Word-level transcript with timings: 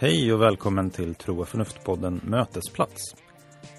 Hej 0.00 0.32
och 0.32 0.42
välkommen 0.42 0.90
till 0.90 1.14
Tro 1.14 1.40
och 1.40 1.48
förnuft-podden 1.48 2.20
Mötesplats. 2.24 3.14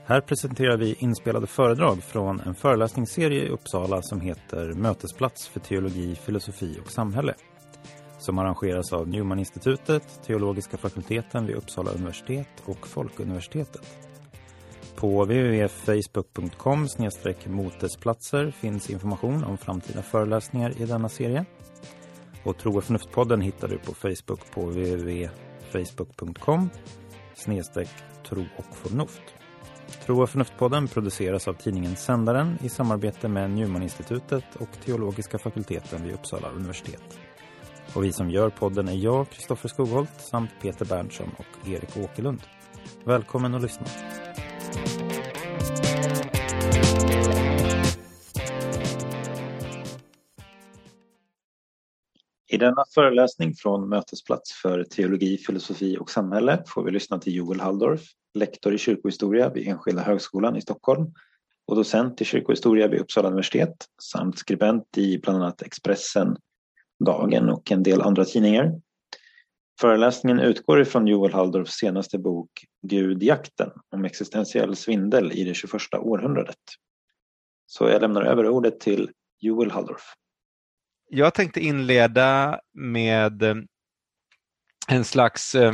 Här 0.05 0.21
presenterar 0.21 0.77
vi 0.77 0.95
inspelade 0.99 1.47
föredrag 1.47 2.03
från 2.03 2.39
en 2.39 2.55
föreläsningsserie 2.55 3.43
i 3.43 3.49
Uppsala 3.49 4.01
som 4.01 4.21
heter 4.21 4.73
Mötesplats 4.73 5.47
för 5.47 5.59
teologi, 5.59 6.15
filosofi 6.15 6.79
och 6.85 6.91
samhälle. 6.91 7.33
Som 8.19 8.39
arrangeras 8.39 8.93
av 8.93 9.07
Newman-institutet, 9.07 10.23
Teologiska 10.25 10.77
fakulteten 10.77 11.45
vid 11.45 11.55
Uppsala 11.55 11.91
universitet 11.91 12.63
och 12.65 12.87
Folkuniversitetet. 12.87 14.08
På 14.99 15.23
www.facebook.com 15.23 16.87
motesplatser 17.45 18.51
finns 18.51 18.89
information 18.89 19.43
om 19.43 19.57
framtida 19.57 20.01
föreläsningar 20.01 20.81
i 20.81 20.85
denna 20.85 21.09
serie. 21.09 21.45
Och 22.43 22.57
Tro 22.57 22.77
och 22.77 22.83
förnuft-podden 22.83 23.41
hittar 23.41 23.67
du 23.67 23.77
på 23.77 23.93
Facebook 23.93 24.51
på 24.51 24.65
www.facebook.com 24.65 26.69
snedstreck 27.33 27.89
tro 28.29 28.45
och 28.57 28.75
förnuft. 28.75 29.21
Tro 30.05 30.21
och 30.21 30.29
förnuftpodden 30.29 30.87
produceras 30.87 31.47
av 31.47 31.53
tidningen 31.53 31.95
Sändaren 31.95 32.57
i 32.63 32.69
samarbete 32.69 33.27
med 33.27 33.51
Newman-institutet 33.51 34.45
och 34.59 34.69
Teologiska 34.85 35.39
fakulteten 35.39 36.03
vid 36.03 36.13
Uppsala 36.13 36.49
universitet. 36.49 37.19
Och 37.95 38.03
vi 38.03 38.13
som 38.13 38.29
gör 38.29 38.49
podden 38.49 38.87
är 38.87 38.95
jag, 38.95 39.29
Kristoffer 39.29 39.69
Skogholt, 39.69 40.13
samt 40.17 40.51
Peter 40.61 40.85
Berntsson 40.85 41.31
och 41.37 41.69
Erik 41.69 41.97
Åkerlund. 41.97 42.41
Välkommen 43.03 43.55
att 43.55 43.61
lyssna. 43.61 43.85
Denna 52.59 52.83
föreläsning 52.93 53.53
från 53.53 53.89
Mötesplats 53.89 54.53
för 54.53 54.83
teologi, 54.83 55.37
filosofi 55.37 55.97
och 55.97 56.09
samhälle 56.09 56.63
får 56.67 56.83
vi 56.83 56.91
lyssna 56.91 57.19
till 57.19 57.35
Joel 57.35 57.59
Halldorf, 57.59 58.01
lektor 58.33 58.73
i 58.73 58.77
kyrkohistoria 58.77 59.49
vid 59.49 59.67
Enskilda 59.67 60.01
högskolan 60.01 60.55
i 60.55 60.61
Stockholm 60.61 61.13
och 61.67 61.75
docent 61.75 62.21
i 62.21 62.25
kyrkohistoria 62.25 62.87
vid 62.87 62.99
Uppsala 62.99 63.27
universitet 63.27 63.85
samt 64.01 64.37
skribent 64.39 64.97
i 64.97 65.17
bland 65.17 65.43
annat 65.43 65.61
Expressen, 65.61 66.37
Dagen 67.05 67.49
och 67.49 67.71
en 67.71 67.83
del 67.83 68.01
andra 68.01 68.25
tidningar. 68.25 68.81
Föreläsningen 69.81 70.39
utgår 70.39 70.81
ifrån 70.81 71.07
Joel 71.07 71.33
Halldorfs 71.33 71.73
senaste 71.73 72.17
bok 72.17 72.51
Gudjakten 72.81 73.71
om 73.89 74.05
existentiell 74.05 74.75
svindel 74.75 75.31
i 75.31 75.43
det 75.43 75.53
21 75.53 75.73
århundradet. 75.99 76.57
Så 77.65 77.89
jag 77.89 78.01
lämnar 78.01 78.21
över 78.21 78.49
ordet 78.49 78.79
till 78.79 79.11
Joel 79.39 79.71
Halldorf. 79.71 80.13
Jag 81.11 81.33
tänkte 81.33 81.59
inleda 81.59 82.59
med 82.73 83.43
eh, 83.43 83.55
en 84.87 85.05
slags 85.05 85.55
eh, 85.55 85.73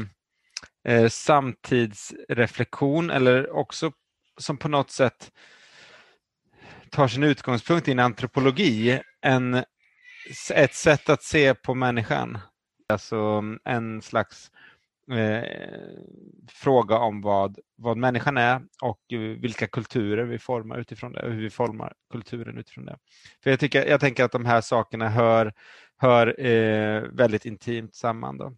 eh, 0.88 1.10
samtidsreflektion 1.10 3.10
eller 3.10 3.56
också 3.56 3.92
som 4.38 4.58
på 4.58 4.70
något 4.70 4.92
sätt 4.92 5.32
tar 6.90 7.08
sin 7.08 7.24
utgångspunkt 7.24 7.88
i 7.88 7.92
en 7.92 8.00
antropologi, 8.00 9.02
en, 9.22 9.64
ett 10.54 10.74
sätt 10.74 11.10
att 11.10 11.24
se 11.24 11.54
på 11.54 11.76
människan. 11.76 12.38
Alltså 12.90 13.16
mm, 13.16 13.60
en 13.66 14.02
slags 14.02 14.52
eh, 14.52 14.58
Eh, 15.12 15.44
fråga 16.52 16.98
om 16.98 17.22
vad, 17.22 17.60
vad 17.76 17.98
människan 17.98 18.38
är 18.38 18.62
och 18.82 19.14
eh, 19.14 19.20
vilka 19.20 19.68
kulturer 19.68 20.24
vi 20.24 20.40
formar 20.40 20.78
utifrån 20.80 21.12
det 21.12 21.22
och 21.22 21.32
hur 21.32 21.42
vi 21.42 21.50
formar 21.50 21.94
kulturen 22.12 22.58
utifrån 22.58 22.86
det. 22.86 22.98
För 23.44 23.50
Jag, 23.50 23.60
tycker, 23.60 23.86
jag 23.86 24.00
tänker 24.00 24.24
att 24.24 24.32
de 24.32 24.46
här 24.46 24.62
sakerna 24.62 25.10
hör, 25.10 25.54
hör 25.98 26.46
eh, 26.46 27.02
väldigt 27.02 27.46
intimt 27.46 27.96
samman. 27.96 28.38
Då. 28.38 28.56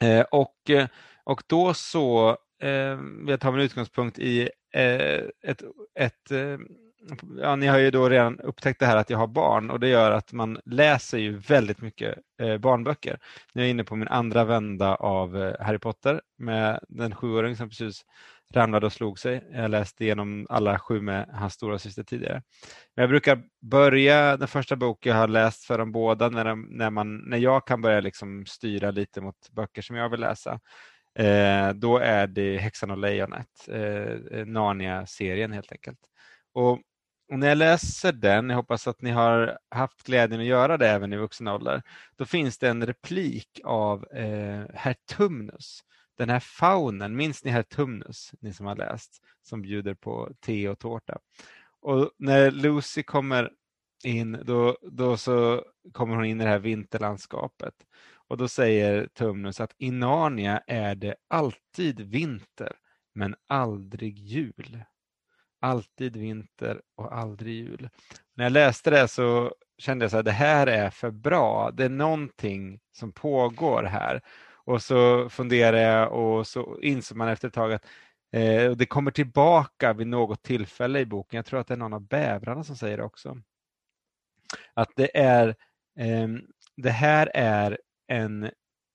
Eh, 0.00 0.24
och, 0.30 0.70
eh, 0.70 0.88
och 1.24 1.42
då 1.46 1.74
så 1.74 2.30
eh, 2.62 2.96
vill 2.96 3.28
jag 3.28 3.40
ta 3.40 3.50
min 3.50 3.60
utgångspunkt 3.60 4.18
i 4.18 4.50
eh, 4.74 5.22
ett, 5.42 5.62
ett 5.94 6.30
eh, 6.30 6.58
ja, 7.38 7.56
ni 7.56 7.66
har 7.66 7.78
ju 7.78 7.90
då 7.90 8.08
redan 8.08 8.40
upptäckt 8.40 8.80
det 8.80 8.86
här 8.86 8.96
att 8.96 9.10
jag 9.10 9.18
har 9.18 9.26
barn 9.26 9.70
och 9.70 9.80
det 9.80 9.88
gör 9.88 10.10
att 10.10 10.32
man 10.32 10.60
läser 10.64 11.18
ju 11.18 11.38
väldigt 11.38 11.80
mycket 11.80 12.18
eh, 12.40 12.58
barnböcker. 12.58 13.18
Nu 13.52 13.62
är 13.62 13.66
jag 13.66 13.70
inne 13.70 13.84
på 13.84 13.96
min 13.96 14.08
andra 14.08 14.44
vända 14.44 14.94
av 14.94 15.42
eh, 15.42 15.54
Harry 15.60 15.78
Potter 15.78 16.20
med 16.38 16.80
den 16.88 17.14
sjuåring 17.14 17.56
som 17.56 17.68
precis 17.68 18.04
ramlade 18.54 18.86
och 18.86 18.92
slog 18.92 19.18
sig. 19.18 19.44
Jag 19.52 19.70
läste 19.70 20.04
igenom 20.04 20.46
alla 20.50 20.78
sju 20.78 21.00
med 21.00 21.28
hans 21.32 21.54
stora 21.54 21.78
syster 21.78 22.02
tidigare. 22.02 22.42
Men 22.96 23.02
jag 23.02 23.10
brukar 23.10 23.42
börja 23.62 24.36
den 24.36 24.48
första 24.48 24.76
boken 24.76 25.12
jag 25.12 25.20
har 25.20 25.28
läst 25.28 25.64
för 25.64 25.78
dem 25.78 25.92
båda 25.92 26.28
när, 26.28 26.44
de, 26.44 26.68
när, 26.70 26.90
man, 26.90 27.16
när 27.16 27.38
jag 27.38 27.66
kan 27.66 27.82
börja 27.82 28.00
liksom 28.00 28.46
styra 28.46 28.90
lite 28.90 29.20
mot 29.20 29.50
böcker 29.50 29.82
som 29.82 29.96
jag 29.96 30.08
vill 30.08 30.20
läsa. 30.20 30.60
Eh, 31.18 31.70
då 31.74 31.98
är 31.98 32.26
det 32.26 32.58
Häxan 32.58 32.90
och 32.90 32.98
lejonet, 32.98 33.68
eh, 33.68 34.46
Narnia-serien 34.46 35.52
helt 35.52 35.72
enkelt. 35.72 35.98
Och 36.54 36.80
och 37.28 37.38
när 37.38 37.48
jag 37.48 37.58
läser 37.58 38.12
den, 38.12 38.50
jag 38.50 38.56
hoppas 38.56 38.88
att 38.88 39.02
ni 39.02 39.10
har 39.10 39.58
haft 39.70 40.02
glädjen 40.02 40.40
att 40.40 40.46
göra 40.46 40.76
det 40.76 40.88
även 40.88 41.12
i 41.12 41.16
vuxen 41.16 41.48
ålder, 41.48 41.82
då 42.16 42.24
finns 42.24 42.58
det 42.58 42.68
en 42.68 42.86
replik 42.86 43.60
av 43.64 44.06
eh, 44.12 44.64
herr 44.74 44.96
Tumnus. 45.16 45.80
Den 46.18 46.28
här 46.28 46.40
faunen, 46.40 47.16
minns 47.16 47.44
ni 47.44 47.50
herr 47.50 47.62
Tumnus, 47.62 48.32
ni 48.40 48.52
som 48.52 48.66
har 48.66 48.76
läst, 48.76 49.22
som 49.42 49.62
bjuder 49.62 49.94
på 49.94 50.30
te 50.40 50.68
och 50.68 50.78
tårta. 50.78 51.18
Och 51.80 52.10
när 52.18 52.50
Lucy 52.50 53.02
kommer 53.02 53.50
in, 54.04 54.38
då, 54.44 54.78
då 54.82 55.16
så 55.16 55.64
kommer 55.92 56.16
hon 56.16 56.24
in 56.24 56.40
i 56.40 56.44
det 56.44 56.50
här 56.50 56.58
vinterlandskapet. 56.58 57.74
Och 58.28 58.36
då 58.36 58.48
säger 58.48 59.06
Tumnus 59.06 59.60
att 59.60 59.74
i 59.78 59.90
Narnia 59.90 60.58
är 60.66 60.94
det 60.94 61.14
alltid 61.28 62.00
vinter, 62.00 62.72
men 63.14 63.34
aldrig 63.46 64.18
jul. 64.18 64.84
Alltid 65.60 66.16
vinter 66.16 66.80
och 66.96 67.16
aldrig 67.16 67.54
jul. 67.54 67.88
När 68.34 68.44
jag 68.44 68.52
läste 68.52 68.90
det 68.90 69.08
så 69.08 69.54
kände 69.78 70.04
jag 70.04 70.14
att 70.14 70.24
det 70.24 70.30
här 70.30 70.66
är 70.66 70.90
för 70.90 71.10
bra. 71.10 71.70
Det 71.70 71.84
är 71.84 71.88
någonting 71.88 72.80
som 72.92 73.12
pågår 73.12 73.82
här. 73.82 74.22
Och 74.64 74.82
så 74.82 75.28
funderade 75.28 75.80
jag 75.80 76.12
och 76.12 76.46
så 76.46 76.78
insåg 76.80 77.18
man 77.18 77.28
efter 77.28 77.48
ett 77.48 77.54
tag 77.54 77.72
att 77.72 77.86
eh, 78.32 78.70
det 78.70 78.86
kommer 78.86 79.10
tillbaka 79.10 79.92
vid 79.92 80.06
något 80.06 80.42
tillfälle 80.42 81.00
i 81.00 81.06
boken. 81.06 81.36
Jag 81.36 81.46
tror 81.46 81.60
att 81.60 81.66
det 81.66 81.74
är 81.74 81.78
någon 81.78 81.92
av 81.92 82.06
bävrarna 82.08 82.64
som 82.64 82.76
säger 82.76 82.96
det 82.96 83.04
också. 83.04 83.42
Att 84.74 84.90
det 84.96 85.18
är 85.18 85.48
eh, 85.98 86.28
det 86.76 86.90
här 86.90 87.30
är 87.34 87.78
en, 88.06 88.44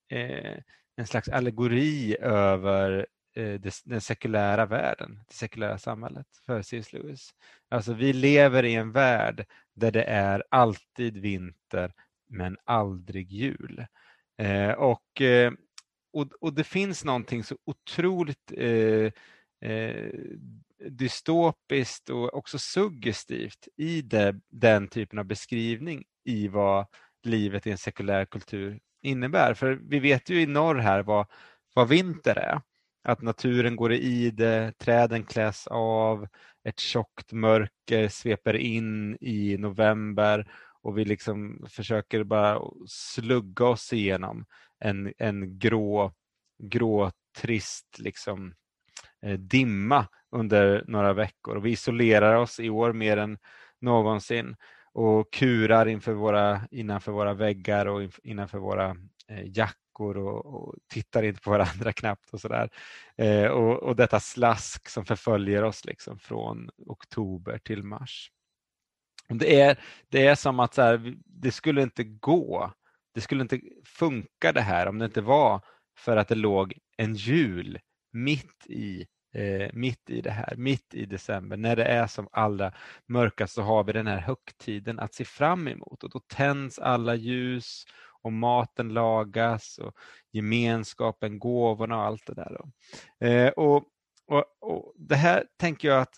eh, 0.09 0.57
en 0.95 1.07
slags 1.07 1.29
allegori 1.29 2.17
över 2.19 3.07
Eh, 3.35 3.59
den 3.83 4.01
sekulära 4.01 4.65
världen, 4.65 5.19
det 5.27 5.33
sekulära 5.33 5.77
samhället 5.77 6.27
för 6.45 6.61
C.S. 6.61 6.93
Lewis. 6.93 7.33
Alltså 7.69 7.93
vi 7.93 8.13
lever 8.13 8.65
i 8.65 8.75
en 8.75 8.91
värld 8.91 9.45
där 9.73 9.91
det 9.91 10.03
är 10.03 10.43
alltid 10.49 11.17
vinter 11.17 11.93
men 12.29 12.57
aldrig 12.63 13.31
jul. 13.31 13.85
Eh, 14.37 14.71
och, 14.71 15.21
eh, 15.21 15.53
och, 16.13 16.27
och, 16.39 16.53
det 16.53 16.63
finns 16.63 17.03
någonting 17.03 17.43
så 17.43 17.57
otroligt 17.65 18.51
eh, 18.57 19.11
eh, 19.69 20.11
dystopiskt 20.89 22.09
och 22.09 22.33
också 22.33 22.59
suggestivt 22.59 23.67
i 23.77 24.01
det, 24.01 24.39
den 24.49 24.87
typen 24.87 25.19
av 25.19 25.25
beskrivning 25.25 26.03
i 26.23 26.47
vad 26.47 26.85
livet 27.23 27.67
i 27.67 27.71
en 27.71 27.77
sekulär 27.77 28.25
kultur 28.25 28.79
innebär. 29.01 29.53
För 29.53 29.79
vi 29.81 29.99
vet 29.99 30.29
ju 30.29 30.41
i 30.41 30.45
norr 30.45 30.75
här 30.75 31.03
vad, 31.03 31.27
vad 31.73 31.87
vinter 31.87 32.37
är 32.37 32.61
att 33.03 33.21
naturen 33.21 33.75
går 33.75 33.93
i 33.93 34.31
det, 34.31 34.73
träden 34.77 35.23
kläs 35.23 35.67
av, 35.67 36.27
ett 36.63 36.79
tjockt 36.79 37.31
mörker 37.31 38.07
sveper 38.07 38.53
in 38.53 39.17
i 39.21 39.57
november 39.57 40.47
och 40.81 40.97
vi 40.97 41.05
liksom 41.05 41.65
försöker 41.69 42.23
bara 42.23 42.61
slugga 42.87 43.65
oss 43.65 43.93
igenom 43.93 44.45
en, 44.79 45.13
en 45.17 45.59
grå, 45.59 46.13
grå, 46.63 47.11
trist 47.37 47.95
liksom, 47.99 48.53
eh, 49.21 49.39
dimma 49.39 50.07
under 50.31 50.83
några 50.87 51.13
veckor. 51.13 51.55
Och 51.55 51.65
vi 51.65 51.71
isolerar 51.71 52.35
oss 52.35 52.59
i 52.59 52.69
år 52.69 52.93
mer 52.93 53.17
än 53.17 53.37
någonsin 53.81 54.55
och 54.93 55.33
kurar 55.33 55.87
inför 55.87 56.13
våra, 56.13 56.61
innanför 56.71 57.11
våra 57.11 57.33
väggar 57.33 57.85
och 57.85 58.01
innanför 58.23 58.57
våra 58.57 58.89
eh, 59.29 59.43
jack 59.45 59.77
veckor 59.93 60.17
och, 60.17 60.45
och 60.45 60.75
tittar 60.87 61.23
inte 61.23 61.41
på 61.41 61.49
varandra 61.49 61.93
knappt 61.93 62.33
och 62.33 62.41
sådär. 62.41 62.69
Eh, 63.17 63.45
och, 63.45 63.83
och 63.83 63.95
detta 63.95 64.19
slask 64.19 64.89
som 64.89 65.05
förföljer 65.05 65.63
oss 65.63 65.85
liksom 65.85 66.19
från 66.19 66.69
oktober 66.87 67.57
till 67.57 67.83
mars. 67.83 68.31
Det 69.29 69.61
är, 69.61 69.79
det 70.09 70.27
är 70.27 70.35
som 70.35 70.59
att 70.59 70.73
så 70.73 70.81
här, 70.81 71.15
det 71.25 71.51
skulle 71.51 71.81
inte 71.81 72.03
gå, 72.03 72.73
det 73.13 73.21
skulle 73.21 73.41
inte 73.41 73.61
funka 73.85 74.51
det 74.51 74.61
här 74.61 74.87
om 74.87 74.99
det 74.99 75.05
inte 75.05 75.21
var 75.21 75.61
för 75.97 76.17
att 76.17 76.27
det 76.27 76.35
låg 76.35 76.73
en 76.97 77.15
jul 77.15 77.79
mitt 78.11 78.67
i 78.67 79.05
eh, 79.35 79.69
mitt 79.73 80.09
i 80.09 80.21
det 80.21 80.31
här, 80.31 80.55
mitt 80.55 80.93
i 80.93 81.05
december, 81.05 81.57
när 81.57 81.75
det 81.75 81.85
är 81.85 82.07
som 82.07 82.27
allra 82.31 82.73
mörkast 83.07 83.53
så 83.53 83.61
har 83.61 83.83
vi 83.83 83.93
den 83.93 84.07
här 84.07 84.19
högtiden 84.19 84.99
att 84.99 85.13
se 85.13 85.25
fram 85.25 85.67
emot 85.67 86.03
och 86.03 86.09
då 86.09 86.19
tänds 86.19 86.79
alla 86.79 87.15
ljus 87.15 87.85
och 88.23 88.33
maten 88.33 88.89
lagas 88.89 89.77
och 89.77 89.97
gemenskapen, 90.31 91.39
gåvorna 91.39 91.97
och 91.97 92.03
allt 92.03 92.25
det 92.25 92.33
där. 92.33 92.57
Eh, 93.19 93.49
och, 93.49 93.85
och, 94.27 94.45
och, 94.59 94.93
Det 94.97 95.15
här 95.15 95.45
tänker 95.57 95.87
jag 95.87 96.01
att 96.01 96.15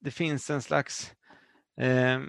det 0.00 0.10
finns 0.10 0.50
en 0.50 0.62
slags 0.62 1.14
eh, 1.80 2.20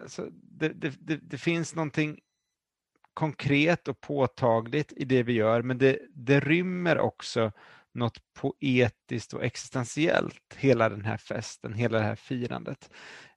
alltså 0.00 0.28
det, 0.32 0.68
det, 0.68 0.94
det, 1.00 1.16
det, 1.16 1.38
finns 1.38 1.74
någonting 1.74 2.20
konkret 3.14 3.88
och 3.88 4.00
påtagligt 4.00 4.92
i 4.96 5.04
det 5.04 5.22
vi 5.22 5.32
gör, 5.32 5.62
men 5.62 5.78
det, 5.78 5.98
det 6.14 6.40
rymmer 6.40 6.98
också 6.98 7.52
något 7.94 8.18
poetiskt 8.34 9.32
och 9.32 9.44
existentiellt, 9.44 10.54
hela 10.56 10.88
den 10.88 11.04
här 11.04 11.16
festen, 11.16 11.74
hela 11.74 11.98
det 11.98 12.04
här 12.04 12.16
firandet. 12.16 12.90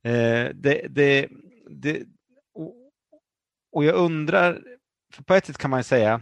Eh, 0.03 0.49
det, 0.53 0.87
det, 0.89 1.29
det, 1.69 2.03
och 3.73 3.83
jag 3.83 3.95
undrar, 3.95 4.63
för 5.13 5.23
på 5.23 5.33
ett 5.33 5.45
sätt 5.45 5.57
kan 5.57 5.71
man 5.71 5.83
säga 5.83 6.21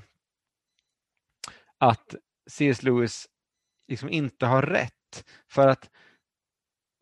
att 1.77 2.15
C.S. 2.49 2.83
Lewis 2.83 3.27
liksom 3.87 4.09
inte 4.09 4.45
har 4.45 4.61
rätt, 4.61 5.25
för 5.49 5.67
att 5.67 5.89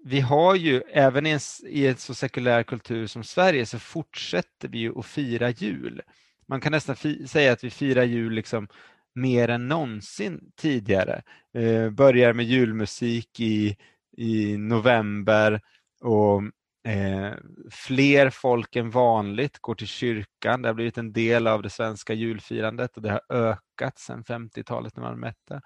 vi 0.04 0.19
har 0.19 0.56
ju, 0.56 0.81
även 0.81 1.25
i 1.25 1.30
en, 1.30 1.40
i 1.68 1.88
en 1.88 1.98
så 1.98 2.13
sekulär 2.13 2.63
kultur 2.63 3.07
som 3.07 3.24
Sverige, 3.24 3.66
så 3.66 3.80
fortsätter 3.80 4.68
vi 4.68 4.78
ju 4.78 5.00
att 5.00 5.06
fira 5.06 5.50
jul. 5.50 6.01
Man 6.48 6.62
kan 6.62 6.72
nästan 6.72 6.95
säga 7.28 7.54
att 7.54 7.63
vi 7.63 7.69
firar 7.69 8.04
jul 8.04 8.34
liksom 8.34 8.68
mer 9.16 9.50
än 9.50 9.68
någonsin 9.68 10.52
tidigare. 10.56 11.22
Eh, 11.54 11.90
börjar 11.90 12.34
med 12.34 12.45
julmusik 12.45 13.40
i, 13.40 13.78
i 14.18 14.57
november 14.57 15.62
och 16.02 16.42
eh, 16.88 17.31
fler 17.72 18.30
folk 18.30 18.76
än 18.76 18.90
vanligt 18.90 19.60
går 19.60 19.76
till 19.76 19.88
kyrkan. 19.88 20.62
Det 20.62 20.70
har 20.70 20.74
blivit 20.74 20.98
en 20.98 21.14
del 21.14 21.48
av 21.48 21.62
det 21.62 21.70
svenska 21.70 22.14
julfirandet 22.14 22.96
och 22.96 23.02
det 23.02 23.10
har 23.10 23.22
ökat 23.30 24.00
sedan 24.00 24.24
50-talet 24.24 24.96
när 24.96 25.04
man 25.04 25.20
mätte. 25.20 25.62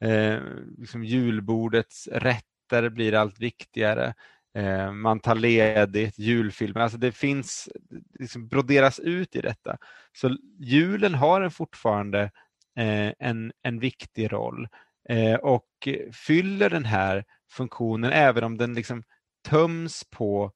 Eh, 0.00 0.40
liksom 0.78 1.04
julbordets 1.04 2.08
rätter 2.12 2.88
blir 2.88 3.14
allt 3.14 3.40
viktigare. 3.40 4.14
Eh, 4.56 4.92
man 4.92 5.20
tar 5.20 5.34
ledigt, 5.34 6.18
julfilmer, 6.18 6.80
alltså 6.80 6.98
det 6.98 7.12
finns, 7.12 7.68
liksom 8.18 8.48
broderas 8.48 8.98
ut 8.98 9.36
i 9.36 9.40
detta. 9.40 9.76
Så 10.12 10.36
julen 10.58 11.14
har 11.14 11.40
en 11.40 11.50
fortfarande 11.50 12.22
eh, 12.78 13.12
en, 13.18 13.52
en 13.62 13.78
viktig 13.78 14.32
roll 14.32 14.68
eh, 15.08 15.34
och 15.34 15.88
fyller 16.26 16.70
den 16.70 16.84
här 16.84 17.24
funktionen 17.50 18.12
även 18.12 18.44
om 18.44 18.58
den 18.58 18.74
liksom 18.74 19.02
töms 19.46 20.04
på 20.04 20.52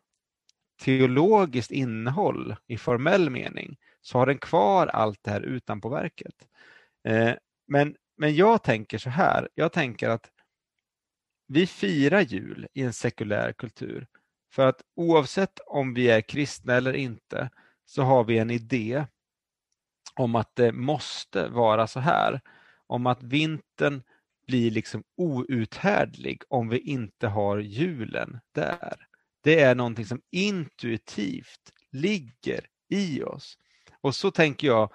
teologiskt 0.81 1.71
innehåll 1.71 2.57
i 2.67 2.79
formell 2.79 3.31
mening 3.31 3.77
så 4.01 4.19
har 4.19 4.27
den 4.27 4.39
kvar 4.39 4.87
allt 4.87 5.19
det 5.23 5.31
här 5.31 5.41
utanpåverket. 5.41 6.49
Eh, 7.05 7.33
men, 7.67 7.97
men 8.17 8.35
jag 8.35 8.63
tänker 8.63 8.99
så 8.99 9.11
här, 9.11 9.49
jag 9.55 9.73
tänker 9.73 10.09
att 10.09 10.31
vi 11.47 11.67
firar 11.67 12.21
jul 12.21 12.67
i 12.75 12.83
en 12.83 12.93
sekulär 12.93 13.53
kultur 13.53 14.07
för 14.53 14.67
att 14.67 14.83
oavsett 14.97 15.61
om 15.67 15.95
vi 15.95 16.11
är 16.11 16.21
kristna 16.21 16.75
eller 16.75 16.93
inte 16.93 17.51
så 17.87 18.03
har 18.03 18.25
vi 18.25 18.39
en 18.39 18.51
idé 18.51 19.07
om 20.15 20.35
att 20.35 20.57
det 20.57 20.73
måste 20.73 21.49
vara 21.49 21.87
så 21.87 22.01
här. 22.01 22.41
Om 22.87 23.07
att 23.07 23.23
vintern 23.23 24.03
blir 24.51 24.71
liksom 24.71 25.03
outhärdlig 25.17 26.43
om 26.49 26.69
vi 26.69 26.79
inte 26.79 27.29
har 27.29 27.59
julen 27.59 28.41
där. 28.55 29.07
Det 29.43 29.61
är 29.61 29.75
någonting 29.75 30.07
som 30.07 30.21
intuitivt 30.31 31.73
ligger 31.93 32.67
i 32.89 33.23
oss. 33.23 33.59
Och 34.01 34.15
så 34.15 34.31
tänker 34.31 34.67
jag 34.67 34.93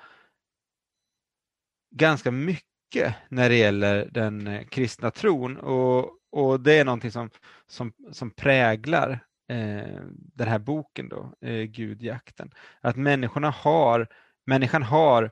ganska 1.92 2.32
mycket 2.32 3.16
när 3.30 3.50
det 3.50 3.56
gäller 3.56 4.10
den 4.12 4.48
eh, 4.48 4.66
kristna 4.66 5.12
tron 5.12 5.58
och 5.58 6.20
och 6.36 6.60
det 6.60 6.74
är 6.74 6.86
någonting 6.86 7.12
som, 7.12 7.30
som, 7.68 7.94
som 8.12 8.32
präglar 8.32 9.12
eh, 9.50 10.02
den 10.10 10.48
här 10.48 10.60
boken 10.60 11.10
då, 11.10 11.34
eh, 11.42 11.64
Gudjakten. 11.64 12.52
Att 12.82 12.96
människorna 12.96 13.50
har, 13.50 14.08
människan 14.46 14.84
har 14.84 15.32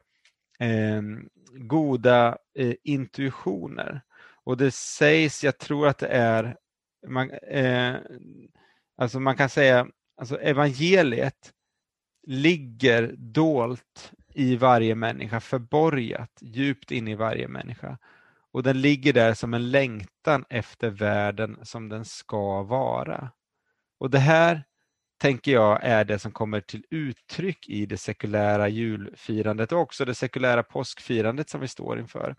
eh, 0.59 1.01
goda 1.51 2.37
eh, 2.59 2.73
intuitioner. 2.83 4.01
Och 4.43 4.57
det 4.57 4.71
sägs, 4.71 5.43
jag 5.43 5.57
tror 5.57 5.87
att 5.87 5.97
det 5.97 6.07
är, 6.07 6.57
man, 7.07 7.31
eh, 7.31 7.95
alltså 8.97 9.19
man 9.19 9.35
kan 9.35 9.49
säga, 9.49 9.87
alltså 10.17 10.39
evangeliet 10.39 11.53
ligger 12.27 13.15
dolt 13.17 14.11
i 14.33 14.55
varje 14.55 14.95
människa, 14.95 15.39
förborgat 15.39 16.31
djupt 16.41 16.91
in 16.91 17.07
i 17.07 17.15
varje 17.15 17.47
människa. 17.47 17.97
Och 18.51 18.63
den 18.63 18.81
ligger 18.81 19.13
där 19.13 19.33
som 19.33 19.53
en 19.53 19.71
längtan 19.71 20.45
efter 20.49 20.89
världen 20.89 21.57
som 21.63 21.89
den 21.89 22.05
ska 22.05 22.63
vara. 22.63 23.31
Och 23.99 24.09
det 24.09 24.19
här 24.19 24.63
tänker 25.17 25.51
jag 25.51 25.83
är 25.83 26.05
det 26.05 26.19
som 26.19 26.31
kommer 26.31 26.61
till 26.61 26.85
uttryck 26.89 27.69
i 27.69 27.85
det 27.85 27.97
sekulära 27.97 28.67
julfirandet 28.67 29.71
och 29.71 29.79
också 29.79 30.05
det 30.05 30.15
sekulära 30.15 30.63
påskfirandet 30.63 31.49
som 31.49 31.61
vi 31.61 31.67
står 31.67 31.99
inför. 31.99 32.35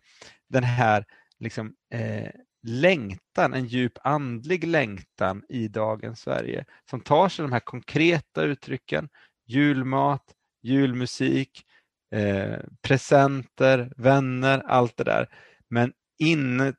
Den 0.49 0.65
här 0.65 1.05
liksom, 1.41 1.75
eh, 1.91 2.31
längtan, 2.63 3.55
en 3.55 3.67
djup 3.67 3.99
andlig 4.03 4.65
längtan 4.65 5.45
i 5.49 5.69
dagens 5.69 6.21
Sverige 6.21 6.65
som 6.91 7.01
tar 7.01 7.29
sig 7.29 7.43
de 7.43 7.53
här 7.53 7.61
konkreta 7.61 8.43
uttrycken, 8.43 9.09
julmat, 9.47 10.25
julmusik, 10.63 11.65
eh, 12.15 12.59
presenter, 12.83 13.93
vänner, 13.97 14.59
allt 14.67 14.97
det 14.97 15.05
där. 15.05 15.29
Men 15.69 15.93
in, 16.19 16.75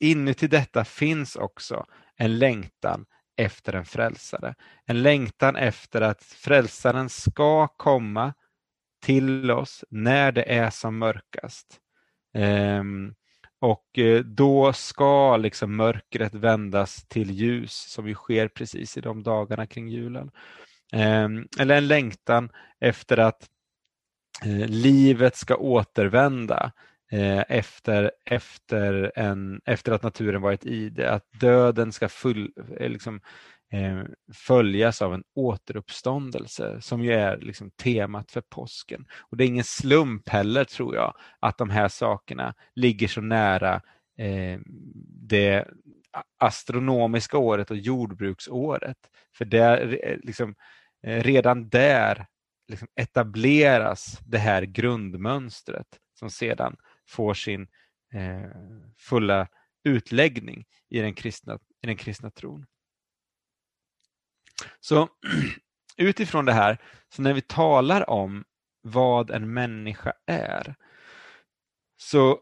inuti 0.00 0.46
detta 0.46 0.84
finns 0.84 1.36
också 1.36 1.86
en 2.16 2.38
längtan 2.38 3.06
efter 3.36 3.72
en 3.72 3.84
frälsare. 3.84 4.54
En 4.86 5.02
längtan 5.02 5.56
efter 5.56 6.00
att 6.00 6.22
frälsaren 6.22 7.08
ska 7.08 7.68
komma 7.68 8.34
till 9.02 9.50
oss 9.50 9.84
när 9.90 10.32
det 10.32 10.54
är 10.54 10.70
som 10.70 10.98
mörkast. 10.98 11.80
Um, 12.34 13.14
och 13.64 13.98
eh, 13.98 14.20
då 14.24 14.72
ska 14.72 15.36
liksom 15.36 15.76
mörkret 15.76 16.34
vändas 16.34 17.04
till 17.08 17.30
ljus 17.30 17.72
som 17.72 18.08
ju 18.08 18.14
sker 18.14 18.48
precis 18.48 18.96
i 18.96 19.00
de 19.00 19.22
dagarna 19.22 19.66
kring 19.66 19.88
julen. 19.88 20.30
Ehm, 20.92 21.48
eller 21.58 21.76
en 21.76 21.88
längtan 21.88 22.50
efter 22.80 23.18
att 23.18 23.48
eh, 24.44 24.68
livet 24.68 25.36
ska 25.36 25.56
återvända 25.56 26.72
eh, 27.12 27.44
efter, 27.48 28.10
efter, 28.24 29.12
en, 29.16 29.60
efter 29.64 29.92
att 29.92 30.02
naturen 30.02 30.42
varit 30.42 30.66
i 30.66 30.88
det. 30.88 31.10
Att 31.10 31.32
döden 31.40 31.92
ska 31.92 32.08
full, 32.08 32.52
liksom, 32.80 33.20
Eh, 33.74 34.04
följas 34.32 35.02
av 35.02 35.14
en 35.14 35.24
återuppståndelse 35.34 36.80
som 36.80 37.04
ju 37.04 37.12
är 37.12 37.36
liksom 37.36 37.70
temat 37.70 38.30
för 38.30 38.40
påsken. 38.40 39.06
Och 39.20 39.36
Det 39.36 39.44
är 39.44 39.48
ingen 39.48 39.64
slump 39.64 40.28
heller 40.28 40.64
tror 40.64 40.94
jag 40.94 41.16
att 41.40 41.58
de 41.58 41.70
här 41.70 41.88
sakerna 41.88 42.54
ligger 42.74 43.08
så 43.08 43.20
nära 43.20 43.74
eh, 44.18 44.60
det 45.28 45.68
astronomiska 46.38 47.38
året 47.38 47.70
och 47.70 47.76
jordbruksåret. 47.76 48.98
För 49.36 49.44
där, 49.44 49.98
eh, 50.02 50.16
liksom, 50.22 50.54
eh, 51.02 51.22
redan 51.22 51.68
där 51.68 52.26
liksom 52.68 52.88
etableras 53.00 54.18
det 54.26 54.38
här 54.38 54.62
grundmönstret 54.62 55.88
som 56.18 56.30
sedan 56.30 56.76
får 57.08 57.34
sin 57.34 57.62
eh, 58.14 58.50
fulla 58.98 59.48
utläggning 59.84 60.64
i 60.90 61.00
den 61.00 61.14
kristna, 61.14 61.58
i 61.82 61.86
den 61.86 61.96
kristna 61.96 62.30
tron. 62.30 62.66
Så 64.80 65.08
utifrån 65.96 66.44
det 66.44 66.52
här, 66.52 66.78
så 67.08 67.22
när 67.22 67.32
vi 67.32 67.40
talar 67.40 68.10
om 68.10 68.44
vad 68.82 69.30
en 69.30 69.52
människa 69.52 70.12
är, 70.26 70.74
så 71.96 72.40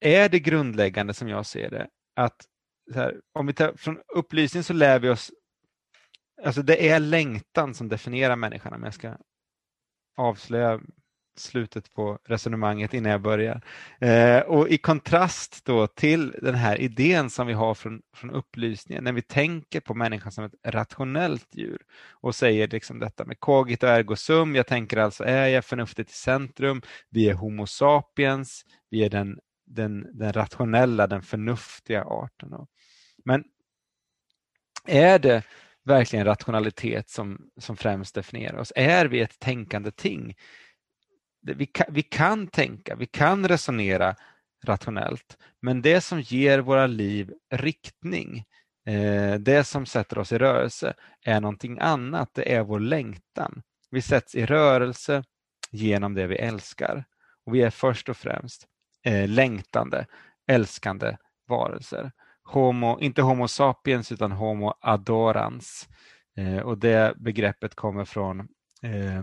är 0.00 0.28
det 0.28 0.38
grundläggande 0.38 1.14
som 1.14 1.28
jag 1.28 1.46
ser 1.46 1.70
det 1.70 1.88
att 2.16 2.46
här, 2.94 3.20
om 3.32 3.46
vi 3.46 3.52
tar, 3.52 3.76
från 3.76 4.00
upplysning 4.14 4.62
så 4.62 4.72
lär 4.72 4.98
vi 4.98 5.08
oss, 5.08 5.30
alltså 6.42 6.62
det 6.62 6.88
är 6.88 7.00
längtan 7.00 7.74
som 7.74 7.88
definierar 7.88 8.36
människan 8.36 8.72
om 8.72 8.84
jag 8.84 8.94
ska 8.94 9.16
avslöja 10.16 10.80
slutet 11.38 11.92
på 11.92 12.18
resonemanget 12.24 12.94
innan 12.94 13.12
jag 13.12 13.22
börjar. 13.22 13.62
Eh, 14.00 14.40
och 14.40 14.68
I 14.68 14.78
kontrast 14.78 15.64
då 15.64 15.86
till 15.86 16.34
den 16.42 16.54
här 16.54 16.80
idén 16.80 17.30
som 17.30 17.46
vi 17.46 17.52
har 17.52 17.74
från, 17.74 18.02
från 18.16 18.30
upplysningen, 18.30 19.04
när 19.04 19.12
vi 19.12 19.22
tänker 19.22 19.80
på 19.80 19.94
människan 19.94 20.32
som 20.32 20.44
ett 20.44 20.54
rationellt 20.66 21.48
djur 21.52 21.78
och 22.10 22.34
säger 22.34 22.68
liksom 22.68 22.98
detta 22.98 23.24
med 23.24 23.40
cogito 23.40 23.86
ergo 23.86 24.16
sum, 24.16 24.54
jag 24.54 24.66
tänker 24.66 24.96
alltså 24.96 25.24
är 25.24 25.48
jag 25.48 25.64
förnuftet 25.64 26.10
i 26.10 26.14
centrum, 26.14 26.82
vi 27.10 27.28
är 27.28 27.34
Homo 27.34 27.66
sapiens, 27.66 28.64
vi 28.90 29.04
är 29.04 29.10
den 29.10 29.38
den, 29.66 30.18
den 30.18 30.32
rationella, 30.32 31.06
den 31.06 31.22
förnuftiga 31.22 32.04
arten. 32.04 32.50
Då. 32.50 32.66
Men 33.24 33.44
är 34.86 35.18
det 35.18 35.42
verkligen 35.84 36.24
rationalitet 36.24 37.10
som, 37.10 37.50
som 37.56 37.76
främst 37.76 38.14
definierar 38.14 38.58
oss? 38.58 38.72
Är 38.76 39.06
vi 39.06 39.20
ett 39.20 39.38
tänkande 39.38 39.90
ting? 39.90 40.34
Vi 41.44 41.66
kan, 41.66 41.86
vi 41.88 42.02
kan 42.02 42.46
tänka, 42.46 42.96
vi 42.96 43.06
kan 43.06 43.48
resonera 43.48 44.16
rationellt, 44.64 45.38
men 45.62 45.82
det 45.82 46.00
som 46.00 46.20
ger 46.20 46.58
våra 46.58 46.86
liv 46.86 47.32
riktning, 47.50 48.44
eh, 48.86 49.34
det 49.34 49.64
som 49.64 49.86
sätter 49.86 50.18
oss 50.18 50.32
i 50.32 50.38
rörelse, 50.38 50.94
är 51.24 51.40
någonting 51.40 51.78
annat. 51.80 52.30
Det 52.34 52.54
är 52.54 52.62
vår 52.62 52.80
längtan. 52.80 53.62
Vi 53.90 54.02
sätts 54.02 54.34
i 54.34 54.46
rörelse 54.46 55.24
genom 55.70 56.14
det 56.14 56.26
vi 56.26 56.36
älskar. 56.36 57.04
Och 57.46 57.54
Vi 57.54 57.62
är 57.62 57.70
först 57.70 58.08
och 58.08 58.16
främst 58.16 58.66
eh, 59.04 59.28
längtande, 59.28 60.06
älskande 60.46 61.16
varelser. 61.48 62.12
Homo, 62.44 62.98
inte 63.00 63.22
Homo 63.22 63.48
sapiens 63.48 64.12
utan 64.12 64.32
Homo 64.32 64.74
adorans. 64.80 65.88
Eh, 66.36 66.58
och 66.58 66.78
Det 66.78 67.14
begreppet 67.16 67.74
kommer 67.74 68.04
från 68.04 68.40
eh, 68.82 69.22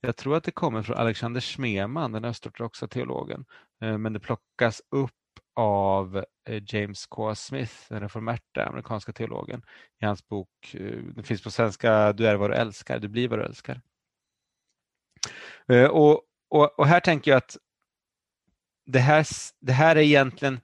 jag 0.00 0.16
tror 0.16 0.36
att 0.36 0.44
det 0.44 0.50
kommer 0.50 0.82
från 0.82 0.96
Alexander 0.96 1.40
Schmeman, 1.40 2.12
den 2.12 2.24
östortodoxa 2.24 2.88
teologen, 2.88 3.44
eh, 3.82 3.98
men 3.98 4.12
det 4.12 4.20
plockas 4.20 4.82
upp 4.90 5.12
av 5.54 6.24
eh, 6.48 6.62
James 6.66 7.06
K. 7.06 7.34
Smith, 7.34 7.74
den 7.88 8.00
reformerta 8.00 8.64
amerikanska 8.64 9.12
teologen, 9.12 9.62
i 10.00 10.04
hans 10.04 10.28
bok, 10.28 10.48
den 10.72 11.12
det 11.16 11.22
finns 11.22 11.42
på 11.42 11.50
svenska, 11.50 12.12
Du 12.12 12.26
är 12.26 12.36
vad 12.36 12.50
du 12.50 12.54
älskar, 12.54 12.98
du 12.98 13.08
blir 13.08 13.28
vad 13.28 13.38
du 13.38 13.44
älskar. 13.44 13.80
Och, 15.90 16.22
och, 16.48 16.78
och 16.78 16.86
här 16.86 17.00
tänker 17.00 17.30
jag 17.30 17.38
att 17.38 17.56
det 18.86 18.98
här, 18.98 19.26
det 19.60 19.72
här 19.72 19.96
är 19.96 20.00
egentligen 20.00 20.60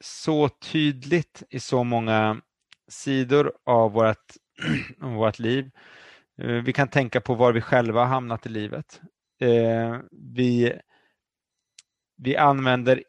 så 0.00 0.48
tydligt 0.48 1.42
i 1.50 1.60
så 1.60 1.84
många 1.84 2.40
sidor 2.88 3.52
av 3.64 3.92
vårt, 3.92 4.32
av 5.00 5.12
vårt 5.14 5.38
liv. 5.38 5.70
Eh, 6.42 6.48
vi 6.48 6.72
kan 6.72 6.88
tänka 6.88 7.20
på 7.20 7.34
var 7.34 7.52
vi 7.52 7.60
själva 7.60 8.00
har 8.00 8.06
hamnat 8.06 8.46
i 8.46 8.48
livet. 8.48 9.00
Eh, 9.40 9.98
vi, 10.10 10.72
vi 12.16 12.36
använder 12.36 13.04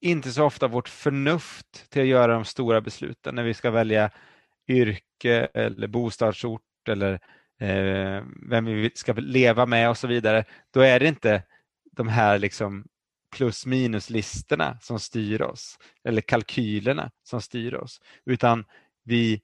inte 0.00 0.30
så 0.32 0.44
ofta 0.44 0.68
vårt 0.68 0.88
förnuft 0.88 1.90
till 1.90 2.02
att 2.02 2.08
göra 2.08 2.32
de 2.32 2.44
stora 2.44 2.80
besluten 2.80 3.34
när 3.34 3.42
vi 3.42 3.54
ska 3.54 3.70
välja 3.70 4.10
yrke 4.68 5.48
eller 5.54 5.86
bostadsort 5.86 6.88
eller 6.88 7.12
eh, 7.60 8.24
vem 8.50 8.64
vi 8.64 8.90
ska 8.94 9.12
leva 9.12 9.66
med 9.66 9.90
och 9.90 9.98
så 9.98 10.06
vidare. 10.06 10.44
Då 10.70 10.80
är 10.80 11.00
det 11.00 11.08
inte 11.08 11.42
de 11.92 12.08
här 12.08 12.38
liksom 12.38 12.84
plus 13.36 13.66
minus-listorna 13.66 14.78
som 14.80 15.00
styr 15.00 15.42
oss 15.42 15.78
eller 16.04 16.22
kalkylerna 16.22 17.10
som 17.22 17.42
styr 17.42 17.74
oss, 17.74 18.00
utan 18.24 18.64
vi, 19.04 19.40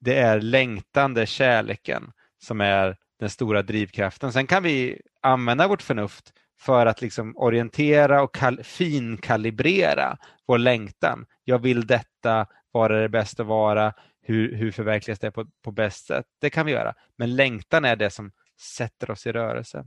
det 0.00 0.18
är 0.18 0.40
längtan, 0.40 1.26
kärleken 1.26 2.12
som 2.44 2.60
är 2.60 2.96
den 3.18 3.30
stora 3.30 3.62
drivkraften. 3.62 4.32
Sen 4.32 4.46
kan 4.46 4.62
vi 4.62 5.00
använda 5.20 5.68
vårt 5.68 5.82
förnuft 5.82 6.32
för 6.60 6.86
att 6.86 7.00
liksom 7.00 7.36
orientera 7.36 8.22
och 8.22 8.36
finkalibrera 8.62 10.16
vår 10.46 10.58
längtan. 10.58 11.26
Jag 11.44 11.58
vill 11.58 11.86
detta, 11.86 12.46
var 12.72 12.90
är 12.90 13.02
det 13.02 13.08
bäst 13.08 13.40
att 13.40 13.46
vara, 13.46 13.94
hur, 14.22 14.56
hur 14.56 14.72
förverkligas 14.72 15.18
det 15.18 15.30
på, 15.30 15.46
på 15.64 15.70
bäst 15.70 16.06
sätt? 16.06 16.26
Det 16.40 16.50
kan 16.50 16.66
vi 16.66 16.72
göra, 16.72 16.94
men 17.16 17.36
längtan 17.36 17.84
är 17.84 17.96
det 17.96 18.10
som 18.10 18.32
sätter 18.60 19.10
oss 19.10 19.26
i 19.26 19.32
rörelse. 19.32 19.86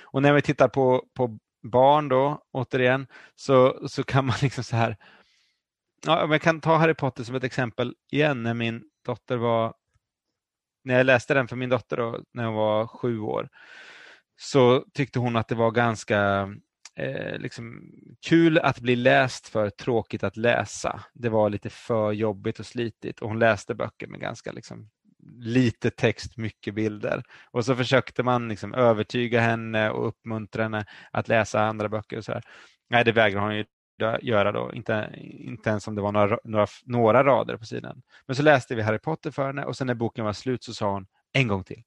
Och 0.00 0.22
när 0.22 0.32
vi 0.32 0.42
tittar 0.42 0.68
på, 0.68 1.06
på 1.14 1.38
barn 1.62 2.08
då, 2.08 2.42
återigen, 2.52 3.06
så, 3.34 3.88
så 3.88 4.04
kan 4.04 4.26
man 4.26 4.36
liksom 4.42 4.64
så 4.64 4.76
här, 4.76 4.96
ja, 6.06 6.28
jag 6.30 6.42
kan 6.42 6.60
ta 6.60 6.76
Harry 6.76 6.94
Potter 6.94 7.24
som 7.24 7.34
ett 7.34 7.44
exempel 7.44 7.94
igen 8.10 8.42
när 8.42 8.54
min 8.54 8.82
dotter 9.04 9.36
var 9.36 9.74
när 10.84 10.96
jag 10.96 11.06
läste 11.06 11.34
den 11.34 11.48
för 11.48 11.56
min 11.56 11.70
dotter 11.70 11.96
då, 11.96 12.20
när 12.32 12.44
hon 12.44 12.54
var 12.54 12.86
sju 12.86 13.18
år 13.18 13.48
så 14.36 14.84
tyckte 14.94 15.18
hon 15.18 15.36
att 15.36 15.48
det 15.48 15.54
var 15.54 15.70
ganska 15.70 16.50
eh, 16.96 17.38
liksom, 17.38 17.92
kul 18.26 18.58
att 18.58 18.80
bli 18.80 18.96
läst 18.96 19.48
för 19.48 19.70
tråkigt 19.70 20.24
att 20.24 20.36
läsa. 20.36 21.04
Det 21.14 21.28
var 21.28 21.50
lite 21.50 21.70
för 21.70 22.12
jobbigt 22.12 22.58
och 22.58 22.66
slitigt 22.66 23.20
och 23.20 23.28
hon 23.28 23.38
läste 23.38 23.74
böcker 23.74 24.06
med 24.06 24.20
ganska 24.20 24.52
liksom, 24.52 24.90
lite 25.38 25.90
text, 25.90 26.36
mycket 26.36 26.74
bilder. 26.74 27.22
Och 27.50 27.64
så 27.64 27.76
försökte 27.76 28.22
man 28.22 28.48
liksom 28.48 28.74
övertyga 28.74 29.40
henne 29.40 29.90
och 29.90 30.08
uppmuntra 30.08 30.62
henne 30.62 30.84
att 31.10 31.28
läsa 31.28 31.60
andra 31.60 31.88
böcker. 31.88 32.18
Och 32.18 32.24
så 32.24 32.32
här. 32.32 32.42
Nej, 32.90 33.04
det 33.04 33.12
vägrar 33.12 33.40
hon 33.40 33.56
ju 33.56 33.64
göra 34.20 34.52
då, 34.52 34.72
inte, 34.74 35.10
inte 35.20 35.70
ens 35.70 35.88
om 35.88 35.94
det 35.94 36.02
var 36.02 36.12
några, 36.12 36.38
några, 36.44 36.66
några 36.84 37.24
rader 37.24 37.56
på 37.56 37.64
sidan. 37.64 38.02
Men 38.26 38.36
så 38.36 38.42
läste 38.42 38.74
vi 38.74 38.82
Harry 38.82 38.98
Potter 38.98 39.30
för 39.30 39.46
henne 39.46 39.64
och 39.64 39.76
sen 39.76 39.86
när 39.86 39.94
boken 39.94 40.24
var 40.24 40.32
slut 40.32 40.64
så 40.64 40.74
sa 40.74 40.92
hon 40.92 41.06
en 41.32 41.48
gång 41.48 41.64
till. 41.64 41.82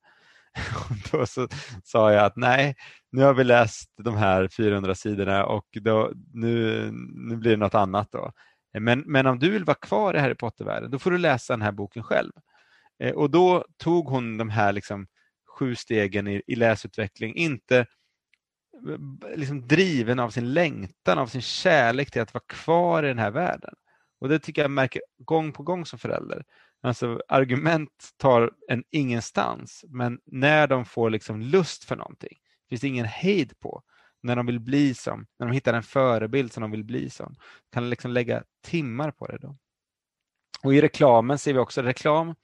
Och 0.90 0.96
då 1.12 1.26
så 1.26 1.48
sa 1.84 2.14
jag 2.14 2.26
att 2.26 2.36
nej, 2.36 2.76
nu 3.12 3.24
har 3.24 3.34
vi 3.34 3.44
läst 3.44 3.92
de 3.98 4.16
här 4.16 4.48
400 4.48 4.96
sidorna 4.96 5.46
och 5.46 5.68
då, 5.82 6.12
nu, 6.34 6.90
nu 7.14 7.36
blir 7.36 7.52
det 7.52 7.58
något 7.58 7.76
annat. 7.76 8.12
då. 8.12 8.32
Men, 8.80 9.00
men 9.00 9.26
om 9.26 9.40
du 9.40 9.50
vill 9.50 9.64
vara 9.64 9.78
kvar 9.78 10.14
i 10.14 10.20
Harry 10.20 10.36
Potter-världen, 10.36 10.92
då 10.92 11.00
får 11.00 11.12
du 11.12 11.18
läsa 11.18 11.54
den 11.54 11.62
här 11.62 11.72
boken 11.72 12.04
själv. 12.04 12.32
Eh, 13.00 13.14
och 13.14 13.30
då 13.30 13.66
tog 13.78 14.08
hon 14.08 14.38
de 14.38 14.50
här 14.50 14.74
liksom 14.74 15.08
sju 15.58 15.76
stegen 15.76 16.28
i, 16.28 16.42
i 16.48 16.56
läsutveckling, 16.56 17.36
inte 17.36 17.86
liksom 19.36 19.68
driven 19.68 20.20
av 20.20 20.30
sin 20.30 20.54
längtan, 20.54 21.20
av 21.20 21.28
sin 21.28 21.42
kärlek 21.42 22.12
till 22.12 22.22
att 22.22 22.34
vara 22.34 22.44
kvar 22.48 23.04
i 23.04 23.08
den 23.08 23.20
här 23.20 23.32
världen. 23.32 23.74
Och 24.20 24.30
Det 24.30 24.40
tycker 24.40 24.62
jag 24.62 24.72
märker 24.72 25.02
gång 25.18 25.52
på 25.52 25.64
gång 25.64 25.86
som 25.86 26.00
förälder. 26.00 26.46
Alltså 26.82 27.22
Argument 27.28 28.10
tar 28.18 28.52
en 28.68 28.84
ingenstans, 28.92 29.86
men 29.88 30.20
när 30.26 30.68
de 30.68 30.86
får 30.86 31.10
liksom 31.10 31.42
lust 31.42 31.84
för 31.84 31.96
någonting 31.96 32.38
finns 32.70 32.82
det 32.82 32.88
ingen 32.88 33.06
hejd 33.06 33.60
på. 33.60 33.84
När 34.24 34.36
de 34.36 34.46
vill 34.46 34.60
bli 34.60 34.94
som, 34.94 35.26
när 35.40 35.48
de 35.48 35.54
hittar 35.54 35.74
en 35.74 35.84
förebild 35.84 36.54
som 36.54 36.62
de 36.62 36.72
vill 36.72 36.84
bli 36.84 37.10
som, 37.10 37.36
kan 37.72 37.90
liksom 37.90 38.12
lägga 38.12 38.44
timmar 38.64 39.12
på 39.12 39.28
det. 39.28 39.38
då. 39.38 39.58
Och 40.64 40.74
I 40.74 40.82
reklamen 40.82 41.38
ser 41.38 41.54
vi 41.54 41.60
också 41.60 41.82
reklam. 41.82 42.36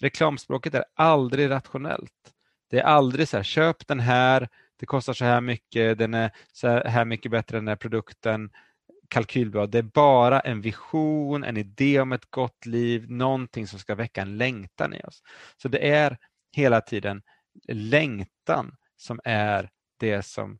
Reklamspråket 0.00 0.74
är 0.74 0.84
aldrig 0.94 1.50
rationellt. 1.50 2.32
Det 2.70 2.78
är 2.78 2.84
aldrig 2.84 3.28
så 3.28 3.36
här, 3.36 3.44
köp 3.44 3.86
den 3.86 4.00
här, 4.00 4.48
det 4.84 4.88
kostar 4.88 5.12
så 5.12 5.24
här 5.24 5.40
mycket, 5.40 5.98
den 5.98 6.14
är 6.14 6.30
så 6.52 6.68
här 6.68 7.04
mycket 7.04 7.30
bättre 7.30 7.58
än 7.58 7.64
den 7.64 7.68
här 7.68 7.76
produkten, 7.76 8.50
kalkylbra. 9.08 9.66
Det 9.66 9.78
är 9.78 9.82
bara 9.82 10.40
en 10.40 10.60
vision, 10.60 11.44
en 11.44 11.56
idé 11.56 12.00
om 12.00 12.12
ett 12.12 12.30
gott 12.30 12.66
liv, 12.66 13.10
någonting 13.10 13.66
som 13.66 13.78
ska 13.78 13.94
väcka 13.94 14.22
en 14.22 14.38
längtan 14.38 14.94
i 14.94 15.00
oss. 15.00 15.22
Så 15.56 15.68
det 15.68 15.88
är 15.90 16.18
hela 16.52 16.80
tiden 16.80 17.22
längtan 17.68 18.76
som 18.96 19.20
är 19.24 19.70
det 20.00 20.22
som 20.22 20.58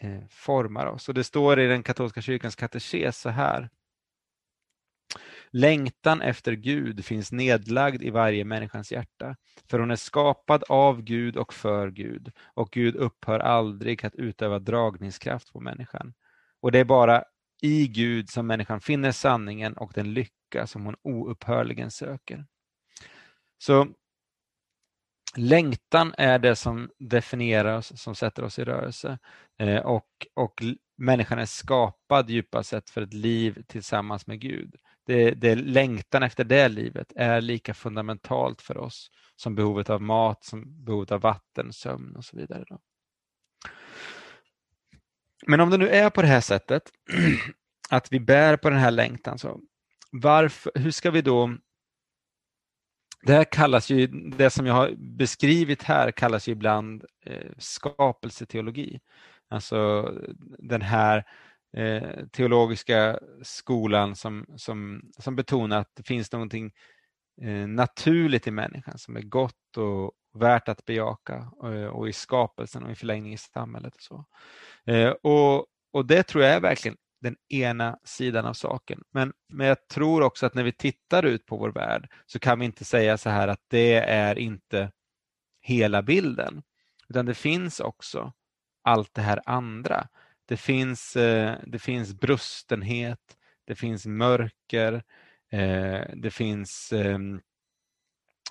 eh, 0.00 0.20
formar 0.30 0.86
oss. 0.86 1.08
Och 1.08 1.14
Det 1.14 1.24
står 1.24 1.60
i 1.60 1.66
den 1.66 1.82
katolska 1.82 2.20
kyrkans 2.20 2.56
katekes 2.56 3.20
så 3.20 3.28
här. 3.28 3.70
Längtan 5.52 6.22
efter 6.22 6.52
Gud 6.52 7.04
finns 7.04 7.32
nedlagd 7.32 8.02
i 8.02 8.10
varje 8.10 8.44
människans 8.44 8.92
hjärta, 8.92 9.36
för 9.70 9.78
hon 9.78 9.90
är 9.90 9.96
skapad 9.96 10.64
av 10.68 11.02
Gud 11.02 11.36
och 11.36 11.54
för 11.54 11.90
Gud, 11.90 12.32
och 12.54 12.70
Gud 12.70 12.96
upphör 12.96 13.38
aldrig 13.38 14.06
att 14.06 14.14
utöva 14.14 14.58
dragningskraft 14.58 15.52
på 15.52 15.60
människan. 15.60 16.14
Och 16.60 16.72
det 16.72 16.78
är 16.78 16.84
bara 16.84 17.24
i 17.62 17.88
Gud 17.88 18.30
som 18.30 18.46
människan 18.46 18.80
finner 18.80 19.12
sanningen 19.12 19.72
och 19.72 19.92
den 19.94 20.14
lycka 20.14 20.66
som 20.66 20.84
hon 20.84 20.96
oupphörligen 21.02 21.90
söker. 21.90 22.46
Så 23.58 23.88
längtan 25.36 26.14
är 26.18 26.38
det 26.38 26.56
som 26.56 26.90
definierar 26.98 27.76
oss, 27.76 28.00
som 28.02 28.14
sätter 28.14 28.44
oss 28.44 28.58
i 28.58 28.64
rörelse. 28.64 29.18
Eh, 29.58 29.80
och, 29.80 30.08
och 30.34 30.62
människan 30.96 31.38
är 31.38 31.46
skapad 31.46 32.30
djupast 32.30 32.70
sett 32.70 32.90
för 32.90 33.02
ett 33.02 33.14
liv 33.14 33.64
tillsammans 33.68 34.26
med 34.26 34.40
Gud 34.40 34.76
det, 35.06 35.30
det 35.30 35.54
längtan 35.54 36.22
efter 36.22 36.44
det 36.44 36.68
livet 36.68 37.12
är 37.16 37.40
lika 37.40 37.74
fundamentalt 37.74 38.62
för 38.62 38.76
oss 38.76 39.10
som 39.36 39.54
behovet 39.54 39.90
av 39.90 40.02
mat, 40.02 40.44
som 40.44 40.84
behovet 40.84 41.12
av 41.12 41.20
vatten, 41.20 41.72
sömn 41.72 42.16
och 42.16 42.24
så 42.24 42.36
vidare. 42.36 42.64
Då. 42.68 42.78
Men 45.46 45.60
om 45.60 45.70
det 45.70 45.78
nu 45.78 45.88
är 45.88 46.10
på 46.10 46.22
det 46.22 46.28
här 46.28 46.40
sättet 46.40 46.82
att 47.90 48.12
vi 48.12 48.20
bär 48.20 48.56
på 48.56 48.70
den 48.70 48.78
här 48.78 48.90
längtan, 48.90 49.38
så 49.38 49.60
varför, 50.12 50.72
hur 50.74 50.90
ska 50.90 51.10
vi 51.10 51.22
då 51.22 51.56
det 53.22 53.32
här 53.32 53.44
kallas 53.44 53.90
ju, 53.90 54.06
det 54.06 54.50
som 54.50 54.66
jag 54.66 54.74
har 54.74 54.94
beskrivit 54.96 55.82
här 55.82 56.10
kallas 56.10 56.48
ju 56.48 56.52
ibland 56.52 57.04
eh, 57.24 57.52
skapelseteologi. 57.58 59.00
Alltså 59.48 60.10
den 60.58 60.82
här 60.82 61.24
eh, 61.76 62.26
teologiska 62.32 63.18
skolan 63.42 64.16
som, 64.16 64.46
som, 64.56 65.10
som 65.18 65.36
betonar 65.36 65.78
att 65.80 65.90
det 65.94 66.02
finns 66.02 66.32
någonting 66.32 66.72
eh, 67.42 67.66
naturligt 67.68 68.46
i 68.46 68.50
människan 68.50 68.98
som 68.98 69.16
är 69.16 69.22
gott 69.22 69.76
och, 69.76 70.12
värt 70.34 70.68
att 70.68 70.84
bejaka 70.84 71.48
eh, 71.64 71.86
och 71.86 72.08
i 72.08 72.12
skapelsen 72.12 72.82
och 72.82 72.90
i 72.90 72.94
förlängningen 72.94 73.34
i 73.34 73.38
samhället. 73.38 73.94
Och, 73.94 74.02
så. 74.02 74.24
Eh, 74.92 75.10
och, 75.10 75.66
och 75.92 76.06
det 76.06 76.22
tror 76.22 76.44
jag 76.44 76.54
är 76.54 76.60
verkligen 76.60 76.96
den 77.20 77.36
ena 77.48 77.98
sidan 78.04 78.46
av 78.46 78.54
saken. 78.54 79.02
Men, 79.10 79.32
men 79.48 79.66
jag 79.66 79.88
tror 79.88 80.22
också 80.22 80.46
att 80.46 80.54
när 80.54 80.62
vi 80.62 80.72
tittar 80.72 81.22
ut 81.22 81.46
på 81.46 81.56
vår 81.56 81.72
värld 81.72 82.10
så 82.26 82.38
kan 82.38 82.58
vi 82.58 82.64
inte 82.64 82.84
säga 82.84 83.18
så 83.18 83.30
här 83.30 83.48
att 83.48 83.64
det 83.68 83.94
är 83.94 84.38
inte 84.38 84.92
hela 85.60 86.02
bilden. 86.02 86.62
Utan 87.08 87.26
det 87.26 87.34
finns 87.34 87.80
också 87.80 88.32
allt 88.82 89.14
det 89.14 89.22
här 89.22 89.40
andra. 89.46 90.08
Det 90.48 90.56
finns, 90.56 91.16
eh, 91.16 91.58
det 91.66 91.78
finns 91.78 92.14
brustenhet, 92.14 93.36
det 93.64 93.74
finns 93.74 94.06
mörker, 94.06 95.02
eh, 95.52 96.00
det 96.16 96.30
finns 96.30 96.92
ehm, 96.92 97.40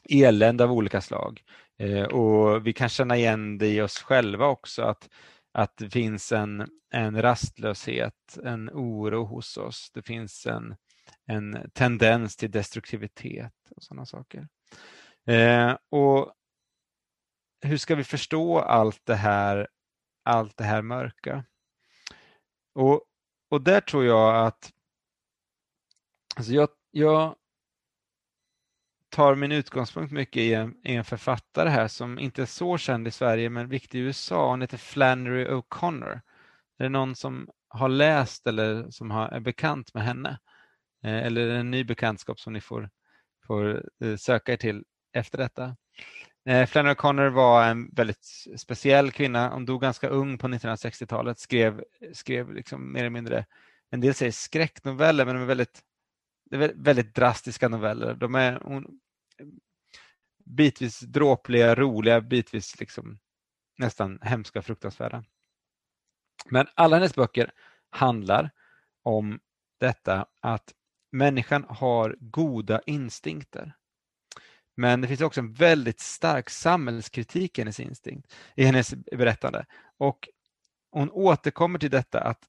elände 0.09 0.63
av 0.63 0.71
olika 0.71 1.01
slag. 1.01 1.41
Eh, 1.79 2.03
och 2.03 2.67
Vi 2.67 2.73
kan 2.73 2.89
känna 2.89 3.17
igen 3.17 3.57
det 3.57 3.67
i 3.67 3.81
oss 3.81 3.97
själva 3.97 4.47
också, 4.47 4.81
att, 4.81 5.09
att 5.51 5.77
det 5.77 5.89
finns 5.89 6.31
en, 6.31 6.67
en 6.93 7.21
rastlöshet, 7.21 8.37
en 8.43 8.69
oro 8.69 9.25
hos 9.25 9.57
oss. 9.57 9.91
Det 9.93 10.01
finns 10.01 10.45
en, 10.45 10.75
en 11.25 11.71
tendens 11.73 12.37
till 12.37 12.51
destruktivitet 12.51 13.53
och 13.75 13.83
sådana 13.83 14.05
saker. 14.05 14.47
Eh, 15.27 15.77
och 15.89 16.33
hur 17.61 17.77
ska 17.77 17.95
vi 17.95 18.03
förstå 18.03 18.59
allt 18.59 19.01
det 19.03 19.15
här, 19.15 19.67
allt 20.23 20.57
det 20.57 20.63
här 20.63 20.81
mörka? 20.81 21.43
Och, 22.73 23.01
och 23.49 23.61
där 23.61 23.81
tror 23.81 24.05
jag 24.05 24.45
att 24.47 24.71
alltså 26.35 26.53
jag, 26.53 26.69
jag 26.91 27.35
tar 29.09 29.35
min 29.35 29.51
utgångspunkt 29.51 30.11
mycket 30.11 30.41
i 30.41 30.53
en, 30.53 30.75
i 30.83 30.95
en, 30.95 31.05
författare 31.05 31.69
här 31.69 31.87
som 31.87 32.19
inte 32.19 32.41
är 32.41 32.45
så 32.45 32.77
känd 32.77 33.07
i 33.07 33.11
Sverige 33.11 33.49
men 33.49 33.69
viktig 33.69 33.99
i 33.99 34.01
USA. 34.01 34.49
Hon 34.49 34.61
heter 34.61 34.77
Flannery 34.77 35.45
O'Connor. 35.45 36.21
Är 36.77 36.83
det 36.83 36.89
någon 36.89 37.15
som 37.15 37.49
har 37.67 37.89
läst 37.89 38.47
eller 38.47 38.89
som 38.89 39.11
har, 39.11 39.27
är 39.27 39.39
bekant 39.39 39.93
med 39.93 40.03
henne? 40.03 40.39
Eh, 41.03 41.17
eller 41.17 41.41
är 41.41 41.47
det 41.47 41.59
en 41.59 41.71
ny 41.71 41.83
bekantskap 41.83 42.39
som 42.39 42.53
ni 42.53 42.61
får, 42.61 42.89
får 43.47 43.85
eh, 44.03 44.15
söka 44.15 44.53
er 44.53 44.57
till 44.57 44.83
efter 45.13 45.37
detta? 45.37 45.75
Eh, 46.45 46.65
Flannery 46.65 46.93
O'Connor 46.93 47.29
var 47.29 47.67
en 47.67 47.89
väldigt 47.93 48.25
speciell 48.57 49.11
kvinna. 49.11 49.49
Hon 49.49 49.65
dog 49.65 49.81
ganska 49.81 50.09
ung 50.09 50.37
på 50.37 50.47
1960-talet. 50.47 51.39
Skrev, 51.39 51.83
skrev 52.13 52.53
liksom 52.53 52.93
mer 52.93 52.99
eller 52.99 53.09
mindre, 53.09 53.45
en 53.89 54.01
del 54.01 54.13
säger 54.13 54.31
skräcknoveller, 54.31 55.25
men 55.25 55.35
de 55.35 55.41
är 55.41 55.45
väldigt, 55.45 55.81
är 56.51 56.73
väldigt 56.75 57.15
drastiska 57.15 57.67
noveller. 57.67 58.13
De 58.13 58.35
är 58.35 58.59
hon, 58.63 58.99
bitvis 60.45 60.99
dråpliga, 60.99 61.75
roliga, 61.75 62.21
bitvis 62.21 62.79
liksom 62.79 63.19
nästan 63.77 64.19
hemska 64.21 64.59
och 64.59 64.65
fruktansvärda. 64.65 65.23
Men 66.49 66.67
alla 66.75 66.95
hennes 66.95 67.15
böcker 67.15 67.51
handlar 67.89 68.51
om 69.03 69.39
detta 69.79 70.25
att 70.39 70.73
människan 71.11 71.65
har 71.69 72.15
goda 72.19 72.81
instinkter. 72.85 73.73
Men 74.81 75.01
det 75.01 75.07
finns 75.07 75.21
också 75.21 75.39
en 75.39 75.53
väldigt 75.53 75.99
stark 75.99 76.49
samhällskritik 76.49 77.57
i 77.57 77.61
hennes 77.61 77.79
instinkt, 77.79 78.35
i 78.55 78.63
hennes 78.63 78.93
berättande. 79.11 79.65
Och 79.97 80.29
hon 80.91 81.11
återkommer 81.11 81.79
till 81.79 81.89
detta 81.89 82.21
att 82.21 82.39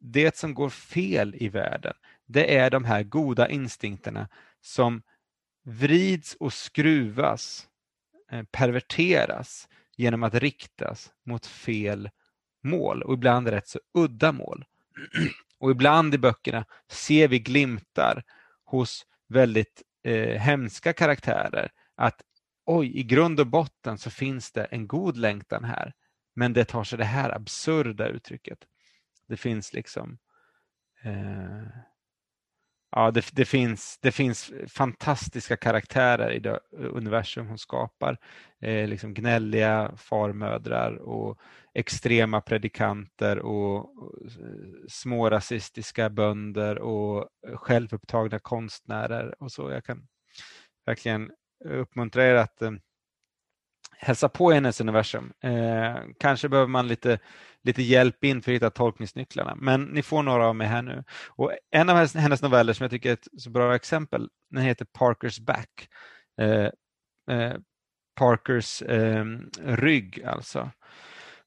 det 0.00 0.36
som 0.36 0.54
går 0.54 0.68
fel 0.68 1.34
i 1.38 1.48
världen, 1.48 1.94
det 2.26 2.56
är 2.56 2.70
de 2.70 2.84
här 2.84 3.02
goda 3.02 3.48
instinkterna 3.48 4.28
som 4.60 5.02
vrids 5.64 6.36
och 6.40 6.52
skruvas, 6.52 7.68
eh, 8.30 8.42
perverteras 8.42 9.68
genom 9.96 10.22
att 10.22 10.34
riktas 10.34 11.12
mot 11.26 11.46
fel 11.46 12.10
mål 12.62 13.02
och 13.02 13.14
ibland 13.14 13.48
rätt 13.48 13.68
så 13.68 13.80
udda 13.94 14.32
mål. 14.32 14.64
Och 15.58 15.70
ibland 15.70 16.14
i 16.14 16.18
böckerna 16.18 16.64
ser 16.88 17.28
vi 17.28 17.38
glimtar 17.38 18.22
hos 18.64 19.06
väldigt 19.28 19.82
eh, 20.04 20.40
hemska 20.40 20.92
karaktärer 20.92 21.70
att 21.94 22.22
oj, 22.66 22.98
i 22.98 23.02
grund 23.02 23.40
och 23.40 23.46
botten 23.46 23.98
så 23.98 24.10
finns 24.10 24.52
det 24.52 24.64
en 24.64 24.86
god 24.86 25.16
längtan 25.16 25.64
här. 25.64 25.92
Men 26.34 26.52
det 26.52 26.64
tar 26.64 26.84
sig 26.84 26.98
det 26.98 27.04
här 27.04 27.30
absurda 27.36 28.08
uttrycket. 28.08 28.58
Det 29.28 29.36
finns 29.36 29.72
liksom 29.72 30.18
eh, 31.02 31.66
Ja, 32.96 33.10
det, 33.10 33.24
det, 33.32 33.44
finns, 33.44 33.98
det 34.02 34.12
finns 34.12 34.52
fantastiska 34.68 35.56
karaktärer 35.56 36.30
i 36.32 36.38
det 36.38 36.60
universum 36.72 37.46
hon 37.46 37.58
skapar. 37.58 38.18
Eh, 38.60 38.88
liksom 38.88 39.14
gnälliga 39.14 39.92
farmödrar 39.96 40.96
och 40.96 41.38
extrema 41.74 42.40
predikanter 42.40 43.38
och, 43.38 43.76
eh, 43.78 44.86
små 44.88 45.30
rasistiska 45.30 46.10
bönder 46.10 46.78
och 46.78 47.28
självupptagna 47.54 48.38
konstnärer 48.38 49.42
och 49.42 49.52
så. 49.52 49.70
Jag 49.70 49.84
kan 49.84 50.06
verkligen 50.86 51.30
uppmuntra 51.64 52.26
er 52.26 52.34
att 52.34 52.62
eh, 52.62 52.72
hälsa 53.96 54.28
på 54.28 54.50
hennes 54.50 54.80
universum. 54.80 55.32
Eh, 55.40 55.96
kanske 56.18 56.48
behöver 56.48 56.68
man 56.68 56.88
lite, 56.88 57.18
lite 57.64 57.82
hjälp 57.82 58.24
in 58.24 58.42
för 58.42 58.52
att 58.52 58.56
hitta 58.56 58.70
tolkningsnycklarna, 58.70 59.54
men 59.54 59.84
ni 59.84 60.02
får 60.02 60.22
några 60.22 60.46
av 60.46 60.56
mig 60.56 60.66
här 60.66 60.82
nu. 60.82 61.04
Och 61.28 61.52
en 61.70 61.90
av 61.90 61.96
hennes 61.96 62.42
noveller 62.42 62.72
som 62.72 62.84
jag 62.84 62.90
tycker 62.90 63.08
är 63.08 63.12
ett 63.12 63.28
så 63.38 63.50
bra 63.50 63.74
exempel, 63.74 64.28
den 64.50 64.62
heter 64.62 64.84
Parkers 64.84 65.38
Back. 65.40 65.88
Eh, 66.40 66.68
eh, 67.36 67.56
Parkers 68.14 68.82
eh, 68.82 69.24
rygg 69.62 70.24
alltså. 70.24 70.70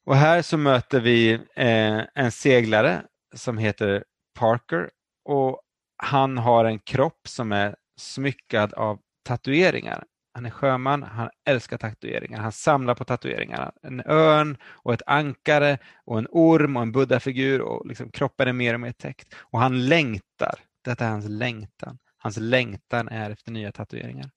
Och 0.05 0.15
här 0.15 0.41
så 0.41 0.57
möter 0.57 0.99
vi 0.99 1.33
eh, 1.55 2.01
en 2.15 2.31
seglare 2.31 3.03
som 3.35 3.57
heter 3.57 4.03
Parker 4.39 4.89
och 5.25 5.61
han 5.97 6.37
har 6.37 6.65
en 6.65 6.79
kropp 6.79 7.27
som 7.27 7.51
är 7.51 7.75
smyckad 7.99 8.73
av 8.73 8.99
tatueringar. 9.23 10.03
Han 10.35 10.45
är 10.45 10.49
sjöman, 10.49 11.03
han 11.03 11.29
älskar 11.45 11.77
tatueringar, 11.77 12.39
han 12.39 12.51
samlar 12.51 12.95
på 12.95 13.05
tatueringar. 13.05 13.71
En 13.83 14.01
örn 14.05 14.57
och 14.63 14.93
ett 14.93 15.01
ankare 15.05 15.77
och 16.05 16.17
en 16.17 16.27
orm 16.29 16.77
och 16.77 16.81
en 16.81 16.91
buddhafigur 16.91 17.61
och 17.61 17.87
liksom 17.87 18.11
kroppen 18.11 18.47
är 18.47 18.53
mer 18.53 18.73
och 18.73 18.79
mer 18.79 18.91
täckt. 18.91 19.35
Och 19.39 19.59
han 19.59 19.85
längtar, 19.85 20.55
detta 20.83 21.05
är 21.05 21.09
hans 21.09 21.29
längtan. 21.29 21.97
Hans 22.17 22.37
längtan 22.37 23.07
är 23.07 23.29
efter 23.29 23.51
nya 23.51 23.71
tatueringar. 23.71 24.29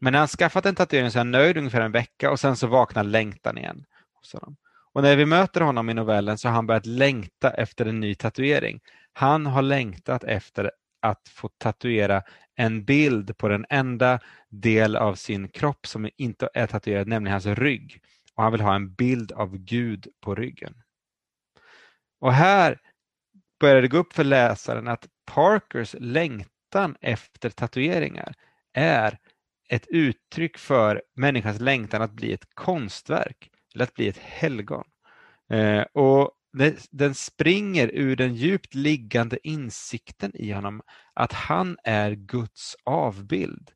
Men 0.00 0.12
när 0.12 0.18
han 0.18 0.28
skaffat 0.28 0.66
en 0.66 0.74
tatuering 0.74 1.10
så 1.10 1.18
är 1.18 1.20
han 1.20 1.30
nöjd 1.30 1.56
ungefär 1.56 1.80
en 1.80 1.92
vecka 1.92 2.30
och 2.30 2.40
sen 2.40 2.56
så 2.56 2.66
vaknar 2.66 3.04
längtan 3.04 3.58
igen. 3.58 3.84
Och 4.92 5.02
när 5.02 5.16
vi 5.16 5.26
möter 5.26 5.60
honom 5.60 5.90
i 5.90 5.94
novellen 5.94 6.38
så 6.38 6.48
har 6.48 6.54
han 6.54 6.66
börjat 6.66 6.86
längta 6.86 7.50
efter 7.50 7.86
en 7.86 8.00
ny 8.00 8.14
tatuering. 8.14 8.80
Han 9.12 9.46
har 9.46 9.62
längtat 9.62 10.24
efter 10.24 10.70
att 11.02 11.28
få 11.28 11.48
tatuera 11.48 12.22
en 12.56 12.84
bild 12.84 13.38
på 13.38 13.48
den 13.48 13.66
enda 13.70 14.20
del 14.48 14.96
av 14.96 15.14
sin 15.14 15.48
kropp 15.48 15.86
som 15.86 16.10
inte 16.16 16.48
är 16.54 16.66
tatuerad, 16.66 17.08
nämligen 17.08 17.32
hans 17.32 17.46
rygg. 17.46 18.00
Och 18.34 18.42
Han 18.42 18.52
vill 18.52 18.60
ha 18.60 18.74
en 18.74 18.94
bild 18.94 19.32
av 19.32 19.56
Gud 19.56 20.08
på 20.20 20.34
ryggen. 20.34 20.74
Och 22.20 22.32
här 22.32 22.80
börjar 23.60 23.82
det 23.82 23.88
gå 23.88 23.98
upp 23.98 24.12
för 24.12 24.24
läsaren 24.24 24.88
att 24.88 25.06
Parkers 25.26 25.94
längtan 25.98 26.96
efter 27.00 27.50
tatueringar 27.50 28.34
är 28.72 29.18
ett 29.68 29.86
uttryck 29.88 30.58
för 30.58 31.02
människans 31.14 31.60
längtan 31.60 32.02
att 32.02 32.12
bli 32.12 32.32
ett 32.32 32.54
konstverk 32.54 33.50
eller 33.74 33.84
att 33.84 33.94
bli 33.94 34.08
ett 34.08 34.18
helgon. 34.18 34.84
Eh, 35.50 35.82
och 35.82 36.30
den 36.90 37.14
springer 37.14 37.90
ur 37.94 38.16
den 38.16 38.34
djupt 38.34 38.74
liggande 38.74 39.48
insikten 39.48 40.30
i 40.34 40.52
honom 40.52 40.82
att 41.14 41.32
han 41.32 41.76
är 41.84 42.10
Guds 42.10 42.76
avbild. 42.84 43.70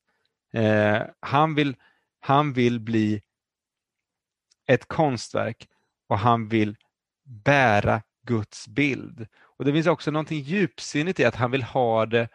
Eh, 0.52 1.02
han, 1.20 1.54
vill, 1.54 1.76
han 2.20 2.52
vill 2.52 2.80
bli 2.80 3.22
ett 4.66 4.88
konstverk 4.88 5.68
och 6.08 6.18
han 6.18 6.48
vill 6.48 6.76
bära 7.24 8.02
Guds 8.26 8.68
bild. 8.68 9.26
Och 9.40 9.64
Det 9.64 9.72
finns 9.72 9.86
också 9.86 10.10
någonting 10.10 10.40
djupsinnigt 10.40 11.20
i 11.20 11.24
att 11.24 11.36
han 11.36 11.50
vill 11.50 11.62
ha 11.62 12.06
det, 12.06 12.28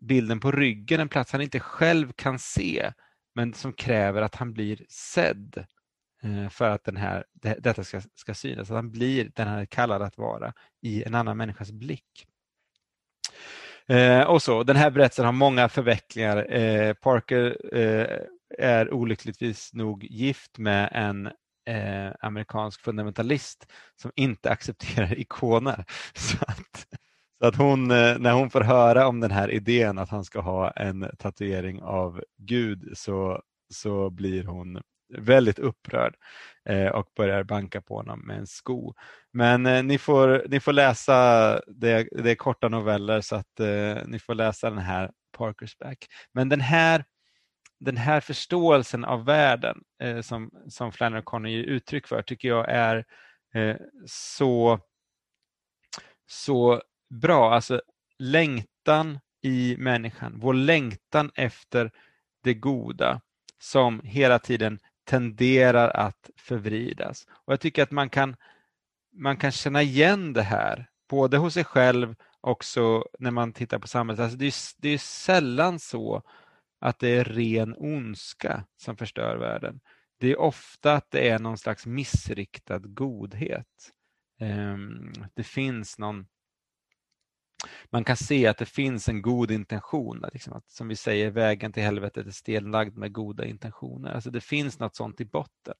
bilden 0.00 0.40
på 0.40 0.52
ryggen, 0.52 1.00
en 1.00 1.08
plats 1.08 1.32
han 1.32 1.42
inte 1.42 1.60
själv 1.60 2.12
kan 2.12 2.38
se 2.38 2.92
men 3.34 3.54
som 3.54 3.72
kräver 3.72 4.22
att 4.22 4.34
han 4.34 4.52
blir 4.52 4.84
sedd. 4.88 5.64
Eh, 6.22 6.48
för 6.48 6.70
att 6.70 6.84
den 6.84 6.96
här, 6.96 7.24
detta 7.32 7.84
ska, 7.84 8.00
ska 8.14 8.34
synas, 8.34 8.70
att 8.70 8.76
han 8.76 8.90
blir 8.90 9.30
den 9.34 9.48
han 9.48 9.58
är 9.58 9.66
kallad 9.66 10.02
att 10.02 10.18
vara 10.18 10.52
i 10.82 11.04
en 11.04 11.14
annan 11.14 11.36
människas 11.36 11.72
blick. 11.72 12.26
Eh, 13.86 14.22
och 14.22 14.42
så, 14.42 14.62
Den 14.62 14.76
här 14.76 14.90
berättelsen 14.90 15.24
har 15.24 15.32
många 15.32 15.68
förvecklingar. 15.68 16.52
Eh, 16.52 16.92
Parker 16.92 17.76
eh, 17.76 18.18
är 18.58 18.92
olyckligtvis 18.92 19.74
nog 19.74 20.04
gift 20.04 20.58
med 20.58 20.88
en 20.92 21.26
eh, 21.66 22.12
amerikansk 22.20 22.80
fundamentalist 22.80 23.72
som 23.96 24.12
inte 24.16 24.50
accepterar 24.50 25.18
ikoner. 25.18 25.84
Så 26.14 26.36
att, 26.40 26.86
så 27.38 27.46
att 27.46 27.56
hon, 27.56 27.90
eh, 27.90 28.18
när 28.18 28.32
hon 28.32 28.50
får 28.50 28.60
höra 28.60 29.08
om 29.08 29.20
den 29.20 29.30
här 29.30 29.50
idén 29.50 29.98
att 29.98 30.10
han 30.10 30.24
ska 30.24 30.40
ha 30.40 30.70
en 30.70 31.10
tatuering 31.18 31.82
av 31.82 32.24
Gud 32.38 32.90
så, 32.94 33.42
så 33.72 34.10
blir 34.10 34.44
hon 34.44 34.80
väldigt 35.18 35.58
upprörd 35.58 36.14
eh, 36.68 36.88
och 36.88 37.08
börjar 37.16 37.42
banka 37.42 37.80
på 37.80 37.96
honom 37.96 38.20
med 38.20 38.38
en 38.38 38.46
sko. 38.46 38.94
Men 39.32 39.66
eh, 39.66 39.82
ni, 39.82 39.98
får, 39.98 40.44
ni 40.48 40.60
får 40.60 40.72
läsa, 40.72 41.14
det, 41.66 42.08
det 42.12 42.30
är 42.30 42.34
korta 42.34 42.68
noveller 42.68 43.20
så 43.20 43.36
att 43.36 43.60
eh, 43.60 43.96
ni 44.06 44.18
får 44.18 44.34
läsa 44.34 44.70
den 44.70 44.78
här 44.78 45.10
Parkers 45.38 45.78
Back. 45.78 45.98
Men 46.32 46.48
den 46.48 46.60
här, 46.60 47.04
den 47.80 47.96
här 47.96 48.20
förståelsen 48.20 49.04
av 49.04 49.24
världen 49.24 49.82
eh, 50.02 50.20
som, 50.20 50.50
som 50.68 50.92
Flannery 50.92 51.22
O'Connor 51.22 51.48
ger 51.48 51.62
uttryck 51.62 52.06
för 52.06 52.22
tycker 52.22 52.48
jag 52.48 52.68
är 52.68 53.04
eh, 53.54 53.76
så, 54.06 54.80
så 56.26 56.82
bra. 57.10 57.54
Alltså 57.54 57.82
längtan 58.18 59.18
i 59.42 59.76
människan, 59.78 60.32
vår 60.40 60.54
längtan 60.54 61.30
efter 61.34 61.90
det 62.42 62.54
goda 62.54 63.20
som 63.58 64.00
hela 64.04 64.38
tiden 64.38 64.78
tenderar 65.10 65.88
att 65.88 66.30
förvridas. 66.36 67.26
Och 67.44 67.52
Jag 67.52 67.60
tycker 67.60 67.82
att 67.82 67.90
man 67.90 68.10
kan, 68.10 68.36
man 69.12 69.36
kan 69.36 69.52
känna 69.52 69.82
igen 69.82 70.32
det 70.32 70.42
här, 70.42 70.88
både 71.08 71.36
hos 71.36 71.54
sig 71.54 71.64
själv 71.64 72.14
också 72.40 73.04
när 73.18 73.30
man 73.30 73.52
tittar 73.52 73.78
på 73.78 73.88
samhället. 73.88 74.20
Alltså 74.20 74.38
det, 74.38 74.46
är, 74.46 74.54
det 74.78 74.88
är 74.88 74.98
sällan 74.98 75.78
så 75.78 76.22
att 76.80 76.98
det 76.98 77.08
är 77.08 77.24
ren 77.24 77.74
ondska 77.78 78.64
som 78.76 78.96
förstör 78.96 79.36
världen. 79.36 79.80
Det 80.20 80.30
är 80.30 80.40
ofta 80.40 80.94
att 80.94 81.10
det 81.10 81.28
är 81.28 81.38
någon 81.38 81.58
slags 81.58 81.86
missriktad 81.86 82.78
godhet. 82.78 83.90
Ehm, 84.40 85.12
det 85.34 85.44
finns 85.44 85.98
någon 85.98 86.26
man 87.90 88.04
kan 88.04 88.16
se 88.16 88.46
att 88.46 88.58
det 88.58 88.66
finns 88.66 89.08
en 89.08 89.22
god 89.22 89.50
intention. 89.50 90.24
Liksom 90.32 90.52
att, 90.52 90.70
som 90.70 90.88
vi 90.88 90.96
säger, 90.96 91.30
vägen 91.30 91.72
till 91.72 91.82
helvetet 91.82 92.26
är 92.26 92.30
stenlagd 92.30 92.96
med 92.96 93.12
goda 93.12 93.44
intentioner. 93.44 94.12
Alltså 94.12 94.30
det 94.30 94.40
finns 94.40 94.78
något 94.78 94.96
sånt 94.96 95.20
i 95.20 95.24
botten, 95.24 95.74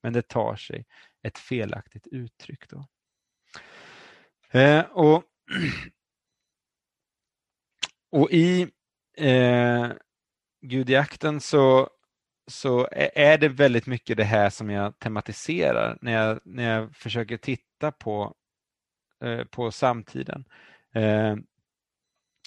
men 0.00 0.12
det 0.12 0.28
tar 0.28 0.56
sig 0.56 0.84
ett 1.22 1.38
felaktigt 1.38 2.06
uttryck. 2.06 2.64
Då. 2.68 2.86
Eh, 4.58 4.80
och, 4.80 5.24
och 8.10 8.30
i 8.30 8.68
eh, 9.16 9.88
Gudjakten 10.60 11.40
så, 11.40 11.90
så 12.46 12.88
är 12.92 13.38
det 13.38 13.48
väldigt 13.48 13.86
mycket 13.86 14.16
det 14.16 14.24
här 14.24 14.50
som 14.50 14.70
jag 14.70 14.98
tematiserar 14.98 15.98
när 16.00 16.12
jag, 16.12 16.40
när 16.44 16.74
jag 16.74 16.96
försöker 16.96 17.36
titta 17.36 17.92
på, 17.92 18.34
eh, 19.24 19.44
på 19.44 19.70
samtiden. 19.70 20.44
Eh, 20.96 21.36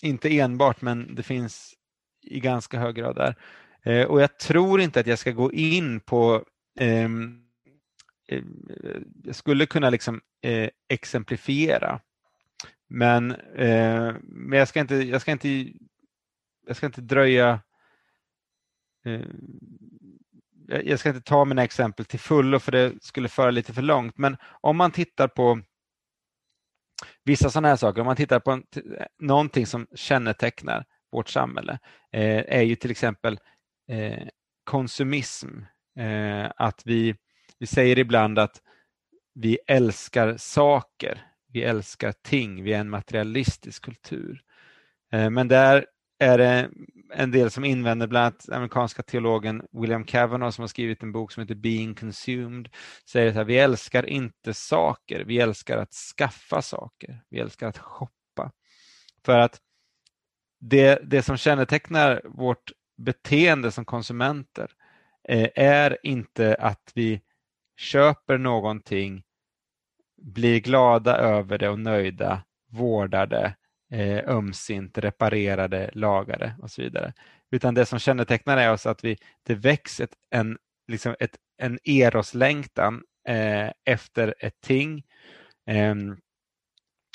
inte 0.01 0.39
enbart, 0.39 0.81
men 0.81 1.15
det 1.15 1.23
finns 1.23 1.73
i 2.21 2.39
ganska 2.39 2.79
hög 2.79 2.95
grad 2.95 3.15
där. 3.15 3.35
Eh, 3.83 4.07
och 4.07 4.21
jag 4.21 4.39
tror 4.39 4.81
inte 4.81 4.99
att 4.99 5.07
jag 5.07 5.19
ska 5.19 5.31
gå 5.31 5.53
in 5.53 5.99
på 5.99 6.45
ehm, 6.79 7.43
eh, 8.27 8.43
jag 9.23 9.35
skulle 9.35 9.65
kunna 9.65 9.89
liksom 9.89 10.21
eh, 10.41 10.69
exemplifiera. 10.89 11.99
Men, 12.89 13.31
eh, 13.55 14.13
men 14.21 14.59
jag 14.59 14.67
ska 14.67 14.79
inte, 14.79 14.95
jag 14.95 15.21
ska 15.21 15.31
inte, 15.31 15.49
jag 16.67 16.75
ska 16.75 16.85
inte 16.85 17.01
dröja 17.01 17.61
eh, 19.05 19.21
jag 20.83 20.99
ska 20.99 21.09
inte 21.09 21.21
ta 21.21 21.45
mina 21.45 21.63
exempel 21.63 22.05
till 22.05 22.19
fullo 22.19 22.59
för 22.59 22.71
det 22.71 23.03
skulle 23.03 23.29
föra 23.29 23.51
lite 23.51 23.73
för 23.73 23.81
långt, 23.81 24.17
men 24.17 24.37
om 24.61 24.77
man 24.77 24.91
tittar 24.91 25.27
på 25.27 25.61
vissa 27.23 27.49
sådana 27.49 27.67
här 27.67 27.75
saker, 27.75 28.01
om 28.01 28.05
man 28.05 28.15
tittar 28.15 28.39
på 28.39 28.51
en, 28.51 28.63
någonting 29.19 29.65
som 29.65 29.87
kännetecknar 29.95 30.85
vårt 31.11 31.29
samhälle, 31.29 31.79
eh, 32.13 32.43
är 32.47 32.61
ju 32.61 32.75
till 32.75 32.91
exempel 32.91 33.39
eh, 33.89 34.27
konsumism. 34.63 35.47
Eh, 35.99 36.51
att 36.55 36.81
vi, 36.85 37.15
vi 37.59 37.67
säger 37.67 37.99
ibland 37.99 38.39
att 38.39 38.61
vi 39.35 39.59
älskar 39.67 40.37
saker, 40.37 41.21
vi 41.53 41.63
älskar 41.63 42.11
ting, 42.11 42.63
vi 42.63 42.73
är 42.73 42.79
en 42.79 42.89
materialistisk 42.89 43.83
kultur. 43.83 44.41
Eh, 45.11 45.29
men 45.29 45.47
där 45.47 45.85
är 46.19 46.37
det 46.37 46.69
en 47.13 47.31
del 47.31 47.51
som 47.51 47.65
invänder, 47.65 48.07
bland 48.07 48.23
annat 48.23 48.49
amerikanska 48.49 49.03
teologen 49.03 49.61
William 49.71 50.03
Kavanaugh 50.03 50.51
som 50.51 50.61
har 50.61 50.67
skrivit 50.67 51.03
en 51.03 51.11
bok 51.11 51.31
som 51.31 51.41
heter 51.41 51.55
Being 51.55 51.95
Consumed, 51.95 52.69
säger 53.05 53.39
att 53.39 53.47
vi 53.47 53.57
älskar 53.57 54.05
inte 54.05 54.53
saker, 54.53 55.23
vi 55.25 55.39
älskar 55.39 55.77
att 55.77 55.93
skaffa 55.93 56.61
saker, 56.61 57.23
vi 57.29 57.39
älskar 57.39 57.67
att 57.67 57.77
shoppa. 57.77 58.51
För 59.25 59.37
att 59.37 59.59
det, 60.59 60.99
det 61.03 61.21
som 61.21 61.37
kännetecknar 61.37 62.21
vårt 62.25 62.71
beteende 62.97 63.71
som 63.71 63.85
konsumenter 63.85 64.71
eh, 65.29 65.49
är 65.55 65.97
inte 66.03 66.55
att 66.55 66.91
vi 66.95 67.21
köper 67.77 68.37
någonting, 68.37 69.23
blir 70.21 70.59
glada 70.59 71.17
över 71.17 71.57
det 71.57 71.69
och 71.69 71.79
nöjda, 71.79 72.43
vårdar 72.71 73.27
det 73.27 73.55
eh, 73.93 74.29
ömsint, 74.29 74.97
reparerade, 74.97 75.89
lagade 75.93 76.55
och 76.61 76.71
så 76.71 76.81
vidare. 76.81 77.13
Utan 77.51 77.73
det 77.73 77.85
som 77.85 77.99
kännetecknar 77.99 78.57
är 78.57 78.71
oss 78.71 78.85
att 78.85 79.03
vi, 79.03 79.17
det 79.43 79.55
väcks 79.55 79.99
ett, 79.99 80.13
en, 80.29 80.57
liksom 80.87 81.15
ett, 81.19 81.35
en 81.57 81.79
eroslängtan 81.83 83.03
eh, 83.27 83.71
efter 83.85 84.35
ett 84.39 84.61
ting, 84.61 85.03
eh, 85.69 85.95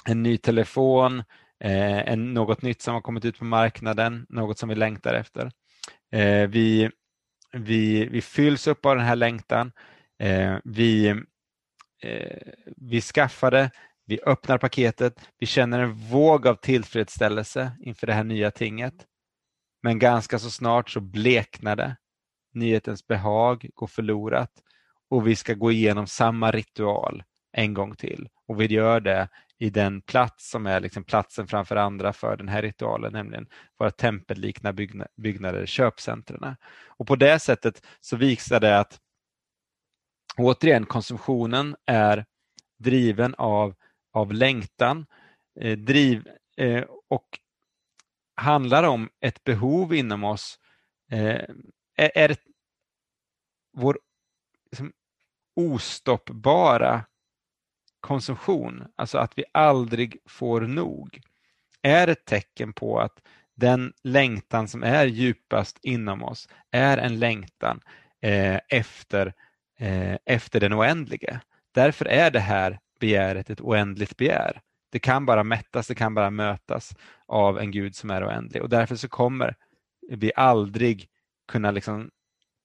en 0.06 0.22
ny 0.22 0.38
telefon, 0.38 1.18
eh, 1.64 1.98
en, 2.08 2.34
något 2.34 2.62
nytt 2.62 2.82
som 2.82 2.94
har 2.94 3.00
kommit 3.00 3.24
ut 3.24 3.38
på 3.38 3.44
marknaden, 3.44 4.26
något 4.28 4.58
som 4.58 4.68
vi 4.68 4.74
längtar 4.74 5.14
efter. 5.14 5.50
Eh, 6.12 6.48
vi, 6.48 6.90
vi, 7.52 8.06
vi 8.06 8.22
fylls 8.22 8.66
upp 8.66 8.86
av 8.86 8.96
den 8.96 9.04
här 9.04 9.16
längtan. 9.16 9.72
Eh, 10.18 10.56
vi, 10.64 11.08
eh, 12.02 12.52
vi 12.76 13.00
skaffar 13.00 13.50
det, 13.50 13.70
vi 14.06 14.20
öppnar 14.26 14.58
paketet, 14.58 15.28
vi 15.38 15.46
känner 15.46 15.80
en 15.80 15.94
våg 15.94 16.46
av 16.46 16.54
tillfredsställelse 16.54 17.72
inför 17.80 18.06
det 18.06 18.12
här 18.12 18.24
nya 18.24 18.50
tinget. 18.50 18.94
Men 19.82 19.98
ganska 19.98 20.38
så 20.38 20.50
snart 20.50 20.90
så 20.90 21.00
bleknar 21.00 21.76
det. 21.76 21.96
Nyhetens 22.52 23.06
behag 23.06 23.68
går 23.74 23.86
förlorat 23.86 24.50
och 25.10 25.26
vi 25.26 25.36
ska 25.36 25.54
gå 25.54 25.72
igenom 25.72 26.06
samma 26.06 26.50
ritual 26.50 27.22
en 27.52 27.74
gång 27.74 27.94
till. 27.94 28.28
Och 28.48 28.60
vi 28.60 28.66
gör 28.66 29.00
det 29.00 29.28
i 29.58 29.70
den 29.70 30.02
plats 30.02 30.50
som 30.50 30.66
är 30.66 30.80
liksom 30.80 31.04
platsen 31.04 31.46
framför 31.46 31.76
andra 31.76 32.12
för 32.12 32.36
den 32.36 32.48
här 32.48 32.62
ritualen, 32.62 33.12
nämligen 33.12 33.46
våra 33.78 33.90
tempellikna 33.90 34.72
byggnader, 35.16 35.66
köpcentren. 35.66 36.56
Och 36.86 37.06
på 37.06 37.16
det 37.16 37.38
sättet 37.38 37.86
så 38.00 38.16
visar 38.16 38.60
det 38.60 38.78
att 38.78 38.98
återigen 40.36 40.86
konsumtionen 40.86 41.76
är 41.86 42.24
driven 42.78 43.34
av 43.34 43.74
av 44.14 44.32
längtan 44.32 45.06
eh, 45.60 45.78
driv, 45.78 46.28
eh, 46.56 46.84
och 47.08 47.38
handlar 48.36 48.82
om 48.82 49.10
ett 49.20 49.44
behov 49.44 49.94
inom 49.94 50.24
oss. 50.24 50.58
Eh, 51.10 51.44
är, 51.96 52.10
är 52.14 52.36
vår 53.72 53.98
liksom, 54.70 54.92
ostoppbara 55.56 57.04
konsumtion, 58.00 58.84
alltså 58.96 59.18
att 59.18 59.38
vi 59.38 59.44
aldrig 59.52 60.18
får 60.26 60.60
nog, 60.60 61.20
är 61.82 62.08
ett 62.08 62.24
tecken 62.24 62.72
på 62.72 63.00
att 63.00 63.22
den 63.54 63.92
längtan 64.02 64.68
som 64.68 64.82
är 64.82 65.06
djupast 65.06 65.78
inom 65.82 66.22
oss 66.22 66.48
är 66.70 66.98
en 66.98 67.18
längtan 67.18 67.80
eh, 68.20 68.60
efter, 68.68 69.34
eh, 69.78 70.16
efter 70.24 70.60
den 70.60 70.74
oändlige. 70.74 71.40
Därför 71.72 72.04
är 72.04 72.30
det 72.30 72.40
här 72.40 72.80
begäret 73.04 73.50
ett 73.50 73.60
oändligt 73.60 74.16
begär. 74.16 74.60
Det 74.92 74.98
kan 74.98 75.26
bara 75.26 75.44
mättas, 75.44 75.86
det 75.86 75.94
kan 75.94 76.14
bara 76.14 76.30
mötas 76.30 76.96
av 77.26 77.58
en 77.58 77.70
Gud 77.70 77.96
som 77.96 78.10
är 78.10 78.28
oändlig 78.28 78.62
och 78.62 78.68
därför 78.68 78.96
så 78.96 79.08
kommer 79.08 79.56
vi 80.10 80.32
aldrig 80.36 81.08
kunna 81.52 81.70
liksom 81.70 82.10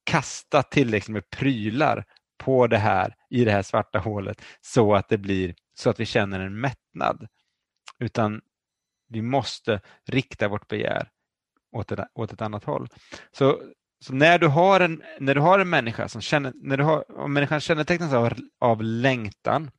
kasta 0.04 0.64
tillräckligt 0.64 1.14
med 1.14 1.30
prylar 1.30 2.06
på 2.38 2.68
det 2.68 2.78
här 2.78 3.16
i 3.30 3.46
det 3.46 3.52
här 3.52 3.62
svarta 3.62 4.00
hålet 4.00 4.42
så 4.62 4.96
att 4.96 5.10
det 5.10 5.18
blir 5.18 5.56
så 5.74 5.90
att 5.90 6.00
vi 6.00 6.06
känner 6.06 6.40
en 6.40 6.60
mättnad. 6.60 7.28
Utan 8.00 8.42
vi 9.08 9.22
måste 9.22 9.82
rikta 10.08 10.48
vårt 10.48 10.68
begär 10.68 11.10
åt 11.72 11.92
ett, 11.92 12.00
åt 12.14 12.34
ett 12.34 12.42
annat 12.42 12.64
håll. 12.64 12.88
Så, 13.32 13.62
så, 14.00 14.14
när, 14.14 14.40
du 14.40 14.48
har 14.48 14.80
en, 14.80 15.04
när 15.20 15.36
du 15.36 15.42
har 15.42 15.60
en 15.60 15.70
människa 15.70 16.08
som 16.08 16.22
känner, 16.22 16.54
när 16.56 16.78
du 16.78 16.84
har, 16.84 17.20
om 17.20 17.34
människan 17.34 17.60
kännetecknas 17.60 18.14
av, 18.14 18.34
av 18.60 18.84
längtan 18.84 19.72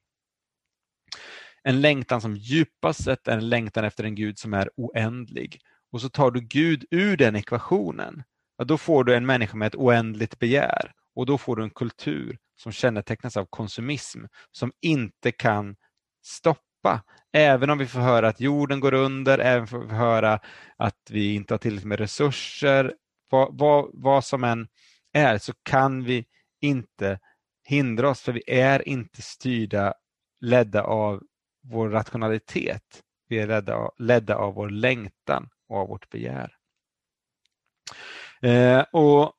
en 1.62 1.80
längtan 1.80 2.20
som 2.20 2.36
djupast 2.36 3.04
sett 3.04 3.28
är 3.28 3.36
en 3.36 3.48
längtan 3.48 3.84
efter 3.84 4.04
en 4.04 4.14
Gud 4.14 4.38
som 4.38 4.54
är 4.54 4.70
oändlig. 4.76 5.60
Och 5.92 6.00
så 6.00 6.08
tar 6.08 6.30
du 6.30 6.40
Gud 6.40 6.84
ur 6.90 7.16
den 7.16 7.36
ekvationen, 7.36 8.22
ja, 8.58 8.64
då 8.64 8.78
får 8.78 9.04
du 9.04 9.14
en 9.14 9.26
människa 9.26 9.56
med 9.56 9.66
ett 9.66 9.74
oändligt 9.74 10.38
begär 10.38 10.92
och 11.14 11.26
då 11.26 11.38
får 11.38 11.56
du 11.56 11.62
en 11.62 11.70
kultur 11.70 12.38
som 12.56 12.72
kännetecknas 12.72 13.36
av 13.36 13.46
konsumism 13.50 14.24
som 14.50 14.72
inte 14.80 15.32
kan 15.32 15.76
stoppa. 16.24 17.02
Även 17.32 17.70
om 17.70 17.78
vi 17.78 17.86
får 17.86 18.00
höra 18.00 18.28
att 18.28 18.40
jorden 18.40 18.80
går 18.80 18.94
under, 18.94 19.38
även 19.38 19.60
om 19.60 19.82
vi 19.82 19.88
får 19.88 19.94
höra 19.94 20.40
att 20.76 20.96
vi 21.10 21.34
inte 21.34 21.54
har 21.54 21.58
tillräckligt 21.58 21.88
med 21.88 21.98
resurser, 21.98 22.94
vad, 23.30 23.58
vad, 23.58 23.90
vad 23.92 24.24
som 24.24 24.44
än 24.44 24.68
är, 25.12 25.38
så 25.38 25.52
kan 25.62 26.04
vi 26.04 26.24
inte 26.60 27.18
hindra 27.64 28.10
oss, 28.10 28.20
för 28.20 28.32
vi 28.32 28.42
är 28.46 28.88
inte 28.88 29.22
styrda, 29.22 29.94
ledda 30.40 30.82
av 30.82 31.22
vår 31.70 31.88
rationalitet. 31.88 33.02
Vi 33.28 33.38
är 33.38 33.46
ledda 33.46 33.74
av, 33.74 33.94
ledda 33.98 34.36
av 34.36 34.54
vår 34.54 34.70
längtan 34.70 35.48
och 35.68 35.76
av 35.76 35.88
vårt 35.88 36.10
begär. 36.10 36.56
Eh, 38.42 38.80
och 38.92 39.32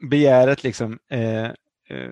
begäret 0.00 0.62
liksom 0.62 0.98
eh, 1.10 1.50
eh, 1.88 2.10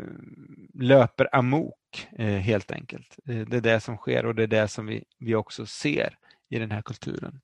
löper 0.75 1.35
amok 1.37 2.09
eh, 2.19 2.27
helt 2.27 2.73
enkelt. 2.73 3.19
Eh, 3.29 3.41
det 3.41 3.57
är 3.57 3.61
det 3.61 3.81
som 3.81 3.97
sker 3.97 4.27
och 4.27 4.35
det 4.35 4.43
är 4.43 4.47
det 4.47 4.69
som 4.69 4.87
vi, 4.87 5.05
vi 5.19 5.35
också 5.35 5.67
ser 5.67 6.19
i 6.51 6.59
den 6.59 6.71
här 6.71 6.83
kulturen. 6.83 7.41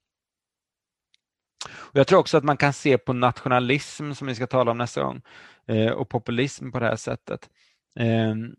Och 1.70 1.96
jag 1.96 2.07
tror 2.07 2.18
också 2.18 2.37
att 2.37 2.44
man 2.44 2.57
kan 2.57 2.72
se 2.72 2.98
på 2.98 3.12
nationalism, 3.12 4.12
som 4.12 4.26
vi 4.26 4.35
ska 4.35 4.46
tala 4.46 4.70
om 4.70 4.78
nästa 4.78 5.02
gång, 5.02 5.22
eh, 5.66 5.90
och 5.90 6.09
populism 6.09 6.70
på 6.70 6.78
det 6.78 6.87
här 6.87 6.96
sättet, 6.96 7.50
ehm, 7.98 8.54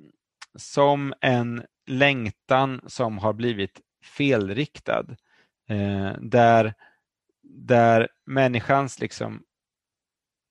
som 0.56 1.14
en 1.22 1.66
längtan 1.88 2.82
som 2.88 3.18
har 3.18 3.34
blivit 3.34 3.82
felriktad. 4.04 5.06
Eh, 5.70 6.14
där, 6.22 6.74
där 7.44 8.08
människans 8.26 9.00
liksom 9.00 9.44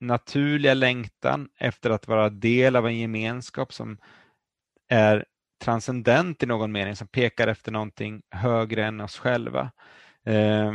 naturliga 0.01 0.75
längtan 0.75 1.49
efter 1.59 1.91
att 1.91 2.09
vara 2.09 2.31
del 2.31 2.77
av 2.77 2.87
en 2.87 2.99
gemenskap 2.99 3.73
som 3.73 3.99
är 4.89 5.25
transcendent 5.65 6.43
i 6.43 6.47
någon 6.47 6.73
mening, 6.73 6.97
som 6.97 7.09
pekar 7.09 7.49
efter 7.49 7.73
någonting 7.73 8.23
högre 8.31 8.87
än 8.87 9.01
oss 9.01 9.19
själva. 9.19 9.73
Eh, 10.25 10.73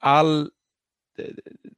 all 0.00 0.50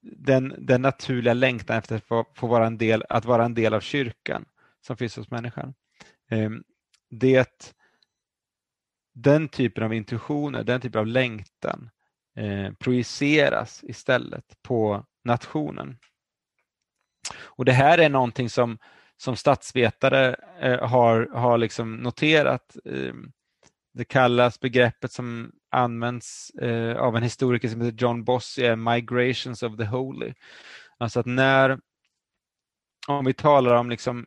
den, 0.00 0.54
den 0.58 0.82
naturliga 0.82 1.34
längtan 1.34 1.76
efter 1.76 1.96
att 1.96 2.04
få, 2.04 2.26
få, 2.34 2.46
vara 2.46 2.66
en 2.66 2.78
del, 2.78 3.04
att 3.08 3.24
vara 3.24 3.44
en 3.44 3.54
del 3.54 3.74
av 3.74 3.80
kyrkan 3.80 4.44
som 4.86 4.96
finns 4.96 5.16
hos 5.16 5.30
människan. 5.30 5.74
Ehm, 6.30 6.64
det, 7.10 7.74
den 9.14 9.48
typen 9.48 9.84
av 9.84 9.94
intuitioner, 9.94 10.64
den 10.64 10.80
typen 10.80 11.00
av 11.00 11.06
längtan 11.06 11.90
eh, 12.36 12.72
projiceras 12.72 13.84
istället 13.84 14.62
på 14.62 15.06
nationen. 15.24 15.98
Och 17.36 17.64
Det 17.64 17.72
här 17.72 17.98
är 17.98 18.08
någonting 18.08 18.50
som, 18.50 18.78
som 19.16 19.36
statsvetare 19.36 20.36
eh, 20.60 20.88
har, 20.88 21.30
har 21.34 21.58
liksom 21.58 21.96
noterat. 21.96 22.76
Ehm, 22.84 23.32
det 23.92 24.04
kallas 24.04 24.60
begreppet 24.60 25.12
som 25.12 25.52
används 25.70 26.50
eh, 26.50 26.96
av 26.96 27.16
en 27.16 27.22
historiker 27.22 27.68
som 27.68 27.80
heter 27.80 27.98
John 27.98 28.24
Bossy 28.24 28.62
är 28.62 28.76
Migrations 28.76 29.62
of 29.62 29.76
the 29.76 29.84
Holy. 29.84 30.34
Alltså 30.98 31.20
att 31.20 31.26
när, 31.26 31.78
om 33.08 33.24
vi 33.24 33.34
talar 33.34 33.74
om 33.74 33.90
liksom 33.90 34.26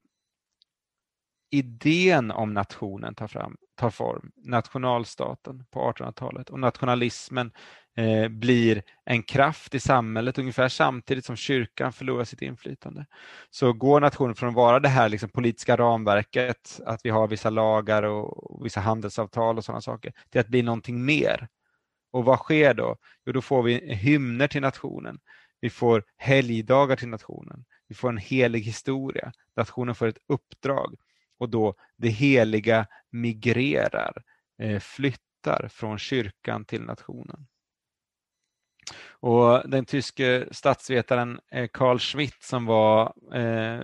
idén 1.49 2.31
om 2.31 2.53
nationen 2.53 3.15
tar, 3.15 3.27
fram, 3.27 3.57
tar 3.75 3.89
form, 3.89 4.31
nationalstaten 4.35 5.65
på 5.71 5.91
1800-talet 5.91 6.49
och 6.49 6.59
nationalismen 6.59 7.51
eh, 7.97 8.27
blir 8.27 8.83
en 9.05 9.23
kraft 9.23 9.75
i 9.75 9.79
samhället 9.79 10.37
ungefär 10.37 10.69
samtidigt 10.69 11.25
som 11.25 11.35
kyrkan 11.35 11.93
förlorar 11.93 12.23
sitt 12.23 12.41
inflytande. 12.41 13.05
Så 13.49 13.73
går 13.73 14.01
nationen 14.01 14.35
från 14.35 14.49
att 14.49 14.55
vara 14.55 14.79
det 14.79 14.89
här 14.89 15.09
liksom 15.09 15.29
politiska 15.29 15.77
ramverket, 15.77 16.81
att 16.85 17.01
vi 17.03 17.09
har 17.09 17.27
vissa 17.27 17.49
lagar 17.49 18.03
och 18.03 18.65
vissa 18.65 18.79
handelsavtal 18.79 19.57
och 19.57 19.65
sådana 19.65 19.81
saker, 19.81 20.13
till 20.29 20.41
att 20.41 20.47
bli 20.47 20.61
någonting 20.61 21.05
mer. 21.05 21.47
Och 22.11 22.25
vad 22.25 22.39
sker 22.39 22.73
då? 22.73 22.95
Jo, 23.25 23.33
då 23.33 23.41
får 23.41 23.63
vi 23.63 23.95
hymner 23.95 24.47
till 24.47 24.61
nationen. 24.61 25.19
Vi 25.61 25.69
får 25.69 26.03
helgdagar 26.17 26.95
till 26.95 27.07
nationen. 27.07 27.65
Vi 27.87 27.95
får 27.95 28.09
en 28.09 28.17
helig 28.17 28.59
historia. 28.59 29.31
Nationen 29.55 29.95
får 29.95 30.07
ett 30.07 30.17
uppdrag 30.27 30.95
och 31.37 31.49
då 31.49 31.73
det 31.97 32.09
heliga 32.09 32.87
migrerar, 33.11 34.23
eh, 34.61 34.79
flyttar 34.79 35.67
från 35.67 35.97
kyrkan 35.97 36.65
till 36.65 36.81
nationen. 36.81 37.47
Och 39.19 39.69
den 39.69 39.85
tyske 39.85 40.47
statsvetaren 40.51 41.39
eh, 41.51 41.67
Carl 41.73 41.99
Schmitt 41.99 42.43
som 42.43 42.65
var 42.65 43.13
eh, 43.33 43.79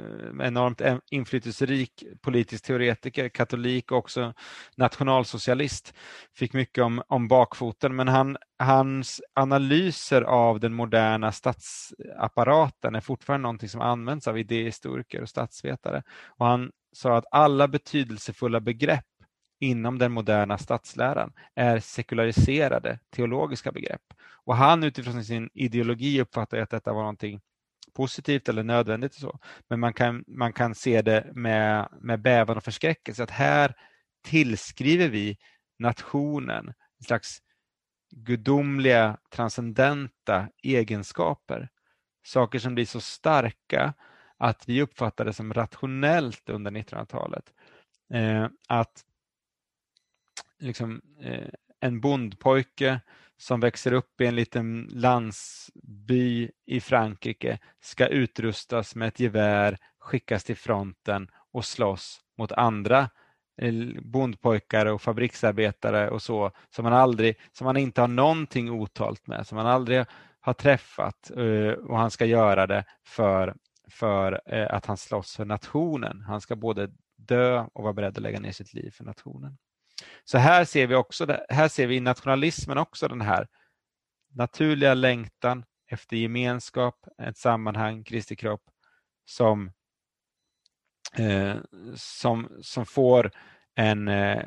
enormt 0.47 0.81
inflytelserik 1.11 2.03
politisk 2.21 2.65
teoretiker, 2.65 3.29
katolik 3.29 3.91
och 3.91 3.97
också 3.97 4.33
nationalsocialist, 4.77 5.93
fick 6.35 6.53
mycket 6.53 6.83
om, 6.83 7.01
om 7.07 7.27
bakfoten 7.27 7.95
men 7.95 8.07
han, 8.07 8.37
hans 8.59 9.21
analyser 9.33 10.21
av 10.21 10.59
den 10.59 10.73
moderna 10.73 11.31
statsapparaten 11.31 12.95
är 12.95 13.01
fortfarande 13.01 13.43
någonting 13.43 13.69
som 13.69 13.81
används 13.81 14.27
av 14.27 14.37
idéhistoriker 14.37 15.21
och 15.21 15.29
statsvetare. 15.29 16.03
Och 16.27 16.45
han 16.45 16.71
sa 16.93 17.17
att 17.17 17.25
alla 17.31 17.67
betydelsefulla 17.67 18.59
begrepp 18.59 19.05
inom 19.59 19.99
den 19.99 20.11
moderna 20.11 20.57
statsläran 20.57 21.33
är 21.55 21.79
sekulariserade 21.79 22.99
teologiska 23.09 23.71
begrepp. 23.71 24.01
Och 24.45 24.55
han 24.55 24.83
utifrån 24.83 25.23
sin 25.23 25.49
ideologi 25.53 26.21
uppfattar 26.21 26.57
att 26.57 26.69
detta 26.69 26.93
var 26.93 27.01
någonting 27.01 27.41
positivt 27.93 28.49
eller 28.49 28.63
nödvändigt. 28.63 29.15
Och 29.15 29.21
så. 29.21 29.39
Men 29.69 29.79
man 29.79 29.93
kan, 29.93 30.23
man 30.27 30.53
kan 30.53 30.75
se 30.75 31.01
det 31.01 31.31
med, 31.33 31.89
med 32.01 32.21
bävan 32.21 32.57
och 32.57 32.63
förskräckelse 32.63 33.23
att 33.23 33.31
här 33.31 33.75
tillskriver 34.23 35.09
vi 35.09 35.37
nationen 35.79 36.67
en 36.67 37.05
slags 37.05 37.39
gudomliga, 38.15 39.17
transcendenta 39.29 40.47
egenskaper. 40.63 41.69
Saker 42.25 42.59
som 42.59 42.75
blir 42.75 42.85
så 42.85 43.01
starka 43.01 43.93
att 44.37 44.69
vi 44.69 44.81
uppfattar 44.81 45.25
det 45.25 45.33
som 45.33 45.53
rationellt 45.53 46.49
under 46.49 46.71
1900-talet. 46.71 47.53
Eh, 48.13 48.47
att 48.67 49.03
liksom, 50.59 51.01
eh, 51.21 51.49
en 51.79 51.99
bondpojke 51.99 52.99
som 53.37 53.59
växer 53.59 53.93
upp 53.93 54.21
i 54.21 54.25
en 54.25 54.35
liten 54.35 54.89
landsby 54.91 56.51
i 56.65 56.79
Frankrike 56.79 57.59
ska 57.81 58.07
utrustas 58.07 58.95
med 58.95 59.07
ett 59.07 59.19
gevär, 59.19 59.77
skickas 59.99 60.43
till 60.43 60.57
fronten 60.57 61.27
och 61.51 61.65
slåss 61.65 62.21
mot 62.37 62.51
andra 62.51 63.09
eh, 63.61 63.73
bondpojkar 64.01 64.85
och 64.85 65.01
fabriksarbetare 65.01 66.09
och 66.09 66.21
så 66.21 66.51
som 66.69 66.83
man 66.83 66.93
aldrig, 66.93 67.39
som 67.51 67.65
man 67.65 67.77
inte 67.77 68.01
har 68.01 68.07
någonting 68.07 68.71
otalt 68.71 69.27
med, 69.27 69.47
som 69.47 69.55
man 69.55 69.67
aldrig 69.67 70.05
har 70.39 70.53
träffat 70.53 71.31
eh, 71.37 71.71
och 71.71 71.97
han 71.97 72.11
ska 72.11 72.25
göra 72.25 72.67
det 72.67 72.85
för, 73.07 73.55
för 73.93 74.41
eh, 74.45 74.67
att 74.69 74.85
han 74.85 74.97
slåss 74.97 75.35
för 75.35 75.45
nationen. 75.45 76.21
Han 76.21 76.41
ska 76.41 76.55
både 76.55 76.89
dö 77.15 77.65
och 77.73 77.83
vara 77.83 77.93
beredd 77.93 78.17
att 78.17 78.23
lägga 78.23 78.39
ner 78.39 78.51
sitt 78.51 78.73
liv 78.73 78.91
för 78.91 79.03
nationen. 79.03 79.57
Så 80.23 80.37
här 80.37 80.65
ser 80.65 80.87
vi 80.87 80.95
också, 80.95 81.37
här 81.49 81.67
ser 81.67 81.87
vi 81.87 81.95
i 81.95 81.99
nationalismen 81.99 82.77
också 82.77 83.07
den 83.07 83.21
här 83.21 83.47
naturliga 84.33 84.93
längtan 84.93 85.65
efter 85.87 86.17
gemenskap, 86.17 87.07
ett 87.21 87.37
sammanhang, 87.37 88.03
Kristi 88.03 88.35
kropp, 88.35 88.63
som, 89.25 89.71
eh, 91.13 91.55
som, 91.95 92.49
som 92.61 92.85
får 92.85 93.31
en 93.75 94.07
eh, 94.07 94.43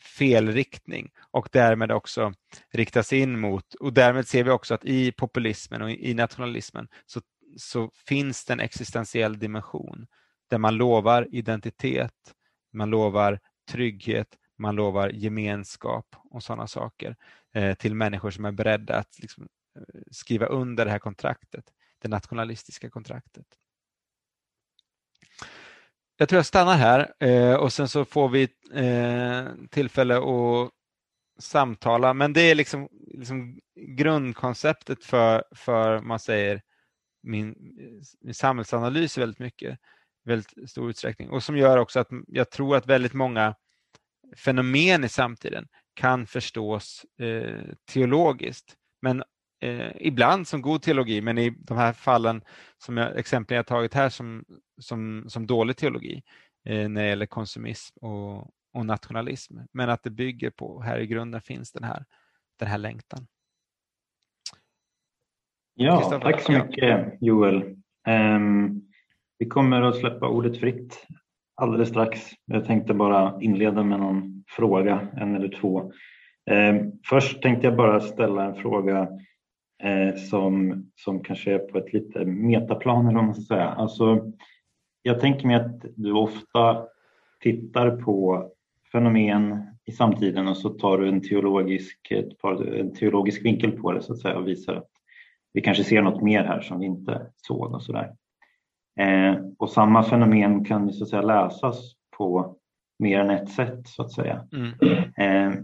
felriktning 0.00 1.10
och 1.30 1.48
därmed 1.52 1.92
också 1.92 2.32
riktas 2.70 3.12
in 3.12 3.40
mot, 3.40 3.74
och 3.74 3.92
därmed 3.92 4.28
ser 4.28 4.44
vi 4.44 4.50
också 4.50 4.74
att 4.74 4.84
i 4.84 5.12
populismen 5.12 5.82
och 5.82 5.90
i 5.90 6.14
nationalismen 6.14 6.88
så, 7.06 7.20
så 7.56 7.90
finns 8.06 8.44
det 8.44 8.52
en 8.52 8.60
existentiell 8.60 9.38
dimension 9.38 10.06
där 10.50 10.58
man 10.58 10.76
lovar 10.76 11.28
identitet, 11.30 12.34
man 12.72 12.90
lovar 12.90 13.40
trygghet, 13.70 14.36
man 14.56 14.76
lovar 14.76 15.08
gemenskap 15.08 16.16
och 16.30 16.42
sådana 16.42 16.66
saker 16.66 17.16
eh, 17.54 17.74
till 17.74 17.94
människor 17.94 18.30
som 18.30 18.44
är 18.44 18.52
beredda 18.52 18.96
att 18.96 19.18
liksom, 19.18 19.48
eh, 19.76 20.00
skriva 20.10 20.46
under 20.46 20.84
det 20.84 20.90
här 20.90 20.98
kontraktet, 20.98 21.64
det 21.98 22.08
nationalistiska 22.08 22.90
kontraktet. 22.90 23.46
Jag 26.16 26.28
tror 26.28 26.38
jag 26.38 26.46
stannar 26.46 26.76
här 26.76 27.12
eh, 27.20 27.54
och 27.54 27.72
sen 27.72 27.88
så 27.88 28.04
får 28.04 28.28
vi 28.28 28.48
eh, 28.72 29.68
tillfälle 29.70 30.16
att 30.16 30.70
samtala, 31.38 32.14
men 32.14 32.32
det 32.32 32.40
är 32.40 32.54
liksom, 32.54 32.88
liksom 33.06 33.60
grundkonceptet 33.76 35.04
för, 35.04 35.44
för 35.54 36.00
man 36.00 36.18
säger 36.18 36.62
min, 37.22 37.54
min 38.20 38.34
samhällsanalys 38.34 39.18
väldigt 39.18 39.38
mycket 39.38 39.78
väldigt 40.24 40.70
stor 40.70 40.90
utsträckning 40.90 41.30
och 41.30 41.42
som 41.42 41.56
gör 41.56 41.78
också 41.78 42.00
att 42.00 42.08
jag 42.26 42.50
tror 42.50 42.76
att 42.76 42.86
väldigt 42.86 43.12
många 43.14 43.54
fenomen 44.36 45.04
i 45.04 45.08
samtiden 45.08 45.68
kan 45.94 46.26
förstås 46.26 47.06
eh, 47.20 47.64
teologiskt. 47.92 48.76
Men 49.02 49.22
eh, 49.60 49.92
ibland 49.96 50.48
som 50.48 50.62
god 50.62 50.82
teologi, 50.82 51.20
men 51.20 51.38
i 51.38 51.50
de 51.50 51.76
här 51.76 51.92
fallen 51.92 52.42
som 52.78 52.96
jag, 52.96 53.18
exemplen 53.18 53.56
jag 53.56 53.66
tagit 53.66 53.94
här 53.94 54.08
som, 54.08 54.44
som, 54.80 55.24
som 55.28 55.46
dålig 55.46 55.76
teologi 55.76 56.22
eh, 56.64 56.88
när 56.88 57.02
det 57.02 57.08
gäller 57.08 57.26
konsumism 57.26 57.98
och, 57.98 58.50
och 58.72 58.86
nationalism. 58.86 59.58
Men 59.72 59.90
att 59.90 60.02
det 60.02 60.10
bygger 60.10 60.50
på, 60.50 60.82
här 60.82 60.98
i 60.98 61.06
grunden 61.06 61.40
finns 61.40 61.72
den 61.72 61.84
här, 61.84 62.04
den 62.58 62.68
här 62.68 62.78
längtan. 62.78 63.26
Ja, 65.80 66.18
tack 66.22 66.40
så 66.40 66.52
mycket 66.52 67.14
Joel. 67.20 67.62
Um, 68.08 68.82
vi 69.38 69.46
kommer 69.46 69.82
att 69.82 69.96
släppa 69.96 70.28
ordet 70.28 70.60
fritt 70.60 71.06
alldeles 71.54 71.88
strax. 71.88 72.20
Jag 72.44 72.64
tänkte 72.64 72.94
bara 72.94 73.38
inleda 73.40 73.82
med 73.82 74.00
någon 74.00 74.44
fråga, 74.48 75.08
en 75.16 75.36
eller 75.36 75.48
två. 75.48 75.92
Um, 76.50 76.92
först 77.04 77.42
tänkte 77.42 77.66
jag 77.66 77.76
bara 77.76 78.00
ställa 78.00 78.44
en 78.44 78.54
fråga 78.54 79.08
eh, 79.82 80.14
som, 80.14 80.84
som 80.94 81.22
kanske 81.22 81.54
är 81.54 81.58
på 81.58 81.78
ett 81.78 81.92
lite 81.92 82.24
metaplan 82.24 83.06
eller 83.06 83.16
vad 83.16 83.24
man 83.24 83.34
ska 83.34 83.54
säga. 83.54 83.68
Alltså, 83.68 84.32
jag 85.02 85.20
tänker 85.20 85.46
mig 85.46 85.56
att 85.56 85.84
du 85.96 86.12
ofta 86.12 86.84
tittar 87.40 87.90
på 87.90 88.50
fenomen 88.92 89.62
i 89.84 89.92
samtiden 89.92 90.48
och 90.48 90.56
så 90.56 90.68
tar 90.68 90.98
du 90.98 91.08
en 91.08 91.22
teologisk, 91.22 92.12
en 92.72 92.94
teologisk 92.94 93.44
vinkel 93.44 93.72
på 93.72 93.92
det 93.92 94.02
så 94.02 94.12
att 94.12 94.18
säga 94.18 94.36
och 94.36 94.48
visar 94.48 94.74
att 94.74 94.90
vi 95.52 95.60
kanske 95.60 95.84
ser 95.84 96.02
något 96.02 96.22
mer 96.22 96.44
här 96.44 96.60
som 96.60 96.80
vi 96.80 96.86
inte 96.86 97.26
såg 97.36 97.74
och 97.74 97.82
sådär. 97.82 98.14
Eh, 99.00 99.36
och 99.58 99.70
samma 99.70 100.02
fenomen 100.02 100.64
kan 100.64 100.86
ju 100.86 100.92
så 100.92 101.04
att 101.04 101.10
säga 101.10 101.22
läsas 101.22 101.94
på 102.16 102.56
mer 102.98 103.20
än 103.20 103.30
ett 103.30 103.48
sätt 103.48 103.88
så 103.88 104.02
att 104.02 104.12
säga. 104.12 104.46
Mm. 104.52 104.72
Eh, 105.16 105.58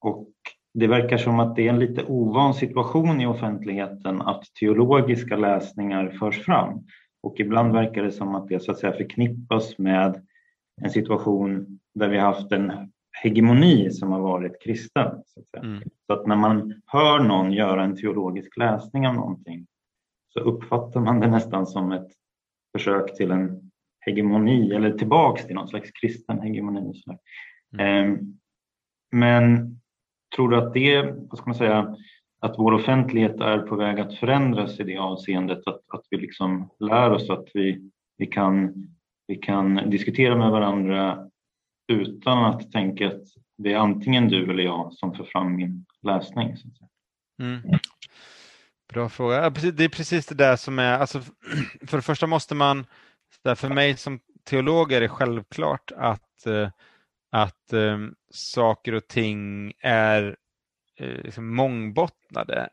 och 0.00 0.28
det 0.74 0.86
verkar 0.86 1.16
som 1.16 1.40
att 1.40 1.56
det 1.56 1.66
är 1.66 1.72
en 1.72 1.78
lite 1.78 2.04
ovan 2.04 2.54
situation 2.54 3.20
i 3.20 3.26
offentligheten 3.26 4.22
att 4.22 4.44
teologiska 4.60 5.36
läsningar 5.36 6.10
förs 6.10 6.44
fram. 6.44 6.86
Och 7.22 7.40
ibland 7.40 7.72
verkar 7.72 8.02
det 8.02 8.12
som 8.12 8.34
att 8.34 8.48
det 8.48 8.60
så 8.60 8.72
att 8.72 8.78
säga 8.78 8.92
förknippas 8.92 9.78
med 9.78 10.26
en 10.82 10.90
situation 10.90 11.80
där 11.94 12.08
vi 12.08 12.18
haft 12.18 12.52
en 12.52 12.72
hegemoni 13.22 13.90
som 13.90 14.12
har 14.12 14.20
varit 14.20 14.62
kristen. 14.62 15.22
Så 15.26 15.40
att, 15.40 15.64
mm. 15.64 15.82
så 16.06 16.12
att 16.12 16.26
när 16.26 16.36
man 16.36 16.82
hör 16.86 17.20
någon 17.20 17.52
göra 17.52 17.84
en 17.84 17.96
teologisk 17.96 18.56
läsning 18.56 19.06
av 19.06 19.14
någonting 19.14 19.66
så 20.28 20.40
uppfattar 20.40 21.00
man 21.00 21.20
det 21.20 21.26
nästan 21.26 21.66
som 21.66 21.92
ett 21.92 22.08
försök 22.76 23.16
till 23.16 23.30
en 23.30 23.70
hegemoni 24.00 24.72
eller 24.74 24.92
tillbaks 24.92 25.46
till 25.46 25.54
någon 25.54 25.68
slags 25.68 25.90
kristen 25.90 26.40
hegemoni. 26.40 27.02
Mm. 27.78 28.10
Um, 28.10 28.38
men 29.12 29.74
tror 30.36 30.50
du 30.50 30.56
att 30.56 30.74
det, 30.74 31.02
vad 31.02 31.38
ska 31.38 31.46
man 31.46 31.54
säga, 31.54 31.96
att 32.40 32.58
vår 32.58 32.72
offentlighet 32.72 33.40
är 33.40 33.58
på 33.58 33.76
väg 33.76 34.00
att 34.00 34.14
förändras 34.14 34.80
i 34.80 34.82
det 34.82 34.96
avseendet, 34.96 35.66
att, 35.66 35.80
att 35.88 36.02
vi 36.10 36.16
liksom 36.16 36.70
lär 36.78 37.10
oss 37.10 37.30
att 37.30 37.46
vi, 37.54 37.90
vi, 38.18 38.26
kan, 38.26 38.74
vi 39.26 39.36
kan 39.36 39.90
diskutera 39.90 40.36
med 40.36 40.50
varandra 40.50 41.30
utan 41.88 42.44
att 42.44 42.72
tänka 42.72 43.06
att 43.06 43.22
det 43.58 43.72
är 43.72 43.76
antingen 43.76 44.28
du 44.28 44.50
eller 44.50 44.62
jag 44.62 44.92
som 44.92 45.14
för 45.14 45.24
fram 45.24 45.56
min 45.56 45.86
läsning. 46.02 46.56
Mm. 47.42 47.62
Bra 48.92 49.08
fråga. 49.08 49.50
Det 49.50 49.84
är 49.84 49.88
precis 49.88 50.26
det 50.26 50.34
där 50.34 50.56
som 50.56 50.78
är, 50.78 50.98
alltså, 50.98 51.20
för 51.86 51.96
det 51.96 52.02
första 52.02 52.26
måste 52.26 52.54
man, 52.54 52.86
för 53.56 53.68
mig 53.68 53.96
som 53.96 54.20
teolog 54.44 54.92
är 54.92 55.00
det 55.00 55.08
självklart 55.08 55.92
att, 55.96 56.46
eh, 56.46 56.68
att 57.30 57.72
um, 57.72 58.14
saker 58.30 58.92
och 58.92 59.08
ting 59.08 59.72
är 59.80 60.36
eh, 61.00 61.22
liksom 61.22 61.54
mångbottnade. 61.54 62.68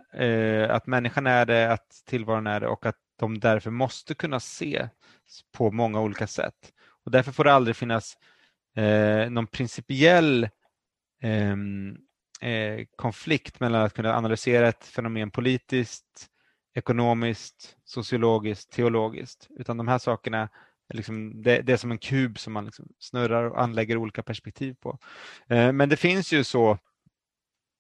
Att 0.70 0.88
människan 0.88 1.28
är 1.28 1.46
det, 1.46 1.74
att 1.74 2.04
tillvaron 2.06 2.48
är 2.48 2.60
det 2.60 2.68
och 2.68 2.86
att 2.86 2.98
de 3.20 3.40
därför 3.40 3.72
måste 3.72 4.16
kunna 4.16 4.40
se 4.40 4.88
på 5.58 5.72
många 5.72 6.02
olika 6.02 6.28
sätt. 6.28 6.74
Och 7.06 7.12
därför 7.12 7.32
får 7.32 7.44
det 7.44 7.54
aldrig 7.54 7.76
finnas 7.76 8.18
eh, 8.76 9.30
någon 9.30 9.48
principiell 9.48 10.50
ehm, 11.22 11.98
eh, 12.42 12.86
konflikt 12.96 13.60
mellan 13.60 13.82
att 13.82 13.94
kunna 13.94 14.16
analysera 14.16 14.68
ett 14.68 14.86
fenomen 14.86 15.32
politiskt, 15.32 16.28
ekonomiskt, 16.76 17.78
sociologiskt, 17.84 18.72
teologiskt. 18.72 19.48
Utan 19.50 19.78
de 19.78 19.88
här 19.88 19.98
sakerna 19.98 20.50
är, 20.90 20.96
liksom, 20.98 21.42
det, 21.44 21.62
det 21.62 21.74
är 21.74 21.78
som 21.78 21.92
en 21.92 21.98
kub 21.98 22.40
som 22.40 22.54
man 22.54 22.66
liksom 22.66 22.88
snurrar 23.00 23.44
och 23.44 23.62
anlägger 23.62 23.98
olika 23.98 24.24
perspektiv 24.24 24.74
på. 24.74 25.00
Eh, 25.50 25.72
men 25.72 25.90
det 25.90 25.98
finns 25.98 26.34
ju 26.34 26.44
så 26.44 26.78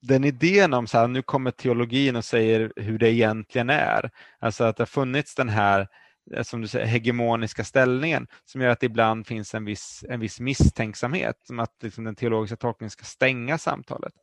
den 0.02 0.24
idén 0.24 0.74
om 0.74 0.88
så 0.88 0.98
här, 0.98 1.08
nu 1.08 1.22
kommer 1.22 1.52
teologin 1.52 2.16
och 2.16 2.26
säger 2.26 2.74
hur 2.76 2.98
det 2.98 3.12
egentligen 3.12 3.70
är. 3.70 4.12
Alltså 4.40 4.64
att 4.64 4.78
det 4.78 4.82
har 4.82 4.86
funnits 4.86 5.36
den 5.36 5.50
här 5.50 5.88
Eh, 6.34 6.44
som 6.44 6.62
du 6.62 6.68
säger, 6.68 6.86
hegemoniska 6.86 7.64
ställningen 7.64 8.28
som 8.46 8.62
gör 8.62 8.70
att 8.70 8.80
det 8.80 8.86
ibland 8.86 9.28
finns 9.28 9.56
en 9.56 9.66
viss, 9.66 10.06
en 10.10 10.20
viss 10.20 10.40
misstänksamhet, 10.40 11.36
som 11.44 11.60
att 11.60 11.76
liksom 11.84 12.04
den 12.04 12.16
teologiska 12.16 12.56
tolkningen 12.56 12.92
ska 12.92 13.04
stänga 13.04 13.58
samtalet. 13.58 14.14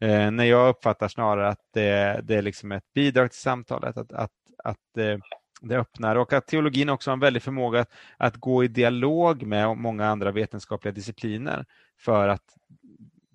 Eh, 0.00 0.30
när 0.30 0.44
jag 0.44 0.68
uppfattar 0.68 1.08
snarare 1.08 1.48
att 1.48 1.68
det, 1.72 2.20
det 2.24 2.34
är 2.34 2.42
liksom 2.42 2.72
ett 2.72 2.92
bidrag 2.94 3.30
till 3.30 3.40
samtalet, 3.40 3.96
att, 3.96 4.12
att, 4.12 4.32
att 4.64 4.96
eh, 4.98 5.18
det 5.60 5.76
öppnar 5.78 6.16
och 6.16 6.32
att 6.32 6.46
teologin 6.46 6.88
också 6.88 7.10
har 7.10 7.12
en 7.12 7.20
väldig 7.20 7.42
förmåga 7.42 7.80
att, 7.80 7.92
att 8.16 8.36
gå 8.36 8.64
i 8.64 8.68
dialog 8.68 9.42
med 9.42 9.76
många 9.76 10.06
andra 10.06 10.30
vetenskapliga 10.30 10.92
discipliner 10.92 11.66
för 11.98 12.28
att 12.28 12.54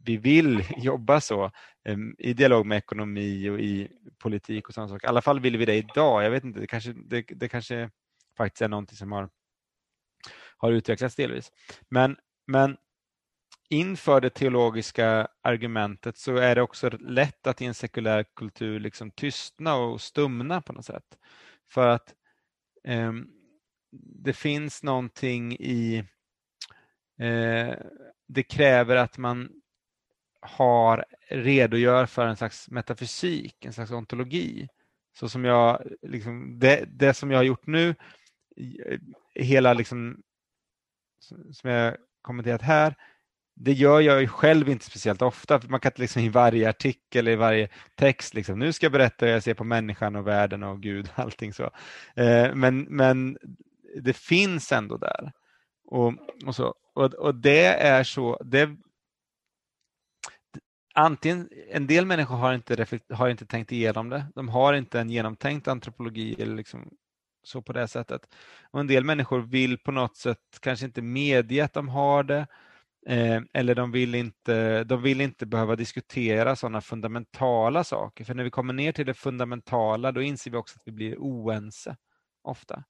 vi 0.06 0.18
vill 0.18 0.64
jobba 0.78 1.22
så 1.22 1.52
eh, 1.86 1.98
i 2.18 2.34
dialog 2.34 2.66
med 2.66 2.78
ekonomi 2.78 3.50
och 3.50 3.60
i 3.60 3.88
politik 4.18 4.68
och 4.68 4.74
sådana 4.74 4.90
saker. 4.90 5.08
I 5.08 5.10
alla 5.10 5.22
fall 5.22 5.40
vill 5.40 5.58
vi 5.58 5.66
det 5.66 5.76
idag. 5.76 6.24
Jag 6.24 6.32
vet 6.32 6.44
inte, 6.44 6.60
det 6.60 6.68
kanske, 6.68 6.94
det, 6.94 7.22
det 7.22 7.50
kanske 7.50 7.90
faktiskt 8.38 8.62
är 8.62 8.68
någonting 8.68 8.98
som 8.98 9.12
har, 9.12 9.30
har 10.58 10.72
utvecklats 10.72 11.16
delvis. 11.16 11.52
Men, 11.90 12.18
men 12.48 12.78
inför 13.70 14.22
det 14.22 14.30
teologiska 14.30 15.28
argumentet 15.42 16.18
så 16.18 16.36
är 16.36 16.56
det 16.56 16.62
också 16.62 16.90
lätt 16.90 17.48
att 17.48 17.62
i 17.62 17.66
en 17.66 17.74
sekulär 17.74 18.26
kultur 18.36 18.80
liksom 18.80 19.12
tystna 19.12 19.76
och 19.76 20.02
stumna 20.02 20.62
på 20.62 20.74
något 20.74 20.86
sätt. 20.86 21.18
För 21.70 21.88
att 21.88 22.14
eh, 22.84 23.14
det 24.24 24.34
finns 24.34 24.84
någonting 24.84 25.54
i 25.54 25.98
eh, 27.20 27.76
det 28.28 28.44
kräver 28.44 28.96
att 28.96 29.18
man 29.18 29.50
har 30.42 31.06
redogör 31.30 32.06
för 32.06 32.28
en 32.28 32.38
slags 32.38 32.70
metafysik, 32.70 33.66
en 33.66 33.74
slags 33.74 33.92
ontologi. 33.92 34.68
Så 35.20 35.30
som 35.30 35.46
jag, 35.46 35.88
liksom, 36.02 36.60
det, 36.60 36.86
det 36.88 37.14
som 37.14 37.32
jag 37.32 37.38
har 37.38 37.44
gjort 37.44 37.68
nu 37.68 37.96
hela 39.36 39.74
liksom, 39.74 40.22
som 41.52 41.70
jag 41.70 41.98
kommenterat 42.22 42.62
här, 42.62 42.96
det 43.56 43.74
gör 43.74 44.00
jag 44.00 44.22
ju 44.22 44.28
själv 44.28 44.70
inte 44.70 44.86
speciellt 44.86 45.22
ofta. 45.22 45.60
För 45.60 45.70
man 45.70 45.80
kan 45.80 45.90
inte 45.90 46.02
liksom 46.02 46.22
i 46.22 46.30
varje 46.30 46.70
artikel, 46.70 47.28
i 47.28 47.36
varje 47.36 47.70
text, 47.96 48.34
liksom, 48.34 48.60
nu 48.60 48.74
ska 48.74 48.86
jag 48.86 48.92
berätta 48.92 49.26
hur 49.26 49.34
jag 49.34 49.44
ser 49.44 49.54
på 49.54 49.64
människan 49.64 50.16
och 50.16 50.28
världen 50.28 50.64
och 50.64 50.82
Gud 50.82 51.10
och 51.14 51.20
allting 51.24 51.54
så. 51.54 51.64
Eh, 52.16 52.56
men, 52.56 52.82
men 52.82 53.38
det 54.02 54.14
finns 54.14 54.72
ändå 54.72 54.98
där. 54.98 55.32
Och, 55.86 56.14
och, 56.46 56.56
så. 56.56 56.76
Och, 56.96 57.14
och 57.14 57.36
det 57.36 57.66
är 57.66 58.04
så, 58.04 58.42
det, 58.46 58.70
antingen, 60.94 61.50
en 61.70 61.88
del 61.88 62.06
människor 62.06 62.36
har 62.36 62.54
inte, 62.54 62.86
har 63.10 63.30
inte 63.30 63.46
tänkt 63.46 63.72
igenom 63.72 64.10
det. 64.10 64.26
De 64.36 64.50
har 64.50 64.74
inte 64.74 65.00
en 65.00 65.10
genomtänkt 65.10 65.68
antropologi 65.68 66.36
eller 66.42 66.56
liksom 66.56 66.90
så 67.44 67.62
på 67.62 67.74
det 67.74 67.88
sättet. 67.88 68.36
Och 68.72 68.80
en 68.80 68.88
del 68.88 69.04
människor 69.04 69.42
vill 69.42 69.78
på 69.78 69.92
något 69.92 70.18
sätt 70.18 70.38
kanske 70.62 70.86
inte 70.86 71.02
medge 71.02 71.64
att 71.64 71.74
de 71.74 71.90
har 71.90 72.24
det 72.24 72.48
eh, 73.08 73.42
eller 73.54 73.76
de 73.76 73.92
vill, 73.92 74.16
inte, 74.16 74.84
de 74.84 75.02
vill 75.02 75.22
inte 75.22 75.46
behöva 75.46 75.76
diskutera 75.76 76.56
sådana 76.56 76.82
fundamentala 76.82 77.84
saker. 77.84 78.26
För 78.26 78.34
när 78.34 78.44
vi 78.44 78.52
kommer 78.52 78.74
ner 78.74 78.92
till 78.92 79.06
det 79.06 79.14
fundamentala 79.14 80.12
då 80.12 80.22
inser 80.22 80.52
vi 80.52 80.58
också 80.58 80.76
att 80.80 80.88
vi 80.88 80.92
blir 80.92 81.16
oense 81.18 81.96
ofta 82.44 82.84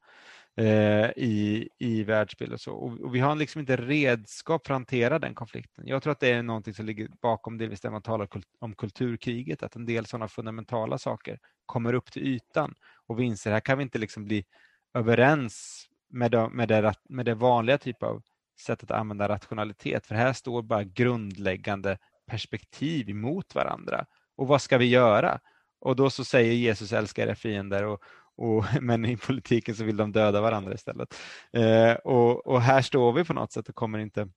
eh, 0.58 1.10
i, 1.10 1.70
i 1.80 2.04
världsbild 2.04 2.54
och 2.54 2.62
så. 2.62 2.74
Och, 2.74 3.02
och, 3.02 3.16
vi 3.16 3.20
har 3.20 3.36
liksom 3.36 3.62
inte 3.62 3.76
redskap 3.76 4.68
för 4.68 4.74
att 4.74 4.80
hantera 4.80 5.20
den 5.20 5.36
konflikten. 5.36 5.88
Jag 5.88 6.04
tror 6.04 6.12
att 6.12 6.20
det 6.20 6.32
är 6.32 6.44
någonting 6.44 6.74
som 6.74 6.86
ligger 6.86 7.08
bakom 7.22 7.58
det 7.58 7.90
man 7.92 8.02
talar 8.02 8.28
om 8.60 8.76
kulturkriget, 8.76 9.64
att 9.64 9.76
en 9.76 9.86
del 9.86 10.06
sådana 10.06 10.28
fundamentala 10.28 10.98
saker 10.98 11.40
kommer 11.66 11.94
upp 11.94 12.12
till 12.12 12.24
ytan 12.24 12.76
och 13.14 13.20
vi 13.20 13.24
inser 13.24 13.52
här 13.52 13.60
kan 13.60 13.78
vi 13.78 13.84
inte 13.84 14.00
liksom 14.00 14.26
bli 14.26 14.46
överens 14.94 15.88
med 16.10 16.32
det, 16.32 16.50
med 16.50 16.68
det, 16.68 16.94
med 17.10 17.26
det 17.26 17.36
vanliga 17.36 17.78
typ 17.78 18.04
av 18.04 18.22
sättet 18.60 18.92
att 18.92 19.00
använda 19.00 19.30
rationalitet. 19.30 20.06
För 20.06 20.16
här 20.16 20.34
står 20.34 20.62
bara 20.62 20.84
grundläggande 20.84 21.98
perspektiv 22.28 23.10
emot 23.10 23.56
varandra. 23.56 24.06
Och 24.36 24.48
vad 24.48 24.62
ska 24.62 24.78
vi 24.78 24.86
göra? 24.86 25.40
Och 25.80 25.96
då 25.96 26.10
så 26.10 26.26
säger 26.26 26.54
Jesus 26.54 26.94
”Älska 26.94 27.24
era 27.24 27.36
fiender 27.36 27.84
och, 27.84 28.02
och, 28.36 28.66
men 28.82 29.06
i 29.06 29.18
politiken 29.18 29.76
så 29.76 29.84
vill 29.84 29.98
de 29.98 30.12
döda 30.12 30.42
varandra 30.42 30.74
istället. 30.74 31.16
Eh, 31.52 31.94
och, 31.94 32.48
och, 32.48 32.62
här 32.62 32.82
står 32.82 33.14
vi 33.14 33.24
på 33.24 33.34
något 33.34 33.52
sätt 33.52 33.70
och 33.70 33.76
kommer 33.76 34.00
inte, 34.00 34.30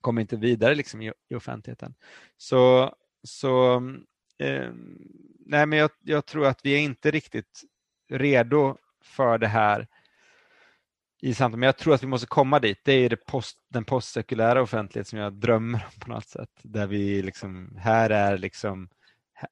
kommer 0.00 0.20
inte 0.20 0.36
vidare 0.36 0.74
liksom 0.74 1.02
i, 1.02 1.12
i 1.28 1.34
offentligheten. 1.34 1.94
Så, 2.36 2.94
så 3.22 3.82
Ehm, 4.42 4.98
nej 5.46 5.66
men 5.66 5.78
jag, 5.78 5.90
jag, 6.00 6.26
tror 6.26 6.46
att 6.46 6.60
vi 6.64 6.74
är 6.74 6.78
inte 6.78 7.10
riktigt 7.10 7.62
redo 8.10 8.76
för 9.04 9.38
det 9.38 9.48
här 9.48 9.88
i 11.22 11.34
samtal. 11.34 11.58
Men 11.58 11.66
jag 11.66 11.76
tror 11.76 11.94
att 11.94 12.02
vi 12.02 12.06
måste 12.06 12.26
komma 12.26 12.58
dit. 12.58 12.80
Det 12.84 12.92
är 12.92 13.08
det 13.08 13.26
post, 13.26 13.58
den 13.70 13.84
postsekulära 13.84 14.62
offentlighet 14.62 15.08
som 15.08 15.18
jag 15.18 15.32
drömmer 15.32 15.86
om 15.86 16.00
på 16.00 16.10
något 16.10 16.28
sätt. 16.28 16.50
Där 16.62 16.86
vi 16.86 17.22
liksom, 17.22 17.76
här 17.76 18.10
är 18.10 18.38
liksom 18.38 18.88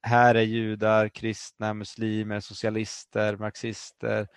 här 0.01 0.35
är 0.35 0.41
judar, 0.41 1.09
kristna, 1.09 1.73
muslimer, 1.73 2.39
socialister, 2.39 3.37
marxister, 3.37 4.27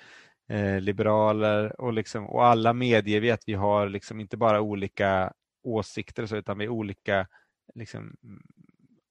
eh, 0.49 0.81
liberaler 0.81 1.81
och, 1.81 1.93
liksom, 1.93 2.27
och 2.27 2.45
alla 2.45 2.73
medger 2.73 3.21
vi 3.21 3.31
att 3.31 3.43
vi 3.47 3.55
har 3.55 3.89
liksom 3.89 4.21
inte 4.21 4.37
bara 4.37 4.61
olika 4.61 5.33
åsikter 5.63 6.27
så, 6.27 6.37
utan 6.37 6.59
vi 6.59 6.65
är 6.65 6.69
olika 6.69 7.27
liksom, 7.75 8.17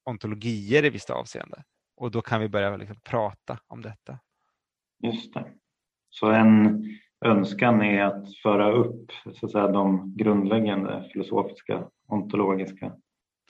ontologier 0.04 0.84
i 0.84 0.90
visst 0.90 1.10
avseende. 1.10 1.62
Och 1.96 2.10
då 2.10 2.22
kan 2.22 2.40
vi 2.40 2.48
börja 2.48 2.76
liksom, 2.76 2.96
prata 3.04 3.58
om 3.66 3.82
detta. 3.82 4.18
Just 5.02 5.34
det. 5.34 5.44
Så 6.10 6.30
en 6.30 6.84
önskan 7.24 7.82
är 7.82 8.02
att 8.02 8.36
föra 8.42 8.72
upp 8.72 9.10
så 9.34 9.46
att 9.46 9.52
säga, 9.52 9.68
de 9.68 10.14
grundläggande 10.16 11.08
filosofiska, 11.12 11.84
ontologiska 12.08 12.92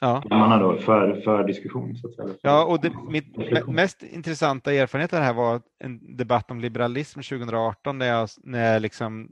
ja. 0.00 0.58
då, 0.60 0.78
för, 0.78 1.20
för 1.20 1.44
diskussion. 1.44 1.96
Så 1.96 2.08
att 2.08 2.14
säga. 2.14 2.28
Ja, 2.42 2.64
och 2.64 2.80
det, 2.80 2.92
mitt 3.08 3.66
mest 3.66 4.02
intressanta 4.02 4.72
erfarenhet 4.72 5.12
av 5.12 5.18
det 5.18 5.26
här 5.26 5.34
var 5.34 5.62
en 5.78 6.16
debatt 6.16 6.50
om 6.50 6.60
liberalism 6.60 7.20
2018 7.20 7.98
när, 7.98 8.06
jag, 8.06 8.28
när, 8.42 8.80
liksom, 8.80 9.28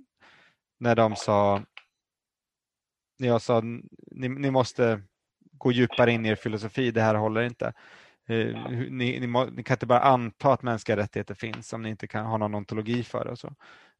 när 0.78 0.96
de 0.96 1.16
sa 1.16 1.62
när 3.18 3.28
jag 3.28 3.42
sa 3.42 3.60
ni, 4.10 4.28
ni 4.28 4.50
måste 4.50 5.02
gå 5.62 5.72
djupare 5.72 6.12
in 6.12 6.26
i 6.26 6.28
er 6.28 6.34
filosofi, 6.34 6.90
det 6.90 7.00
här 7.00 7.14
håller 7.14 7.42
inte. 7.42 7.72
Eh, 8.28 8.46
ni, 8.90 9.20
ni, 9.20 9.26
må, 9.26 9.44
ni, 9.44 9.62
kan 9.62 9.74
inte 9.74 9.86
bara 9.86 10.00
anta 10.00 10.52
att 10.52 10.62
mänskliga 10.62 10.96
rättigheter 10.96 11.34
finns 11.34 11.72
om 11.72 11.82
ni 11.82 11.88
inte 11.88 12.06
kan 12.06 12.26
ha 12.26 12.36
någon 12.36 12.54
ontologi 12.54 13.02
för 13.02 13.24
det. 13.24 13.30
Och, 13.30 13.38
så. 13.38 13.54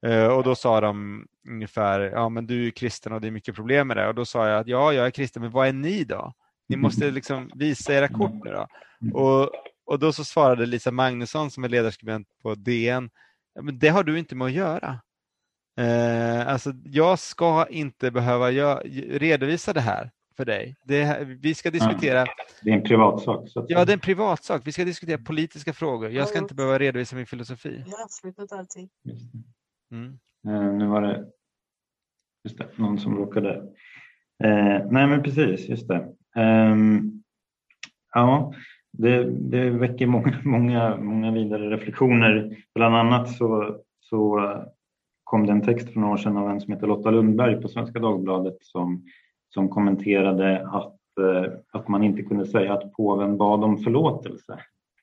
Eh, 0.07 0.27
och 0.27 0.45
då 0.45 0.55
sa 0.55 0.81
de 0.81 1.27
ungefär, 1.49 2.01
ja 2.01 2.29
men 2.29 2.47
du 2.47 2.67
är 2.67 2.71
kristen 2.71 3.13
och 3.13 3.21
det 3.21 3.27
är 3.27 3.31
mycket 3.31 3.55
problem 3.55 3.89
med 3.89 3.97
det. 3.97 4.09
Och 4.09 4.15
då 4.15 4.25
sa 4.25 4.49
jag 4.49 4.61
att 4.61 4.67
ja, 4.67 4.93
jag 4.93 5.07
är 5.07 5.11
kristen, 5.11 5.43
men 5.43 5.51
vad 5.51 5.69
är 5.69 5.73
ni 5.73 6.05
då? 6.05 6.33
Ni 6.69 6.77
måste 6.77 7.11
liksom 7.11 7.51
visa 7.55 7.95
era 7.95 8.09
kort 8.09 8.45
nu 8.45 8.51
då. 8.51 8.67
Och, 9.19 9.51
och 9.85 9.99
då 9.99 10.13
så 10.13 10.25
svarade 10.25 10.67
Lisa 10.67 10.91
Magnusson 10.91 11.51
som 11.51 11.65
är 11.65 11.69
ledarskribent 11.69 12.29
på 12.43 12.55
DN, 12.55 13.11
ja, 13.55 13.63
men 13.63 13.79
det 13.79 13.89
har 13.89 14.05
du 14.05 14.19
inte 14.19 14.35
med 14.35 14.47
att 14.47 14.53
göra. 14.53 15.01
Eh, 15.79 16.49
alltså, 16.49 16.73
jag 16.85 17.19
ska 17.19 17.67
inte 17.67 18.11
behöva 18.11 18.51
redovisa 18.51 19.73
det 19.73 19.81
här 19.81 20.11
för 20.37 20.45
dig. 20.45 20.77
Det, 20.85 21.27
vi 21.41 21.55
ska 21.55 21.71
diskutera... 21.71 22.25
Det 22.63 22.71
är 22.71 22.75
en 22.75 22.83
privatsak. 22.83 23.49
Så 23.49 23.67
ja, 23.69 23.85
det 23.85 23.93
är 23.93 23.95
en 23.95 24.01
privatsak. 24.01 24.63
Vi 24.65 24.73
ska 24.73 24.85
diskutera 24.85 25.19
politiska 25.19 25.73
frågor. 25.73 26.11
Jag 26.11 26.29
ska 26.29 26.39
inte 26.39 26.55
behöva 26.55 26.79
redovisa 26.79 27.17
min 27.17 27.27
filosofi. 27.27 27.85
Jag 27.87 27.97
har 27.97 28.05
avslutat 28.05 28.53
allting. 28.53 28.89
Mm. 29.91 30.19
Uh, 30.49 30.75
nu 30.75 30.87
var 30.87 31.03
det, 31.03 31.25
just 32.45 32.59
det 32.59 32.69
någon 32.77 32.99
som 32.99 33.17
råkade... 33.17 33.57
Uh, 34.45 34.91
nej, 34.91 35.07
men 35.07 35.23
precis, 35.23 35.69
just 35.69 35.89
det. 35.89 36.09
Um, 36.37 37.23
ja, 38.15 38.55
det, 38.93 39.25
det 39.25 39.71
väcker 39.71 40.07
många, 40.07 40.41
många, 40.45 40.97
många 40.97 41.33
vidare 41.33 41.71
reflektioner. 41.71 42.57
Bland 42.75 42.97
annat 42.97 43.37
så, 43.37 43.79
så 44.01 44.41
kom 45.33 45.47
det 45.47 45.53
en 45.53 45.63
text 45.63 45.93
för 45.93 46.01
några 46.01 46.15
år 46.15 46.19
sedan 46.19 46.37
av 46.37 46.51
en 46.51 46.61
som 46.61 46.73
heter 46.73 46.87
Lotta 46.87 47.11
Lundberg 47.11 47.61
på 47.63 47.69
Svenska 47.69 47.99
Dagbladet 47.99 48.57
som 48.61 49.05
som 49.55 49.69
kommenterade 49.69 50.69
att, 50.69 50.99
eh, 51.21 51.53
att 51.73 51.89
man 51.89 52.03
inte 52.03 52.23
kunde 52.23 52.47
säga 52.47 52.73
att 52.73 52.93
påven 52.93 53.39
bad 53.39 53.65
om 53.65 53.79
förlåtelse 53.79 54.59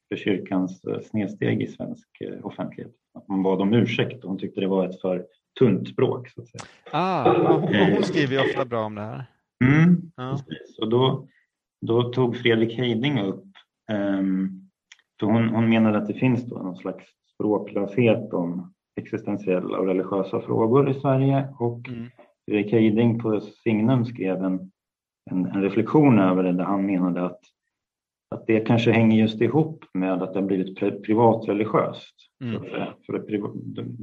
för 0.10 0.16
kyrkans 0.16 0.84
eh, 0.84 1.00
snedsteg 1.02 1.62
i 1.62 1.68
svensk 1.68 2.22
eh, 2.22 2.46
offentlighet. 2.46 2.94
Att 3.14 3.28
man 3.28 3.44
bad 3.44 3.62
om 3.62 3.74
ursäkt 3.74 4.24
och 4.24 4.30
hon 4.30 4.40
tyckte 4.40 4.62
det 4.62 4.68
var 4.68 4.86
ett 4.86 5.02
för 5.02 5.26
tunt 5.60 5.88
språk. 5.88 6.30
Så 6.30 6.42
att 6.42 6.48
säga. 6.48 6.64
Ah, 6.92 7.58
hon, 7.58 7.76
hon 7.94 8.04
skriver 8.04 8.34
ju 8.34 8.40
ofta 8.40 8.66
bra 8.66 8.86
om 8.86 8.96
det 8.96 9.02
här. 9.02 9.26
Mm, 9.64 10.12
ja. 10.16 10.32
precis. 10.32 10.80
Och 10.80 10.90
då, 10.90 11.28
då 11.82 12.04
tog 12.04 12.38
Fredrik 12.38 12.78
Heiding 12.78 13.20
upp, 13.20 13.46
um, 13.92 14.70
för 15.20 15.28
hon, 15.28 15.50
hon 15.50 15.70
menade 15.70 15.98
att 15.98 16.08
det 16.08 16.14
finns 16.14 16.46
då 16.46 16.56
någon 16.56 16.76
slags 16.76 17.06
språklöshet 17.34 18.34
om 18.34 18.74
existentiella 18.96 19.78
och 19.78 19.88
religiösa 19.88 20.42
frågor 20.42 20.90
i 20.90 20.94
Sverige 20.94 21.48
och 21.60 21.88
mm. 21.88 22.10
Erik 22.52 22.72
Heiding 22.72 23.20
på 23.20 23.42
Signum 23.42 24.06
skrev 24.06 24.44
en, 24.44 24.72
en, 25.32 25.46
en, 25.46 25.62
reflektion 25.62 26.20
över 26.20 26.44
det 26.44 26.52
där 26.52 26.64
han 26.64 26.86
menade 26.86 27.26
att, 27.26 27.40
att 28.36 28.48
det 28.48 28.60
kanske 28.60 28.92
hänger 28.92 29.18
just 29.18 29.42
ihop 29.42 29.86
med 29.94 30.24
att 30.24 30.34
det 30.34 30.40
har 30.40 30.48
blivit 30.48 30.80
privatreligiöst. 30.80 32.16
Mm. 32.44 32.62
För 33.06 33.14
det, 33.14 33.42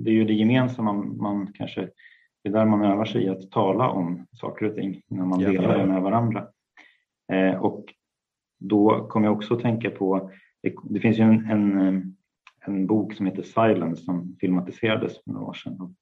det, 0.05 0.11
är 0.11 0.15
ju 0.15 0.25
det 0.25 0.35
gemensamma 0.35 0.93
man 0.93 1.53
kanske, 1.53 1.81
det 2.43 2.49
är 2.49 2.53
där 2.53 2.65
man 2.65 2.85
övar 2.85 3.05
sig 3.05 3.25
i 3.25 3.29
att 3.29 3.51
tala 3.51 3.89
om 3.89 4.27
saker 4.33 4.67
och 4.67 4.75
ting 4.75 5.03
när 5.09 5.25
man 5.25 5.41
ja. 5.41 5.51
delar 5.51 5.79
det 5.79 5.87
med 5.87 6.03
varandra. 6.03 6.47
Eh, 7.33 7.65
och 7.65 7.85
då 8.59 9.07
kom 9.09 9.25
jag 9.25 9.33
också 9.33 9.55
att 9.55 9.63
tänka 9.63 9.91
på, 9.91 10.31
det, 10.63 10.75
det 10.85 11.01
finns 11.01 11.19
ju 11.19 11.23
en, 11.23 11.47
en, 11.51 12.17
en, 12.67 12.87
bok 12.87 13.15
som 13.15 13.27
heter 13.27 13.43
Silence 13.43 14.03
som 14.03 14.37
filmatiserades 14.41 15.13
för 15.25 15.31
några 15.31 15.47
år 15.47 15.55
sedan. 15.55 15.97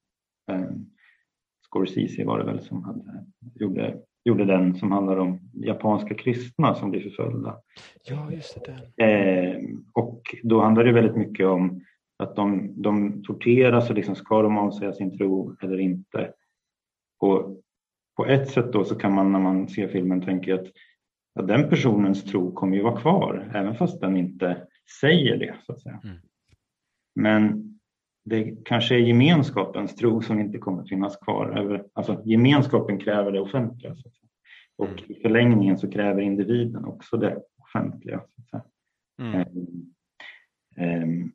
Scorsese 1.75 2.25
var 2.25 2.39
det 2.39 2.45
väl 2.45 2.61
som 2.61 2.83
hade, 2.83 3.25
gjorde, 3.55 3.97
gjorde 4.25 4.45
den 4.45 4.75
som 4.75 4.91
handlar 4.91 5.17
om 5.17 5.39
japanska 5.53 6.15
kristna 6.15 6.75
som 6.75 6.91
blir 6.91 7.01
förföljda. 7.01 7.57
Ja, 8.03 8.31
just 8.31 8.57
det. 8.65 9.03
Eh, 9.05 9.61
och 9.93 10.21
då 10.43 10.61
handlar 10.61 10.83
det 10.83 10.91
väldigt 10.91 11.15
mycket 11.15 11.45
om 11.45 11.81
att 12.23 12.35
de, 12.35 12.81
de 12.81 13.23
torteras 13.23 13.89
och 13.89 13.95
liksom 13.95 14.15
ska 14.15 14.41
de 14.41 14.57
avsäga 14.57 14.93
sin 14.93 15.17
tro 15.17 15.55
eller 15.61 15.79
inte. 15.79 16.31
Och 17.19 17.61
på 18.17 18.25
ett 18.25 18.49
sätt 18.49 18.73
då 18.73 18.83
så 18.83 18.95
kan 18.95 19.13
man 19.13 19.31
när 19.31 19.39
man 19.39 19.67
ser 19.67 19.87
filmen 19.87 20.21
tänka 20.21 20.55
att, 20.55 20.67
att 21.39 21.47
den 21.47 21.69
personens 21.69 22.23
tro 22.23 22.51
kommer 22.51 22.77
ju 22.77 22.83
vara 22.83 23.01
kvar 23.01 23.51
även 23.55 23.75
fast 23.75 24.01
den 24.01 24.17
inte 24.17 24.67
säger 25.01 25.37
det. 25.37 25.55
så 25.65 25.73
att 25.73 25.81
säga. 25.81 25.99
Mm. 26.03 26.17
Men 27.15 27.74
det 28.25 28.65
kanske 28.65 28.95
är 28.95 28.99
gemenskapens 28.99 29.95
tro 29.95 30.21
som 30.21 30.39
inte 30.39 30.57
kommer 30.57 30.81
att 30.81 30.89
finnas 30.89 31.17
kvar. 31.17 31.83
Alltså, 31.93 32.21
gemenskapen 32.25 32.99
kräver 32.99 33.31
det 33.31 33.39
offentliga. 33.39 33.95
Och 34.77 34.87
mm. 34.87 35.03
i 35.07 35.21
förlängningen 35.21 35.77
så 35.77 35.91
kräver 35.91 36.21
individen 36.21 36.85
också 36.85 37.17
det 37.17 37.41
offentliga. 37.57 38.21
Så, 38.51 38.61
mm. 39.21 39.45
um, 41.03 41.31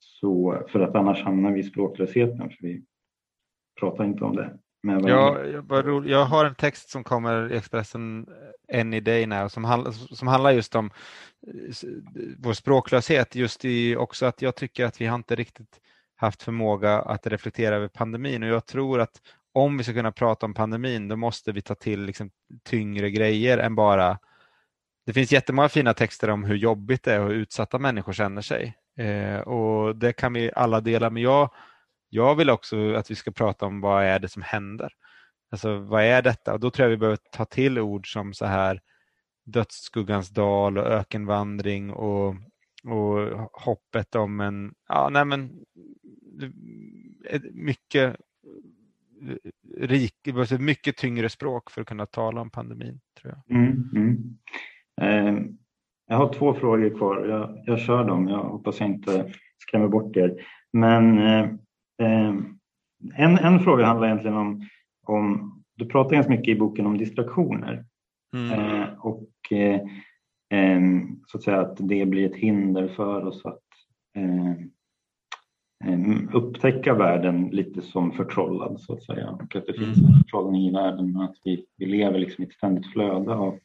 så 0.00 0.62
för 0.68 0.80
att 0.80 0.94
annars 0.94 1.22
hamnar 1.22 1.52
vi 1.52 1.60
i 1.60 1.62
språklösheten, 1.62 2.50
för 2.50 2.56
vi 2.60 2.84
pratar 3.80 4.04
inte 4.04 4.24
om 4.24 4.36
det. 4.36 4.58
Ja, 4.82 5.44
jag, 5.44 6.06
jag 6.06 6.24
har 6.24 6.44
en 6.44 6.54
text 6.54 6.90
som 6.90 7.04
kommer 7.04 7.52
i 7.52 7.56
Expressen 7.56 8.26
any 8.72 9.00
day 9.00 9.26
now 9.26 9.48
som, 9.48 9.64
handl 9.64 9.90
som 9.90 10.28
handlar 10.28 10.50
just 10.50 10.74
om 10.74 10.90
vår 12.38 12.52
språklöshet. 12.52 13.34
Just 13.34 13.64
i 13.64 13.96
också 13.96 14.26
att 14.26 14.42
jag 14.42 14.56
tycker 14.56 14.84
att 14.84 15.00
vi 15.00 15.06
har 15.06 15.14
inte 15.14 15.34
riktigt 15.34 15.80
haft 16.20 16.42
förmåga 16.42 16.98
att 16.98 17.26
reflektera 17.26 17.76
över 17.76 17.88
pandemin 17.88 18.42
och 18.42 18.48
jag 18.48 18.66
tror 18.66 19.00
att 19.00 19.20
om 19.52 19.78
vi 19.78 19.84
ska 19.84 19.92
kunna 19.92 20.12
prata 20.12 20.46
om 20.46 20.54
pandemin 20.54 21.08
då 21.08 21.16
måste 21.16 21.52
vi 21.52 21.62
ta 21.62 21.74
till 21.74 22.04
liksom 22.04 22.30
tyngre 22.64 23.10
grejer 23.10 23.58
än 23.58 23.74
bara 23.74 24.18
det 25.06 25.12
finns 25.12 25.32
jättemånga 25.32 25.68
fina 25.68 25.94
texter 25.94 26.30
om 26.30 26.44
hur 26.44 26.56
jobbigt 26.56 27.02
det 27.02 27.12
är 27.12 27.20
och 27.20 27.28
hur 27.28 27.34
utsatta 27.34 27.78
människor 27.78 28.12
känner 28.12 28.42
sig. 28.42 28.76
Eh, 28.98 29.40
och 29.40 29.96
Det 29.96 30.12
kan 30.12 30.32
vi 30.32 30.50
alla 30.56 30.80
dela, 30.80 31.10
men 31.10 31.22
jag, 31.22 31.50
jag 32.08 32.34
vill 32.34 32.50
också 32.50 32.94
att 32.94 33.10
vi 33.10 33.14
ska 33.14 33.30
prata 33.30 33.66
om 33.66 33.80
vad 33.80 34.04
är 34.04 34.18
det 34.18 34.28
som 34.28 34.42
händer. 34.42 34.92
Alltså 35.50 35.78
vad 35.78 36.02
är 36.02 36.22
detta? 36.22 36.52
Och 36.52 36.60
Då 36.60 36.70
tror 36.70 36.84
jag 36.84 36.90
vi 36.90 36.96
behöver 36.96 37.18
ta 37.32 37.44
till 37.44 37.78
ord 37.78 38.12
som 38.12 38.34
så 38.34 38.46
här 38.46 38.80
dödsskuggans 39.44 40.30
dal 40.30 40.78
och 40.78 40.86
ökenvandring 40.86 41.90
och, 41.90 42.34
och 42.84 43.50
hoppet 43.52 44.14
om 44.14 44.40
en, 44.40 44.74
ja 44.88 45.08
nej 45.12 45.24
men 45.24 45.50
mycket 47.52 48.16
rik, 49.76 50.14
mycket 50.58 50.96
tyngre 50.96 51.28
språk 51.28 51.70
för 51.70 51.80
att 51.80 51.86
kunna 51.86 52.06
tala 52.06 52.40
om 52.40 52.50
pandemin. 52.50 53.00
tror 53.20 53.34
jag. 53.34 53.56
Mm, 53.56 53.90
mm. 53.94 54.38
Eh, 55.00 55.44
jag 56.06 56.16
har 56.16 56.32
två 56.32 56.54
frågor 56.54 56.98
kvar. 56.98 57.26
Jag, 57.26 57.62
jag 57.66 57.80
kör 57.80 58.04
dem. 58.04 58.28
Jag 58.28 58.44
hoppas 58.44 58.80
jag 58.80 58.88
inte 58.88 59.32
skrämmer 59.58 59.88
bort 59.88 60.16
er. 60.16 60.46
Men 60.72 61.18
eh, 61.18 61.44
eh, 62.02 62.34
en, 63.14 63.38
en 63.38 63.60
fråga 63.60 63.86
handlar 63.86 64.06
egentligen 64.06 64.36
om, 64.36 64.68
om 65.06 65.52
du 65.76 65.86
pratar 65.86 66.10
ganska 66.10 66.32
mycket 66.32 66.56
i 66.56 66.58
boken 66.58 66.86
om 66.86 66.98
distraktioner. 66.98 67.84
Mm. 68.36 68.60
Eh, 68.60 68.88
och 68.98 69.28
så 71.26 71.36
att 71.38 71.42
säga 71.42 71.60
att 71.60 71.76
det 71.78 72.06
blir 72.06 72.26
ett 72.26 72.36
hinder 72.36 72.88
för 72.88 73.26
oss 73.26 73.44
att 73.44 73.60
Ehm, 75.84 76.30
upptäcka 76.32 76.94
världen 76.94 77.48
lite 77.52 77.82
som 77.82 78.12
förtrollad 78.12 78.80
så 78.80 78.92
att 78.92 79.02
säga. 79.02 79.30
Och 79.30 79.56
att 79.56 79.66
det 79.66 79.72
finns 79.72 79.98
mm. 79.98 80.10
en 80.10 80.22
förtrollning 80.22 80.62
i 80.62 80.72
världen 80.72 81.16
och 81.16 81.24
att 81.24 81.36
vi, 81.44 81.64
vi 81.76 81.86
lever 81.86 82.18
liksom 82.18 82.44
i 82.44 82.46
ett 82.46 82.52
ständigt 82.52 82.92
flöde 82.92 83.34
av 83.34 83.58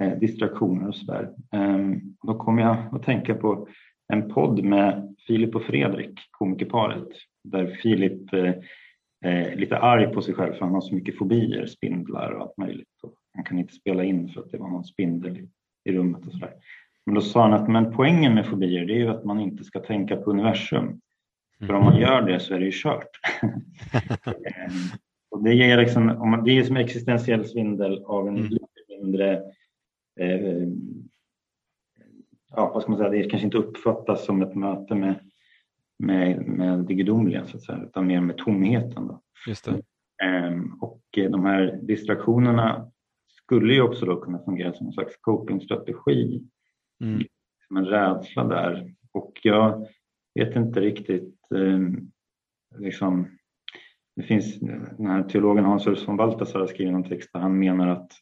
eh, 0.00 0.18
distraktioner 0.18 0.88
och 0.88 0.94
sådär. 0.94 1.30
Eh, 1.52 1.90
då 2.22 2.34
kom 2.34 2.58
jag 2.58 2.76
att 2.92 3.02
tänka 3.02 3.34
på 3.34 3.68
en 4.12 4.28
podd 4.28 4.64
med 4.64 5.16
Filip 5.26 5.54
och 5.54 5.62
Fredrik, 5.62 6.18
komikerparet, 6.30 7.08
där 7.44 7.66
Filip 7.66 8.32
eh, 8.32 8.54
är 9.24 9.56
lite 9.56 9.78
arg 9.78 10.06
på 10.06 10.22
sig 10.22 10.34
själv 10.34 10.52
för 10.52 10.60
han 10.60 10.74
har 10.74 10.80
så 10.80 10.94
mycket 10.94 11.18
fobier, 11.18 11.66
spindlar 11.66 12.30
och 12.32 12.42
allt 12.42 12.56
möjligt. 12.56 13.02
Och 13.02 13.14
han 13.34 13.44
kan 13.44 13.58
inte 13.58 13.74
spela 13.74 14.04
in 14.04 14.28
för 14.28 14.40
att 14.40 14.50
det 14.50 14.58
var 14.58 14.68
någon 14.68 14.84
spindel 14.84 15.36
i, 15.36 15.48
i 15.84 15.92
rummet 15.92 16.26
och 16.26 16.32
sådär. 16.32 16.52
Men 17.06 17.14
då 17.14 17.20
sa 17.20 17.42
han 17.42 17.52
att 17.52 17.68
men 17.68 17.92
poängen 17.92 18.34
med 18.34 18.46
fobier 18.46 18.86
det 18.86 18.92
är 18.92 18.98
ju 18.98 19.08
att 19.08 19.24
man 19.24 19.40
inte 19.40 19.64
ska 19.64 19.80
tänka 19.80 20.16
på 20.16 20.30
universum 20.30 21.00
För 21.66 21.74
om 21.74 21.84
man 21.84 22.00
gör 22.00 22.22
det 22.22 22.40
så 22.40 22.54
är 22.54 22.58
det 22.58 22.64
ju 22.64 22.72
kört. 22.74 23.08
Och 25.30 25.42
det, 25.42 25.54
ger 25.54 25.78
liksom, 25.78 26.08
om 26.10 26.30
man, 26.30 26.44
det 26.44 26.58
är 26.58 26.64
som 26.64 26.76
existentiell 26.76 27.44
svindel 27.44 28.04
av 28.04 28.28
en 28.28 28.36
mm. 28.36 28.48
lite 28.48 28.66
mindre 28.88 29.42
eh, 30.20 30.68
ja, 32.56 32.70
vad 32.74 32.82
ska 32.82 32.90
man 32.90 32.98
säga, 32.98 33.10
det 33.10 33.22
kanske 33.22 33.46
inte 33.46 33.58
uppfattas 33.58 34.24
som 34.24 34.42
ett 34.42 34.54
möte 34.54 34.94
med, 34.94 35.14
med, 35.98 36.46
med 36.46 36.78
det 36.78 36.94
gudomliga 36.94 37.46
så 37.46 37.56
att 37.56 37.62
säga, 37.62 37.82
utan 37.82 38.06
mer 38.06 38.20
med 38.20 38.36
tomheten. 38.36 39.06
Då. 39.06 39.22
Just 39.46 39.64
det. 39.64 39.82
Ehm, 40.24 40.74
och 40.80 41.02
de 41.12 41.44
här 41.44 41.78
distraktionerna 41.82 42.91
skulle 43.52 43.74
ju 43.74 43.82
också 43.82 44.06
då 44.06 44.20
kunna 44.20 44.38
fungera 44.38 44.72
som 44.72 44.86
en 44.86 44.92
slags 44.92 45.16
copingstrategi. 45.20 46.42
Mm. 47.04 47.22
Som 47.66 47.76
en 47.76 47.84
rädsla 47.84 48.44
där. 48.44 48.94
Och 49.12 49.32
jag 49.42 49.86
vet 50.34 50.56
inte 50.56 50.80
riktigt 50.80 51.38
eh, 51.54 51.80
liksom, 52.78 53.28
det 54.16 54.22
finns, 54.22 54.60
den 54.60 55.06
här 55.06 55.22
teologen 55.22 55.64
Hans 55.64 55.86
Urs 55.86 56.08
von 56.08 56.16
Balthasar 56.16 56.60
har 56.60 56.66
skrivit 56.66 56.92
någon 56.92 57.08
text 57.08 57.30
där 57.32 57.40
han 57.40 57.58
menar 57.58 57.88
att, 57.88 58.12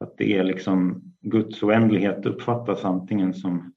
att 0.00 0.18
det 0.18 0.36
är 0.36 0.44
liksom 0.44 1.02
Guds 1.20 1.62
oändlighet 1.62 2.26
uppfattas 2.26 2.84
antingen 2.84 3.34
som 3.34 3.72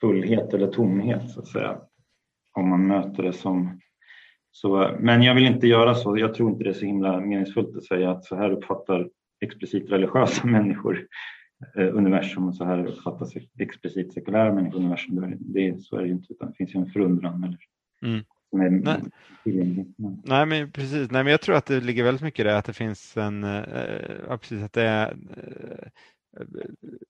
fullhet 0.00 0.54
eller 0.54 0.66
tomhet 0.66 1.30
så 1.30 1.40
att 1.40 1.48
säga. 1.48 1.80
Om 2.52 2.68
man 2.68 2.86
möter 2.86 3.22
det 3.22 3.32
som 3.32 3.80
så, 4.50 4.96
men 5.00 5.22
jag 5.22 5.34
vill 5.34 5.46
inte 5.46 5.66
göra 5.66 5.94
så. 5.94 6.18
Jag 6.18 6.34
tror 6.34 6.50
inte 6.50 6.64
det 6.64 6.70
är 6.70 6.74
så 6.74 6.86
himla 6.86 7.20
meningsfullt 7.20 7.76
att 7.76 7.84
säga 7.84 8.10
att 8.10 8.24
så 8.24 8.36
här 8.36 8.50
uppfattar 8.50 9.08
explicit 9.40 9.90
religiösa 9.90 10.46
människor 10.46 11.06
eh, 11.76 11.96
universum 11.96 12.48
och 12.48 12.54
så 12.54 12.64
här 12.64 12.86
uppfattas 12.86 13.32
explicit 13.58 14.12
sekulära 14.12 14.54
människor 14.54 14.78
universum. 14.78 15.36
Det, 15.40 15.82
så 15.82 15.96
är 15.96 16.00
det 16.00 16.06
ju 16.06 16.12
inte 16.12 16.32
utan 16.32 16.48
det 16.48 16.56
finns 16.56 16.74
ju 16.74 16.80
en 16.80 16.90
förundran. 16.90 17.44
Eller, 17.44 17.58
mm. 18.02 18.24
Nej. 18.52 19.00
Nej, 20.24 20.46
men 20.46 20.72
precis. 20.72 21.10
Nej, 21.10 21.24
men 21.24 21.30
jag 21.30 21.40
tror 21.40 21.56
att 21.56 21.66
det 21.66 21.80
ligger 21.80 22.04
väldigt 22.04 22.22
mycket 22.22 22.40
i 22.40 22.42
det 22.42 22.58
att 22.58 22.64
det 22.64 22.72
finns 22.72 23.16
en, 23.16 23.44
äh, 23.44 24.36
precis 24.36 24.62
att 24.62 24.72
det 24.72 24.82
är 24.82 25.08
äh, 25.10 25.88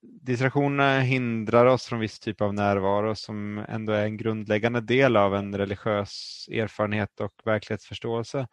Distraktionerna 0.03 1.01
hindrar 1.01 1.67
oss 1.67 1.87
från 1.87 2.01
viss 2.01 2.21
typ 2.21 2.41
av 2.41 2.55
närvaro 2.55 3.15
som 3.15 3.65
ändå 3.69 3.93
är 3.93 4.05
en 4.05 4.17
grundläggande 4.17 4.81
del 4.81 5.17
av 5.17 5.35
en 5.35 5.59
religiös 5.59 6.47
erfarenhet 6.53 7.21
och 7.21 7.33
verklighetsförståelse. 7.45 8.47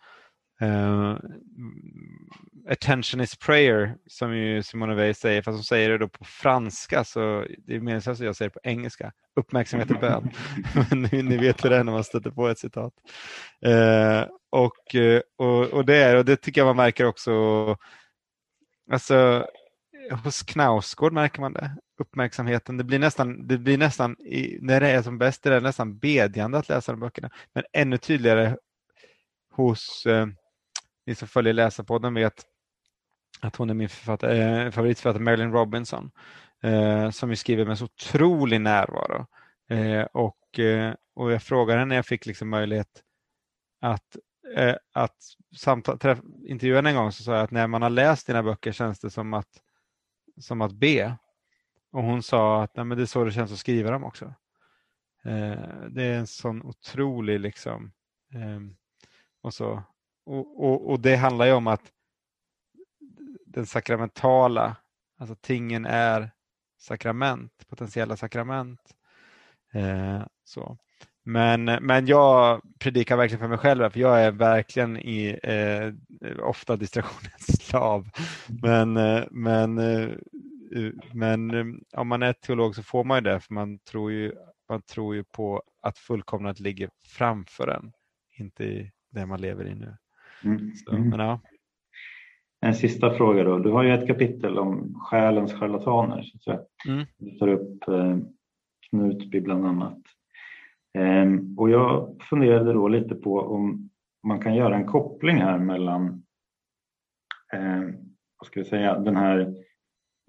Uh, 0.62 1.18
attention 2.70 3.22
is 3.22 3.36
prayer 3.36 3.97
som 4.08 4.36
ju 4.36 4.64
Simone 4.64 4.95
Weil 4.95 5.16
säger, 5.16 5.41
fast 5.41 5.55
hon 5.55 5.64
säger 5.64 5.89
det 5.89 5.97
då 5.97 6.08
på 6.10 6.26
franska 6.26 7.03
så 7.03 7.45
det 7.58 7.76
är 7.76 7.80
meningslöst 7.80 8.22
att 8.22 8.26
jag 8.26 8.36
säger 8.36 8.49
det 8.49 8.53
på 8.53 8.70
engelska. 8.70 9.12
Uppmärksamhet 9.36 9.91
är 9.91 9.95
bön. 9.95 10.32
Men 10.89 11.01
ni, 11.01 11.24
ni 11.24 11.38
vet 11.38 11.66
hur 11.66 11.70
det 11.70 11.78
är 11.78 11.84
när 11.84 11.91
man 11.91 12.03
stöter 12.03 12.32
på 12.32 12.47
ett 12.47 12.60
citat. 12.60 12.93
Uh, 13.66 14.26
och, 14.49 14.95
och, 15.38 15.64
och, 15.66 15.86
det 15.86 16.18
och 16.18 16.26
det 16.26 16.36
tycker 16.36 16.62
jag 16.62 16.66
man 16.66 16.76
märker 16.76 17.05
också 17.05 17.32
alltså 18.91 19.47
hos 20.12 20.43
Knausgård 20.43 21.14
märker 21.14 21.41
man 21.41 21.53
det, 21.53 21.78
uppmärksamheten. 21.99 22.78
Det 22.78 22.84
blir 22.84 22.99
nästan, 22.99 23.47
det 23.47 23.58
blir 23.58 23.78
nästan 23.78 24.20
i, 24.20 24.58
när 24.62 24.82
det 24.82 24.88
är 24.88 25.01
som 25.01 25.18
bäst, 25.18 25.43
det 25.43 25.55
är 25.55 25.62
nästan 25.62 25.97
bedjande 25.97 26.58
att 26.58 26.70
läsa 26.70 26.91
de 26.91 26.99
böckerna. 26.99 27.30
Men 27.53 27.64
ännu 27.74 27.97
tydligare 27.97 28.55
hos 29.51 30.05
eh, 30.05 30.28
ni 31.08 31.16
som 31.16 31.28
följer 31.28 31.53
Läsarpodden 31.53 32.14
vet 32.14 32.45
att 33.41 33.55
hon 33.55 33.70
är 33.70 33.74
min 33.74 33.89
eh, 34.08 34.72
favoritförfattare 34.72 35.24
Marilyn 35.24 35.51
Robinson 35.51 36.12
eh, 36.64 37.10
som 37.10 37.30
ju 37.30 37.36
skriver 37.36 37.66
med 37.66 37.78
så 37.78 37.86
otrolig 37.86 38.62
närvaro. 38.62 39.26
Eh, 39.70 40.01
och, 40.01 40.60
eh, 40.60 40.93
och 41.16 41.32
jag 41.32 41.43
frågade 41.43 41.80
henne 41.80 41.89
när 41.89 41.95
jag 41.95 42.05
fick 42.05 42.26
liksom 42.26 42.49
möjlighet 42.49 43.03
att, 43.82 44.18
eh, 44.55 44.76
att 44.93 45.18
samtal, 45.58 45.99
träff, 45.99 46.20
intervjua 46.45 46.76
henne 46.76 46.89
en 46.89 46.95
gång 46.95 47.12
så 47.12 47.24
sa 47.24 47.34
jag 47.34 47.43
att 47.43 47.51
när 47.51 47.68
man 47.68 47.82
har 47.82 47.89
läst 47.89 48.28
dina 48.28 48.43
böcker 48.43 48.72
känns 48.72 48.99
det 48.99 49.10
som 49.10 49.34
att, 49.34 49.62
som 50.39 50.62
att 50.62 50.72
be. 50.72 51.18
Och 51.91 52.03
hon 52.03 52.24
sa 52.24 52.64
att 52.64 52.76
Nej, 52.76 52.86
men 52.86 52.97
det 52.97 53.03
är 53.03 53.05
så 53.05 53.24
det 53.24 53.32
känns 53.32 53.51
att 53.51 53.58
skriva 53.58 53.91
dem 53.91 54.03
också. 54.03 54.26
Eh, 55.24 55.86
det 55.89 56.03
är 56.03 56.14
en 56.18 56.28
sån 56.28 56.64
otrolig 56.64 57.39
liksom 57.39 57.91
ehm, 58.34 58.76
och 59.41 59.53
så 59.53 59.84
och, 60.28 60.65
och, 60.65 60.89
och, 60.89 60.99
det 60.99 61.15
handlar 61.15 61.45
ju 61.45 61.51
om 61.51 61.67
att 61.67 61.91
den 63.45 63.65
sakramentala, 63.65 64.75
alltså 65.19 65.36
tingen 65.41 65.86
är 65.86 66.32
sakrament, 66.78 67.51
potentiella 67.67 68.17
sakrament. 68.17 68.80
Eh, 69.73 70.21
så. 70.43 70.78
Men, 71.23 71.65
men 71.65 72.07
jag 72.07 72.61
predikar 72.80 73.17
verkligen 73.17 73.39
för 73.39 73.47
mig 73.47 73.57
själv, 73.57 73.89
för 73.89 73.99
jag 73.99 74.23
är 74.23 74.32
verkligen 74.32 74.97
i, 74.97 75.39
eh, 75.43 75.93
ofta 76.39 76.75
distraktionens 76.75 77.61
slav. 77.67 78.09
Men, 78.61 78.97
eh, 78.97 79.23
men, 79.32 79.78
eh, 79.78 80.09
eh, 80.75 80.91
men 81.13 81.51
eh, 81.51 81.65
om 81.99 82.07
man 82.07 82.23
är 82.23 82.34
teolog 82.34 82.75
så 82.75 82.84
får 82.84 83.03
man 83.03 83.17
ju 83.17 83.21
det, 83.21 83.39
för 83.39 83.53
man 83.53 83.80
tror 83.80 84.11
ju, 84.11 84.34
man 84.69 84.82
tror 84.82 85.15
ju 85.15 85.23
på 85.23 85.63
att 85.82 85.97
fullkomnat 85.97 86.59
ligger 86.59 86.89
framför 87.03 87.67
en, 87.67 87.91
inte 88.38 88.63
i 88.63 88.91
det 89.11 89.25
man 89.25 89.41
lever 89.41 89.65
i 89.67 89.75
nu. 89.75 89.97
Mm. 90.43 90.75
Så, 90.75 90.91
men, 90.93 91.19
ja. 91.19 91.41
En 92.61 92.75
sista 92.75 93.13
fråga 93.13 93.43
då. 93.43 93.59
Du 93.59 93.71
har 93.71 93.83
ju 93.83 93.93
ett 93.93 94.07
kapitel 94.07 94.59
om 94.59 94.93
själens 95.01 95.53
charlataner. 95.53 96.31
Så 96.39 96.51
att 96.51 96.67
mm. 96.88 97.05
Du 97.17 97.31
tar 97.31 97.47
upp 97.47 97.88
eh, 97.88 98.17
Knutby 98.89 99.41
bland 99.41 99.65
annat. 99.65 99.99
Eh, 100.97 101.25
och 101.57 101.69
jag 101.69 102.17
funderade 102.29 102.73
då 102.73 102.88
lite 102.88 103.15
på 103.15 103.39
om 103.39 103.89
man 104.27 104.39
kan 104.39 104.55
göra 104.55 104.75
en 104.75 104.85
koppling 104.85 105.38
här 105.38 105.59
mellan 105.59 106.23
eh, 107.53 107.81
vad 108.39 108.47
ska 108.47 108.59
jag 108.59 108.67
säga, 108.67 108.99
den 108.99 109.17
här 109.17 109.53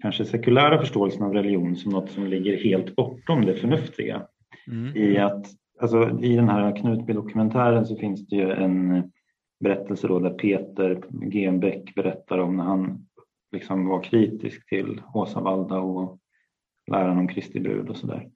kanske 0.01 0.25
sekulära 0.25 0.79
förståelsen 0.79 1.23
av 1.23 1.33
religion 1.33 1.75
som 1.75 1.91
något 1.91 2.11
som 2.11 2.27
ligger 2.27 2.57
helt 2.57 2.95
bortom 2.95 3.45
det 3.45 3.55
förnuftiga. 3.55 4.27
Mm. 4.67 4.97
I 4.97 5.17
att 5.17 5.45
alltså, 5.79 6.19
i 6.21 6.35
den 6.35 6.49
här 6.49 6.75
Knutby-dokumentären 6.75 7.85
så 7.85 7.95
finns 7.95 8.27
det 8.27 8.35
ju 8.35 8.51
en 8.51 9.11
berättelse 9.59 10.07
då 10.07 10.19
där 10.19 10.29
Peter 10.29 11.01
Genbeck 11.31 11.95
berättar 11.95 12.37
om 12.37 12.57
när 12.57 12.63
han 12.63 13.07
liksom 13.51 13.87
var 13.87 14.03
kritisk 14.03 14.69
till 14.69 15.01
Åsa 15.13 15.41
Valda 15.41 15.79
och 15.79 16.19
läran 16.91 17.17
om 17.17 17.27
Kristi 17.27 17.59
brud 17.59 17.89
och 17.89 17.97
sådär. 17.97 18.29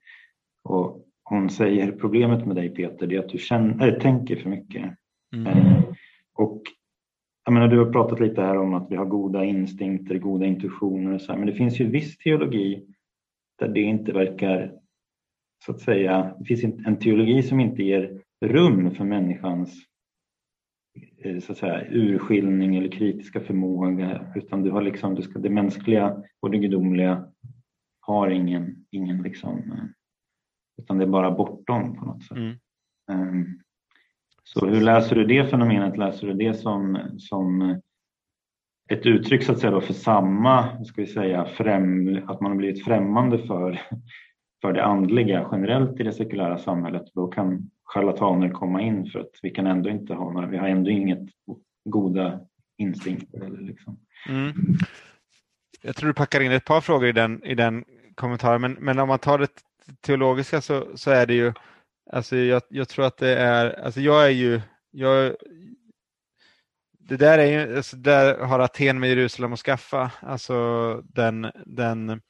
Och 0.64 1.06
hon 1.24 1.50
säger 1.50 1.92
problemet 1.92 2.46
med 2.46 2.56
dig 2.56 2.68
Peter 2.68 3.06
det 3.06 3.16
är 3.16 3.20
att 3.20 3.28
du 3.28 3.38
känner, 3.38 3.88
äh, 3.88 3.98
tänker 3.98 4.36
för 4.36 4.50
mycket. 4.50 4.96
Mm. 5.36 5.46
Eh, 5.46 5.82
och 6.34 6.62
jag 7.44 7.54
menar, 7.54 7.68
du 7.68 7.78
har 7.78 7.92
pratat 7.92 8.20
lite 8.20 8.42
här 8.42 8.56
om 8.56 8.74
att 8.74 8.90
vi 8.90 8.96
har 8.96 9.04
goda 9.04 9.44
instinkter, 9.44 10.18
goda 10.18 10.46
intuitioner 10.46 11.14
och 11.14 11.20
så 11.20 11.32
här, 11.32 11.38
men 11.38 11.46
det 11.46 11.54
finns 11.54 11.80
ju 11.80 11.90
viss 11.90 12.18
teologi 12.18 12.86
där 13.58 13.68
det 13.68 13.80
inte 13.80 14.12
verkar 14.12 14.72
så 15.64 15.72
att 15.72 15.80
säga, 15.80 16.34
det 16.38 16.44
finns 16.44 16.86
en 16.86 16.98
teologi 16.98 17.42
som 17.42 17.60
inte 17.60 17.82
ger 17.82 18.20
rum 18.44 18.94
för 18.94 19.04
människans 19.04 19.84
så 21.40 21.52
att 21.52 21.58
säga, 21.58 21.84
urskiljning 21.90 22.76
eller 22.76 22.90
kritiska 22.90 23.40
förmåga 23.40 24.26
utan 24.34 24.62
du 24.62 24.70
har 24.70 24.82
liksom, 24.82 25.14
du 25.14 25.22
ska, 25.22 25.38
det 25.38 25.50
mänskliga 25.50 26.22
och 26.40 26.50
det 26.50 26.58
gudomliga 26.58 27.24
har 28.00 28.30
ingen, 28.30 28.86
ingen 28.90 29.22
liksom, 29.22 29.58
eh, 29.58 29.84
utan 30.82 30.98
det 30.98 31.04
är 31.04 31.08
bara 31.08 31.30
bortom 31.30 31.96
på 31.96 32.04
något 32.04 32.22
sätt. 32.24 32.36
Mm. 32.36 32.56
Um, 33.10 33.60
så 34.44 34.66
hur 34.66 34.80
läser 34.80 35.16
du 35.16 35.24
det 35.24 35.50
fenomenet? 35.50 35.96
Läser 35.96 36.26
du 36.26 36.34
det 36.34 36.54
som, 36.54 36.98
som 37.18 37.80
ett 38.90 39.06
uttryck 39.06 39.42
så 39.42 39.52
att 39.52 39.58
säga 39.58 39.70
då 39.70 39.80
för 39.80 39.92
samma, 39.92 40.84
ska 40.84 41.00
vi 41.00 41.06
säga, 41.06 41.44
främ, 41.44 42.28
att 42.28 42.40
man 42.40 42.50
har 42.50 42.58
blivit 42.58 42.84
främmande 42.84 43.38
för, 43.38 43.80
för 44.64 44.72
det 44.72 44.84
andliga 44.84 45.48
generellt 45.52 46.00
i 46.00 46.02
det 46.02 46.12
sekulära 46.12 46.58
samhället? 46.58 47.02
Då 47.14 47.26
kan 47.26 47.70
charlataner 47.84 48.50
komma 48.50 48.82
in 48.82 49.06
för 49.06 49.18
att 49.18 49.30
vi 49.42 49.50
kan 49.50 49.66
ändå 49.66 49.90
inte 49.90 50.14
ha 50.14 50.32
några, 50.32 50.46
vi 50.46 50.56
har 50.56 50.68
ändå 50.68 50.90
inget 50.90 51.28
goda 51.84 52.40
instinkter. 52.78 53.40
Eller 53.40 53.60
liksom. 53.60 53.98
Mm. 54.28 54.52
Jag 55.82 55.96
tror 55.96 56.08
du 56.08 56.14
packar 56.14 56.40
in 56.40 56.52
ett 56.52 56.64
par 56.64 56.80
frågor 56.80 57.08
i 57.08 57.12
den, 57.12 57.44
i 57.44 57.54
den 57.54 57.84
kommentaren, 58.14 58.60
men, 58.60 58.72
men 58.72 58.98
om 58.98 59.08
man 59.08 59.18
tar 59.18 59.38
det 59.38 59.50
teologiska 60.00 60.60
så, 60.60 60.86
så 60.94 61.10
är 61.10 61.26
det 61.26 61.34
ju, 61.34 61.52
alltså 62.10 62.36
jag, 62.36 62.62
jag 62.68 62.88
tror 62.88 63.04
att 63.04 63.16
det 63.16 63.36
är, 63.36 63.84
alltså 63.84 64.00
jag 64.00 64.26
är 64.26 64.30
ju, 64.30 64.60
jag, 64.90 65.34
det 66.98 67.16
där 67.16 67.38
är 67.38 67.46
ju, 67.46 67.76
alltså 67.76 67.96
där 67.96 68.38
har 68.38 68.60
Aten 68.60 69.00
med 69.00 69.08
Jerusalem 69.08 69.52
att 69.52 69.58
skaffa, 69.58 70.10
alltså 70.20 70.94
den, 71.04 71.50
den, 71.66 72.20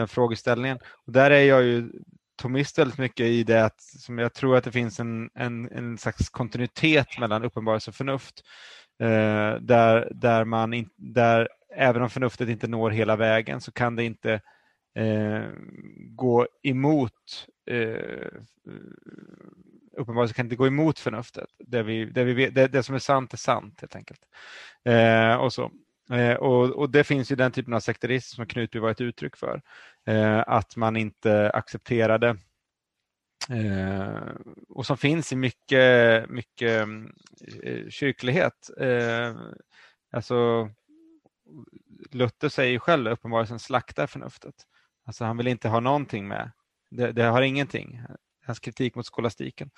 den 0.00 0.08
frågeställningen. 0.08 0.78
Och 1.06 1.12
där 1.12 1.30
är 1.30 1.42
jag 1.42 1.62
ju 1.62 1.92
tomist 2.36 2.78
väldigt 2.78 2.98
mycket 2.98 3.26
i 3.26 3.44
det 3.44 3.64
att 3.64 3.80
som 3.80 4.18
jag 4.18 4.34
tror 4.34 4.56
att 4.56 4.64
det 4.64 4.72
finns 4.72 5.00
en, 5.00 5.30
en, 5.34 5.68
en 5.72 5.98
slags 5.98 6.28
kontinuitet 6.28 7.18
mellan 7.18 7.44
uppenbarelse 7.44 7.90
och 7.90 7.94
förnuft. 7.94 8.42
Eh, 9.02 9.54
där, 9.60 10.12
där, 10.14 10.44
man 10.44 10.74
in, 10.74 10.90
där 10.96 11.48
även 11.76 12.02
om 12.02 12.10
förnuftet 12.10 12.48
inte 12.48 12.68
når 12.68 12.90
hela 12.90 13.16
vägen 13.16 13.60
så 13.60 13.72
kan 13.72 13.96
det 13.96 14.04
inte 14.04 14.40
eh, 14.94 15.44
gå 15.98 16.46
emot 16.62 17.46
eh, 17.70 18.40
uppenbarligen 20.00 20.34
kan 20.34 20.46
inte 20.46 20.56
gå 20.56 20.66
emot 20.66 20.98
förnuftet. 20.98 21.48
Det, 21.58 21.82
vi, 21.82 22.04
det, 22.04 22.24
vi, 22.24 22.50
det, 22.50 22.68
det 22.68 22.82
som 22.82 22.94
är 22.94 22.98
sant 22.98 23.32
är 23.32 23.36
sant 23.36 23.80
helt 23.80 23.96
enkelt. 23.96 24.20
Eh, 24.84 25.34
och, 25.34 25.52
så. 25.52 25.70
Eh, 26.10 26.34
och, 26.34 26.70
och, 26.70 26.90
Det 26.90 27.04
finns 27.04 27.32
ju 27.32 27.36
den 27.36 27.52
typen 27.52 27.74
av 27.74 27.80
sekterism 27.80 28.36
som 28.36 28.46
Knutby 28.46 28.78
var 28.78 28.90
ett 28.90 29.00
uttryck 29.00 29.36
för. 29.36 29.62
Eh, 30.06 30.44
att 30.46 30.76
man 30.76 30.96
inte 30.96 31.50
accepterade 31.50 32.36
eh, 33.50 34.18
och 34.68 34.86
som 34.86 34.96
finns 34.96 35.32
i 35.32 35.36
mycket, 35.36 36.30
mycket 36.30 36.82
mm, 36.82 37.12
eh, 37.62 37.88
kyrklighet. 37.88 38.70
Eh, 38.80 39.36
alltså, 40.12 40.70
Luther 42.10 42.48
säger 42.48 42.72
ju 42.72 42.78
själv 42.78 43.10
uppenbarligen 43.10 43.58
slaktar 43.58 44.06
förnuftet. 44.06 44.54
Alltså 45.06 45.24
han 45.24 45.36
vill 45.36 45.46
inte 45.46 45.68
ha 45.68 45.80
någonting 45.80 46.28
med. 46.28 46.50
Det, 46.90 47.12
det 47.12 47.22
har 47.22 47.42
ingenting. 47.42 48.00
Hans 48.46 48.60
kritik 48.60 48.94
mot 48.94 49.06
skolastiken. 49.06 49.70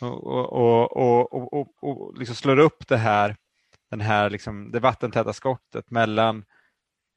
Och, 0.00 0.52
och, 0.52 0.96
och, 0.96 1.52
och, 1.52 1.84
och 1.84 2.18
liksom 2.18 2.36
slår 2.36 2.58
upp 2.58 2.88
det 2.88 2.96
här, 2.96 3.36
den 3.92 4.00
här 4.00 4.30
liksom, 4.30 4.70
det 4.70 4.80
vattentäta 4.80 5.32
skottet 5.32 5.90
mellan 5.90 6.44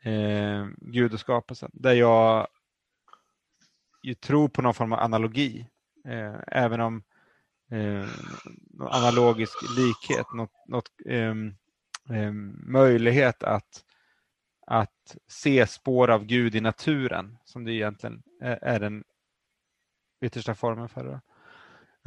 eh, 0.04 0.68
Gud 0.78 1.14
och 1.14 1.20
skapelsen. 1.20 1.72
Där 1.74 1.94
jag 1.94 2.48
ju 4.04 4.14
tror 4.14 4.48
på 4.48 4.62
någon 4.62 4.74
form 4.74 4.94
av 4.94 5.00
analogi. 5.00 5.68
Eh, 6.08 6.36
även 6.48 6.82
om 6.82 7.04
eh, 7.72 8.08
analogisk 8.80 9.54
likhet, 9.78 10.34
något, 10.34 10.68
något 10.68 10.92
eh, 11.06 12.32
möjlighet 12.66 13.44
att 13.44 13.84
att 14.68 15.18
se 15.28 15.68
spår 15.68 16.10
av 16.10 16.26
Gud 16.26 16.56
i 16.56 16.62
naturen 16.62 17.38
som 17.46 17.66
det 17.66 17.74
egentligen 17.74 18.24
eh, 18.42 18.58
är 18.62 18.80
den 18.80 19.04
yttersta 20.22 20.56
formen 20.56 20.90
för 20.90 21.04
det. 21.04 21.22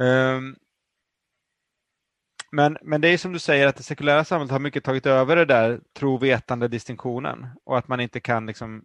Um, 0.05 0.55
men, 2.51 2.77
men 2.81 3.01
det 3.01 3.07
är 3.07 3.17
som 3.17 3.33
du 3.33 3.39
säger 3.39 3.67
att 3.67 3.75
det 3.75 3.83
sekulära 3.83 4.25
samhället 4.25 4.51
har 4.51 4.59
mycket 4.59 4.83
tagit 4.83 5.05
över 5.05 5.35
det 5.35 5.45
där 5.45 5.81
tro-vetande 5.93 6.67
distinktionen 6.67 7.47
och 7.63 7.77
att 7.77 7.87
man 7.87 7.99
inte 7.99 8.19
kan 8.19 8.45
liksom 8.45 8.83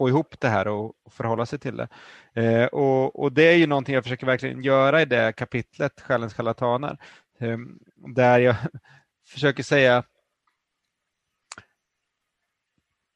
få 0.00 0.08
ihop 0.08 0.40
det 0.40 0.48
här 0.48 0.68
och, 0.68 0.94
och 1.04 1.12
förhålla 1.12 1.46
sig 1.46 1.58
till 1.58 1.76
det. 1.76 1.88
Eh, 2.34 2.66
och, 2.66 3.20
och, 3.20 3.32
det 3.32 3.42
är 3.42 3.56
ju 3.56 3.66
någonting 3.66 3.94
jag 3.94 4.04
försöker 4.04 4.26
verkligen 4.26 4.62
göra 4.62 5.02
i 5.02 5.04
det 5.04 5.32
kapitlet, 5.32 6.00
Själens 6.00 6.34
charlataner, 6.34 6.98
eh, 7.38 7.58
där 7.96 8.40
jag 8.40 8.56
försöker 9.28 9.62
säga 9.62 10.04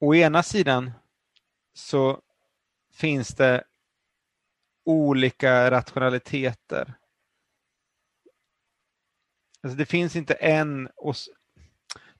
å 0.00 0.14
ena 0.14 0.42
sidan 0.42 0.92
så 1.74 2.20
finns 2.94 3.28
det 3.28 3.64
olika 4.84 5.70
rationaliteter. 5.70 6.94
Alltså 9.64 9.76
det 9.76 9.86
finns 9.86 10.16
inte 10.16 10.34
en 10.34 10.88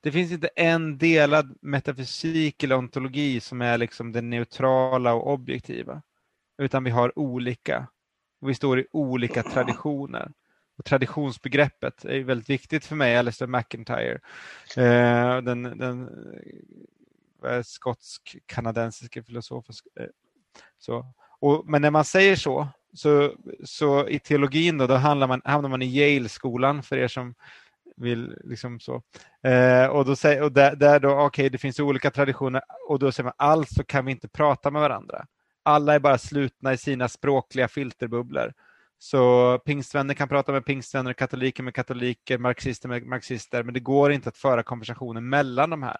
det 0.01 0.11
finns 0.11 0.31
inte 0.31 0.47
en 0.47 0.97
delad 0.97 1.57
metafysik 1.61 2.63
eller 2.63 2.75
ontologi 2.75 3.39
som 3.39 3.61
är 3.61 3.77
liksom 3.77 4.11
det 4.11 4.21
neutrala 4.21 5.13
och 5.13 5.33
objektiva. 5.33 6.01
Utan 6.57 6.83
vi 6.83 6.91
har 6.91 7.19
olika. 7.19 7.87
Och 8.41 8.49
vi 8.49 8.55
står 8.55 8.79
i 8.79 8.87
olika 8.91 9.43
traditioner. 9.43 10.31
Och 10.77 10.85
traditionsbegreppet 10.85 12.05
är 12.05 12.23
väldigt 12.23 12.49
viktigt 12.49 12.85
för 12.85 12.95
mig, 12.95 13.17
Alistair 13.17 13.47
McIntyre. 13.47 14.19
Eh, 14.77 15.41
den, 15.41 15.63
den 15.63 16.09
Eh, 17.45 17.61
skotsk-kanadensiska 17.63 19.23
filosofen. 19.23 19.75
Eh, 19.99 20.07
så. 20.77 21.05
Och, 21.39 21.69
men 21.69 21.81
när 21.81 21.91
man 21.91 22.05
säger 22.05 22.35
så, 22.35 22.67
så, 22.95 23.33
så 23.63 24.07
i 24.07 24.19
teologin 24.19 24.77
då, 24.77 24.87
då 24.87 24.95
handlar 24.95 25.27
man, 25.27 25.41
hamnar 25.45 25.69
man 25.69 25.81
i 25.81 25.85
Yale-skolan 25.85 26.83
för 26.83 26.97
er 26.97 27.07
som 27.07 27.35
vill 27.97 28.37
liksom 28.43 28.79
så. 28.79 29.01
Eh, 29.43 29.87
och 29.87 30.05
då 30.05 30.15
säger, 30.15 30.43
och 30.43 30.51
där, 30.51 30.75
där 30.75 30.99
då, 30.99 31.09
okej, 31.09 31.25
okay, 31.25 31.49
det 31.49 31.57
finns 31.57 31.79
olika 31.79 32.11
traditioner 32.11 32.61
och 32.89 32.99
då 32.99 33.11
säger 33.11 33.23
man 33.23 33.33
alltså 33.37 33.83
kan 33.83 34.05
vi 34.05 34.11
inte 34.11 34.27
prata 34.27 34.71
med 34.71 34.81
varandra. 34.81 35.25
Alla 35.63 35.95
är 35.95 35.99
bara 35.99 36.17
slutna 36.17 36.73
i 36.73 36.77
sina 36.77 37.07
språkliga 37.07 37.67
filterbubblor. 37.67 38.53
Så 38.97 39.57
pingstvänner 39.59 40.13
kan 40.13 40.27
prata 40.27 40.51
med 40.51 40.65
pingstvänner, 40.65 41.13
katoliker 41.13 41.63
med 41.63 41.73
katoliker, 41.73 42.37
marxister 42.37 42.89
med 42.89 43.05
marxister, 43.05 43.63
men 43.63 43.73
det 43.73 43.79
går 43.79 44.11
inte 44.11 44.29
att 44.29 44.37
föra 44.37 44.63
konversationen 44.63 45.29
mellan 45.29 45.69
de 45.69 45.83
här 45.83 45.97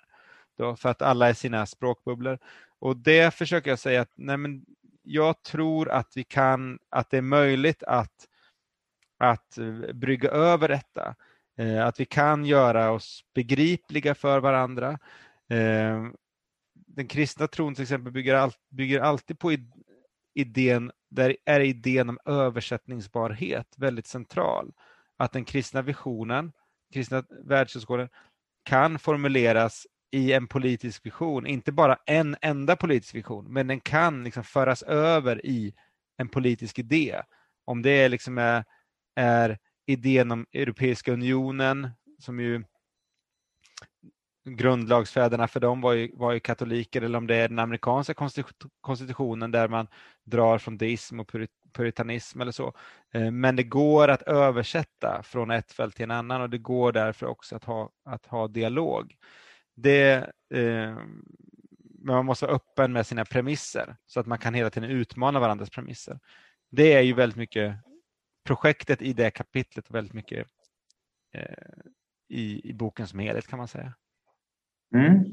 då, 0.58 0.76
för 0.76 0.90
att 0.90 1.02
alla 1.02 1.30
är 1.30 1.34
sina 1.34 1.66
språkbubblor. 1.66 2.40
Och 2.80 2.98
det 2.98 3.34
försöker 3.34 3.70
jag 3.70 3.80
säga 3.80 4.02
att 4.02 4.12
nej 4.16 4.38
men 4.38 4.66
jag 5.06 5.44
tror 5.44 5.90
att 5.90 6.18
vi 6.18 6.24
kan, 6.24 6.80
att 6.90 7.10
det 7.10 7.18
är 7.18 7.22
möjligt 7.22 7.84
att, 7.84 8.28
att 9.20 9.58
eh, 9.58 9.94
brygga 9.94 10.30
över 10.30 10.68
detta. 10.68 11.16
Eh, 11.58 11.86
att 11.86 12.00
vi 12.00 12.06
kan 12.06 12.46
göra 12.46 12.92
oss 12.92 13.24
begripliga 13.36 14.16
för 14.16 14.40
varandra. 14.40 15.00
Eh, 15.50 16.06
den 16.74 17.08
kristna 17.08 17.48
tron 17.48 17.76
till 17.76 17.82
exempel 17.82 18.14
bygger, 18.14 18.36
all, 18.36 18.52
bygger 18.70 19.00
alltid 19.00 19.40
på 19.40 19.56
idén, 20.34 20.92
där 21.10 21.38
är 21.46 21.60
idén 21.60 22.10
om 22.10 22.20
översättningsbarhet 22.26 23.68
väldigt 23.78 24.08
central. 24.08 24.74
Att 25.18 25.32
den 25.32 25.46
kristna 25.46 25.82
visionen, 25.82 26.52
kristna 26.94 27.24
världsåskådningen 27.44 28.10
kan 28.64 29.00
formuleras 29.00 29.88
i 30.16 30.34
en 30.34 30.48
politisk 30.48 31.06
vision, 31.06 31.48
inte 31.48 31.72
bara 31.72 31.98
en 32.06 32.36
enda 32.42 32.76
politisk 32.76 33.16
vision, 33.16 33.46
men 33.54 33.68
den 33.68 33.80
kan 33.80 34.24
liksom 34.24 34.44
föras 34.44 34.84
över 34.84 35.46
i 35.46 35.74
en 36.18 36.28
politisk 36.28 36.80
idé. 36.80 37.22
Om 37.66 37.82
det 37.82 38.10
liksom 38.10 38.38
är, 38.38 38.64
är 39.16 39.58
idén 39.86 40.32
om 40.32 40.46
Europeiska 40.54 41.14
unionen, 41.14 41.90
som 42.20 42.40
ju 42.40 42.64
grundlagsfäderna 44.50 45.48
för 45.48 45.60
dem 45.60 45.82
var 45.82 45.94
ju, 45.94 46.12
var 46.14 46.34
ju 46.34 46.40
katoliker, 46.40 47.02
eller 47.02 47.18
om 47.18 47.28
det 47.28 47.36
är 47.36 47.50
den 47.50 47.60
amerikanska 47.60 48.14
konstitutionen 48.82 49.52
där 49.52 49.68
man 49.68 49.88
drar 50.24 50.58
från 50.58 50.78
deism 50.78 51.20
och 51.20 51.32
puritanism 51.74 52.42
eller 52.42 52.52
så. 52.52 52.74
Eh, 53.14 53.32
men 53.32 53.56
det 53.56 53.64
går 53.64 54.08
att 54.08 54.22
översätta 54.22 55.24
från 55.24 55.52
ett 55.52 55.72
fält 55.72 55.96
till 55.96 56.04
en 56.04 56.12
annan 56.12 56.42
och 56.42 56.50
det 56.50 56.58
går 56.58 56.92
därför 56.92 57.26
också 57.26 57.56
att 57.56 57.64
ha, 57.64 57.90
att 58.06 58.26
ha 58.26 58.48
dialog 58.48 59.16
det, 59.76 60.32
eh, 60.54 60.96
men 62.00 62.16
man 62.16 62.26
måste 62.26 62.46
vara 62.46 62.56
öppen 62.56 62.94
med 62.94 63.08
sina 63.08 63.26
premisser 63.26 63.96
så 64.06 64.20
att 64.20 64.26
man 64.26 64.38
kan 64.38 64.54
hela 64.54 64.70
tiden 64.70 64.90
utmana 64.90 65.40
varandras 65.40 65.70
premisser. 65.70 66.20
Det 66.72 66.94
är 66.94 67.02
ju 67.02 67.14
väldigt 67.14 67.38
mycket 67.38 67.76
projektet 68.46 69.02
i 69.02 69.14
det 69.14 69.32
kapitlet 69.32 69.88
och 69.88 69.96
väldigt 69.96 70.14
mycket 70.14 70.48
eh, 71.36 71.56
i, 72.30 72.70
i 72.70 72.74
boken 72.74 73.08
som 73.08 73.20
helhet 73.20 73.48
kan 73.48 73.60
man 73.60 73.68
säga. 73.68 73.94
Mm. 74.96 75.24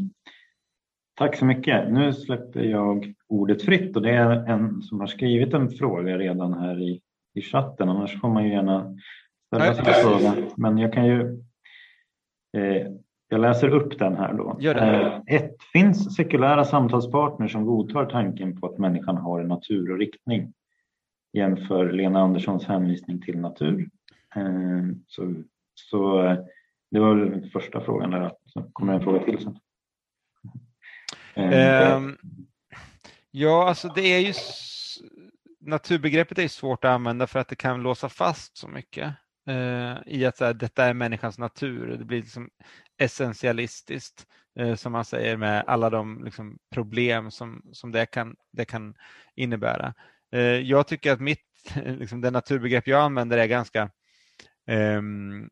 Tack 1.14 1.36
så 1.36 1.44
mycket. 1.44 1.92
Nu 1.92 2.12
släpper 2.12 2.60
jag 2.60 3.14
ordet 3.28 3.62
fritt 3.62 3.96
och 3.96 4.02
det 4.02 4.10
är 4.10 4.30
en 4.30 4.82
som 4.82 5.00
har 5.00 5.06
skrivit 5.06 5.54
en 5.54 5.70
fråga 5.70 6.18
redan 6.18 6.52
här 6.52 6.80
i, 6.80 7.00
i 7.34 7.42
chatten. 7.42 7.88
Annars 7.88 8.20
får 8.20 8.28
man 8.28 8.44
ju 8.44 8.50
gärna 8.50 8.96
ställa 9.46 9.74
sin 9.74 9.84
fråga. 9.84 10.34
Men 10.56 10.78
jag 10.78 10.92
kan 10.92 11.06
ju 11.06 11.44
eh, 12.56 12.92
jag 13.32 13.40
läser 13.40 13.68
upp 13.68 13.98
den 13.98 14.16
här 14.16 14.32
då. 14.32 14.56
Gör 14.60 14.74
det. 14.74 15.22
1. 15.26 15.42
Eh, 15.42 15.50
finns 15.72 16.16
sekulära 16.16 16.64
samtalspartners 16.64 17.52
som 17.52 17.66
godtar 17.66 18.06
tanken 18.06 18.60
på 18.60 18.66
att 18.66 18.78
människan 18.78 19.16
har 19.16 19.40
en 19.40 19.48
natur 19.48 19.92
och 19.92 19.98
riktning? 19.98 20.52
Jämför 21.32 21.92
Lena 21.92 22.20
Anderssons 22.20 22.64
hänvisning 22.64 23.22
till 23.22 23.38
natur. 23.38 23.88
Eh, 24.36 24.96
så, 25.06 25.34
så 25.74 26.24
eh, 26.24 26.38
det 26.90 27.00
var 27.00 27.16
den 27.16 27.50
första 27.50 27.80
frågan 27.80 28.10
där. 28.10 28.32
Så 28.46 28.62
kommer 28.72 28.94
en 28.94 29.02
fråga 29.02 29.24
till 29.24 29.38
sen. 29.38 29.58
Um, 31.36 32.18
ja, 33.30 33.68
alltså 33.68 33.88
det 33.88 34.02
är 34.02 34.20
ju 34.20 34.32
naturbegreppet 35.60 36.38
är 36.38 36.48
svårt 36.48 36.84
att 36.84 36.90
använda 36.90 37.26
för 37.26 37.38
att 37.38 37.48
det 37.48 37.56
kan 37.56 37.82
låsa 37.82 38.08
fast 38.08 38.56
så 38.56 38.68
mycket 38.68 39.14
eh, 39.46 39.96
i 40.06 40.24
att 40.26 40.36
så 40.36 40.44
här, 40.44 40.54
detta 40.54 40.84
är 40.84 40.94
människans 40.94 41.38
natur. 41.38 41.96
Det 41.98 42.04
blir 42.04 42.20
liksom 42.20 42.50
essentialistiskt, 42.98 44.26
eh, 44.58 44.74
som 44.74 44.92
man 44.92 45.04
säger, 45.04 45.36
med 45.36 45.64
alla 45.66 45.90
de 45.90 46.24
liksom, 46.24 46.58
problem 46.74 47.30
som, 47.30 47.62
som 47.72 47.92
det, 47.92 48.06
kan, 48.06 48.36
det 48.52 48.64
kan 48.64 48.94
innebära. 49.34 49.94
Eh, 50.32 50.40
jag 50.40 50.86
tycker 50.86 51.12
att 51.12 51.20
mitt, 51.20 51.46
liksom, 51.84 52.20
det 52.20 52.30
naturbegrepp 52.30 52.86
jag 52.86 53.02
använder 53.02 53.38
är 53.38 53.46
ganska 53.46 53.90
ehm, 54.66 55.50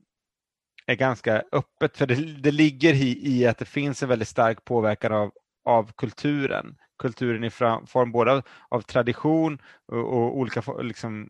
är 0.87 0.95
ganska 0.95 1.43
öppet, 1.53 1.97
för 1.97 2.07
det, 2.07 2.15
det 2.15 2.51
ligger 2.51 2.95
i, 2.95 3.19
i, 3.23 3.47
att 3.47 3.59
det 3.59 3.65
finns 3.65 4.03
en 4.03 4.09
väldigt 4.09 4.29
stark 4.29 4.65
påverkan 4.65 5.13
av, 5.13 5.33
av 5.65 5.93
kulturen. 5.97 6.77
Kulturen 6.99 7.45
i 7.45 7.51
form 7.51 8.13
både 8.13 8.33
av, 8.33 8.43
av 8.69 8.81
tradition 8.81 9.59
och, 9.87 9.99
och 9.99 10.39
olika 10.39 10.63
liksom, 10.83 11.29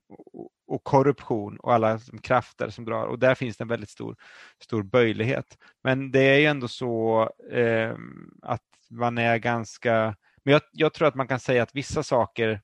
och 0.71 0.85
korruption 0.85 1.57
och 1.57 1.75
alla 1.75 1.99
krafter 2.23 2.71
som 2.71 2.85
drar 2.85 3.07
och 3.07 3.19
där 3.19 3.35
finns 3.35 3.57
det 3.57 3.65
en 3.65 3.69
väldigt 3.69 3.91
stor, 3.91 4.17
stor 4.63 4.83
böjlighet. 4.83 5.59
Men 5.83 6.11
det 6.11 6.21
är 6.21 6.39
ju 6.39 6.47
ändå 6.47 6.69
så 6.69 7.23
eh, 7.53 7.97
att 8.43 8.63
man 8.91 9.19
är 9.19 9.39
ganska, 9.39 10.17
men 10.45 10.53
jag, 10.53 10.63
jag, 10.73 10.95
tror 10.95 11.09
att 11.09 11.15
man 11.15 11.29
kan 11.29 11.41
säga 11.41 11.63
att 11.63 11.75
vissa 11.75 12.03
saker 12.03 12.61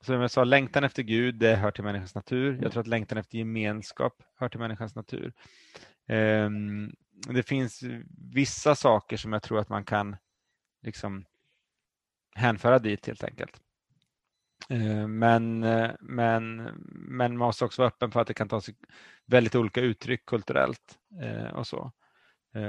som 0.00 0.14
jag 0.14 0.30
sa, 0.30 0.44
längtan 0.44 0.84
efter 0.84 1.02
Gud, 1.02 1.34
det 1.34 1.56
hör 1.56 1.70
till 1.70 1.84
människans 1.84 2.14
natur. 2.14 2.58
Jag 2.62 2.72
tror 2.72 2.80
att 2.80 2.86
längtan 2.86 3.18
efter 3.18 3.38
gemenskap 3.38 4.22
hör 4.36 4.48
till 4.48 4.60
människans 4.60 4.94
natur. 4.94 5.32
Eh, 6.08 6.50
det 7.28 7.42
finns 7.42 7.82
vissa 8.34 8.74
saker 8.74 9.16
som 9.16 9.32
jag 9.32 9.42
tror 9.42 9.58
att 9.58 9.68
man 9.68 9.84
kan 9.84 10.16
liksom 10.82 11.24
hänföra 12.34 12.78
dit 12.78 13.06
helt 13.06 13.24
enkelt. 13.24 13.60
Eh, 14.70 15.08
men, 15.08 15.62
eh, 15.64 15.90
men, 16.00 16.56
men 16.90 17.36
man 17.36 17.36
måste 17.36 17.64
också 17.64 17.82
vara 17.82 17.88
öppen 17.88 18.10
för 18.10 18.20
att 18.20 18.26
det 18.26 18.34
kan 18.34 18.48
ta 18.48 18.60
sig 18.60 18.74
väldigt 19.26 19.54
olika 19.54 19.80
uttryck 19.80 20.26
kulturellt 20.26 20.98
eh, 21.22 21.54
och 21.54 21.66
så. 21.66 21.92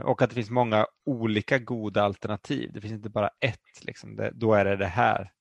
Och 0.04 0.22
att 0.22 0.30
det 0.30 0.36
finns 0.36 0.50
många 0.50 0.88
olika 1.06 1.60
goda 1.60 2.04
alternativ. 2.04 2.72
Det 2.74 2.82
finns 2.82 2.94
inte 2.94 3.10
bara 3.10 3.30
ett, 3.40 3.86
liksom. 3.86 4.16
det, 4.16 4.32
då 4.34 4.54
är 4.54 4.66
det 4.66 4.76
det 4.76 4.86
här, 4.88 5.32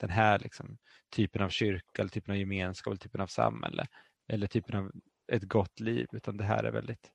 den 0.00 0.10
här 0.10 0.38
liksom, 0.38 0.78
typen 1.16 1.42
av 1.42 1.48
kyrka, 1.48 2.02
eller 2.02 2.08
typen 2.08 2.32
av 2.32 2.38
gemenskap, 2.38 2.90
eller 2.90 2.98
typen 2.98 3.20
av 3.20 3.26
samhälle 3.26 3.86
eller 4.28 4.46
typen 4.46 4.76
av 4.76 4.92
ett 5.32 5.42
gott 5.42 5.80
liv, 5.80 6.06
utan 6.12 6.36
det 6.36 6.44
här 6.44 6.64
är 6.64 6.72
väldigt 6.72 7.10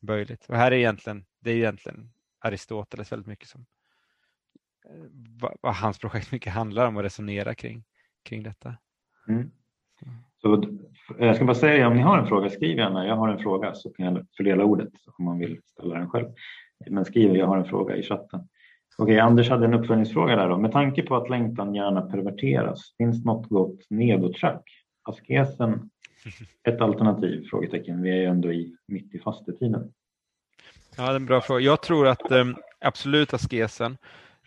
böjligt. 0.00 0.46
Och 0.48 0.56
här 0.56 0.72
är 0.72 0.76
egentligen, 0.76 1.24
det 1.40 1.50
är 1.50 1.56
egentligen 1.56 2.12
Aristoteles 2.40 3.12
väldigt 3.12 3.26
mycket 3.28 3.48
som 3.48 3.66
vad, 5.40 5.56
vad 5.60 5.74
hans 5.74 5.98
projekt 5.98 6.32
mycket 6.32 6.52
handlar 6.52 6.86
om 6.86 6.96
och 6.96 7.02
resonera 7.02 7.54
kring, 7.54 7.84
kring 8.22 8.42
detta. 8.42 8.74
Mm. 9.28 9.50
Så, 10.42 10.64
jag 11.18 11.36
ska 11.36 11.44
bara 11.44 11.54
säga 11.54 11.88
om 11.88 11.94
ni 11.94 12.02
har 12.02 12.18
en 12.18 12.26
fråga, 12.26 12.50
skriv 12.50 12.78
gärna. 12.78 13.06
Jag 13.06 13.16
har 13.16 13.28
en 13.28 13.38
fråga 13.38 13.74
så 13.74 13.90
kan 13.90 14.06
jag 14.06 14.26
fördela 14.36 14.64
ordet 14.64 14.92
om 15.18 15.24
man 15.24 15.38
vill 15.38 15.60
ställa 15.64 15.94
den 15.94 16.10
själv. 16.10 16.26
Men 16.90 17.04
skriv 17.04 17.36
jag 17.36 17.46
har 17.46 17.56
en 17.56 17.64
fråga 17.64 17.96
i 17.96 18.02
chatten. 18.02 18.48
Okej, 18.98 19.20
Anders 19.20 19.50
hade 19.50 19.64
en 19.64 19.74
uppföljningsfråga 19.74 20.36
där 20.36 20.48
då. 20.48 20.58
Med 20.58 20.72
tanke 20.72 21.02
på 21.02 21.16
att 21.16 21.30
längtan 21.30 21.74
gärna 21.74 22.02
perverteras, 22.02 22.94
finns 22.96 23.24
något 23.24 23.48
gott 23.48 23.90
nedåttrack? 23.90 24.62
Askesen 25.02 25.90
ett 26.68 26.80
alternativ? 26.80 27.46
Frågetecken. 27.50 28.02
Vi 28.02 28.10
är 28.10 28.16
ju 28.16 28.24
ändå 28.24 28.52
i, 28.52 28.76
mitt 28.88 29.14
i 29.14 29.18
fastetiden. 29.18 29.92
Ja, 30.96 31.06
det 31.06 31.12
är 31.12 31.16
en 31.16 31.26
bra 31.26 31.40
fråga. 31.40 31.60
Jag 31.60 31.82
tror 31.82 32.08
att 32.08 32.32
um, 32.32 32.56
absolut 32.80 33.34
askesen 33.34 33.96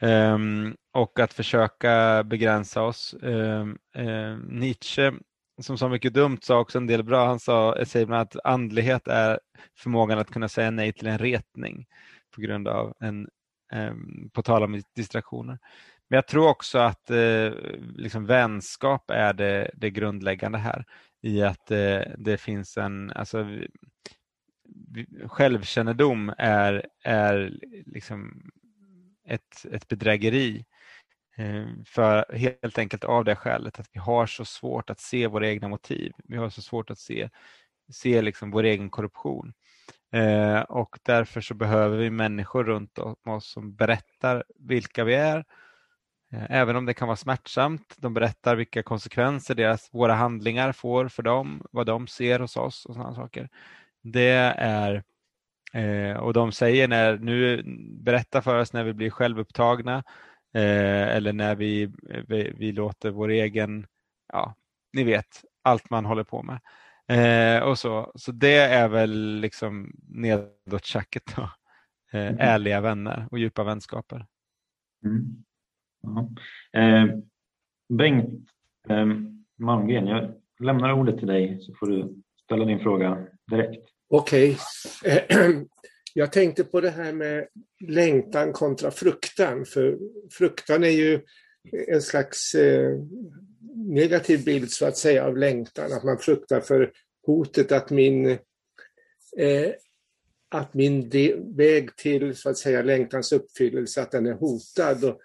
um, 0.01 0.75
och 0.93 1.19
att 1.19 1.33
försöka 1.33 2.23
begränsa 2.23 2.81
oss. 2.81 3.15
Um, 3.21 3.77
Nietzsche 4.49 5.11
som 5.61 5.77
sa 5.77 5.89
mycket 5.89 6.13
dumt 6.13 6.37
sa 6.41 6.59
också 6.59 6.77
en 6.77 6.87
del 6.87 7.03
bra. 7.03 7.25
Han 7.27 7.39
sa, 7.39 7.75
eh, 7.75 7.85
säger 7.85 8.05
bland 8.05 8.19
annat 8.19 8.35
att 8.35 8.45
andlighet 8.45 9.07
är 9.07 9.39
förmågan 9.77 10.19
att 10.19 10.31
kunna 10.31 10.49
säga 10.49 10.71
nej 10.71 10.93
till 10.93 11.07
en 11.07 11.17
retning 11.17 11.85
på 12.35 12.41
grund 12.41 12.67
av 12.67 12.93
en, 12.99 13.27
på 14.33 14.41
tal 14.41 14.63
om 14.63 14.81
distraktioner. 14.95 15.59
Men 16.09 16.17
jag 16.17 16.27
tror 16.27 16.49
också 16.49 16.79
att 16.79 17.09
eh, 17.09 17.51
liksom 17.95 18.25
vänskap 18.25 19.11
är 19.11 19.33
det, 19.33 19.71
det 19.73 19.89
grundläggande 19.89 20.57
här 20.57 20.85
i 21.21 21.41
att 21.41 21.71
eh, 21.71 22.01
det 22.17 22.37
finns 22.37 22.77
en, 22.77 23.11
alltså 23.11 23.47
självkännedom 25.25 26.33
är, 26.37 26.87
är 27.03 27.59
liksom 27.85 28.51
ett, 29.27 29.65
ett 29.71 29.87
bedrägeri 29.87 30.65
eh, 31.37 31.65
för 31.85 32.35
helt 32.37 32.77
enkelt 32.77 33.03
av 33.03 33.25
det 33.25 33.35
skälet 33.35 33.79
att 33.79 33.89
vi 33.93 33.99
har 33.99 34.25
så 34.25 34.45
svårt 34.45 34.89
att 34.89 34.99
se 34.99 35.27
våra 35.27 35.49
egna 35.49 35.67
motiv. 35.67 36.11
Vi 36.23 36.37
har 36.37 36.49
så 36.49 36.61
svårt 36.61 36.89
att 36.89 36.99
se, 36.99 37.29
se 37.91 38.21
liksom 38.21 38.51
vår 38.51 38.63
egen 38.63 38.89
korruption. 38.89 39.53
Eh, 40.13 40.59
och 40.59 40.99
därför 41.03 41.41
så 41.41 41.53
behöver 41.53 41.97
vi 41.97 42.09
människor 42.09 42.63
runt 42.63 42.99
oss 43.25 43.51
som 43.51 43.75
berättar 43.75 44.43
vilka 44.55 45.03
vi 45.03 45.15
är 45.15 45.45
Eh, 46.33 46.45
även 46.49 46.75
om 46.75 46.85
det 46.85 46.93
kan 46.93 47.07
vara 47.07 47.15
smärtsamt. 47.15 47.95
De 47.97 48.13
berättar 48.13 48.55
vilka 48.55 48.83
konsekvenser 48.83 49.55
deras, 49.55 49.89
våra 49.93 50.13
handlingar 50.13 50.71
får 50.71 51.07
för 51.07 51.23
dem, 51.23 51.65
vad 51.71 51.85
de 51.85 52.07
ser 52.07 52.39
hos 52.39 52.57
oss 52.57 52.85
och 52.85 52.95
sådana 52.95 53.15
saker. 53.15 53.49
Det 54.03 54.53
är 54.57 55.03
eh, 55.75 56.17
och 56.17 56.33
de 56.33 56.51
säger 56.51 56.87
när, 56.87 57.17
nu 57.17 57.63
berätta 58.03 58.41
för 58.41 58.59
oss 58.59 58.73
när 58.73 58.83
vi 58.83 58.93
blir 58.93 59.09
självupptagna 59.09 60.03
eh, 60.53 61.15
eller 61.15 61.33
när 61.33 61.55
vi, 61.55 61.91
vi, 62.27 62.53
vi, 62.57 62.71
låter 62.71 63.11
vår 63.11 63.29
egen, 63.29 63.87
ja, 64.33 64.55
ni 64.93 65.03
vet, 65.03 65.43
allt 65.61 65.89
man 65.89 66.05
håller 66.05 66.23
på 66.23 66.43
med. 66.43 66.59
Eh, 67.07 67.63
och 67.63 67.79
så. 67.79 68.11
så 68.15 68.31
det 68.31 68.57
är 68.57 68.87
väl 68.87 69.39
liksom 69.39 69.91
nedåt 70.07 70.93
då. 71.35 71.49
Eh, 72.11 72.27
mm. 72.27 72.37
Ärliga 72.39 72.81
vänner 72.81 73.27
och 73.31 73.39
djupa 73.39 73.63
vänskaper. 73.63 74.25
Mm. 75.05 75.45
Eh, 76.73 77.17
Bengt 77.89 78.49
eh, 78.89 79.05
Malmgren, 79.57 80.07
jag 80.07 80.33
lämnar 80.59 80.93
ordet 80.93 81.17
till 81.17 81.27
dig 81.27 81.61
så 81.61 81.73
får 81.73 81.87
du 81.87 82.23
ställa 82.43 82.65
din 82.65 82.79
fråga 82.79 83.27
direkt. 83.51 83.94
Okej. 84.09 84.57
Okay. 85.03 85.53
Jag 86.17 86.31
tänkte 86.31 86.63
på 86.63 86.81
det 86.81 86.89
här 86.89 87.13
med 87.13 87.47
längtan 87.79 88.53
kontra 88.53 88.91
fruktan. 88.91 89.65
För 89.65 89.97
fruktan 90.31 90.83
är 90.83 90.89
ju 90.89 91.21
en 91.87 92.01
slags 92.01 92.55
eh, 92.55 92.99
negativ 93.75 94.43
bild 94.45 94.71
så 94.71 94.85
att 94.85 94.97
säga 94.97 95.25
av 95.25 95.37
längtan. 95.37 95.93
Att 95.93 96.03
man 96.03 96.17
fruktar 96.17 96.61
för 96.61 96.91
hotet 97.25 97.71
att 97.71 97.89
min, 97.89 98.29
eh, 99.37 99.71
att 100.49 100.73
min 100.73 101.09
väg 101.55 101.95
till 101.95 102.35
så 102.35 102.49
att 102.49 102.57
säga 102.57 102.81
längtans 102.81 103.31
uppfyllelse, 103.31 104.01
att 104.01 104.11
den 104.11 104.25
är 104.25 104.33
hotad. 104.33 105.03
Och 105.03 105.19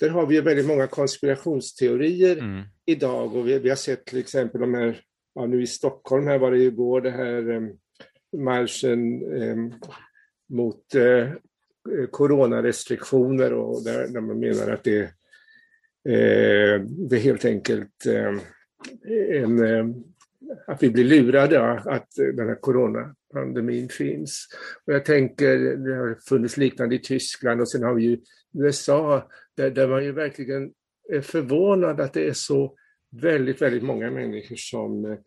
där 0.00 0.08
har 0.08 0.26
vi 0.26 0.34
ju 0.34 0.40
väldigt 0.40 0.66
många 0.66 0.86
konspirationsteorier 0.86 2.36
mm. 2.36 2.62
idag 2.86 3.36
och 3.36 3.48
vi, 3.48 3.58
vi, 3.58 3.68
har 3.68 3.76
sett 3.76 4.04
till 4.04 4.18
exempel 4.18 4.60
de 4.60 4.74
här, 4.74 5.00
ja, 5.34 5.46
nu 5.46 5.62
i 5.62 5.66
Stockholm 5.66 6.26
här 6.26 6.38
var 6.38 6.50
det 6.50 6.58
igår 6.58 7.00
det 7.00 7.10
här 7.10 7.50
um, 7.50 7.78
marschen 8.32 9.32
eh, 9.42 9.56
mot 10.48 10.94
eh, 10.94 11.28
coronarestriktioner 12.10 13.52
och 13.52 13.84
där, 13.84 14.08
där, 14.08 14.20
man 14.20 14.38
menar 14.38 14.70
att 14.70 14.84
det, 14.84 15.00
eh, 16.08 16.80
det 17.08 17.16
är 17.16 17.20
helt 17.20 17.44
enkelt 17.44 18.06
en, 19.30 19.60
att 20.66 20.82
vi 20.82 20.90
blir 20.90 21.04
lurade 21.04 21.70
att 21.70 22.08
den 22.16 22.48
här 22.48 22.60
coronapandemin 22.60 23.88
finns. 23.88 24.46
Och 24.86 24.92
jag 24.92 25.04
tänker, 25.04 25.58
det 25.58 25.96
har 25.96 26.18
funnits 26.28 26.56
liknande 26.56 26.94
i 26.94 26.98
Tyskland 26.98 27.60
och 27.60 27.70
sen 27.70 27.82
har 27.82 27.94
vi 27.94 28.02
ju 28.02 28.18
USA 28.54 29.28
där, 29.56 29.70
där 29.70 29.88
man 29.88 30.04
ju 30.04 30.12
verkligen 30.12 30.72
är 31.08 31.20
förvånad 31.20 32.00
att 32.00 32.12
det 32.12 32.28
är 32.28 32.32
så 32.32 32.76
väldigt, 33.10 33.62
väldigt 33.62 33.82
många 33.82 34.10
människor 34.10 34.56
som 34.56 35.04
eh, 35.04 35.18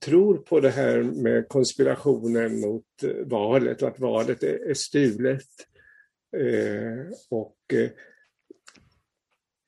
tror 0.00 0.38
på 0.38 0.60
det 0.60 0.70
här 0.70 1.02
med 1.02 1.48
konspirationen 1.48 2.60
mot 2.60 2.84
eh, 3.02 3.10
valet 3.26 3.82
och 3.82 3.88
att 3.88 4.00
valet 4.00 4.42
är, 4.42 4.74
stulet. 4.74 5.46
Eh, 6.36 7.12
och 7.30 7.56
eh, 7.72 7.90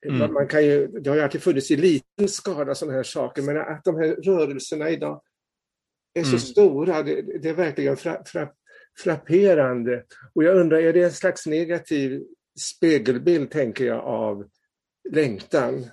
mm. 0.05 0.33
man 0.33 0.47
kan 0.47 0.65
ju, 0.65 0.87
det 0.87 1.09
har 1.09 1.17
ju 1.17 1.23
alltid 1.23 1.43
funnits 1.43 1.71
i 1.71 1.75
liten 1.75 2.27
skala 2.27 2.75
sådana 2.75 2.95
här 2.97 3.03
saker, 3.03 3.41
men 3.41 3.57
att 3.57 3.83
de 3.83 3.95
här 3.95 4.07
rörelserna 4.07 4.89
idag 4.89 5.21
är 6.13 6.23
så 6.23 6.29
mm. 6.29 6.39
stora, 6.39 7.03
det, 7.03 7.21
det, 7.41 7.49
är 7.49 7.53
verkligen 7.53 7.97
fra, 7.97 8.23
fra, 8.25 8.49
frapperande. 9.03 10.03
Och 10.33 10.43
jag 10.43 10.57
undrar, 10.57 10.77
är 10.77 10.93
det 10.93 11.03
en 11.03 11.11
slags 11.11 11.45
negativ 11.45 12.23
spegelbild, 12.59 13.51
tänker 13.51 13.85
jag, 13.85 13.99
av 13.99 14.49
längtan. 15.11 15.85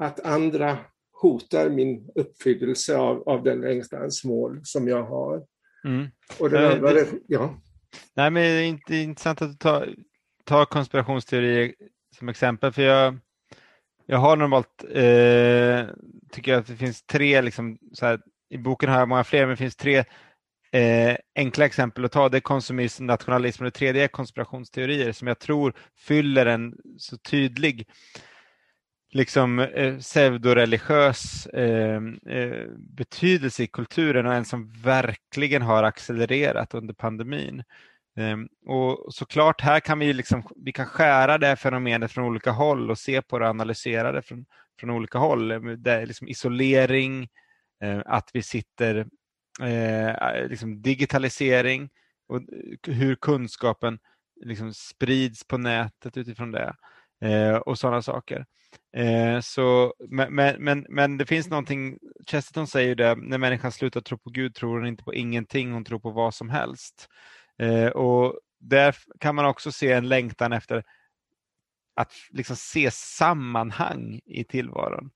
Att 0.00 0.20
andra 0.20 0.78
hotar 1.20 1.68
min 1.70 2.08
uppfyllelse 2.14 2.96
av, 2.96 3.28
av 3.28 3.42
den 3.42 3.60
längtans 3.60 4.24
mål 4.24 4.60
som 4.64 4.88
jag 4.88 5.02
har. 5.02 5.42
Mm. 5.84 6.06
Och 6.38 6.50
det 6.50 6.72
andra, 6.72 6.92
det, 6.92 7.06
ja. 7.26 7.60
Nej, 8.14 8.30
men 8.30 8.42
det 8.86 8.96
är 8.96 9.02
intressant 9.02 9.42
att 9.42 9.50
du 9.50 9.56
tar, 9.56 9.94
tar 10.44 10.64
konspirationsteorier 10.64 11.74
som 12.18 12.28
exempel, 12.28 12.72
för 12.72 12.82
jag, 12.82 13.18
jag 14.06 14.18
har 14.18 14.36
normalt, 14.36 14.84
eh, 14.84 15.86
tycker 16.32 16.52
jag 16.52 16.60
att 16.60 16.66
det 16.66 16.76
finns 16.76 17.02
tre, 17.02 17.42
liksom, 17.42 17.78
så 17.92 18.06
här, 18.06 18.20
i 18.50 18.58
boken 18.58 18.88
har 18.88 18.98
jag 18.98 19.08
många 19.08 19.24
fler, 19.24 19.40
men 19.40 19.50
det 19.50 19.56
finns 19.56 19.76
tre 19.76 20.04
Eh, 20.72 21.16
enkla 21.36 21.64
exempel 21.64 22.04
att 22.04 22.12
ta 22.12 22.28
det 22.28 22.38
är 22.38 22.40
konsumism, 22.40 23.06
nationalism 23.06 23.62
och 23.62 23.64
det 23.64 23.78
tredje 23.78 24.04
är 24.04 24.08
konspirationsteorier 24.08 25.12
som 25.12 25.28
jag 25.28 25.38
tror 25.38 25.74
fyller 25.98 26.46
en 26.46 26.74
så 26.98 27.16
tydlig 27.16 27.88
liksom 29.12 29.58
eh, 29.58 29.98
pseudoreligiös 29.98 31.46
eh, 31.46 32.00
eh, 32.26 32.66
betydelse 32.78 33.62
i 33.62 33.66
kulturen 33.66 34.26
och 34.26 34.34
en 34.34 34.44
som 34.44 34.72
verkligen 34.82 35.62
har 35.62 35.82
accelererat 35.82 36.74
under 36.74 36.94
pandemin. 36.94 37.62
Eh, 38.16 38.36
och 38.66 39.14
såklart 39.14 39.60
här 39.60 39.80
kan 39.80 39.98
vi 39.98 40.12
liksom, 40.12 40.42
vi 40.56 40.72
kan 40.72 40.86
skära 40.86 41.38
det 41.38 41.56
fenomenet 41.56 42.12
från 42.12 42.24
olika 42.24 42.50
håll 42.50 42.90
och 42.90 42.98
se 42.98 43.22
på 43.22 43.38
det 43.38 43.44
och 43.44 43.50
analysera 43.50 44.12
det 44.12 44.22
från, 44.22 44.46
från 44.80 44.90
olika 44.90 45.18
håll. 45.18 45.50
Eh, 45.50 45.60
det 45.60 45.92
är 45.92 46.06
liksom 46.06 46.28
isolering, 46.28 47.28
eh, 47.82 48.00
att 48.06 48.30
vi 48.32 48.42
sitter 48.42 49.06
eh, 49.62 50.48
liksom 50.48 50.82
digitalisering 50.82 51.90
och 52.28 52.36
eh, 52.36 52.94
hur 52.94 53.14
kunskapen 53.14 53.98
liksom 54.44 54.74
sprids 54.74 55.44
på 55.44 55.58
nätet 55.58 56.16
utifrån 56.16 56.52
det 56.52 56.74
eh, 57.20 57.56
och 57.56 57.78
sådana 57.78 58.02
saker. 58.02 58.46
Eh, 58.96 59.40
så, 59.40 59.94
men, 60.08 60.34
men, 60.58 60.86
men 60.88 61.18
det 61.18 61.26
finns 61.26 61.48
någonting, 61.48 61.98
Chesterton 62.26 62.66
säger 62.66 62.94
det, 62.94 63.14
när 63.14 63.38
människan 63.38 63.72
slutar 63.72 64.00
tro 64.00 64.18
på 64.18 64.30
Gud 64.30 64.54
tror 64.54 64.78
hon 64.78 64.86
inte 64.86 65.04
på 65.04 65.14
ingenting, 65.14 65.72
hon 65.72 65.84
tror 65.84 65.98
på 65.98 66.10
vad 66.10 66.34
som 66.34 66.50
helst. 66.50 67.08
Eh, 67.58 67.86
och 67.86 68.40
där 68.60 68.96
kan 69.20 69.34
man 69.34 69.44
också 69.44 69.72
se 69.72 69.92
en 69.92 70.08
längtan 70.08 70.52
efter 70.52 70.84
att 71.96 72.12
liksom 72.30 72.56
se 72.56 72.90
sammanhang 72.90 74.20
i 74.24 74.44
tillvaron. 74.44 75.10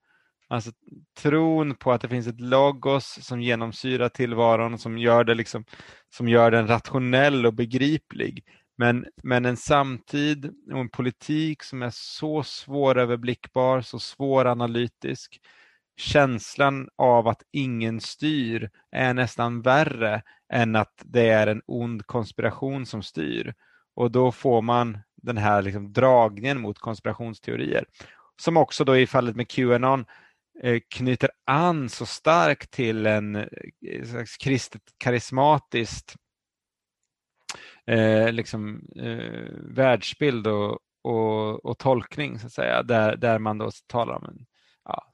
Alltså 0.48 0.70
tron 1.18 1.74
på 1.74 1.92
att 1.92 2.00
det 2.00 2.08
finns 2.08 2.26
ett 2.26 2.40
logos 2.40 3.18
som 3.22 3.42
genomsyrar 3.42 4.08
tillvaron, 4.08 4.78
som 4.78 4.98
gör, 4.98 5.24
det 5.24 5.34
liksom, 5.34 5.64
som 6.08 6.28
gör 6.28 6.50
den 6.50 6.66
rationell 6.66 7.46
och 7.46 7.54
begriplig. 7.54 8.44
Men, 8.80 9.06
men 9.22 9.44
en 9.44 9.56
samtid 9.56 10.54
och 10.72 10.80
en 10.80 10.88
politik 10.88 11.62
som 11.62 11.82
är 11.82 11.90
så 11.92 12.42
svåröverblickbar, 12.42 13.80
så 13.80 13.98
svåranalytisk. 13.98 15.40
Känslan 15.96 16.88
av 16.96 17.28
att 17.28 17.42
ingen 17.52 18.00
styr 18.00 18.70
är 18.90 19.14
nästan 19.14 19.62
värre 19.62 20.22
än 20.52 20.76
att 20.76 21.02
det 21.04 21.28
är 21.28 21.46
en 21.46 21.62
ond 21.66 22.06
konspiration 22.06 22.86
som 22.86 23.02
styr. 23.02 23.54
Och 23.94 24.10
då 24.10 24.32
får 24.32 24.62
man 24.62 24.98
den 25.22 25.36
här 25.36 25.62
liksom 25.62 25.92
dragningen 25.92 26.60
mot 26.60 26.78
konspirationsteorier. 26.78 27.84
Som 28.42 28.56
också 28.56 28.84
då 28.84 28.96
i 28.96 29.06
fallet 29.06 29.36
med 29.36 29.48
Qanon 29.48 30.04
eh, 30.62 30.80
knyter 30.88 31.30
an 31.46 31.88
så 31.88 32.06
starkt 32.06 32.70
till 32.70 33.06
en 33.06 33.36
eh, 33.36 33.46
slags 34.04 34.36
kristet 34.36 34.82
karismatiskt 34.98 36.16
eh, 37.86 38.32
liksom, 38.32 38.88
eh, 38.96 39.52
världsbild 39.74 40.46
och, 40.46 40.78
och, 41.02 41.64
och, 41.64 41.78
tolkning 41.78 42.38
så 42.38 42.46
att 42.46 42.52
säga, 42.52 42.82
där, 42.82 43.16
där 43.16 43.38
man 43.38 43.58
då 43.58 43.70
talar 43.86 44.14
om 44.14 44.24
en, 44.24 44.46
ja, 44.84 45.12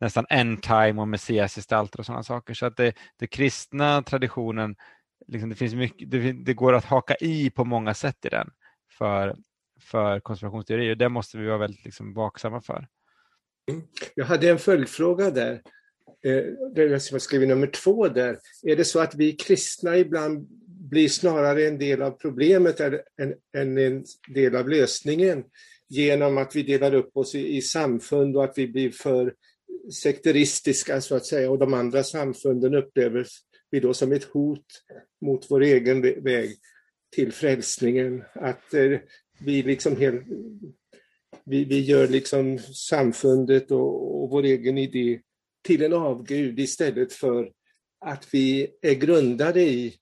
nästan 0.00 0.26
end 0.30 0.62
time 0.62 1.00
och 1.00 1.08
messiasgestalter 1.08 1.98
och 1.98 2.06
sådana 2.06 2.22
saker. 2.22 2.54
Så 2.54 2.66
att 2.66 2.76
det, 2.76 2.94
det 3.16 3.26
kristna 3.26 4.02
traditionen, 4.02 4.76
liksom 5.26 5.50
det, 5.50 5.56
finns 5.56 5.74
mycket, 5.74 6.10
det, 6.10 6.32
det, 6.32 6.54
går 6.54 6.72
att 6.72 6.84
haka 6.84 7.14
i 7.20 7.50
på 7.50 7.64
många 7.64 7.94
sätt 7.94 8.24
i 8.24 8.28
den 8.28 8.50
för, 8.98 9.36
för 9.80 10.20
konspirationsteorier. 10.20 10.94
Det 10.94 11.08
måste 11.08 11.38
vi 11.38 11.46
vara 11.46 11.58
väldigt 11.58 11.84
liksom 11.84 12.14
vaksamma 12.14 12.60
för. 12.60 12.88
Mm. 13.70 13.82
Jag 14.14 14.24
hade 14.24 14.50
en 14.50 14.58
följdfråga 14.58 15.30
där. 15.30 15.62
Eh, 16.24 16.42
jag 16.74 17.22
skrev 17.22 17.48
nummer 17.48 17.66
två 17.66 18.08
där. 18.08 18.38
Är 18.62 18.76
det 18.76 18.84
så 18.84 19.00
att 19.00 19.14
vi 19.14 19.32
kristna 19.32 19.96
ibland 19.96 20.48
blir 20.90 21.08
snarare 21.08 21.68
en 21.68 21.78
del 21.78 22.02
av 22.02 22.10
problemet 22.10 22.80
än, 22.80 22.94
en 23.52 24.04
del 24.34 24.56
av 24.56 24.68
lösningen 24.68 25.44
genom 25.88 26.38
att 26.38 26.56
vi 26.56 26.62
delar 26.62 26.94
upp 26.94 27.16
oss 27.16 27.34
i, 27.34 27.56
i 27.56 27.62
samfund 27.62 28.36
och 28.36 28.44
att 28.44 28.58
vi 28.58 28.68
blir 28.68 28.90
för 28.90 29.34
sekteristiska 30.02 31.00
så 31.00 31.14
att 31.14 31.26
säga 31.26 31.50
och 31.50 31.58
de 31.58 31.74
andra 31.74 32.02
samfunden 32.02 32.74
upplever 32.74 33.26
vi 33.70 33.80
då 33.80 33.94
som 33.94 34.12
ett 34.12 34.24
hot 34.24 34.66
mot 35.20 35.50
vår 35.50 35.62
egen 35.62 36.22
väg 36.24 36.56
till 37.14 37.32
frälsningen. 37.32 38.24
Att 38.34 38.74
eh, 38.74 38.98
vi 39.40 39.62
liksom 39.62 39.96
helt, 39.96 40.22
vi, 41.44 41.64
vi 41.64 41.80
gör 41.80 42.08
liksom 42.08 42.58
samfundet 42.58 43.70
och, 43.70 44.22
och 44.22 44.30
vår 44.30 44.42
egen 44.42 44.78
idé 44.78 45.20
till 45.62 45.82
en 45.82 45.92
avgud 45.92 46.60
istället 46.60 47.12
för 47.12 47.52
att 48.00 48.28
vi 48.32 48.68
är 48.82 48.94
grundade 48.94 49.62
i 49.62 49.94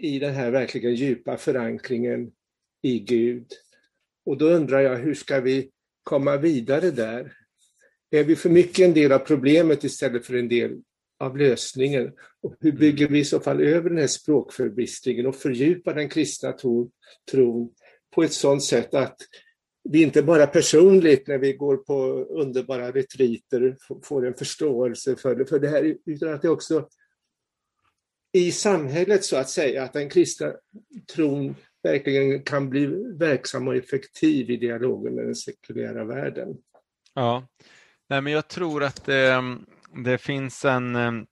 i 0.00 0.18
den 0.18 0.34
här 0.34 0.50
verkligen 0.50 0.94
djupa 0.94 1.36
förankringen 1.36 2.32
i 2.82 2.98
Gud. 2.98 3.46
Och 4.26 4.38
då 4.38 4.46
undrar 4.46 4.80
jag, 4.80 4.96
hur 4.96 5.14
ska 5.14 5.40
vi 5.40 5.70
komma 6.02 6.36
vidare 6.36 6.90
där? 6.90 7.32
Är 8.10 8.24
vi 8.24 8.36
för 8.36 8.50
mycket 8.50 8.78
en 8.78 8.94
del 8.94 9.12
av 9.12 9.18
problemet 9.18 9.84
istället 9.84 10.26
för 10.26 10.34
en 10.34 10.48
del 10.48 10.80
av 11.20 11.38
lösningen? 11.38 12.12
Och 12.42 12.54
hur 12.60 12.72
bygger 12.72 13.08
vi 13.08 13.18
i 13.18 13.24
så 13.24 13.40
fall 13.40 13.60
över 13.60 13.90
den 13.90 13.98
här 13.98 14.06
språkförbistringen 14.06 15.26
och 15.26 15.36
fördjupar 15.36 15.94
den 15.94 16.08
kristna 16.08 16.52
tron 17.30 17.70
på 18.14 18.22
ett 18.22 18.32
sådant 18.32 18.64
sätt 18.64 18.94
att 18.94 19.16
vi 19.88 20.02
inte 20.02 20.22
bara 20.22 20.46
personligt 20.46 21.28
när 21.28 21.38
vi 21.38 21.52
går 21.52 21.76
på 21.76 21.94
underbara 22.30 22.92
retriter 22.92 23.76
får 24.04 24.26
en 24.26 24.34
förståelse 24.34 25.16
för 25.16 25.34
det, 25.34 25.46
för 25.46 25.58
det 25.58 25.68
här, 25.68 25.96
utan 26.06 26.34
att 26.34 26.42
det 26.42 26.48
också 26.48 26.88
i 28.32 28.52
samhället 28.52 29.24
så 29.24 29.36
att 29.36 29.50
säga, 29.50 29.82
att 29.82 29.92
den 29.92 30.08
kristna 30.08 30.52
tron 31.14 31.54
verkligen 31.82 32.42
kan 32.42 32.70
bli 32.70 32.86
verksam 33.18 33.68
och 33.68 33.76
effektiv 33.76 34.50
i 34.50 34.56
dialogen 34.56 35.14
med 35.14 35.24
den 35.24 35.34
sekulära 35.34 36.04
världen. 36.04 36.56
Ja, 37.14 37.46
Nej, 38.10 38.20
men 38.20 38.32
jag 38.32 38.48
tror 38.48 38.82
att 38.82 39.04
det, 39.04 39.42
det 40.04 40.18
finns 40.18 40.64
en... 40.64 40.96
Ehm, 40.96 41.26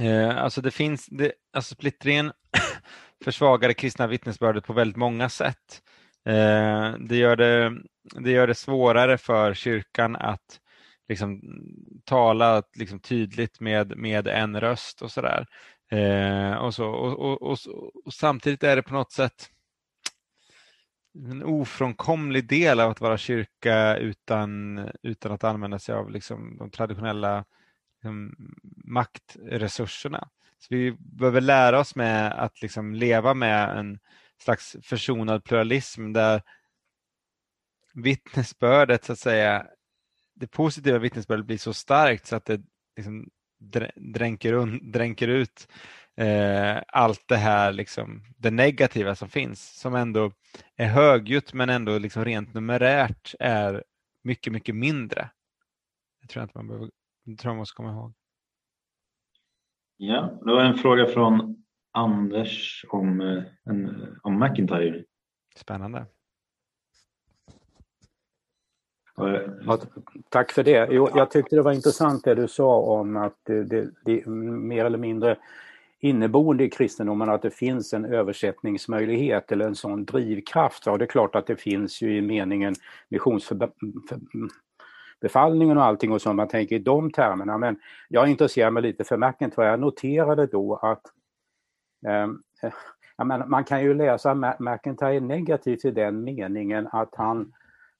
eh, 0.00 0.36
alltså 0.36 0.60
det 0.60 0.70
finns, 0.70 1.06
det, 1.06 1.32
alltså 1.52 1.74
splittringen 1.74 2.32
försvagar 3.24 3.68
det 3.68 3.74
kristna 3.74 4.06
vittnesbördet 4.06 4.64
på 4.64 4.72
väldigt 4.72 4.96
många 4.96 5.28
sätt. 5.28 5.82
Eh, 6.26 6.94
det, 6.98 7.16
gör 7.16 7.36
det, 7.36 7.72
det 8.02 8.30
gör 8.30 8.46
det 8.46 8.54
svårare 8.54 9.18
för 9.18 9.54
kyrkan 9.54 10.16
att 10.16 10.60
liksom, 11.10 11.40
tala 12.04 12.62
liksom, 12.76 13.00
tydligt 13.00 13.60
med, 13.60 13.96
med 13.96 14.26
en 14.26 14.60
röst 14.60 15.02
och 15.02 15.12
sådär. 15.12 15.46
Eh, 15.90 16.54
och, 16.54 16.74
så, 16.74 16.86
och, 16.86 17.18
och, 17.18 17.42
och, 17.42 17.58
och, 18.04 18.14
samtidigt 18.14 18.62
är 18.62 18.76
det 18.76 18.82
på 18.82 18.94
något 18.94 19.12
sätt 19.12 19.50
en 21.14 21.42
ofrånkomlig 21.42 22.48
del 22.48 22.80
av 22.80 22.90
att 22.90 23.00
vara 23.00 23.18
kyrka 23.18 23.96
utan, 23.96 24.80
utan 25.02 25.32
att 25.32 25.44
använda 25.44 25.78
sig 25.78 25.94
av 25.94 26.10
liksom, 26.10 26.56
de 26.56 26.70
traditionella 26.70 27.44
liksom, 27.94 28.34
maktresurserna. 28.84 30.28
Så 30.58 30.66
vi 30.70 30.92
behöver 30.98 31.40
lära 31.40 31.80
oss 31.80 31.94
med 31.94 32.32
att 32.32 32.62
liksom, 32.62 32.94
leva 32.94 33.34
med 33.34 33.78
en 33.78 33.98
slags 34.38 34.76
försonad 34.82 35.44
pluralism 35.44 36.12
där 36.12 36.42
vittnesbördet 37.94 39.04
så 39.04 39.12
att 39.12 39.18
säga 39.18 39.66
det 40.40 40.46
positiva 40.46 40.98
vittnesbördet 40.98 41.46
blir 41.46 41.58
så 41.58 41.72
starkt 41.72 42.26
så 42.26 42.36
att 42.36 42.44
det 42.44 42.60
liksom 42.96 43.28
dränker, 43.96 44.52
un, 44.52 44.92
dränker 44.92 45.28
ut 45.28 45.68
eh, 46.16 46.82
allt 46.86 47.28
det 47.28 47.36
här, 47.36 47.72
liksom, 47.72 48.22
det 48.36 48.50
negativa 48.50 49.14
som 49.14 49.28
finns, 49.28 49.80
som 49.80 49.94
ändå 49.94 50.32
är 50.76 50.86
högljutt 50.86 51.52
men 51.52 51.70
ändå 51.70 51.98
liksom 51.98 52.24
rent 52.24 52.54
numerärt 52.54 53.34
är 53.38 53.84
mycket, 54.24 54.52
mycket 54.52 54.74
mindre. 54.74 55.30
Det 56.22 56.28
tror 56.28 56.40
jag 56.40 56.44
inte 56.44 56.58
man 56.58 56.68
behöver, 56.68 56.90
det 57.24 57.36
tror 57.36 57.54
jag 57.54 57.58
måste 57.58 57.76
komma 57.76 57.92
ihåg. 57.92 58.12
Ja, 59.96 60.38
det 60.44 60.52
var 60.52 60.64
en 60.64 60.78
fråga 60.78 61.06
från 61.06 61.64
Anders 61.92 62.84
om, 62.88 63.20
eh, 63.20 63.42
en, 63.64 64.06
om 64.22 64.38
McIntyre. 64.38 65.04
Spännande. 65.56 66.06
Ja, 69.66 69.78
tack 70.28 70.52
för 70.52 70.62
det. 70.62 70.88
Jo, 70.90 71.08
jag 71.14 71.30
tyckte 71.30 71.56
det 71.56 71.62
var 71.62 71.72
intressant 71.72 72.24
det 72.24 72.34
du 72.34 72.48
sa 72.48 72.76
om 72.76 73.16
att 73.16 73.36
det, 73.42 73.64
det, 73.64 73.90
det 74.04 74.26
mer 74.26 74.84
eller 74.84 74.98
mindre 74.98 75.36
inneboende 76.00 76.64
i 76.64 76.70
kristendomen 76.70 77.30
att 77.30 77.42
det 77.42 77.50
finns 77.50 77.92
en 77.92 78.04
översättningsmöjlighet 78.04 79.52
eller 79.52 79.66
en 79.66 79.74
sån 79.74 80.04
drivkraft. 80.04 80.86
Och 80.86 80.98
det 80.98 81.04
är 81.04 81.06
klart 81.06 81.34
att 81.34 81.46
det 81.46 81.56
finns 81.56 82.02
ju 82.02 82.16
i 82.16 82.20
meningen 82.20 82.74
missionsbefallningen 83.08 85.78
och 85.78 85.84
allting 85.84 86.12
och 86.12 86.22
så, 86.22 86.32
man 86.32 86.48
tänker 86.48 86.76
i 86.76 86.78
de 86.78 87.10
termerna. 87.10 87.58
Men 87.58 87.78
jag 88.08 88.28
intresserar 88.28 88.70
mig 88.70 88.82
lite 88.82 89.04
för 89.04 89.16
McIntyre. 89.16 89.66
Jag 89.66 89.80
noterade 89.80 90.46
då 90.46 90.76
att 90.76 91.02
eh, 92.06 92.28
man 93.46 93.64
kan 93.64 93.82
ju 93.82 93.94
läsa 93.94 94.54
McIntyre 94.58 95.20
negativt 95.20 95.84
i 95.84 95.90
den 95.90 96.24
meningen 96.24 96.88
att 96.92 97.14
han 97.14 97.52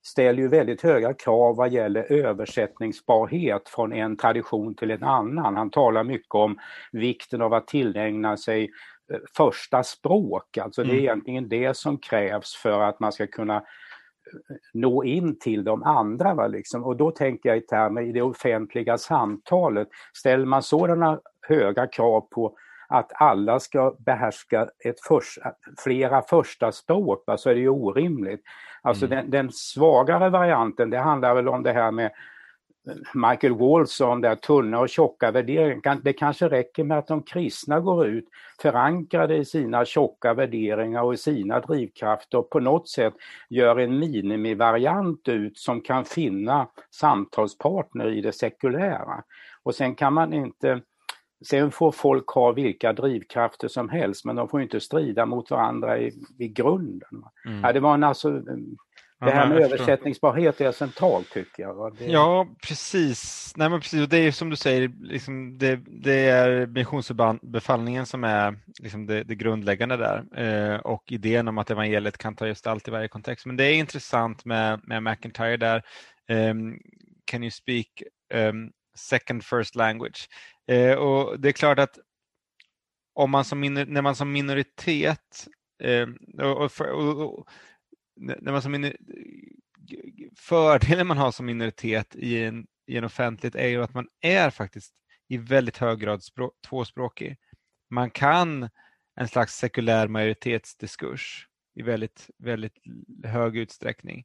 ställer 0.02 0.42
ju 0.42 0.48
väldigt 0.48 0.82
höga 0.82 1.14
krav 1.14 1.56
vad 1.56 1.72
gäller 1.72 2.12
översättningsbarhet 2.12 3.68
från 3.68 3.92
en 3.92 4.16
tradition 4.16 4.74
till 4.74 4.90
en 4.90 5.04
annan. 5.04 5.56
Han 5.56 5.70
talar 5.70 6.04
mycket 6.04 6.34
om 6.34 6.58
vikten 6.92 7.42
av 7.42 7.54
att 7.54 7.66
tillägna 7.66 8.36
sig 8.36 8.70
eh, 9.12 9.18
första 9.36 9.82
språk, 9.82 10.58
alltså 10.58 10.82
det 10.82 10.88
är 10.88 10.92
mm. 10.92 11.04
egentligen 11.04 11.48
det 11.48 11.76
som 11.76 11.98
krävs 11.98 12.54
för 12.54 12.80
att 12.80 13.00
man 13.00 13.12
ska 13.12 13.26
kunna 13.26 13.56
eh, 13.56 13.62
nå 14.74 15.04
in 15.04 15.38
till 15.38 15.64
de 15.64 15.82
andra. 15.82 16.34
Va, 16.34 16.46
liksom. 16.46 16.84
Och 16.84 16.96
då 16.96 17.10
tänker 17.10 17.48
jag 17.48 17.58
i 17.58 17.60
termer 17.60 18.02
i 18.02 18.12
det 18.12 18.22
offentliga 18.22 18.98
samtalet, 18.98 19.88
ställer 20.14 20.46
man 20.46 20.62
sådana 20.62 21.20
höga 21.48 21.86
krav 21.86 22.20
på 22.20 22.56
att 22.90 23.12
alla 23.14 23.60
ska 23.60 23.94
behärska 23.98 24.68
ett 24.84 25.00
för, 25.00 25.22
flera 25.78 26.22
första 26.22 26.72
språk, 26.72 27.24
så 27.36 27.50
är 27.50 27.54
det 27.54 27.60
ju 27.60 27.68
orimligt. 27.68 28.42
Alltså 28.82 29.06
mm. 29.06 29.16
den, 29.16 29.30
den, 29.30 29.52
svagare 29.52 30.30
varianten, 30.30 30.90
det 30.90 30.98
handlar 30.98 31.34
väl 31.34 31.48
om 31.48 31.62
det 31.62 31.72
här 31.72 31.90
med 31.90 32.10
Michael 33.14 33.54
Walls 33.54 34.00
om 34.00 34.20
det 34.20 34.36
tunna 34.36 34.80
och 34.80 34.88
tjocka 34.88 35.30
värderingar. 35.30 35.98
Det 36.02 36.12
kanske 36.12 36.48
räcker 36.48 36.84
med 36.84 36.98
att 36.98 37.06
de 37.06 37.22
kristna 37.22 37.80
går 37.80 38.06
ut 38.06 38.24
förankrade 38.62 39.36
i 39.36 39.44
sina 39.44 39.84
tjocka 39.84 40.34
värderingar 40.34 41.02
och 41.02 41.14
i 41.14 41.16
sina 41.16 41.60
drivkrafter 41.60 42.38
och 42.38 42.50
på 42.50 42.60
något 42.60 42.88
sätt 42.88 43.14
gör 43.48 43.76
en 43.76 43.98
minimivariant 43.98 45.28
ut 45.28 45.58
som 45.58 45.80
kan 45.80 46.04
finna 46.04 46.68
samtalspartner 46.90 48.10
i 48.10 48.20
det 48.20 48.32
sekulära. 48.32 49.22
Och 49.62 49.74
sen 49.74 49.94
kan 49.94 50.12
man 50.12 50.32
inte 50.32 50.80
Sen 51.48 51.70
får 51.70 51.92
folk 51.92 52.28
ha 52.28 52.52
vilka 52.52 52.92
drivkrafter 52.92 53.68
som 53.68 53.88
helst 53.88 54.24
men 54.24 54.36
de 54.36 54.48
får 54.48 54.62
inte 54.62 54.80
strida 54.80 55.26
mot 55.26 55.50
varandra 55.50 55.98
i, 55.98 56.12
i 56.38 56.48
grunden. 56.48 57.24
Mm. 57.46 57.60
Ja, 57.60 57.72
det 57.72 57.80
var 57.80 57.94
en 57.94 58.04
alltså 58.04 58.42
det 59.20 59.30
här 59.30 59.48
med 59.48 59.58
översättningsbarhet 59.58 60.60
är 60.60 60.72
centralt 60.72 61.30
tycker 61.30 61.62
jag. 61.62 61.96
Det... 61.98 62.04
Ja, 62.04 62.48
precis. 62.68 63.52
Nej, 63.56 63.70
men 63.70 63.80
precis. 63.80 64.02
Och 64.02 64.08
det 64.08 64.18
är 64.18 64.32
som 64.32 64.50
du 64.50 64.56
säger, 64.56 64.92
liksom 65.00 65.58
det, 65.58 65.80
det 65.86 66.28
är 66.28 66.66
missionsbefallningen 66.66 68.06
som 68.06 68.24
är 68.24 68.58
liksom 68.82 69.06
det, 69.06 69.24
det 69.24 69.34
grundläggande 69.34 69.96
där 69.96 70.24
eh, 70.36 70.80
och 70.80 71.12
idén 71.12 71.48
om 71.48 71.58
att 71.58 71.70
evangeliet 71.70 72.18
kan 72.18 72.36
ta 72.36 72.46
gestalt 72.46 72.88
i 72.88 72.90
varje 72.90 73.08
kontext. 73.08 73.46
Men 73.46 73.56
det 73.56 73.64
är 73.64 73.74
intressant 73.74 74.44
med, 74.44 74.80
med 74.84 75.02
McIntyre 75.02 75.56
där. 75.56 75.82
Um, 76.28 76.78
can 77.24 77.42
you 77.42 77.50
speak 77.50 77.86
um, 78.34 78.70
second 78.96 79.44
first 79.44 79.74
language? 79.74 80.28
Eh, 80.70 80.94
och 80.94 81.40
Det 81.40 81.48
är 81.48 81.52
klart 81.52 81.78
att 81.78 81.98
om 83.14 83.30
man 83.30 83.44
som 83.44 83.60
när 83.60 84.02
man 84.02 84.16
som 84.16 84.32
minoritet 84.32 85.48
eh, 85.82 86.08
och, 86.38 86.80
och, 86.80 87.38
och, 87.38 87.48
när 88.16 88.52
man 88.52 88.62
som 88.62 88.92
fördelen 90.36 91.06
man 91.06 91.18
har 91.18 91.32
som 91.32 91.46
minoritet 91.46 92.16
i 92.16 92.42
en, 92.42 92.66
i 92.86 92.96
en 92.96 93.04
offentlighet 93.04 93.54
är 93.54 93.68
ju 93.68 93.82
att 93.82 93.94
man 93.94 94.08
är 94.20 94.50
faktiskt 94.50 94.94
i 95.28 95.36
väldigt 95.36 95.76
hög 95.76 95.98
grad 95.98 96.22
språk, 96.22 96.52
tvåspråkig. 96.68 97.36
Man 97.90 98.10
kan 98.10 98.68
en 99.16 99.28
slags 99.28 99.56
sekulär 99.56 100.08
majoritetsdiskurs 100.08 101.46
i 101.74 101.82
väldigt, 101.82 102.30
väldigt 102.38 102.74
hög 103.24 103.56
utsträckning. 103.56 104.24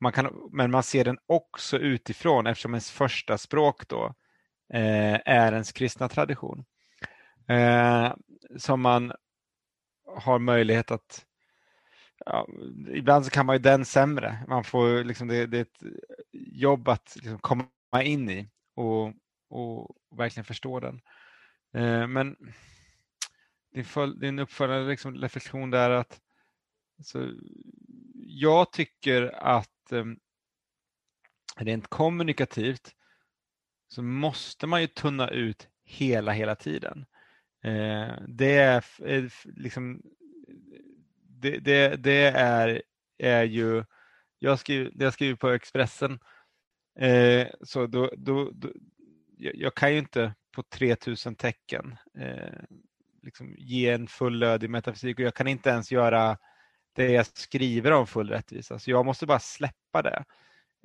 Man 0.00 0.12
kan, 0.12 0.48
men 0.52 0.70
man 0.70 0.82
ser 0.82 1.04
den 1.04 1.18
också 1.26 1.78
utifrån 1.78 2.46
eftersom 2.46 2.74
ens 2.74 2.90
första 2.90 3.38
språk 3.38 3.88
då 3.88 4.04
eh, 4.04 4.12
Eh, 4.72 5.20
är 5.24 5.52
ens 5.52 5.72
kristna 5.72 6.08
tradition. 6.08 6.64
Eh, 7.48 8.14
som 8.56 8.80
man 8.80 9.12
har 10.16 10.38
möjlighet 10.38 10.90
att 10.90 11.26
ja, 12.26 12.48
ibland 12.88 13.24
så 13.24 13.30
kan 13.30 13.46
man 13.46 13.56
ju 13.56 13.62
den 13.62 13.84
sämre. 13.84 14.44
Man 14.48 14.64
får 14.64 15.04
liksom 15.04 15.28
det, 15.28 15.46
det 15.46 15.58
är 15.58 15.62
ett 15.62 15.82
jobb 16.32 16.88
att 16.88 17.16
liksom 17.16 17.38
komma 17.38 18.02
in 18.02 18.30
i 18.30 18.48
och, 18.74 19.12
och 19.48 19.96
verkligen 20.16 20.44
förstå 20.44 20.80
den. 20.80 21.00
Eh, 21.74 22.06
men 22.06 22.36
din, 23.74 23.84
följ, 23.84 24.20
din 24.20 24.38
uppföljande 24.38 24.90
liksom 24.90 25.14
reflektion 25.14 25.70
där 25.70 25.90
att 25.90 26.20
alltså, 26.98 27.32
jag 28.26 28.72
tycker 28.72 29.22
att 29.42 29.92
eh, 29.92 30.04
rent 31.56 31.88
kommunikativt 31.88 32.94
så 33.92 34.02
måste 34.02 34.66
man 34.66 34.80
ju 34.80 34.86
tunna 34.86 35.28
ut 35.28 35.68
hela, 35.84 36.32
hela 36.32 36.54
tiden. 36.54 37.06
Eh, 37.62 38.12
det 38.28 38.56
är 38.56 38.84
eh, 39.04 39.24
liksom 39.44 40.02
det, 41.40 41.58
det, 41.58 41.96
det 41.96 42.24
är, 42.26 42.82
är 43.18 43.42
ju, 43.42 43.84
jag 44.38 44.58
skriver, 44.58 44.90
det 44.94 45.04
jag 45.04 45.12
skriver 45.12 45.36
på 45.36 45.48
Expressen, 45.48 46.18
eh, 46.98 47.48
så 47.62 47.86
då, 47.86 48.10
då, 48.16 48.50
då, 48.50 48.68
jag 49.36 49.74
kan 49.74 49.92
ju 49.92 49.98
inte 49.98 50.34
på 50.52 50.62
3000 50.62 51.34
tecken 51.34 51.96
eh, 52.18 52.62
liksom 53.22 53.54
ge 53.58 53.90
en 53.90 54.06
fullödig 54.06 54.70
metafysik 54.70 55.18
och 55.18 55.24
jag 55.24 55.34
kan 55.34 55.48
inte 55.48 55.70
ens 55.70 55.92
göra 55.92 56.38
det 56.92 57.12
jag 57.12 57.26
skriver 57.26 57.92
om 57.92 58.06
full 58.06 58.28
rättvisa. 58.28 58.78
Så 58.78 58.90
jag 58.90 59.06
måste 59.06 59.26
bara 59.26 59.38
släppa 59.38 60.02
det 60.02 60.24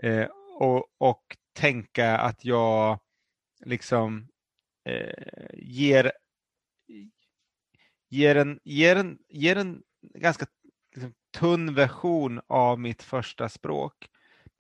eh, 0.04 0.28
och, 0.56 0.86
och 0.98 1.38
tänka 1.54 2.18
att 2.18 2.46
jag 2.46 3.00
liksom 3.66 4.28
eh, 4.86 5.50
ger, 5.54 6.12
ger, 8.10 8.36
en, 8.36 8.60
ger, 8.64 8.96
en, 8.96 9.18
ger 9.30 9.56
en 9.56 9.82
ganska 10.02 10.46
liksom, 10.96 11.14
tunn 11.38 11.74
version 11.74 12.42
av 12.48 12.80
mitt 12.80 13.04
första 13.04 13.50
språk. 13.50 14.10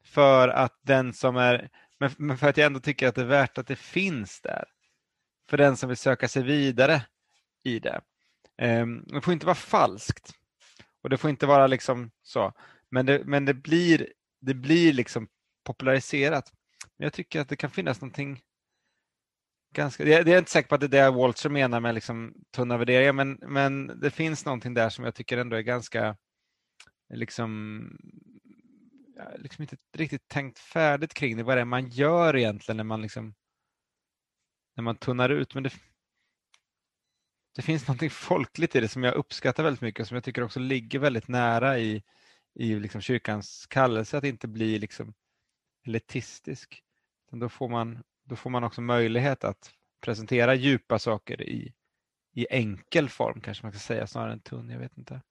För 0.03 0.47
att 0.47 0.79
den 0.81 1.13
som 1.13 1.37
är, 1.37 1.69
men 2.17 2.37
för 2.37 2.49
att 2.49 2.57
jag 2.57 2.65
ändå 2.65 2.79
tycker 2.79 3.07
att 3.07 3.15
det 3.15 3.21
är 3.21 3.25
värt 3.25 3.57
att 3.57 3.67
det 3.67 3.75
finns 3.75 4.41
där. 4.41 4.65
För 5.49 5.57
den 5.57 5.77
som 5.77 5.89
vill 5.89 5.97
söka 5.97 6.27
sig 6.27 6.43
vidare 6.43 7.05
i 7.63 7.79
det. 7.79 8.01
Ehm, 8.57 9.03
det 9.07 9.21
får 9.21 9.33
inte 9.33 9.45
vara 9.45 9.55
falskt. 9.55 10.31
Och 11.01 11.09
det 11.09 11.17
får 11.17 11.29
inte 11.29 11.45
vara 11.45 11.67
liksom 11.67 12.11
så. 12.21 12.53
Men 12.89 13.05
det, 13.05 13.21
men 13.25 13.45
det 13.45 13.53
blir, 13.53 14.13
det 14.41 14.53
blir 14.53 14.93
liksom 14.93 15.27
populariserat. 15.65 16.53
Men 16.97 17.05
jag 17.05 17.13
tycker 17.13 17.41
att 17.41 17.49
det 17.49 17.55
kan 17.55 17.71
finnas 17.71 18.01
någonting 18.01 18.41
ganska, 19.75 20.05
det 20.05 20.13
är 20.13 20.37
inte 20.37 20.51
säker 20.51 20.69
på 20.69 20.75
att 20.75 20.81
det 20.81 20.97
är 20.97 21.11
det 21.11 21.17
Walter 21.17 21.49
menar 21.49 21.79
med 21.79 21.95
liksom 21.95 22.33
tunna 22.51 22.77
värderingar, 22.77 23.13
men, 23.13 23.39
men 23.41 23.99
det 23.99 24.11
finns 24.11 24.45
någonting 24.45 24.73
där 24.73 24.89
som 24.89 25.05
jag 25.05 25.15
tycker 25.15 25.37
ändå 25.37 25.55
är 25.55 25.61
ganska 25.61 26.17
liksom, 27.13 27.81
liksom 29.37 29.61
inte 29.61 29.77
riktigt 29.97 30.27
tänkt 30.27 30.59
färdigt 30.59 31.13
kring 31.13 31.37
det. 31.37 31.43
Vad 31.43 31.57
det 31.57 31.61
är 31.61 31.65
man 31.65 31.89
gör 31.89 32.35
egentligen 32.35 32.77
när 32.77 32.83
man 32.83 33.01
liksom 33.01 33.33
när 34.75 34.83
man 34.83 34.95
tunnar 34.95 35.29
ut. 35.29 35.53
Men 35.53 35.63
det, 35.63 35.73
det 37.55 37.61
finns 37.61 37.87
någonting 37.87 38.09
folkligt 38.09 38.75
i 38.75 38.79
det 38.79 38.87
som 38.87 39.03
jag 39.03 39.13
uppskattar 39.13 39.63
väldigt 39.63 39.81
mycket 39.81 40.01
och 40.01 40.07
som 40.07 40.15
jag 40.15 40.23
tycker 40.23 40.43
också 40.43 40.59
ligger 40.59 40.99
väldigt 40.99 41.27
nära 41.27 41.79
i, 41.79 42.03
i 42.55 42.75
liksom 42.75 43.01
kyrkans 43.01 43.67
kallelse 43.69 44.17
att 44.17 44.23
inte 44.23 44.47
bli 44.47 44.79
liksom 44.79 45.13
elitistisk. 45.85 46.83
Då 47.31 47.49
får 47.49 47.69
man 47.69 48.03
då 48.23 48.35
får 48.35 48.49
man 48.49 48.63
också 48.63 48.81
möjlighet 48.81 49.43
att 49.43 49.71
presentera 50.01 50.55
djupa 50.55 50.99
saker 50.99 51.41
i, 51.41 51.73
i 52.33 52.47
enkel 52.49 53.09
form 53.09 53.41
kanske 53.41 53.65
man 53.65 53.71
ska 53.71 53.79
säga 53.79 54.07
snarare 54.07 54.33
än 54.33 54.39
tunn. 54.39 54.69
Jag 54.69 54.79
vet 54.79 54.97
inte. 54.97 55.21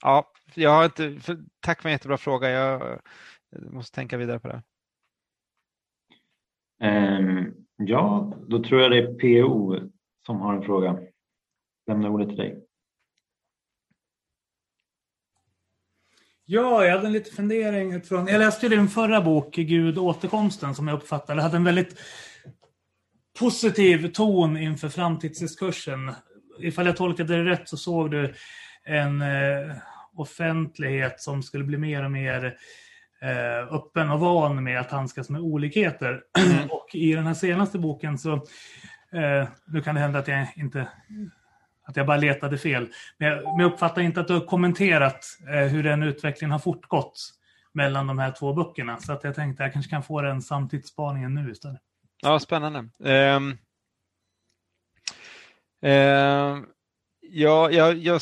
Ja, 0.00 0.32
jag 0.54 0.70
har 0.70 0.84
inte, 0.84 1.20
för, 1.20 1.38
tack 1.60 1.82
för 1.82 1.88
en 1.88 1.92
jättebra 1.92 2.16
fråga. 2.16 2.50
Jag, 2.50 3.00
jag 3.50 3.72
måste 3.72 3.94
tänka 3.94 4.16
vidare 4.16 4.38
på 4.38 4.48
det. 4.48 4.62
Um, 6.84 7.66
ja, 7.76 8.32
då 8.48 8.62
tror 8.62 8.80
jag 8.80 8.90
det 8.90 8.98
är 8.98 9.14
PO 9.14 9.76
som 10.26 10.40
har 10.40 10.54
en 10.54 10.62
fråga. 10.62 10.98
Lämnar 11.86 12.08
ordet 12.08 12.28
till 12.28 12.38
dig. 12.38 12.66
Ja, 16.44 16.84
jag 16.84 16.92
hade 16.92 17.06
en 17.06 17.12
liten 17.12 17.34
fundering 17.34 17.92
utifrån... 17.92 18.26
Jag 18.26 18.38
läste 18.38 18.66
ju 18.66 18.76
din 18.76 18.88
förra 18.88 19.20
bok, 19.20 19.54
Gud 19.54 19.98
återkomsten, 19.98 20.74
som 20.74 20.88
jag 20.88 20.96
uppfattade 20.96 21.42
hade 21.42 21.56
en 21.56 21.64
väldigt 21.64 22.00
positiv 23.38 24.12
ton 24.12 24.56
inför 24.56 24.88
framtidsdiskursen. 24.88 26.12
Ifall 26.60 26.86
jag 26.86 26.96
tolkade 26.96 27.36
det 27.36 27.50
rätt 27.50 27.68
så 27.68 27.76
såg 27.76 28.10
du 28.10 28.34
en 28.84 29.22
eh, 29.22 29.76
offentlighet 30.16 31.20
som 31.20 31.42
skulle 31.42 31.64
bli 31.64 31.78
mer 31.78 32.04
och 32.04 32.10
mer 32.10 32.56
eh, 33.22 33.74
öppen 33.74 34.10
och 34.10 34.20
van 34.20 34.64
med 34.64 34.80
att 34.80 34.90
handskas 34.90 35.30
med 35.30 35.40
olikheter. 35.40 36.22
Mm. 36.38 36.64
och 36.70 36.94
i 36.94 37.12
den 37.12 37.26
här 37.26 37.34
senaste 37.34 37.78
boken 37.78 38.18
så, 38.18 38.32
eh, 39.12 39.48
nu 39.66 39.82
kan 39.82 39.94
det 39.94 40.00
hända 40.00 40.18
att 40.18 40.28
jag 40.28 40.46
inte 40.56 40.88
att 41.92 41.96
jag 41.96 42.06
bara 42.06 42.16
letade 42.16 42.58
fel. 42.58 42.88
Men 43.18 43.28
jag, 43.28 43.44
men 43.44 43.58
jag 43.58 43.72
uppfattar 43.72 44.02
inte 44.02 44.20
att 44.20 44.28
du 44.28 44.34
har 44.34 44.46
kommenterat 44.46 45.24
eh, 45.48 45.54
hur 45.54 45.82
den 45.82 46.02
utvecklingen 46.02 46.52
har 46.52 46.58
fortgått 46.58 47.32
mellan 47.74 48.06
de 48.06 48.18
här 48.18 48.30
två 48.30 48.52
böckerna. 48.52 48.98
Så 48.98 49.12
att 49.12 49.24
jag 49.24 49.34
tänkte 49.34 49.62
att 49.62 49.66
jag 49.66 49.72
kanske 49.72 49.90
kan 49.90 50.02
få 50.02 50.20
den 50.20 50.42
samtidsspaningen 50.42 51.34
nu 51.34 51.50
istället. 51.50 51.80
Ja, 52.22 52.40
spännande. 52.40 52.78
Um, 52.78 53.58
um, 55.90 56.66
ja, 57.20 57.70
jag, 57.70 57.96
jag, 57.96 58.20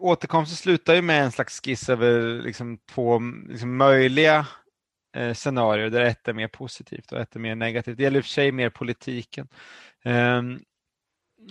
återkomsten 0.00 0.56
slutar 0.56 0.94
ju 0.94 1.02
med 1.02 1.24
en 1.24 1.32
slags 1.32 1.60
skiss 1.60 1.88
över 1.88 2.42
liksom 2.42 2.78
två 2.90 3.20
liksom 3.48 3.76
möjliga 3.76 4.46
eh, 5.16 5.34
scenarier 5.34 5.90
där 5.90 6.00
ett 6.00 6.28
är 6.28 6.32
mer 6.32 6.48
positivt 6.48 7.12
och 7.12 7.18
ett 7.18 7.36
är 7.36 7.40
mer 7.40 7.54
negativt. 7.54 7.96
Det 7.96 8.02
gäller 8.02 8.18
i 8.18 8.20
och 8.20 8.24
för 8.24 8.30
sig 8.30 8.52
mer 8.52 8.70
politiken. 8.70 9.48
Um, 10.04 10.60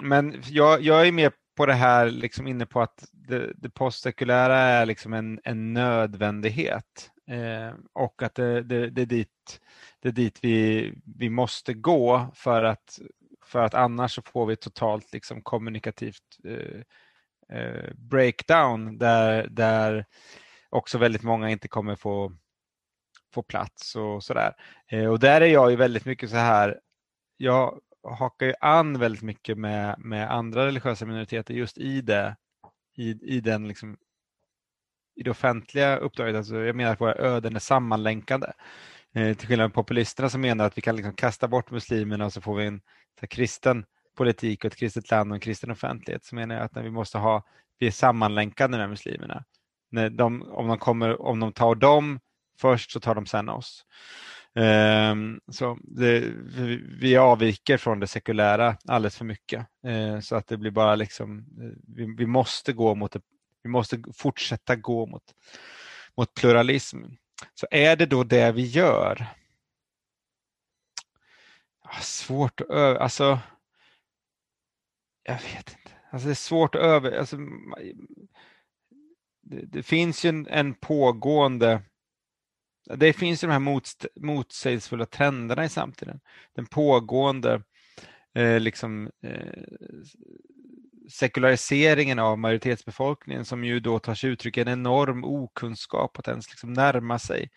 men 0.02 0.42
jag, 0.46 0.82
jag 0.82 1.08
är 1.08 1.12
mer 1.12 1.32
på 1.58 1.66
det 1.66 1.74
här, 1.74 2.10
liksom 2.10 2.48
inne 2.48 2.66
på 2.66 2.82
att 2.82 3.06
det, 3.12 3.54
det 3.56 3.70
postsekulära 3.70 4.58
är 4.58 4.86
liksom 4.86 5.14
en, 5.14 5.40
en 5.44 5.74
nödvändighet 5.74 7.12
eh, 7.30 7.76
och 7.94 8.24
att 8.24 8.36
det, 8.36 8.64
det, 8.64 8.90
det, 8.90 9.02
är 9.02 9.06
dit, 9.06 9.60
det 10.00 10.08
är 10.08 10.14
dit 10.14 10.40
vi, 10.42 10.94
vi 11.18 11.30
måste 11.30 11.74
gå 11.74 12.28
för 12.36 12.64
att, 12.64 13.00
för 13.46 13.60
att 13.60 13.74
annars 13.74 14.16
så 14.16 14.22
får 14.22 14.46
vi 14.46 14.56
totalt 14.56 15.14
liksom 15.14 15.42
kommunikativt 15.42 16.38
eh, 16.48 17.58
eh, 17.58 17.94
breakdown 17.96 18.98
där, 18.98 19.48
där 19.48 20.06
också 20.70 20.98
väldigt 20.98 21.24
många 21.24 21.50
inte 21.50 21.68
kommer 21.68 21.96
få 21.96 22.32
få 23.34 23.44
plats 23.44 23.96
och 23.96 24.24
sådär. 24.24 24.54
Eh, 24.92 25.06
och 25.06 25.20
där 25.20 25.42
är 25.42 25.46
jag 25.46 25.72
ju 25.72 25.76
väldigt 25.76 26.06
mycket 26.06 26.30
så 26.30 26.36
här, 26.36 26.80
jag 27.38 27.80
hakar 28.10 28.46
ju 28.46 28.54
an 28.62 29.00
väldigt 29.00 29.22
mycket 29.22 29.58
med, 29.58 29.96
med 30.00 30.32
andra 30.32 30.66
religiösa 30.66 31.06
minoriteter 31.06 31.54
just 31.54 31.78
i 31.78 32.02
det, 32.02 32.36
i, 32.98 33.36
i 33.36 33.42
den 33.42 33.68
liksom, 33.68 33.98
i 35.16 35.24
det 35.24 35.32
offentliga 35.32 35.98
uppdraget. 35.98 36.36
Alltså 36.36 36.56
jag 36.56 36.76
menar 36.76 36.92
att 36.92 37.02
våra 37.02 37.16
öden 37.16 37.56
är 37.56 37.60
sammanlänkade. 37.60 38.54
Eh, 39.16 39.38
till 39.38 39.48
skillnad 39.48 39.66
från 39.66 39.84
populisterna 39.84 40.30
som 40.30 40.42
menar 40.42 40.66
att 40.66 40.78
vi 40.78 40.82
kan 40.82 40.96
liksom 40.96 41.14
kasta 41.14 41.48
bort 41.48 41.72
muslimerna 41.72 42.26
och 42.26 42.34
så 42.34 42.42
får 42.42 42.56
vi 42.56 42.66
en 42.66 42.82
så 43.20 43.28
kristen 43.28 43.86
politik 44.18 44.66
och 44.66 44.72
ett 44.72 44.76
kristet 44.76 45.12
land 45.12 45.32
och 45.32 45.36
en 45.36 45.42
kristen 45.42 45.72
offentlighet. 45.72 46.26
Så 46.26 46.36
menar 46.36 46.56
jag 46.56 46.64
att 46.64 46.76
när 46.76 46.84
vi 46.84 46.92
måste 46.92 47.18
ha, 47.18 47.44
vi 47.80 47.88
är 47.88 47.92
sammanlänkade 47.92 48.78
med 48.78 48.90
muslimerna. 48.90 49.44
När 49.92 50.10
de, 50.10 50.42
om, 50.42 50.68
de 50.68 50.78
kommer, 50.78 51.22
om 51.22 51.40
de 51.40 51.54
tar 51.54 51.76
dem 51.76 52.20
först 52.60 52.92
så 52.92 53.00
tar 53.00 53.16
de 53.16 53.26
sen 53.26 53.50
oss. 53.50 53.86
Ehm, 54.56 55.40
så 55.52 55.78
det, 55.82 56.20
vi 57.00 57.18
avviker 57.18 57.78
från 57.78 58.00
det 58.00 58.08
sekulära 58.08 58.78
alldeles 58.88 59.18
för 59.18 59.26
mycket. 59.26 59.68
Ehm, 59.84 60.22
så 60.22 60.36
att 60.36 60.48
det 60.48 60.58
blir 60.58 60.72
bara 60.72 60.96
liksom, 60.96 61.38
eh, 61.38 61.78
vi, 61.96 62.16
vi, 62.18 62.26
måste 62.26 62.74
gå 62.74 62.96
mot 62.96 63.12
det, 63.12 63.22
vi 63.64 63.70
måste 63.70 64.04
fortsätta 64.14 64.76
gå 64.76 65.06
mot, 65.06 65.24
mot 66.18 66.34
pluralism. 66.34 67.04
Så 67.54 67.68
är 67.72 67.96
det 67.96 68.06
då 68.06 68.24
det 68.24 68.52
vi 68.52 68.66
gör? 68.66 69.26
Svårt 72.02 72.62
att 72.62 72.70
över, 72.70 73.00
alltså 73.00 73.40
jag 75.24 75.34
vet 75.34 75.70
inte. 75.70 75.92
Alltså 76.10 76.28
det 76.28 76.34
är 76.34 76.36
svårt 76.36 76.76
att 76.76 76.82
över, 76.82 77.12
alltså, 77.12 77.38
det, 79.42 79.66
det 79.66 79.84
finns 79.84 80.26
ju 80.26 80.30
en, 80.30 80.48
en, 80.48 80.74
pågående 80.74 81.82
det 82.96 83.14
finns 83.14 83.44
ju 83.44 83.48
de 83.48 83.52
här 83.52 83.60
motst, 83.60 84.06
motsägelsefulla 84.16 85.06
trenderna 85.06 85.66
i 85.66 85.70
samtiden. 85.70 86.20
Den 86.56 86.66
pågående 86.66 87.62
eh, 88.36 88.60
liksom, 88.60 89.12
eh, 89.24 89.64
sekulariseringen 91.10 92.20
av 92.20 92.40
majoritetsbefolkningen 92.40 93.46
som 93.46 93.64
ju 93.64 93.80
då 93.80 94.00
tar 94.00 94.16
sig 94.16 94.30
uttryck 94.30 94.58
i 94.58 94.62
en 94.62 94.68
enorm 94.68 95.24
okunskap 95.24 96.20
att 96.20 96.28
ens 96.28 96.50
liksom 96.50 96.74
närma 96.74 97.20
sig 97.20 97.50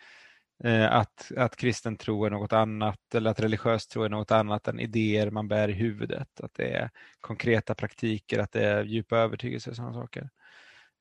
eh, 0.64 0.92
att, 0.92 1.32
att 1.36 1.56
kristen 1.56 1.96
tro 1.96 2.24
är 2.24 2.30
något 2.30 2.52
annat 2.52 3.14
eller 3.14 3.30
att 3.30 3.40
religiös 3.40 3.86
tro 3.86 4.02
är 4.02 4.08
något 4.08 4.30
annat 4.30 4.68
än 4.68 4.80
idéer 4.80 5.30
man 5.30 5.48
bär 5.48 5.68
i 5.68 5.72
huvudet. 5.72 6.40
Att 6.40 6.54
det 6.54 6.70
är 6.72 6.90
konkreta 7.20 7.74
praktiker, 7.74 8.38
att 8.38 8.52
det 8.52 8.64
är 8.64 8.84
djupa 8.84 9.18
övertygelser 9.18 9.70
och 9.70 9.76
sådana 9.76 9.94
saker. 9.94 10.30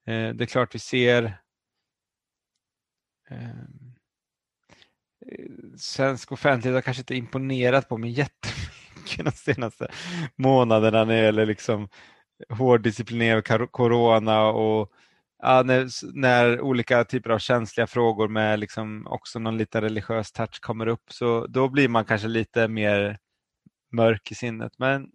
Eh, 0.07 0.29
det 0.29 0.43
är 0.43 0.45
klart 0.45 0.75
vi 0.75 0.79
ser 0.79 1.23
eh, 3.29 3.88
svensk 5.77 6.31
offentlighet 6.31 6.75
har 6.75 6.81
kanske 6.81 7.01
inte 7.01 7.15
imponerat 7.15 7.89
på 7.89 7.97
mig 7.97 8.09
jättemycket 8.09 9.25
de 9.25 9.31
senaste 9.31 9.87
månaderna 10.35 11.05
när 11.05 11.15
det 11.15 11.23
gäller 11.23 11.45
liksom 11.45 11.89
hårddisciplinerad 12.49 13.71
corona 13.71 14.47
och 14.47 14.91
ja, 15.43 15.63
när, 15.65 15.87
när, 16.13 16.61
olika 16.61 17.03
typer 17.03 17.29
av 17.29 17.39
känsliga 17.39 17.87
frågor 17.87 18.27
med 18.27 18.59
liksom 18.59 19.07
också 19.07 19.39
någon 19.39 19.57
liten 19.57 19.81
religiös 19.81 20.31
touch 20.31 20.61
kommer 20.61 20.87
upp 20.87 21.11
så 21.11 21.47
då 21.47 21.69
blir 21.69 21.87
man 21.89 22.05
kanske 22.05 22.27
lite 22.27 22.67
mer 22.67 23.19
mörk 23.91 24.31
i 24.31 24.35
sinnet. 24.35 24.73
Men 24.77 25.11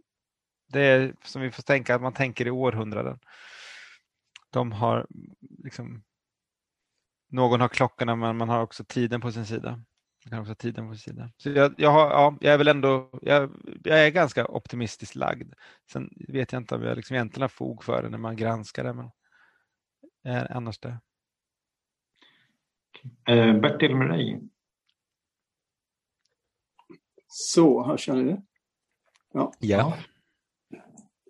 det 0.73 0.81
är 0.81 1.15
som 1.25 1.43
vi 1.43 1.51
får 1.51 1.63
tänka 1.63 1.95
att 1.95 2.03
man 2.03 2.13
tänker 2.13 2.47
i 2.47 2.51
århundraden. 2.51 3.19
De 4.51 4.73
har 4.73 5.07
liksom 5.65 6.03
någon 7.31 7.61
har 7.61 7.69
klockorna 7.69 8.17
men 8.17 8.37
man 8.37 8.49
har 8.49 8.63
också 8.63 8.85
tiden 8.85 9.21
på 9.21 9.33
sin 9.33 9.47
sida. 9.47 9.85
Man 10.25 10.31
kan 10.31 10.41
också 10.41 10.51
ha 10.51 10.55
tiden 10.55 10.89
på 10.89 10.95
sin 10.95 11.15
sida. 11.15 11.31
Så 11.37 11.51
jag, 11.51 11.75
jag, 11.77 11.91
har, 11.91 12.11
ja, 12.11 12.37
jag 12.41 12.55
är 12.55 12.59
väl 12.59 12.69
ändå, 12.69 13.11
jag, 13.23 13.51
jag, 13.85 14.07
är 14.07 14.11
ganska 14.11 14.47
optimistiskt 14.47 15.15
lagd. 15.15 15.55
Sen 15.93 16.11
vet 16.29 16.53
jag 16.53 16.63
inte 16.63 16.75
om 16.75 16.83
jag 16.83 16.97
liksom 16.97 17.15
egentligen 17.15 17.43
har 17.43 17.49
fog 17.49 17.85
för 17.85 18.03
det 18.03 18.09
när 18.09 18.19
man 18.19 18.37
granskar 18.37 18.85
det. 18.85 18.93
Men 18.93 19.11
är 20.25 20.53
annars 20.53 20.79
det. 20.79 20.99
Eh, 23.29 23.61
Bertil 23.61 23.99
dig. 23.99 24.41
Så, 27.27 27.85
hörs 27.85 28.09
jag 28.09 28.17
nu? 28.17 28.43
Ja. 29.33 29.53
ja. 29.59 29.97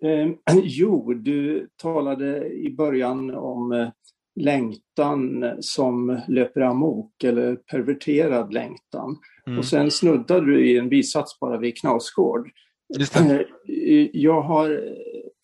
Eh, 0.01 0.29
jo, 0.63 1.13
du 1.13 1.69
talade 1.75 2.53
i 2.53 2.75
början 2.75 3.35
om 3.35 3.71
eh, 3.71 3.89
längtan 4.35 5.53
som 5.59 6.21
löper 6.27 6.61
amok 6.61 7.23
eller 7.23 7.55
perverterad 7.55 8.53
längtan. 8.53 9.17
Mm. 9.47 9.59
Och 9.59 9.65
sen 9.65 9.91
snuddade 9.91 10.45
du 10.45 10.69
i 10.69 10.77
en 10.77 10.89
bisats 10.89 11.39
bara 11.39 11.57
vid 11.57 11.77
Knausgård. 11.77 12.49
Eh, 12.99 13.41
jag 14.13 14.41
har 14.41 14.79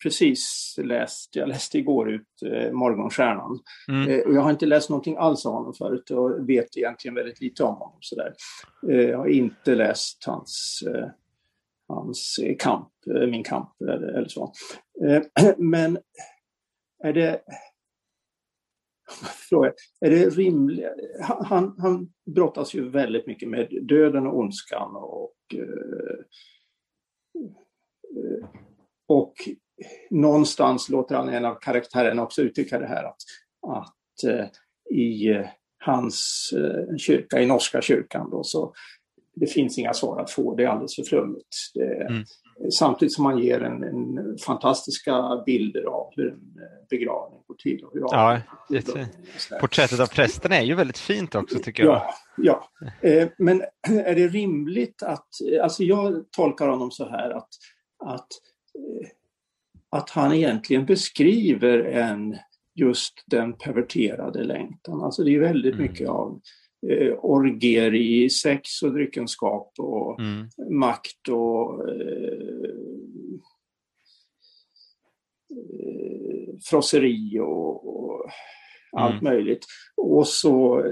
precis 0.02 0.74
läst, 0.82 1.36
jag 1.36 1.48
läste 1.48 1.78
igår 1.78 2.10
ut 2.10 2.42
eh, 2.46 2.72
Morgonstjärnan. 2.72 3.58
Mm. 3.88 4.08
Eh, 4.08 4.20
och 4.26 4.34
jag 4.34 4.40
har 4.40 4.50
inte 4.50 4.66
läst 4.66 4.90
någonting 4.90 5.16
alls 5.16 5.46
av 5.46 5.52
honom 5.52 5.74
förut 5.74 6.10
och 6.10 6.48
vet 6.48 6.76
egentligen 6.76 7.14
väldigt 7.14 7.40
lite 7.40 7.64
om 7.64 7.74
honom. 7.74 7.98
Sådär. 8.00 8.34
Eh, 8.90 9.00
jag 9.00 9.18
har 9.18 9.28
inte 9.28 9.74
läst 9.74 10.24
hans, 10.26 10.82
eh, 10.86 11.08
hans 11.88 12.40
kamp, 12.58 12.88
eh, 13.14 13.26
Min 13.26 13.42
kamp 13.42 13.70
eller, 13.80 14.18
eller 14.18 14.28
så. 14.28 14.52
Eh, 15.06 15.22
men 15.56 15.98
är 17.04 17.12
det 17.12 17.40
fråga, 19.48 19.72
är 20.00 20.10
det 20.10 20.28
rimligt? 20.28 20.86
Han, 21.20 21.74
han 21.78 22.12
brottas 22.34 22.74
ju 22.74 22.88
väldigt 22.88 23.26
mycket 23.26 23.48
med 23.48 23.68
döden 23.82 24.26
och 24.26 24.38
ondskan 24.38 24.96
och 24.96 25.34
eh, 25.54 26.24
och 29.08 29.34
någonstans 30.10 30.88
låter 30.88 31.14
han 31.14 31.28
en 31.28 31.44
av 31.44 31.54
karaktärerna 31.54 32.22
också 32.22 32.42
uttrycka 32.42 32.78
det 32.78 32.86
här 32.86 33.04
att, 33.04 33.16
att 33.66 34.24
eh, 34.24 34.46
i 34.96 35.44
hans 35.78 36.50
eh, 36.56 36.96
kyrka, 36.96 37.40
i 37.40 37.46
norska 37.46 37.82
kyrkan 37.82 38.30
då, 38.30 38.44
så 38.44 38.72
det 39.34 39.46
finns 39.46 39.78
inga 39.78 39.94
svar 39.94 40.20
att 40.20 40.30
få, 40.30 40.54
det 40.54 40.64
är 40.64 40.68
alldeles 40.68 40.94
för 40.94 41.02
flummigt. 41.02 41.56
Det, 41.74 41.94
mm. 41.94 42.24
Samtidigt 42.70 43.14
som 43.14 43.24
man 43.24 43.38
ger 43.38 43.60
en, 43.60 43.82
en, 43.82 44.38
fantastiska 44.38 45.42
bilder 45.46 45.84
av 45.84 46.12
hur 46.16 46.32
en 46.32 46.40
begravning 46.90 47.40
går 47.46 47.54
till. 47.54 47.84
Och 47.84 47.90
hur 47.92 48.00
ja, 48.00 48.40
det, 48.68 49.08
porträttet 49.60 50.00
av 50.00 50.06
prästen 50.06 50.52
är 50.52 50.62
ju 50.62 50.74
väldigt 50.74 50.98
fint 50.98 51.34
också 51.34 51.58
tycker 51.58 51.84
jag. 51.84 51.92
Ja, 52.36 52.68
ja. 53.00 53.08
Eh, 53.08 53.28
men 53.38 53.62
är 53.88 54.14
det 54.14 54.28
rimligt 54.28 55.02
att, 55.02 55.28
alltså 55.62 55.82
jag 55.82 56.24
tolkar 56.30 56.68
honom 56.68 56.90
så 56.90 57.08
här 57.08 57.30
att, 57.30 57.48
att 58.04 58.28
att 59.96 60.10
han 60.10 60.32
egentligen 60.32 60.86
beskriver 60.86 61.78
en 61.78 62.36
just 62.74 63.24
den 63.26 63.52
perverterade 63.52 64.44
längtan. 64.44 65.02
Alltså 65.02 65.24
det 65.24 65.34
är 65.34 65.40
väldigt 65.40 65.74
mm. 65.74 65.86
mycket 65.86 66.08
av 66.08 66.40
eh, 66.90 67.14
orger 67.18 67.94
i 67.94 68.30
sex 68.30 68.82
och 68.82 68.92
dryckenskap 68.92 69.72
och 69.78 70.20
mm. 70.20 70.48
makt 70.78 71.28
och 71.28 71.88
eh, 71.88 72.68
eh 75.50 76.54
frosseri 76.64 77.38
och, 77.40 77.88
och 77.88 78.30
allt 78.92 79.22
mm. 79.22 79.34
möjligt. 79.34 79.66
Och 79.96 80.28
så 80.28 80.84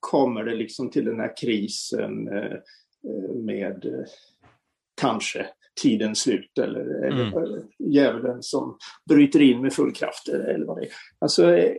kommer 0.00 0.44
det 0.44 0.54
liksom 0.54 0.90
till 0.90 1.04
den 1.04 1.20
här 1.20 1.36
krisen 1.36 2.28
eh, 2.28 2.52
eh 3.04 3.34
med 3.34 3.84
eh, 3.84 4.04
kanske 5.00 5.46
tidens 5.82 6.18
slut 6.18 6.58
eller, 6.58 7.04
mm. 7.06 7.36
eller 7.36 7.62
djävulen 7.78 8.42
som 8.42 8.78
bryter 9.08 9.42
in 9.42 9.62
med 9.62 9.72
full 9.72 9.92
kraft 9.92 10.28
eller 10.28 10.66
vad 10.66 10.78
det 10.78 10.84
är. 10.84 10.92
Alltså, 11.18 11.56
eh, 11.56 11.74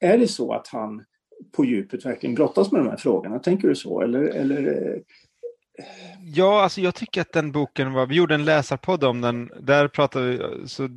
är 0.00 0.18
det 0.18 0.28
så 0.28 0.52
att 0.52 0.68
han 0.68 1.04
på 1.52 1.64
djupet 1.64 2.06
verkligen 2.06 2.34
brottas 2.34 2.72
med 2.72 2.80
de 2.80 2.88
här 2.88 2.96
frågorna? 2.96 3.38
Tänker 3.38 3.68
du 3.68 3.74
så? 3.74 4.00
Eller, 4.00 4.22
eller 4.22 4.66
eh, 4.66 5.00
Ja, 6.22 6.62
alltså 6.62 6.80
jag 6.80 6.94
tycker 6.94 7.20
att 7.20 7.32
den 7.32 7.52
boken 7.52 7.92
var, 7.92 8.06
vi 8.06 8.14
gjorde 8.14 8.34
en 8.34 8.44
läsarpodd 8.44 9.04
om 9.04 9.20
den, 9.20 9.50
där 9.60 9.88
pratade 9.88 10.26
vi, 10.26 10.68
så, 10.68 10.88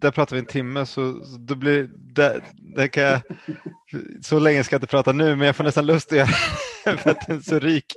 där 0.00 0.10
pratade 0.10 0.34
vi 0.34 0.40
en 0.40 0.52
timme 0.52 0.86
så, 0.86 1.24
så 1.24 1.36
då 1.38 1.54
blir 1.54 1.90
det, 1.94 2.40
det 2.76 2.88
kan 2.88 3.02
jag, 3.02 3.20
så 4.22 4.38
länge 4.38 4.64
ska 4.64 4.74
jag 4.74 4.78
inte 4.78 4.90
prata 4.90 5.12
nu 5.12 5.36
men 5.36 5.46
jag 5.46 5.56
får 5.56 5.64
nästan 5.64 5.86
lust 5.86 6.12
att 6.12 6.18
göra 6.18 6.26
för 6.96 7.10
att 7.10 7.26
den 7.26 7.36
är 7.36 7.40
så 7.40 7.58
rik. 7.58 7.94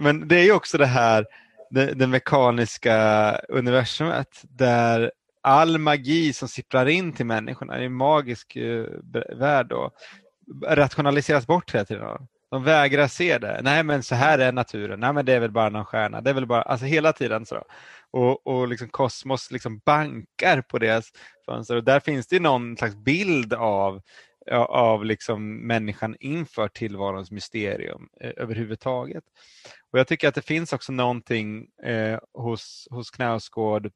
Men 0.00 0.28
det 0.28 0.36
är 0.36 0.44
ju 0.44 0.52
också 0.52 0.78
det 0.78 0.86
här 0.86 1.26
det, 1.70 1.94
det 1.94 2.06
mekaniska 2.06 3.38
universumet 3.48 4.42
där 4.42 5.10
all 5.40 5.78
magi 5.78 6.32
som 6.32 6.48
sipprar 6.48 6.86
in 6.86 7.12
till 7.12 7.26
människorna, 7.26 7.82
i 7.82 7.84
en 7.84 7.94
magisk 7.94 8.56
uh, 8.56 8.86
värld, 9.38 9.66
då, 9.68 9.90
rationaliseras 10.66 11.46
bort 11.46 11.74
hela 11.74 11.84
tiden. 11.84 12.28
De 12.50 12.64
vägrar 12.64 13.08
se 13.08 13.38
det. 13.38 13.60
Nej 13.62 13.82
men 13.82 14.02
så 14.02 14.14
här 14.14 14.38
är 14.38 14.52
naturen. 14.52 15.00
Nej 15.00 15.12
men 15.12 15.24
det 15.24 15.32
är 15.32 15.40
väl 15.40 15.50
bara 15.50 15.68
någon 15.68 15.84
stjärna. 15.84 16.20
Det 16.20 16.30
är 16.30 16.34
väl 16.34 16.46
bara, 16.46 16.62
alltså 16.62 16.86
hela 16.86 17.12
tiden 17.12 17.46
så. 17.46 17.64
Och, 18.10 18.46
och 18.46 18.68
liksom 18.68 18.88
kosmos 18.88 19.50
liksom 19.50 19.78
bankar 19.78 20.62
på 20.62 20.78
deras 20.78 21.12
fönster. 21.46 21.76
Och 21.76 21.84
där 21.84 22.00
finns 22.00 22.26
det 22.26 22.40
någon 22.40 22.76
slags 22.76 22.96
bild 22.96 23.54
av 23.54 24.02
av 24.68 25.04
liksom 25.04 25.66
människan 25.66 26.16
inför 26.20 26.68
tillvarons 26.68 27.30
mysterium 27.30 28.08
eh, 28.20 28.32
överhuvudtaget. 28.36 29.24
Och 29.92 29.98
Jag 29.98 30.06
tycker 30.08 30.28
att 30.28 30.34
det 30.34 30.42
finns 30.42 30.72
också 30.72 30.92
någonting 30.92 31.66
eh, 31.82 32.18
hos, 32.34 32.88
hos 32.90 33.10
Knausgård 33.10 33.90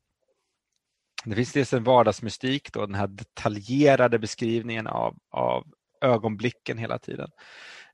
det 1.25 1.37
finns 1.37 1.53
dels 1.53 1.73
en 1.73 1.85
vardagsmystik, 1.85 2.73
då, 2.73 2.87
den 2.87 2.95
här 2.95 3.07
detaljerade 3.07 4.19
beskrivningen 4.19 4.87
av, 4.87 5.17
av 5.31 5.67
ögonblicken 6.01 6.79
hela 6.79 6.99
tiden. 6.99 7.31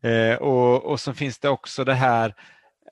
Eh, 0.03 0.35
och, 0.35 0.85
och 0.85 1.01
så 1.01 1.15
finns 1.15 1.39
det 1.39 1.49
också 1.49 1.85
det 1.85 1.95
här, 1.95 2.35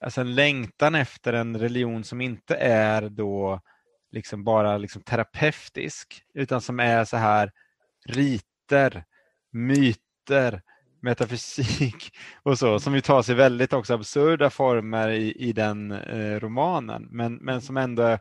alltså 0.01 0.21
en 0.21 0.35
längtan 0.35 0.95
efter 0.95 1.33
en 1.33 1.59
religion 1.59 2.05
som 2.05 2.21
inte 2.21 2.55
är 2.57 3.09
då 3.09 3.61
liksom 4.13 4.45
bara 4.45 4.79
liksom 4.79 5.03
terapeutisk, 5.03 6.23
utan 6.35 6.61
som 6.61 6.81
är 6.81 7.05
så 7.05 7.17
här 7.17 7.53
riter, 8.07 9.05
myter, 9.53 10.63
metafysik 11.03 12.17
och 12.43 12.59
så, 12.59 12.81
som 12.81 12.95
ju 12.95 13.01
tar 13.01 13.23
sig 13.23 13.35
väldigt 13.35 13.73
också 13.73 13.95
absurda 13.95 14.51
former 14.51 15.09
i, 15.09 15.33
i 15.33 15.53
den 15.53 15.93
eh, 15.93 16.41
romanen, 16.41 17.09
men, 17.11 17.35
men 17.35 17.61
som 17.63 17.77
ändå 17.77 18.19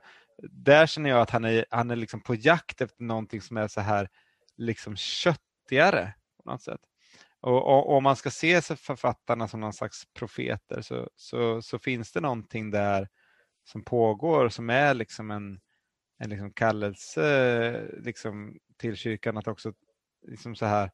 där 0.51 0.87
känner 0.87 1.09
jag 1.09 1.21
att 1.21 1.29
han 1.29 1.45
är, 1.45 1.65
han 1.69 1.91
är 1.91 1.95
liksom 1.95 2.21
på 2.21 2.35
jakt 2.35 2.81
efter 2.81 3.03
någonting 3.03 3.41
som 3.41 3.57
är 3.57 3.67
så 3.67 3.81
här 3.81 4.09
liksom 4.57 4.95
köttigare 4.95 6.13
på 6.43 6.51
något 6.51 6.61
sätt. 6.61 6.81
Och, 7.41 7.67
och 7.67 7.97
om 7.97 8.03
man 8.03 8.15
ska 8.15 8.31
se 8.31 8.61
författarna 8.61 9.47
som 9.47 9.59
någon 9.59 9.73
slags 9.73 10.03
profeter 10.13 10.81
så, 10.81 11.09
så, 11.15 11.61
så, 11.61 11.79
finns 11.79 12.11
det 12.11 12.21
någonting 12.21 12.71
där 12.71 13.07
som 13.63 13.83
pågår 13.83 14.49
som 14.49 14.69
är 14.69 14.93
liksom 14.93 15.31
en, 15.31 15.59
en 16.19 16.29
liksom 16.29 16.53
kallelse 16.53 17.87
liksom 17.97 18.57
till 18.77 18.95
kyrkan 18.95 19.37
att 19.37 19.47
också 19.47 19.73
liksom 20.27 20.55
så 20.55 20.65
här 20.65 20.91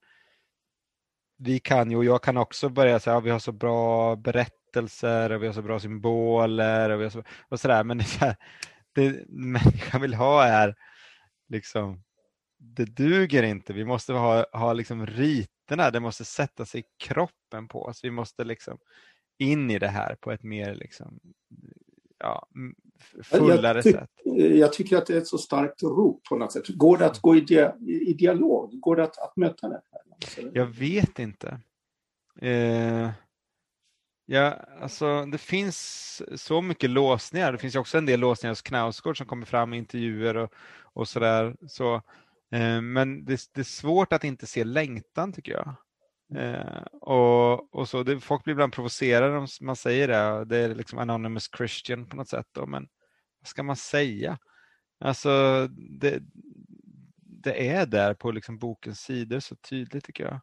vi 1.38 1.60
kan 1.60 1.92
ju 1.92 1.98
och 1.98 2.06
jag 2.06 2.24
kan 2.24 2.38
också 2.38 2.70
börja 2.70 3.00
säga 3.00 3.16
att 3.16 3.22
ja, 3.22 3.26
vi 3.26 3.30
har 3.30 3.40
så 3.40 3.52
bra 3.52 4.16
berättelser 4.16 5.32
och 5.32 5.44
vi 5.44 5.48
har 5.48 5.54
så 5.54 5.62
bra 5.62 5.80
symboler 5.80 6.90
och, 6.90 7.00
vi 7.00 7.04
har 7.04 7.12
så, 7.12 7.24
och 7.50 7.60
sådär 7.60 7.84
men 7.84 7.98
det, 7.98 8.04
så 8.04 8.26
här, 8.26 8.36
det 8.96 9.26
människan 9.30 10.02
vill 10.02 10.14
ha 10.14 10.46
är 10.46 10.76
liksom 11.50 12.04
det 12.60 12.86
duger 12.86 13.44
inte. 13.44 13.74
Vi 13.74 13.86
måste 13.86 14.14
ha, 14.14 14.46
ha 14.52 14.74
liksom 14.74 15.06
riterna, 15.06 15.92
det 15.92 16.00
måste 16.00 16.26
sätta 16.26 16.66
sig 16.66 16.82
i 16.82 16.84
kroppen 16.98 17.68
på 17.68 17.84
oss. 17.84 18.04
Vi 18.04 18.12
måste 18.12 18.44
liksom 18.44 18.78
in 19.38 19.72
i 19.72 19.80
det 19.80 19.88
här 19.88 20.16
på 20.16 20.32
ett 20.32 20.44
mer 20.44 20.76
liksom, 20.76 21.20
ja, 22.18 22.48
fullare 23.24 23.78
jag 23.78 23.84
sätt. 23.84 24.10
Jag 24.34 24.74
tycker 24.74 24.98
att 24.98 25.06
det 25.06 25.14
är 25.14 25.18
ett 25.18 25.28
så 25.28 25.38
starkt 25.38 25.84
rop 25.84 26.24
på 26.24 26.36
något 26.36 26.52
sätt. 26.52 26.68
Går 26.68 26.98
det 26.98 27.06
att 27.06 27.20
gå 27.20 27.36
i, 27.36 27.42
dia, 27.42 27.76
i 28.08 28.14
dialog? 28.14 28.80
Går 28.80 28.96
det 28.96 29.04
att, 29.04 29.18
att 29.18 29.38
möta 29.38 29.70
det? 29.70 29.82
Här? 29.92 30.52
Jag 30.54 30.66
vet 30.66 31.20
inte. 31.20 31.60
Eh, 32.42 33.10
Ja, 34.32 34.58
alltså 34.82 35.26
det 35.26 35.38
finns 35.38 36.22
så 36.36 36.62
mycket 36.62 36.90
låsningar. 36.90 37.52
Det 37.52 37.58
finns 37.58 37.76
också 37.76 37.98
en 37.98 38.06
del 38.06 38.20
låsningar 38.20 38.52
hos 38.52 38.62
Knausgård 38.62 39.18
som 39.18 39.28
kommer 39.28 39.46
fram 39.46 39.74
i 39.74 39.78
intervjuer 39.78 40.38
och, 40.38 40.54
och 40.82 41.08
sådär. 41.08 41.56
Så, 41.68 42.02
men 42.82 43.26
det, 43.26 43.40
det, 43.54 43.62
är 43.62 43.64
svårt 43.64 44.14
att 44.14 44.24
inte 44.24 44.48
se 44.48 44.64
längtan 44.64 45.34
tycker 45.34 45.52
jag. 45.52 45.76
Eh, 46.36 46.84
och, 47.02 47.76
och 47.76 47.90
så, 47.90 48.04
det, 48.04 48.20
Folk 48.20 48.44
blir 48.44 48.52
ibland 48.52 48.74
provocerade 48.74 49.38
om 49.38 49.48
man 49.62 49.76
säger 49.76 50.08
det. 50.08 50.46
Det 50.46 50.58
är 50.58 50.76
liksom 50.76 51.00
anonymous 51.00 51.50
Christian 51.58 52.06
på 52.06 52.16
något 52.16 52.30
sätt. 52.30 52.48
Då, 52.52 52.66
men 52.66 52.88
vad 53.42 53.48
ska 53.48 53.64
man 53.64 53.76
säga? 53.76 54.38
Alltså, 55.00 55.68
det, 56.00 56.20
det 57.44 57.70
är 57.70 57.86
där 57.86 58.14
på 58.14 58.32
liksom 58.32 58.58
bokens 58.58 59.00
sidor 59.00 59.40
så 59.40 59.56
tydligt 59.56 60.06
tycker 60.06 60.24
jag. 60.24 60.42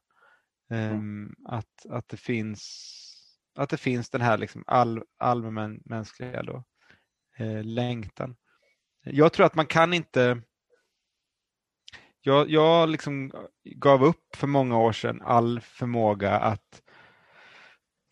Eh, 0.70 0.90
mm. 0.90 1.34
att, 1.44 1.86
att 1.90 2.08
det 2.08 2.16
finns 2.16 2.92
att 3.56 3.70
det 3.70 3.76
finns 3.76 4.10
den 4.10 4.20
här 4.20 4.38
liksom 4.38 4.64
all, 4.66 5.02
allmänmänskliga 5.18 6.42
då, 6.42 6.64
eh, 7.38 7.64
längtan. 7.64 8.36
Jag 9.02 9.32
tror 9.32 9.46
att 9.46 9.54
man 9.54 9.66
kan 9.66 9.94
inte... 9.94 10.42
Jag, 12.26 12.50
jag 12.50 12.88
liksom 12.88 13.32
gav 13.64 14.04
upp 14.04 14.36
för 14.36 14.46
många 14.46 14.78
år 14.78 14.92
sedan 14.92 15.22
all 15.24 15.60
förmåga 15.60 16.32
att 16.36 16.82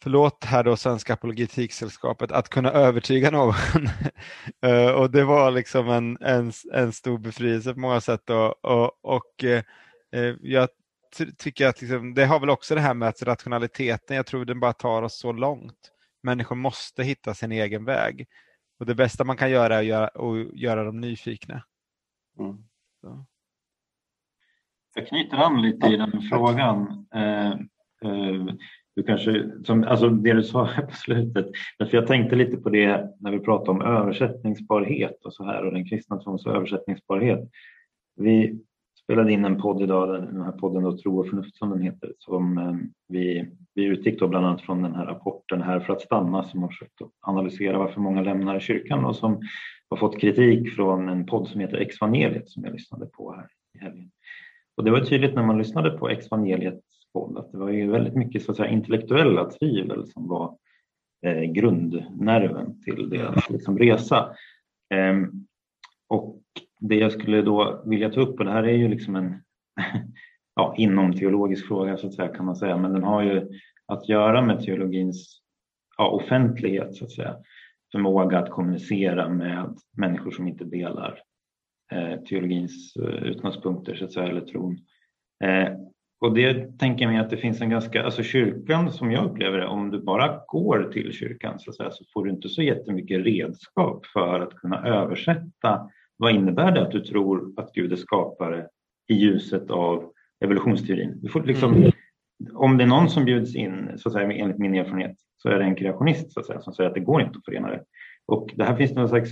förlåt 0.03 0.45
här 0.45 0.65
då 0.65 0.77
Svenska 0.77 1.13
Apologetiksällskapet, 1.13 2.33
att 2.33 2.49
kunna 2.49 2.71
övertyga 2.71 3.31
någon. 3.31 3.55
Eh, 4.63 4.91
och 4.91 5.11
det 5.11 5.25
var 5.25 5.51
liksom 5.51 5.89
en, 5.89 6.19
en, 6.21 6.53
en 6.73 6.93
stor 6.93 7.19
befrielse 7.19 7.75
på 7.75 7.81
många 7.81 8.01
sätt. 8.01 8.31
Och, 8.31 8.65
och, 8.65 9.05
och 9.05 9.45
eh, 9.45 10.35
jag 10.41 10.69
tycker 11.39 11.67
att 11.67 11.81
liksom, 11.81 12.15
det 12.15 12.27
har 12.27 12.41
väl 12.41 12.51
också 12.51 12.75
det 12.75 12.81
här 12.81 12.95
med 12.95 13.09
att 13.09 13.23
rationaliteten, 13.23 14.17
jag 14.17 14.27
tror 14.27 14.45
den 14.45 14.61
bara 14.61 14.73
tar 14.73 15.03
oss 15.03 15.19
så 15.19 15.33
långt. 15.33 15.91
Människor 16.23 16.57
måste 16.57 17.03
hitta 17.03 17.35
sin 17.35 17.53
egen 17.53 17.85
väg. 17.85 18.27
Och 18.79 18.87
det 18.87 18.95
bästa 18.95 19.25
man 19.25 19.37
kan 19.37 19.51
göra 19.51 19.75
är 19.75 19.79
att 19.79 19.85
göra, 19.85 20.07
att 20.07 20.61
göra 20.61 20.85
dem 20.85 21.01
nyfikna. 21.01 21.65
Mm. 22.39 22.65
Jag 24.95 25.07
knyter 25.07 25.37
an 25.37 25.63
lite 25.63 25.87
i 25.87 25.97
den 25.97 26.23
frågan. 26.31 27.07
Eh, 27.15 27.51
eh, 27.51 28.47
du 28.97 29.03
kanske, 29.03 29.51
som, 29.65 29.85
alltså 29.85 30.09
det 30.09 30.33
du 30.33 30.43
sa 30.43 30.65
här 30.75 30.83
på 30.83 30.95
slutet, 30.95 31.47
för 31.79 31.95
jag 31.97 32.07
tänkte 32.07 32.37
lite 32.37 32.57
på 32.57 32.71
det 32.71 33.11
när 33.21 33.31
vi 33.31 33.39
pratade 33.39 33.71
om 33.71 33.83
översättningsbarhet 33.83 35.25
och 35.25 35.35
så 35.35 35.45
här 35.45 35.65
och 35.65 35.73
den 35.73 35.89
kristna 35.89 36.19
trons 36.19 36.47
översättningsbarhet. 36.47 37.51
Vi 38.17 38.59
spelade 39.03 39.33
in 39.33 39.45
en 39.45 39.61
podd 39.61 39.83
idag, 39.83 40.23
den 40.23 40.43
här 40.43 40.53
podden 40.53 40.83
då, 40.83 40.99
Tro 40.99 41.21
och 41.21 41.29
förnuft 41.29 41.57
som 41.57 41.71
den 41.71 41.81
heter, 41.81 42.13
som 42.19 42.59
eh, 42.59 42.75
vi, 43.09 43.53
vi 43.75 43.85
utgick 43.85 44.21
då 44.21 44.29
bland 44.29 44.47
annat 44.47 44.63
från 44.63 44.83
den 44.83 44.95
här 44.95 45.07
rapporten 45.07 45.63
här 45.63 45.81
för 45.81 45.93
att 45.93 46.01
stanna 46.01 46.45
som 46.45 46.63
har 46.63 46.69
försökt 46.69 47.01
analysera 47.21 47.79
varför 47.79 48.01
många 48.01 48.23
lämnar 48.23 48.61
kyrkan 48.61 49.05
och 49.05 49.17
som 49.17 49.41
har 49.89 49.97
fått 49.97 50.21
kritik 50.21 50.75
från 50.75 51.09
en 51.09 51.27
podd 51.27 51.49
som 51.49 51.61
heter 51.61 51.77
Exvangeliet 51.77 52.49
som 52.49 52.65
jag 52.65 52.73
lyssnade 52.73 53.07
på 53.07 53.33
här 53.33 53.47
i 53.75 53.79
helgen. 53.79 54.11
Och 54.77 54.85
det 54.85 54.91
var 54.91 55.01
tydligt 55.01 55.35
när 55.35 55.43
man 55.43 55.59
lyssnade 55.59 55.91
på 55.91 56.09
evangeliets 56.09 56.87
podd 57.13 57.39
att 57.39 57.53
det 57.53 57.59
var 57.59 57.71
ju 57.71 57.91
väldigt 57.91 58.15
mycket 58.15 58.43
så 58.43 58.51
att 58.51 58.57
säga, 58.57 58.71
intellektuella 58.71 59.51
tvivel 59.51 60.07
som 60.07 60.29
var 60.29 60.57
eh, 61.27 61.43
grundnerven 61.43 62.83
till 62.83 63.11
deras 63.11 63.51
liksom, 63.51 63.79
resa. 63.79 64.35
Eh, 64.95 65.17
och 66.09 66.41
det 66.81 66.95
jag 66.97 67.13
skulle 67.13 67.43
då 67.43 67.83
vilja 67.87 68.11
ta 68.11 68.21
upp, 68.21 68.39
och 68.39 68.45
det 68.45 68.51
här 68.51 68.63
är 68.63 68.77
ju 68.77 68.89
liksom 68.89 69.17
en 69.17 69.43
ja, 70.55 70.75
inom 70.79 71.13
teologisk 71.13 71.69
fråga 71.69 71.97
så 71.97 72.07
att 72.07 72.15
säga 72.15 72.29
kan 72.29 72.47
man 72.47 72.57
säga, 72.57 72.77
men 72.77 72.93
den 72.93 73.03
har 73.03 73.23
ju 73.23 73.49
att 73.87 74.09
göra 74.09 74.43
med 74.43 74.61
teologins 74.61 75.41
ja, 75.97 76.09
offentlighet 76.11 76.95
så 76.95 77.05
att 77.05 77.13
säga. 77.13 77.37
Förmåga 77.93 78.39
att 78.39 78.51
kommunicera 78.51 79.29
med 79.29 79.79
människor 79.97 80.31
som 80.31 80.49
inte 80.49 80.65
delar 80.65 81.21
teologins 82.29 82.97
eh, 82.97 83.25
utgångspunkter 83.25 83.95
så 83.95 84.05
att 84.05 84.13
säga, 84.13 84.27
eller 84.29 84.41
tron. 84.41 84.79
Eh, 85.45 85.69
och 86.21 86.35
det 86.35 86.79
tänker 86.79 87.05
jag 87.05 87.13
mig 87.13 87.21
att 87.21 87.31
det 87.31 87.37
finns 87.37 87.61
en 87.61 87.71
ganska, 87.71 88.05
alltså 88.05 88.23
kyrkan 88.23 88.93
som 88.93 89.13
jag 89.13 89.25
upplever 89.25 89.59
det, 89.59 89.67
om 89.67 89.91
du 89.91 90.03
bara 90.03 90.41
går 90.47 90.91
till 90.93 91.13
kyrkan 91.13 91.59
så, 91.59 91.71
att 91.71 91.77
säga, 91.77 91.91
så 91.91 92.05
får 92.13 92.25
du 92.25 92.31
inte 92.31 92.49
så 92.49 92.63
jättemycket 92.63 93.25
redskap 93.25 94.07
för 94.07 94.41
att 94.41 94.55
kunna 94.55 94.87
översätta 94.87 95.91
vad 96.17 96.35
innebär 96.35 96.73
det 96.73 96.83
att 96.83 96.91
du 96.91 97.01
tror 97.01 97.53
att 97.57 97.73
Gud 97.73 97.93
är 97.93 97.97
skapare 97.97 98.67
i 99.09 99.15
ljuset 99.15 99.71
av 99.71 100.13
evolutionsteorin? 100.45 101.21
Du 101.23 101.29
får 101.29 101.43
liksom, 101.43 101.75
mm. 101.75 101.93
Om 102.55 102.79
det 102.79 102.85
är 102.85 102.89
någon 102.89 103.11
som 103.11 103.25
bjuds 103.25 103.55
in, 103.55 103.91
så 103.97 104.09
att 104.09 104.13
säga, 104.13 104.33
enligt 104.33 104.59
min 104.59 104.75
erfarenhet, 104.75 105.17
så 105.37 105.49
är 105.49 105.59
det 105.59 105.65
en 105.65 105.75
kreationist 105.75 106.33
så 106.33 106.41
att 106.41 106.47
säga, 106.47 106.61
som 106.61 106.75
säger 106.75 106.89
att 106.89 106.95
det 106.95 107.01
går 107.01 107.23
inte 107.23 107.39
att 107.39 107.45
förena 107.45 107.69
det. 107.69 107.85
Och 108.27 108.51
det 108.57 108.65
här 108.65 108.77
finns 108.77 108.93
någon 108.93 109.09
slags 109.09 109.31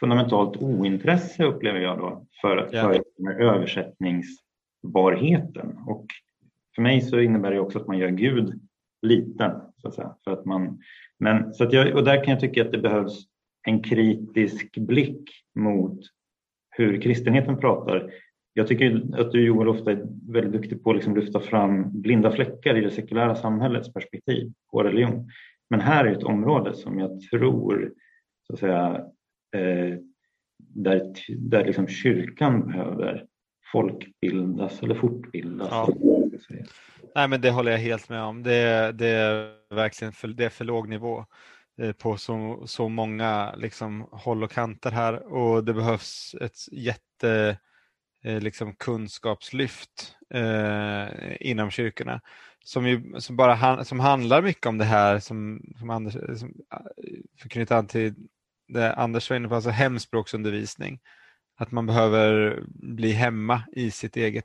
fundamentalt 0.00 0.56
ointresse 0.56 1.44
upplever 1.44 1.80
jag 1.80 1.98
då 1.98 2.26
för, 2.40 2.68
ja. 2.72 2.82
för 2.82 3.02
översättningsbarheten. 3.40 5.78
Och 5.86 6.06
för 6.74 6.82
mig 6.82 7.00
så 7.00 7.20
innebär 7.20 7.50
det 7.50 7.60
också 7.60 7.78
att 7.78 7.86
man 7.86 7.98
gör 7.98 8.08
Gud 8.08 8.60
liten. 9.02 9.52
Så 9.76 9.88
att 9.88 9.94
säga, 9.94 10.14
för 10.24 10.32
att 10.32 10.44
man, 10.44 10.80
men, 11.18 11.54
så 11.54 11.64
att 11.64 11.72
jag, 11.72 11.96
och 11.96 12.04
där 12.04 12.24
kan 12.24 12.32
jag 12.32 12.40
tycka 12.40 12.62
att 12.62 12.72
det 12.72 12.78
behövs 12.78 13.24
en 13.66 13.82
kritisk 13.82 14.78
blick 14.78 15.30
mot 15.54 16.00
hur 16.70 17.00
kristenheten 17.00 17.58
pratar. 17.58 18.10
Jag 18.52 18.66
tycker 18.66 19.20
att 19.20 19.32
du 19.32 19.46
Joel 19.46 19.68
ofta 19.68 19.90
är 19.90 20.06
väldigt 20.32 20.52
duktig 20.52 20.84
på 20.84 20.90
att 20.90 20.96
liksom 20.96 21.16
lyfta 21.16 21.40
fram 21.40 22.00
blinda 22.00 22.30
fläckar 22.30 22.76
i 22.76 22.80
det 22.80 22.90
sekulära 22.90 23.34
samhällets 23.34 23.92
perspektiv 23.92 24.52
på 24.70 24.82
religion. 24.82 25.30
Men 25.70 25.80
här 25.80 26.04
är 26.04 26.12
ett 26.12 26.22
område 26.22 26.74
som 26.74 26.98
jag 26.98 27.20
tror 27.20 27.92
så 28.46 28.52
att 28.52 28.58
säga, 28.58 29.04
Eh, 29.56 29.98
där, 30.58 31.12
där 31.36 31.64
liksom 31.64 31.88
kyrkan 31.88 32.66
behöver 32.66 33.26
folkbildas 33.72 34.82
eller 34.82 34.94
fortbildas. 34.94 35.68
Ja. 35.70 35.88
Nej, 37.14 37.28
men 37.28 37.40
det 37.40 37.50
håller 37.50 37.72
jag 37.72 37.78
helt 37.78 38.08
med 38.08 38.22
om. 38.22 38.42
Det, 38.42 38.92
det 38.92 39.06
är 39.06 39.54
verkligen 39.74 40.12
för, 40.12 40.28
det 40.28 40.44
är 40.44 40.48
för 40.48 40.64
låg 40.64 40.88
nivå. 40.88 41.24
Eh, 41.78 41.92
på 41.92 42.16
så, 42.16 42.62
så 42.66 42.88
många 42.88 43.54
liksom, 43.56 44.08
håll 44.10 44.42
och 44.42 44.50
kanter 44.50 44.90
här 44.90 45.32
och 45.32 45.64
det 45.64 45.74
behövs 45.74 46.34
ett 46.40 46.72
jätte 46.72 47.58
eh, 48.24 48.40
liksom 48.40 48.74
kunskapslyft 48.74 50.16
eh, 50.34 51.06
inom 51.40 51.70
kyrkorna 51.70 52.20
som, 52.64 52.86
ju, 52.88 53.20
som, 53.20 53.36
bara 53.36 53.84
som 53.84 54.00
handlar 54.00 54.42
mycket 54.42 54.66
om 54.66 54.78
det 54.78 54.84
här 54.84 55.18
som, 55.18 55.62
som 55.78 55.90
Anders, 55.90 56.14
som, 56.14 56.54
för 57.38 57.46
att 57.46 57.50
knyta 57.50 57.76
an 57.76 57.86
till 57.86 58.14
det 58.68 58.92
Anders 58.92 59.30
var 59.30 59.36
inne 59.36 59.48
på, 59.48 59.54
alltså 59.54 59.70
hemspråksundervisning. 59.70 61.00
Att 61.60 61.72
man 61.72 61.86
behöver 61.86 62.60
bli 62.68 63.12
hemma 63.12 63.62
i 63.72 63.90
sitt 63.90 64.16
eget, 64.16 64.44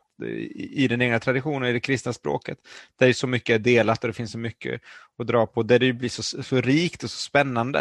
i, 0.56 0.88
den 0.88 1.02
egna 1.02 1.20
traditionen, 1.20 1.70
i 1.70 1.74
det 1.74 1.80
kristna 1.80 2.14
språket. 2.14 2.58
Där 3.00 3.14
så 3.14 3.28
mycket 3.28 3.56
är 3.56 3.60
delat 3.60 4.04
och 4.04 4.08
det 4.08 4.14
finns 4.14 4.32
så 4.32 4.38
mycket 4.38 4.82
att 5.18 5.28
dra 5.28 5.46
på, 5.46 5.64
där 5.64 5.80
det 5.80 5.94
blir 5.94 6.10
så, 6.10 6.44
så 6.44 6.62
rikt 6.62 7.04
och 7.04 7.10
så 7.10 7.18
spännande 7.18 7.80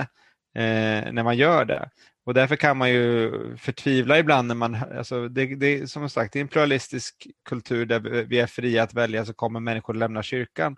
eh, 0.54 1.12
när 1.12 1.22
man 1.22 1.36
gör 1.36 1.64
det. 1.64 1.90
Och 2.24 2.34
därför 2.34 2.56
kan 2.56 2.76
man 2.76 2.90
ju 2.90 3.30
förtvivla 3.56 4.18
ibland 4.18 4.48
när 4.48 4.54
man, 4.54 4.74
alltså 4.74 5.28
det, 5.28 5.46
det, 5.54 5.90
som 5.90 6.10
sagt, 6.10 6.32
det 6.32 6.38
är 6.38 6.40
en 6.40 6.48
pluralistisk 6.48 7.26
kultur 7.48 7.86
där 7.86 8.00
vi 8.00 8.38
är 8.38 8.46
fria 8.46 8.82
att 8.82 8.94
välja 8.94 9.24
så 9.24 9.34
kommer 9.34 9.60
människor 9.60 9.94
lämna 9.94 10.22
kyrkan. 10.22 10.76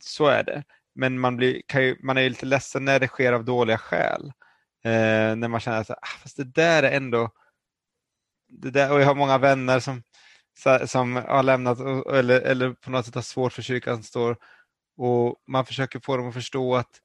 Så 0.00 0.26
är 0.26 0.44
det. 0.44 0.64
Men 0.94 1.20
man, 1.20 1.36
blir, 1.36 1.62
ju, 1.74 1.96
man 2.02 2.16
är 2.16 2.28
lite 2.28 2.46
ledsen 2.46 2.84
när 2.84 3.00
det 3.00 3.08
sker 3.08 3.32
av 3.32 3.44
dåliga 3.44 3.78
skäl. 3.78 4.32
Eh, 4.86 5.36
när 5.36 5.48
man 5.48 5.60
känner 5.60 5.80
att 5.80 5.90
ah, 5.90 6.06
fast 6.22 6.36
det 6.36 6.44
där 6.44 6.82
är 6.82 6.96
ändå, 6.96 7.30
det 8.48 8.70
där, 8.70 8.92
och 8.92 9.00
jag 9.00 9.06
har 9.06 9.14
många 9.14 9.38
vänner 9.38 9.80
som, 9.80 10.02
som 10.86 11.16
har 11.16 11.42
lämnat 11.42 11.78
eller, 12.12 12.40
eller 12.40 12.72
på 12.72 12.90
något 12.90 13.06
sätt 13.06 13.14
har 13.14 13.22
svårt 13.22 13.52
för 13.52 13.62
kyrkan 13.62 14.02
står 14.02 14.36
och 14.96 15.42
man 15.46 15.66
försöker 15.66 16.00
få 16.00 16.16
dem 16.16 16.28
att 16.28 16.34
förstå 16.34 16.76
att 16.76 17.00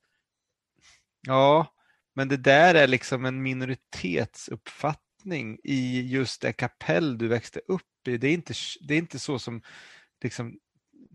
ja, 1.27 1.75
men 2.15 2.27
det 2.27 2.37
där 2.37 2.75
är 2.75 2.87
liksom 2.87 3.25
en 3.25 3.43
minoritetsuppfattning 3.43 5.59
i 5.63 6.01
just 6.01 6.41
det 6.41 6.53
kapell 6.53 7.17
du 7.17 7.27
växte 7.27 7.61
upp 7.67 8.07
i. 8.07 8.17
Det 8.17 8.27
är 8.27 8.33
inte, 8.33 8.53
det 8.87 8.93
är 8.93 8.97
inte 8.97 9.19
så 9.19 9.39
som 9.39 9.61
liksom, 10.23 10.59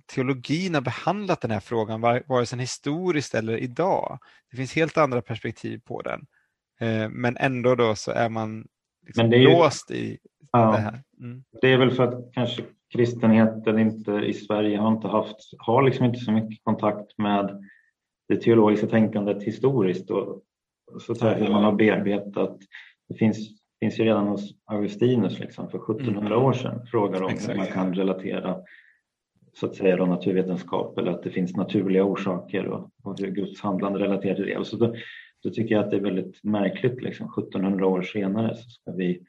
teologin 0.07 0.75
har 0.75 0.81
behandlat 0.81 1.41
den 1.41 1.51
här 1.51 1.61
frågan, 1.61 2.01
vare 2.01 2.47
sig 2.47 2.59
historiskt 2.59 3.35
eller 3.35 3.59
idag. 3.59 4.19
Det 4.51 4.57
finns 4.57 4.75
helt 4.75 4.97
andra 4.97 5.23
perspektiv 5.23 5.79
på 5.79 6.03
den. 6.03 6.27
Eh, 6.81 7.09
men 7.11 7.37
ändå 7.37 7.75
då 7.75 7.95
så 7.95 8.11
är 8.11 8.29
man 8.29 8.67
liksom 9.07 9.33
är 9.33 9.37
ju, 9.37 9.45
låst 9.45 9.91
i 9.91 10.19
ja, 10.53 10.71
det 10.71 10.79
här. 10.79 11.03
Mm. 11.21 11.45
Det 11.61 11.73
är 11.73 11.79
väl 11.79 11.91
för 11.91 12.05
att 12.05 12.33
kanske 12.33 12.63
kristenheten 12.93 13.79
inte 13.79 14.13
i 14.13 14.35
Sverige 14.35 14.79
har 14.79 14.93
inte 14.93 15.09
haft, 15.09 15.37
har 15.59 15.83
liksom 15.83 16.05
inte 16.07 16.19
så 16.19 16.33
mycket 16.33 16.65
kontakt 16.65 17.19
med 17.19 17.65
det 18.29 18.37
teologiska 18.37 18.87
tänkandet 18.87 19.43
historiskt 19.43 20.11
och 20.11 20.43
så 21.01 21.15
säga, 21.15 21.35
hur 21.35 21.53
man 21.53 21.65
har 21.65 21.73
bearbetat. 21.73 22.59
Det 23.09 23.15
finns, 23.15 23.39
finns 23.81 23.99
ju 24.01 24.05
redan 24.05 24.27
hos 24.27 24.55
Augustinus 24.65 25.39
liksom, 25.39 25.71
för 25.71 25.79
1700 25.79 26.35
mm. 26.35 26.47
år 26.47 26.53
sedan 26.53 26.87
frågar 26.87 27.23
om 27.23 27.31
Exakt. 27.31 27.53
hur 27.53 27.57
man 27.57 27.67
kan 27.67 27.95
relatera 27.95 28.57
så 29.53 29.67
att 29.67 29.75
säga 29.75 29.97
då, 29.97 30.07
naturvetenskap 30.07 30.99
eller 30.99 31.11
att 31.11 31.23
det 31.23 31.31
finns 31.31 31.57
naturliga 31.57 32.05
orsaker 32.05 32.67
och, 32.67 32.91
och 33.03 33.21
hur 33.21 33.31
Guds 33.31 33.61
handlande 33.61 33.99
relaterar 33.99 34.35
till 34.35 34.47
det. 34.47 34.57
Och 34.57 34.67
så 34.67 34.77
då, 34.77 34.95
då 35.47 35.53
tycker 35.53 35.75
jag 35.75 35.85
att 35.85 35.91
det 35.91 35.97
är 35.97 36.01
väldigt 36.01 36.45
märkligt, 36.45 37.03
liksom, 37.03 37.27
1700 37.27 37.87
år 37.87 38.03
senare 38.03 38.55
så 38.55 38.71
ska 38.71 38.93
vi 38.93 39.27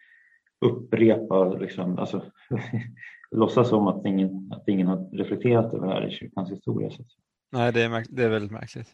upprepa, 0.65 1.53
liksom, 1.53 1.99
alltså, 1.99 2.25
låtsas 3.31 3.69
som 3.69 3.87
att 3.87 4.05
ingen, 4.05 4.51
att 4.51 4.67
ingen 4.67 4.87
har 4.87 5.17
reflekterat 5.17 5.73
över 5.73 5.87
det 5.87 5.93
här 5.93 6.07
i 6.07 6.11
kyrkans 6.11 6.51
historia. 6.51 6.89
Så 6.89 7.03
Nej, 7.51 7.73
det 7.73 7.81
är, 7.81 8.05
det 8.09 8.23
är 8.23 8.29
väldigt 8.29 8.51
märkligt. 8.51 8.87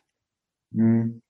Mm. 0.75 1.21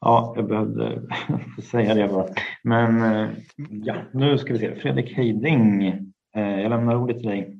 Ja, 0.00 0.32
jag 0.36 0.48
behövde 0.48 1.02
säga 1.70 1.94
det 1.94 2.08
bara. 2.08 2.28
Men 2.62 3.02
eh, 3.02 3.30
ja, 3.70 3.96
nu 4.12 4.38
ska 4.38 4.52
vi 4.52 4.58
se. 4.58 4.74
Fredrik 4.74 5.16
Heiding, 5.16 5.82
eh, 6.36 6.60
jag 6.60 6.70
lämnar 6.70 6.96
ordet 6.96 7.18
till 7.18 7.28
dig. 7.28 7.56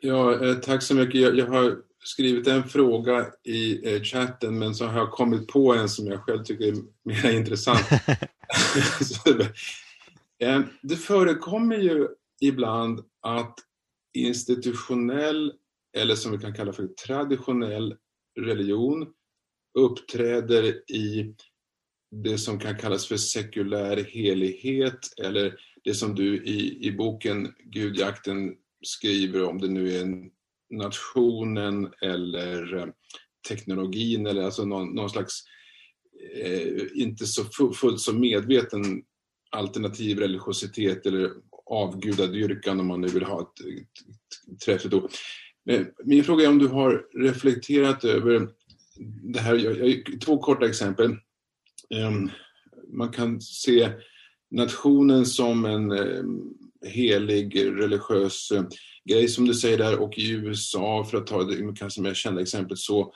Ja, 0.00 0.32
eh, 0.32 0.54
tack 0.54 0.82
så 0.82 0.96
mycket. 0.96 1.20
Jag, 1.20 1.38
jag 1.38 1.46
har 1.46 1.76
skrivit 2.04 2.46
en 2.46 2.64
fråga 2.64 3.26
i 3.42 4.00
chatten 4.04 4.58
men 4.58 4.74
så 4.74 4.86
har 4.86 4.98
jag 4.98 5.10
kommit 5.10 5.48
på 5.48 5.74
en 5.74 5.88
som 5.88 6.06
jag 6.06 6.20
själv 6.20 6.44
tycker 6.44 6.64
är 6.64 6.76
mer 7.02 7.30
intressant. 7.38 7.86
det 10.82 10.96
förekommer 10.96 11.76
ju 11.76 12.08
ibland 12.40 13.04
att 13.22 13.58
institutionell 14.14 15.52
eller 15.96 16.14
som 16.14 16.32
vi 16.32 16.38
kan 16.38 16.54
kalla 16.54 16.72
för 16.72 16.88
traditionell 17.06 17.96
religion 18.40 19.06
uppträder 19.78 20.90
i 20.90 21.34
det 22.10 22.38
som 22.38 22.58
kan 22.58 22.78
kallas 22.78 23.06
för 23.06 23.16
sekulär 23.16 23.96
helighet 23.96 24.98
eller 25.22 25.60
det 25.84 25.94
som 25.94 26.14
du 26.14 26.44
i, 26.44 26.86
i 26.86 26.92
boken 26.92 27.54
Gudjakten 27.58 28.56
skriver 28.82 29.44
om 29.44 29.60
det 29.60 29.68
nu 29.68 29.96
är 29.96 30.30
nationen 30.70 31.92
eller 32.02 32.76
eh, 32.76 32.86
teknologin 33.48 34.26
eller 34.26 34.42
alltså 34.42 34.64
någon, 34.64 34.94
någon 34.94 35.10
slags 35.10 35.42
eh, 36.36 36.82
inte 36.94 37.26
så 37.26 37.44
fullt 37.74 38.00
så 38.00 38.12
medveten 38.12 39.02
alternativ 39.50 40.18
religiositet 40.18 41.06
eller 41.06 41.30
avgudadyrkan 41.66 42.80
om 42.80 42.86
man 42.86 43.00
nu 43.00 43.08
vill 43.08 43.24
ha 43.24 43.40
ett, 43.40 43.66
ett, 43.66 44.52
ett 44.52 44.60
träffigt 44.60 44.94
ord. 44.94 45.10
Min 46.04 46.24
fråga 46.24 46.44
är 46.44 46.48
om 46.48 46.58
du 46.58 46.68
har 46.68 47.06
reflekterat 47.14 48.04
över 48.04 48.48
det 49.22 49.40
här, 49.40 49.54
jag, 49.54 49.88
jag, 49.88 50.20
två 50.20 50.38
korta 50.38 50.66
exempel. 50.66 51.16
Um, 51.94 52.30
man 52.92 53.08
kan 53.08 53.40
se 53.40 53.90
nationen 54.50 55.26
som 55.26 55.64
en 55.64 55.92
um, 55.92 56.54
helig 56.86 57.56
religiös 57.56 58.52
uh, 58.52 58.62
grej 59.10 59.28
som 59.28 59.46
du 59.46 59.54
säger 59.54 59.78
där 59.78 59.98
och 59.98 60.18
i 60.18 60.30
USA, 60.30 61.04
för 61.10 61.18
att 61.18 61.26
ta 61.26 61.44
det 61.44 61.76
kanske 61.76 62.00
mer 62.00 62.14
kända 62.14 62.40
exemplet, 62.40 62.78
så 62.78 63.12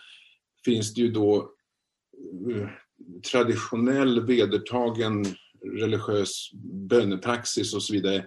finns 0.65 0.95
det 0.95 1.01
ju 1.01 1.11
då 1.11 1.51
uh, 2.51 2.69
traditionell 3.33 4.27
vedertagen 4.27 5.25
religiös 5.65 6.51
bönepraxis 6.89 7.75
och 7.75 7.83
så 7.83 7.93
vidare 7.93 8.27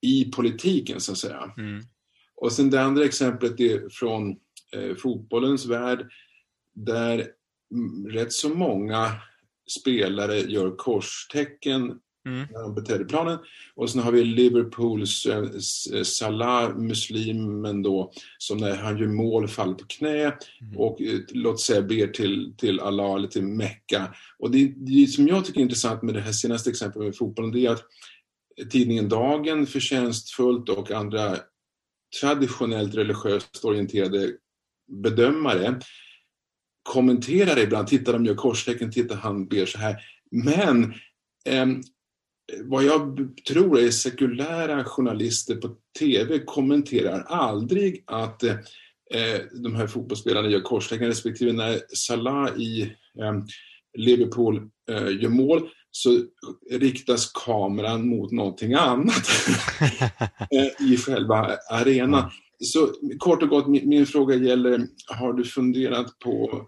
i 0.00 0.24
politiken 0.24 1.00
så 1.00 1.12
att 1.12 1.18
säga. 1.18 1.52
Mm. 1.58 1.82
Och 2.34 2.52
sen 2.52 2.70
det 2.70 2.82
andra 2.82 3.04
exemplet 3.04 3.60
är 3.60 3.88
från 3.88 4.36
eh, 4.72 4.94
fotbollens 4.96 5.66
värld 5.66 6.10
där 6.74 7.28
rätt 8.08 8.32
så 8.32 8.48
många 8.48 9.12
spelare 9.80 10.38
gör 10.38 10.76
korstecken 10.76 12.00
mm. 12.26 12.46
när 12.52 12.62
de 12.62 12.74
beträder 12.74 13.04
planen. 13.04 13.38
Och 13.74 13.90
sen 13.90 14.00
har 14.00 14.12
vi 14.12 14.24
Liverpools 14.24 15.26
eh, 15.26 16.02
Salah, 16.02 16.76
muslimen 16.76 17.82
då, 17.82 18.12
som 18.38 18.58
när 18.58 18.76
han 18.76 18.98
gör 18.98 19.06
mål 19.06 19.48
faller 19.48 19.74
på 19.74 19.84
knä 19.84 20.24
mm. 20.24 20.76
och 20.76 21.02
eh, 21.02 21.18
låt 21.30 21.60
säga 21.60 21.82
ber 21.82 22.06
till, 22.06 22.54
till 22.58 22.80
Allah 22.80 23.14
eller 23.14 23.28
till 23.28 23.44
Mecka. 23.44 24.14
Och 24.38 24.50
det, 24.50 24.72
det 24.76 25.06
som 25.06 25.28
jag 25.28 25.44
tycker 25.44 25.60
är 25.60 25.64
intressant 25.64 26.02
med 26.02 26.14
det 26.14 26.20
här 26.20 26.32
senaste 26.32 26.70
exemplet 26.70 27.04
med 27.04 27.16
fotbollen, 27.16 27.52
det 27.52 27.66
är 27.66 27.70
att 27.70 27.84
tidningen 28.70 29.08
Dagen 29.08 29.66
förtjänstfullt 29.66 30.68
och 30.68 30.90
andra 30.90 31.36
traditionellt 32.20 32.94
religiöst 32.94 33.64
orienterade 33.64 34.32
bedömare 35.02 35.80
kommenterar 36.82 37.58
ibland. 37.58 37.88
Titta, 37.88 38.12
de 38.12 38.24
gör 38.24 38.34
korstecken, 38.34 38.90
titta, 38.90 39.14
han 39.14 39.48
ber 39.48 39.66
så 39.66 39.78
här. 39.78 39.96
Men 40.30 40.84
eh, 41.44 41.66
vad 42.64 42.84
jag 42.84 43.28
tror 43.48 43.78
är 43.78 43.90
sekulära 43.90 44.84
journalister 44.84 45.56
på 45.56 45.70
TV 45.98 46.38
kommenterar 46.38 47.20
aldrig 47.20 48.04
att 48.06 48.42
eh, 48.42 49.40
de 49.52 49.74
här 49.74 49.86
fotbollsspelarna 49.86 50.48
gör 50.48 50.60
korstecken 50.60 51.06
respektive 51.06 51.52
när 51.52 51.80
Salah 51.94 52.60
i 52.60 52.82
eh, 53.18 53.42
Liverpool 53.98 54.56
eh, 54.90 55.22
gör 55.22 55.28
mål 55.28 55.68
så 55.90 56.18
riktas 56.70 57.32
kameran 57.32 58.08
mot 58.08 58.32
någonting 58.32 58.74
annat 58.74 59.28
eh, 60.50 60.92
i 60.92 60.96
själva 60.96 61.56
arenan. 61.70 62.30
Så 62.60 62.88
kort 63.18 63.42
och 63.42 63.48
gott, 63.48 63.66
min, 63.66 63.88
min, 63.88 64.06
fråga 64.06 64.34
gäller, 64.34 64.86
har 65.06 65.32
du 65.32 65.44
funderat 65.44 66.18
på 66.18 66.66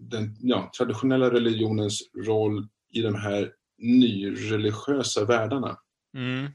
den 0.00 0.36
ja, 0.40 0.70
traditionella 0.78 1.30
religionens 1.30 2.00
roll 2.26 2.68
i 2.92 3.00
de 3.00 3.14
här 3.14 3.50
nyreligiösa 3.78 5.24
världarna? 5.24 5.78
Mm. 6.14 6.50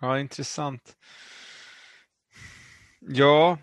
Ja, 0.00 0.18
intressant. 0.18 0.96
Ja, 3.00 3.58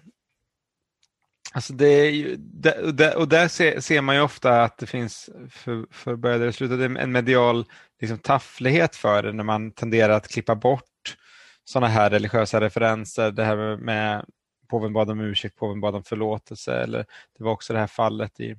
Alltså 1.55 1.73
det 1.73 1.85
är 1.85 2.09
ju, 2.09 2.35
det, 2.37 3.15
och 3.15 3.27
där 3.27 3.47
ser, 3.47 3.79
ser, 3.79 4.01
man 4.01 4.15
ju 4.15 4.21
ofta 4.21 4.63
att 4.63 4.77
det 4.77 4.85
finns, 4.85 5.29
för, 5.49 5.85
för 5.91 6.15
började 6.15 6.53
sluta, 6.53 6.85
en 7.01 7.11
medial 7.11 7.65
liksom, 8.01 8.17
tafflighet 8.17 8.95
för 8.95 9.23
det 9.23 9.33
när 9.33 9.43
man 9.43 9.71
tenderar 9.71 10.13
att 10.13 10.27
klippa 10.27 10.55
bort 10.55 11.17
sådana 11.63 11.87
här 11.87 12.09
religiösa 12.09 12.61
referenser. 12.61 13.31
Det 13.31 13.43
här 13.43 13.55
med, 13.55 13.79
med 13.79 14.25
påven 14.69 14.93
bad 14.93 15.09
om 15.09 15.19
ursäkt, 15.19 15.55
påven 15.55 15.81
bad 15.81 15.95
om 15.95 16.03
förlåtelse. 16.03 16.75
Eller 16.75 17.05
det 17.37 17.43
var 17.43 17.51
också 17.51 17.73
det 17.73 17.79
här 17.79 17.87
fallet 17.87 18.39
i, 18.39 18.55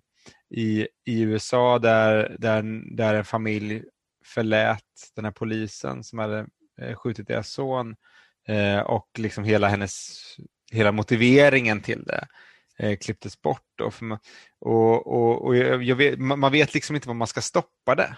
i, 0.50 0.88
i 1.04 1.20
USA 1.20 1.78
där, 1.78 2.36
där, 2.38 2.62
där 2.96 3.14
en 3.14 3.24
familj 3.24 3.82
förlät 4.24 5.12
den 5.16 5.24
här 5.24 5.32
polisen 5.32 6.04
som 6.04 6.18
hade 6.18 6.46
eh, 6.80 6.94
skjutit 6.94 7.28
deras 7.28 7.48
son 7.48 7.96
eh, 8.48 8.80
och 8.80 9.08
liksom 9.18 9.44
hela 9.44 9.68
hennes, 9.68 10.20
hela 10.72 10.92
motiveringen 10.92 11.80
till 11.80 12.04
det 12.04 12.26
eh, 12.78 12.96
klipptes 12.96 13.42
bort. 13.42 13.62
Då, 13.78 13.90
man, 14.00 14.18
och, 14.60 15.06
och, 15.06 15.44
och 15.44 15.56
jag 15.56 15.96
vet, 15.96 16.18
man 16.18 16.52
vet 16.52 16.74
liksom 16.74 16.96
inte 16.96 17.08
var 17.08 17.14
man 17.14 17.26
ska 17.26 17.40
stoppa 17.40 17.94
det, 17.94 18.16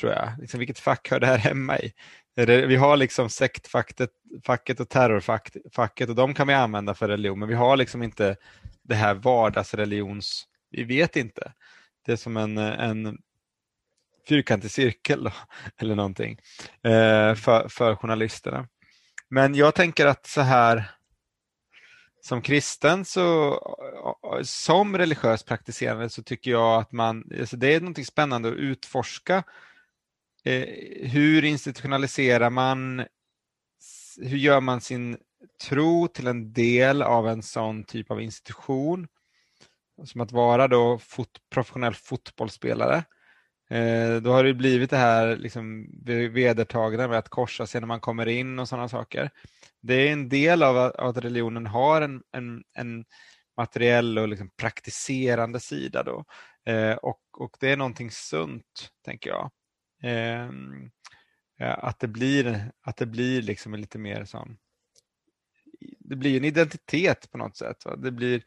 tror 0.00 0.12
jag. 0.12 0.28
Liksom, 0.40 0.58
vilket 0.58 0.78
fack 0.78 1.10
hör 1.10 1.20
det 1.20 1.26
här 1.26 1.38
hemma 1.38 1.78
i? 1.78 1.92
Vi 2.36 2.76
har 2.76 2.96
liksom 2.96 3.28
sektfacket 3.28 4.80
och 4.80 4.88
terrorfacket 4.88 6.08
och 6.08 6.14
de 6.14 6.34
kan 6.34 6.46
vi 6.46 6.54
använda 6.54 6.94
för 6.94 7.08
religion, 7.08 7.38
men 7.38 7.48
vi 7.48 7.54
har 7.54 7.76
liksom 7.76 8.02
inte 8.02 8.36
det 8.82 8.94
här 8.94 9.14
vardagsreligions... 9.14 10.44
Vi 10.70 10.84
vet 10.84 11.16
inte. 11.16 11.52
Det 12.06 12.12
är 12.12 12.16
som 12.16 12.36
en, 12.36 12.58
en 12.58 13.18
fyrkantig 14.28 14.70
cirkel 14.70 15.24
då, 15.24 15.32
eller 15.76 15.94
någonting 15.94 16.38
eh, 16.84 17.34
för, 17.34 17.68
för 17.68 17.96
journalisterna. 17.96 18.68
Men 19.28 19.54
jag 19.54 19.74
tänker 19.74 20.06
att 20.06 20.26
så 20.26 20.40
här 20.40 20.90
som 22.24 22.42
kristen 22.42 23.04
så 23.04 23.58
som 24.42 24.98
religiös 24.98 25.42
praktiserande 25.42 26.10
så 26.10 26.22
tycker 26.22 26.50
jag 26.50 26.80
att 26.80 26.92
man, 26.92 27.24
alltså 27.40 27.56
det 27.56 27.74
är 27.74 27.80
något 27.80 28.06
spännande 28.06 28.48
att 28.48 28.54
utforska. 28.54 29.44
Eh, 30.44 30.68
hur 31.10 31.44
institutionaliserar 31.44 32.50
man, 32.50 33.06
hur 34.20 34.36
gör 34.36 34.60
man 34.60 34.80
sin 34.80 35.18
tro 35.68 36.08
till 36.08 36.26
en 36.26 36.52
del 36.52 37.02
av 37.02 37.28
en 37.28 37.42
sån 37.42 37.84
typ 37.84 38.10
av 38.10 38.20
institution? 38.20 39.08
Som 40.04 40.20
att 40.20 40.32
vara 40.32 40.68
då 40.68 40.98
fot, 40.98 41.30
professionell 41.50 41.94
fotbollsspelare. 41.94 43.04
Eh, 43.72 44.16
då 44.16 44.32
har 44.32 44.44
det 44.44 44.54
blivit 44.54 44.90
det 44.90 44.96
här 44.96 45.36
liksom 45.36 45.86
vedertagna 46.32 47.08
med 47.08 47.18
att 47.18 47.28
korsa 47.28 47.66
sig 47.66 47.80
när 47.80 47.88
man 47.88 48.00
kommer 48.00 48.28
in 48.28 48.58
och 48.58 48.68
sådana 48.68 48.88
saker. 48.88 49.30
Det 49.80 49.94
är 49.94 50.12
en 50.12 50.28
del 50.28 50.62
av 50.62 50.76
att 50.78 51.16
religionen 51.16 51.66
har 51.66 52.02
en, 52.02 52.22
en, 52.32 52.64
en 52.74 53.04
materiell 53.56 54.18
och 54.18 54.28
liksom 54.28 54.50
praktiserande 54.56 55.60
sida. 55.60 56.02
Då. 56.02 56.24
Eh, 56.72 56.94
och, 56.96 57.20
och 57.38 57.56
det 57.60 57.70
är 57.70 57.76
någonting 57.76 58.10
sunt, 58.10 58.90
tänker 59.04 59.30
jag. 59.30 59.50
Ehm, 60.02 60.90
att 61.58 61.98
det 61.98 62.08
blir, 62.08 62.72
att 62.80 62.96
det 62.96 63.06
blir 63.06 63.42
liksom 63.42 63.74
lite 63.74 63.98
mer 63.98 64.24
sån... 64.24 64.56
Det 65.98 66.16
blir 66.16 66.36
en 66.36 66.44
identitet 66.44 67.30
på 67.30 67.38
något 67.38 67.56
sätt. 67.56 67.84
Va? 67.84 67.96
Det 67.96 68.10
blir 68.10 68.42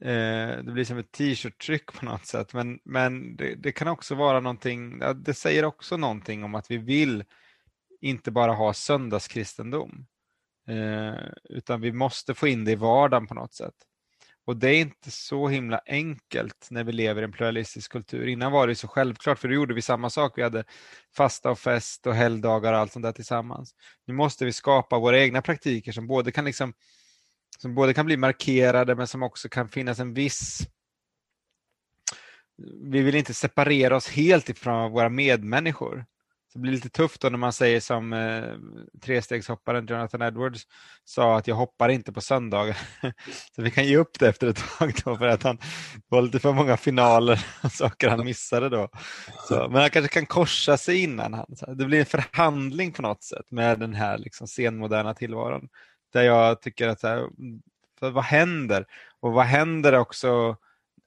Eh, 0.00 0.64
det 0.64 0.72
blir 0.72 0.84
som 0.84 0.98
ett 0.98 1.12
t-shirt-tryck 1.12 1.92
på 1.92 2.04
något 2.04 2.26
sätt. 2.26 2.54
Men, 2.54 2.78
men 2.84 3.36
det, 3.36 3.54
det, 3.54 3.72
kan 3.72 3.88
också 3.88 4.14
vara 4.14 4.40
någonting, 4.40 4.98
det 5.14 5.34
säger 5.34 5.64
också 5.64 5.96
någonting 5.96 6.44
om 6.44 6.54
att 6.54 6.70
vi 6.70 6.78
vill 6.78 7.24
inte 8.00 8.30
bara 8.30 8.52
ha 8.52 8.72
söndagskristendom. 8.72 10.06
Eh, 10.68 11.28
utan 11.44 11.80
vi 11.80 11.92
måste 11.92 12.34
få 12.34 12.48
in 12.48 12.64
det 12.64 12.72
i 12.72 12.74
vardagen 12.74 13.26
på 13.26 13.34
något 13.34 13.54
sätt. 13.54 13.74
Och 14.44 14.56
det 14.56 14.68
är 14.68 14.80
inte 14.80 15.10
så 15.10 15.48
himla 15.48 15.80
enkelt 15.86 16.68
när 16.70 16.84
vi 16.84 16.92
lever 16.92 17.22
i 17.22 17.24
en 17.24 17.32
pluralistisk 17.32 17.92
kultur. 17.92 18.26
Innan 18.26 18.52
var 18.52 18.66
det 18.66 18.74
så 18.74 18.88
självklart, 18.88 19.38
för 19.38 19.48
då 19.48 19.54
gjorde 19.54 19.74
vi 19.74 19.82
samma 19.82 20.10
sak. 20.10 20.38
Vi 20.38 20.42
hade 20.42 20.64
fasta 21.16 21.50
och 21.50 21.58
fest 21.58 22.06
och 22.06 22.14
helgdagar 22.14 22.72
och 22.72 22.78
allt 22.78 22.92
sånt 22.92 23.02
där 23.02 23.12
tillsammans. 23.12 23.74
Nu 24.06 24.14
måste 24.14 24.44
vi 24.44 24.52
skapa 24.52 24.98
våra 24.98 25.18
egna 25.18 25.42
praktiker 25.42 25.92
som 25.92 26.06
både 26.06 26.32
kan 26.32 26.44
liksom 26.44 26.72
som 27.62 27.74
både 27.74 27.94
kan 27.94 28.06
bli 28.06 28.16
markerade 28.16 28.94
men 28.94 29.06
som 29.06 29.22
också 29.22 29.48
kan 29.48 29.68
finnas 29.68 29.98
en 29.98 30.14
viss 30.14 30.68
vi 32.82 33.02
vill 33.02 33.14
inte 33.14 33.34
separera 33.34 33.96
oss 33.96 34.08
helt 34.08 34.48
ifrån 34.48 34.92
våra 34.92 35.08
medmänniskor. 35.08 36.04
Så 36.52 36.58
det 36.58 36.62
blir 36.62 36.72
lite 36.72 36.90
tufft 36.90 37.20
då 37.20 37.28
när 37.28 37.38
man 37.38 37.52
säger 37.52 37.80
som 37.80 38.12
eh, 38.12 38.44
trestegshopparen 39.02 39.86
Jonathan 39.86 40.22
Edwards 40.22 40.66
sa 41.04 41.38
att 41.38 41.46
jag 41.46 41.54
hoppar 41.54 41.88
inte 41.88 42.12
på 42.12 42.20
söndagar. 42.20 42.78
så 43.56 43.62
vi 43.62 43.70
kan 43.70 43.86
ge 43.86 43.96
upp 43.96 44.18
det 44.18 44.28
efter 44.28 44.46
ett 44.46 44.64
tag 44.78 44.94
då 45.04 45.16
för 45.16 45.28
att 45.28 45.42
han 45.42 45.58
var 46.08 46.22
lite 46.22 46.38
för 46.38 46.52
många 46.52 46.76
finaler 46.76 47.46
och 47.62 47.72
saker 47.72 48.08
han 48.08 48.24
missade 48.24 48.68
då. 48.68 48.88
Så, 49.48 49.68
men 49.68 49.80
han 49.80 49.90
kanske 49.90 50.14
kan 50.14 50.26
korsa 50.26 50.76
sig 50.76 51.02
innan. 51.02 51.34
Han, 51.34 51.56
så 51.56 51.74
det 51.74 51.84
blir 51.84 52.00
en 52.00 52.06
förhandling 52.06 52.92
på 52.92 53.02
något 53.02 53.22
sätt 53.22 53.50
med 53.50 53.78
den 53.78 53.94
här 53.94 54.18
liksom, 54.18 54.46
senmoderna 54.46 55.14
tillvaron 55.14 55.68
där 56.12 56.22
jag 56.22 56.62
tycker 56.62 56.88
att 56.88 57.02
här, 57.02 57.28
vad 58.00 58.24
händer? 58.24 58.86
Och 59.20 59.32
vad 59.32 59.44
händer 59.44 59.92
också 59.92 60.56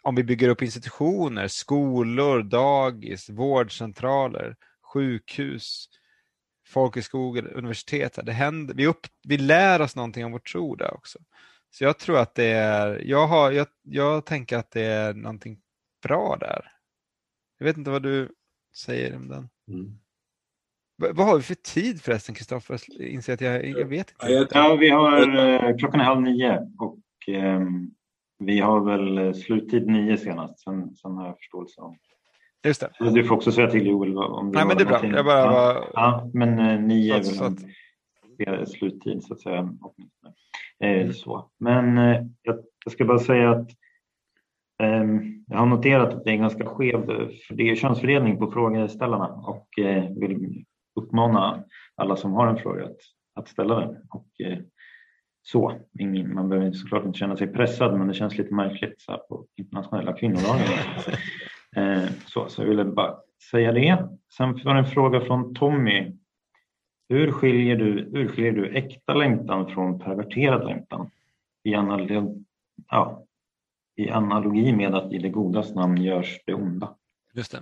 om 0.02 0.16
vi 0.16 0.24
bygger 0.24 0.50
upp 0.50 0.62
institutioner, 0.62 1.48
skolor, 1.48 2.44
dagis, 2.44 3.30
vårdcentraler, 3.30 4.56
sjukhus, 4.94 5.90
folkhögskolor, 6.68 7.48
universitet. 7.54 8.20
Det 8.24 8.32
händer, 8.32 8.74
vi, 8.74 8.88
upp, 8.88 9.08
vi 9.24 9.38
lär 9.38 9.82
oss 9.82 9.96
någonting 9.96 10.26
om 10.26 10.32
vår 10.32 10.40
tro 10.40 10.76
där 10.76 10.94
också. 10.94 11.20
Så 11.70 11.84
jag 11.84 12.00
tror 12.00 12.20
att 12.20 12.36
det 12.36 12.46
är, 12.46 13.02
jag, 13.06 13.28
har, 13.28 13.52
jag, 13.52 13.68
jag 13.82 14.26
tänker 14.26 14.58
att 14.58 14.72
det 14.72 14.86
är 14.86 15.14
någonting 15.14 15.62
bra 16.04 16.38
där. 16.40 16.72
Jag 17.58 17.66
vet 17.66 17.78
inte 17.78 17.92
vad 17.92 18.04
du 18.04 18.30
säger 18.76 19.16
om 19.16 19.28
den. 19.28 19.50
Mm. 19.68 20.00
Vad 21.12 21.28
har 21.28 21.38
vi 21.38 21.44
för 21.44 21.56
tid 21.56 22.02
förresten, 22.02 22.36
Kristoffer? 22.36 23.02
Inser 23.02 23.34
att 23.34 23.42
jag, 23.42 23.66
jag 23.66 23.86
vet 23.86 24.12
inte. 24.12 24.48
Ja, 24.54 24.76
vi 24.76 24.90
har, 24.90 25.38
eh, 25.38 25.78
klockan 25.78 26.00
är 26.00 26.04
halv 26.04 26.22
nio 26.22 26.68
och 26.80 27.34
eh, 27.34 27.62
vi 28.40 28.60
har 28.60 28.80
väl 28.80 29.36
sluttid 29.36 29.88
nio 29.88 30.18
senast. 30.18 30.60
Sen, 30.60 30.96
sen 30.96 31.12
har 31.12 31.26
jag 31.26 31.38
förståelse 31.38 31.82
om 31.82 31.98
Just 32.66 32.82
det. 32.82 33.10
Du 33.12 33.24
får 33.24 33.36
också 33.36 33.52
säga 33.52 33.70
till 33.70 33.88
Joel 33.88 34.18
om 34.18 34.52
det 34.52 34.58
Nej, 34.58 34.68
men 34.68 34.78
det 34.78 34.84
är 34.84 34.88
bra. 34.88 35.06
Jag 35.06 35.26
bara 35.26 35.52
var... 35.52 35.90
ja, 35.94 36.30
men 36.34 36.60
eh, 36.60 36.80
nio 36.80 37.16
är 37.16 38.52
väl 38.52 38.60
en 38.60 38.68
sluttid 38.68 39.24
så 39.24 39.34
att 39.34 39.42
säga. 39.42 39.70
Eh, 40.84 41.02
mm. 41.02 41.14
så. 41.14 41.50
Men 41.60 41.98
eh, 41.98 42.22
jag, 42.42 42.60
jag, 42.86 42.94
ska 42.94 43.06
bara 43.06 43.20
säga 43.20 43.52
att 43.52 43.70
eh, 44.84 45.04
jag 45.48 45.58
har 45.58 45.66
noterat 45.66 46.14
att 46.14 46.24
det 46.24 46.30
är 46.30 46.34
en 46.34 46.42
ganska 46.42 46.66
skev 46.66 47.06
för 47.06 47.76
könsfördelning 47.76 48.38
på 48.38 48.52
frågeställarna 48.52 49.28
och 49.28 49.80
eh, 49.80 50.10
vill 50.10 50.66
uppmana 50.96 51.64
alla 51.96 52.16
som 52.16 52.34
har 52.34 52.48
en 52.48 52.58
fråga 52.58 52.86
att, 52.86 52.98
att 53.36 53.48
ställa 53.48 53.80
den. 53.80 53.98
Och, 54.10 54.28
eh, 54.40 54.60
så. 55.42 55.80
Ingen, 56.00 56.34
man 56.34 56.50
behöver 56.50 56.72
såklart 56.72 57.06
inte 57.06 57.20
känna 57.20 57.38
sig 57.38 57.48
pressad 57.48 57.98
men 57.98 58.08
det 58.08 58.14
känns 58.14 58.38
lite 58.38 58.54
märkligt 58.54 59.02
så 59.02 59.18
på 59.18 59.46
internationella 59.58 60.14
kvinnodagen. 60.14 60.62
eh, 61.76 62.10
så, 62.26 62.50
så 62.50 62.62
jag 62.62 62.70
ville 62.70 62.86
bara 62.86 63.16
säga 63.52 63.72
det. 63.72 64.10
Sen 64.38 64.60
var 64.64 64.74
det 64.74 64.80
en 64.80 64.86
fråga 64.86 65.22
från 65.22 65.56
Tommy. 65.56 66.12
Hur 67.10 67.32
skiljer 67.32 67.76
du, 67.76 68.10
hur 68.14 68.28
skiljer 68.28 68.52
du 68.52 68.70
äkta 68.70 69.14
längtan 69.14 69.68
från 69.74 70.00
perverterad 70.00 70.66
längtan? 70.66 71.10
I, 71.64 71.76
analog, 71.76 72.46
ja, 72.90 73.26
I 73.96 74.10
analogi 74.10 74.74
med 74.74 74.96
att 74.96 75.14
i 75.14 75.18
det 75.18 75.30
godas 75.30 75.76
namn 75.76 75.98
görs 76.02 76.40
det 76.46 76.54
onda. 76.54 76.96
Just 77.34 77.52
det 77.52 77.62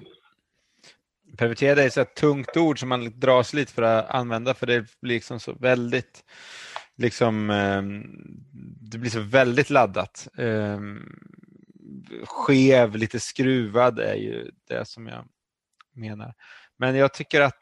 perverterade 1.37 1.83
är 1.83 1.99
ett 1.99 2.15
tungt 2.15 2.57
ord 2.57 2.79
som 2.79 2.89
man 2.89 3.19
dras 3.19 3.53
lite 3.53 3.73
för 3.73 3.81
att 3.81 4.09
använda 4.09 4.53
för 4.53 4.67
det 4.67 4.85
blir 5.01 5.13
liksom 5.13 5.39
så 5.39 5.53
väldigt 5.53 6.23
liksom 6.97 7.49
ehm, 7.49 8.03
det 8.91 8.97
blir 8.97 9.11
så 9.11 9.19
väldigt 9.19 9.69
laddat. 9.69 10.27
Ehm, 10.37 11.19
skev, 12.23 12.95
lite 12.95 13.19
skruvad 13.19 13.99
är 13.99 14.15
ju 14.15 14.51
det 14.67 14.85
som 14.85 15.07
jag 15.07 15.27
menar. 15.95 16.33
Men 16.77 16.95
jag 16.95 17.13
tycker 17.13 17.41
att 17.41 17.57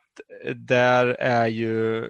där 0.56 1.08
är 1.08 1.48
ju 1.48 2.08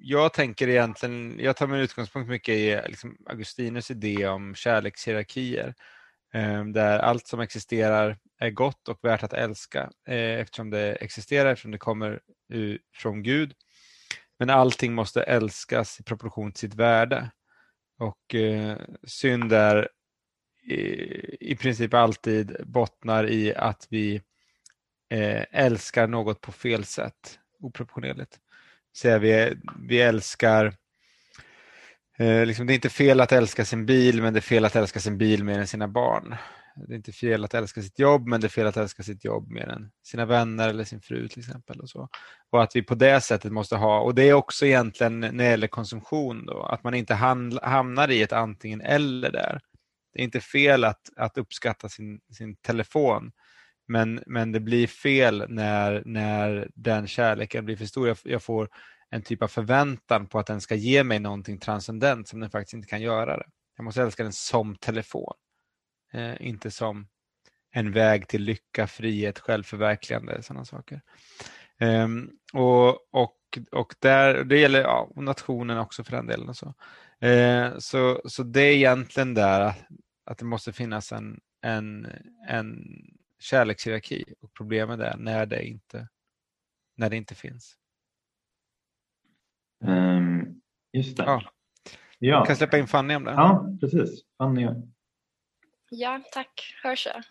jag 0.00 0.32
tänker 0.32 0.68
egentligen, 0.68 1.38
jag 1.40 1.56
tar 1.56 1.66
min 1.66 1.80
utgångspunkt 1.80 2.28
mycket 2.28 2.54
i 2.54 2.80
liksom 2.86 3.16
Augustinus 3.26 3.90
idé 3.90 4.28
om 4.28 4.54
kärlekshierarkier. 4.54 5.74
Ehm, 6.32 6.72
där 6.72 6.98
allt 6.98 7.26
som 7.26 7.40
existerar 7.40 8.18
är 8.38 8.50
gott 8.50 8.88
och 8.88 8.98
värt 9.02 9.22
att 9.22 9.32
älska 9.32 9.90
eh, 10.08 10.40
eftersom 10.40 10.70
det 10.70 10.94
existerar, 10.94 11.52
eftersom 11.52 11.70
det 11.70 11.78
kommer 11.78 12.20
från 12.94 13.22
Gud. 13.22 13.54
Men 14.38 14.50
allting 14.50 14.94
måste 14.94 15.22
älskas 15.22 16.00
i 16.00 16.02
proportion 16.02 16.52
till 16.52 16.60
sitt 16.60 16.74
värde. 16.74 17.30
Och 17.98 18.34
eh, 18.34 18.78
synd 19.04 19.52
är 19.52 19.88
i, 21.40 21.56
princip 21.56 21.94
alltid 21.94 22.56
bottnar 22.64 23.30
i 23.30 23.54
att 23.54 23.86
vi 23.90 24.22
eh, 25.10 25.44
älskar 25.50 26.06
något 26.06 26.40
på 26.40 26.52
fel 26.52 26.84
sätt, 26.84 27.38
oproportionerligt. 27.58 28.38
Så 28.92 29.18
vi, 29.18 29.56
vi 29.88 30.00
älskar 30.00 30.74
Eh, 32.18 32.46
liksom, 32.46 32.66
det 32.66 32.72
är 32.72 32.74
inte 32.74 32.88
fel 32.88 33.20
att 33.20 33.32
älska 33.32 33.64
sin 33.64 33.86
bil, 33.86 34.22
men 34.22 34.32
det 34.32 34.38
är 34.38 34.40
fel 34.40 34.64
att 34.64 34.76
älska 34.76 35.00
sin 35.00 35.18
bil 35.18 35.44
mer 35.44 35.58
än 35.58 35.66
sina 35.66 35.88
barn. 35.88 36.36
Det 36.86 36.92
är 36.92 36.96
inte 36.96 37.12
fel 37.12 37.44
att 37.44 37.54
älska 37.54 37.82
sitt 37.82 37.98
jobb, 37.98 38.26
men 38.26 38.40
det 38.40 38.46
är 38.46 38.48
fel 38.48 38.66
att 38.66 38.76
älska 38.76 39.02
sitt 39.02 39.24
jobb 39.24 39.50
mer 39.50 39.68
än 39.68 39.90
sina 40.02 40.26
vänner 40.26 40.68
eller 40.68 40.84
sin 40.84 41.00
fru 41.00 41.28
till 41.28 41.38
exempel. 41.38 41.80
Och, 41.80 41.88
så. 41.88 42.08
och 42.50 42.62
att 42.62 42.76
vi 42.76 42.82
på 42.82 42.94
det 42.94 43.20
sättet 43.20 43.52
måste 43.52 43.76
ha, 43.76 44.00
och 44.00 44.14
det 44.14 44.28
är 44.28 44.32
också 44.32 44.66
egentligen 44.66 45.20
när 45.20 45.32
det 45.32 45.44
gäller 45.44 45.66
konsumtion, 45.66 46.46
då, 46.46 46.62
att 46.62 46.84
man 46.84 46.94
inte 46.94 47.14
hamnar 47.14 48.10
i 48.10 48.22
ett 48.22 48.32
antingen 48.32 48.80
eller 48.80 49.30
där. 49.30 49.60
Det 50.12 50.20
är 50.20 50.24
inte 50.24 50.40
fel 50.40 50.84
att, 50.84 51.00
att 51.16 51.38
uppskatta 51.38 51.88
sin, 51.88 52.20
sin 52.32 52.56
telefon, 52.56 53.32
men, 53.88 54.22
men 54.26 54.52
det 54.52 54.60
blir 54.60 54.86
fel 54.86 55.44
när, 55.48 56.02
när 56.06 56.70
den 56.74 57.06
kärleken 57.06 57.64
blir 57.64 57.76
för 57.76 57.86
stor. 57.86 58.08
Jag, 58.08 58.16
jag 58.24 58.42
får 58.42 58.68
en 59.10 59.22
typ 59.22 59.42
av 59.42 59.48
förväntan 59.48 60.26
på 60.26 60.38
att 60.38 60.46
den 60.46 60.60
ska 60.60 60.74
ge 60.74 61.04
mig 61.04 61.18
någonting 61.18 61.58
transcendent 61.58 62.28
som 62.28 62.40
den 62.40 62.50
faktiskt 62.50 62.74
inte 62.74 62.88
kan 62.88 63.00
göra 63.00 63.36
det. 63.36 63.46
Jag 63.76 63.84
måste 63.84 64.02
älska 64.02 64.22
den 64.22 64.32
som 64.32 64.76
telefon, 64.76 65.34
eh, 66.12 66.34
inte 66.40 66.70
som 66.70 67.08
en 67.70 67.92
väg 67.92 68.28
till 68.28 68.42
lycka, 68.42 68.86
frihet, 68.86 69.38
självförverkligande, 69.38 70.42
sådana 70.42 70.64
saker. 70.64 71.00
Um, 71.80 72.30
och, 72.52 73.14
och, 73.14 73.38
och 73.72 73.94
där, 73.98 74.44
det 74.44 74.58
gäller 74.58 74.80
ja, 74.80 75.10
nationen 75.16 75.78
också 75.78 76.04
för 76.04 76.16
den 76.16 76.26
delen. 76.26 76.48
Och 76.48 76.56
så. 76.56 76.74
Uh, 77.24 77.78
så, 77.78 78.22
så 78.24 78.42
det 78.42 78.60
är 78.60 78.74
egentligen 78.74 79.34
där 79.34 79.74
att 80.24 80.38
det 80.38 80.44
måste 80.44 80.72
finnas 80.72 81.12
en, 81.12 81.40
en, 81.62 82.06
en 82.48 82.84
kärlekshierarki 83.38 84.24
och 84.40 84.52
problemet 84.52 85.00
är 85.00 85.16
när 85.16 85.46
det 85.46 85.62
inte, 85.62 86.08
när 86.96 87.10
det 87.10 87.16
inte 87.16 87.34
finns. 87.34 87.77
Um, 89.84 90.60
just 90.92 91.16
det. 91.16 91.22
Ja. 91.22 91.42
Ja. 92.18 92.28
Jag 92.28 92.46
kan 92.46 92.56
släppa 92.56 92.78
in 92.78 92.86
Fanny 92.86 93.14
om 93.14 93.24
det. 93.24 93.30
Ja, 93.30 93.66
precis. 93.80 94.24
Fanny. 94.38 94.68
Ja, 95.90 96.22
tack. 96.32 96.76
Hörs 96.82 97.06
jag? 97.06 97.22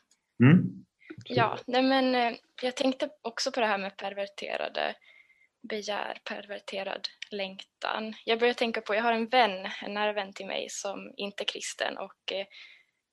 Mm. 0.48 0.86
Ja, 1.26 1.58
nej 1.68 1.84
men 1.84 2.16
eh, 2.16 2.38
jag 2.62 2.76
tänkte 2.76 3.10
också 3.22 3.52
på 3.52 3.60
det 3.60 3.66
här 3.66 3.78
med 3.78 3.98
perverterade 3.98 4.96
begär, 5.70 6.22
perverterad 6.24 7.08
längtan. 7.32 8.14
Jag 8.26 8.40
började 8.40 8.60
tänka 8.60 8.82
på, 8.82 8.96
jag 8.96 9.04
har 9.04 9.14
en 9.14 9.28
vän, 9.28 9.68
en 9.82 9.94
nära 9.94 10.14
vän 10.14 10.34
till 10.34 10.46
mig 10.46 10.68
som 10.70 11.14
inte 11.18 11.44
är 11.44 11.46
kristen 11.46 11.98
och 11.98 12.32
eh, 12.32 12.46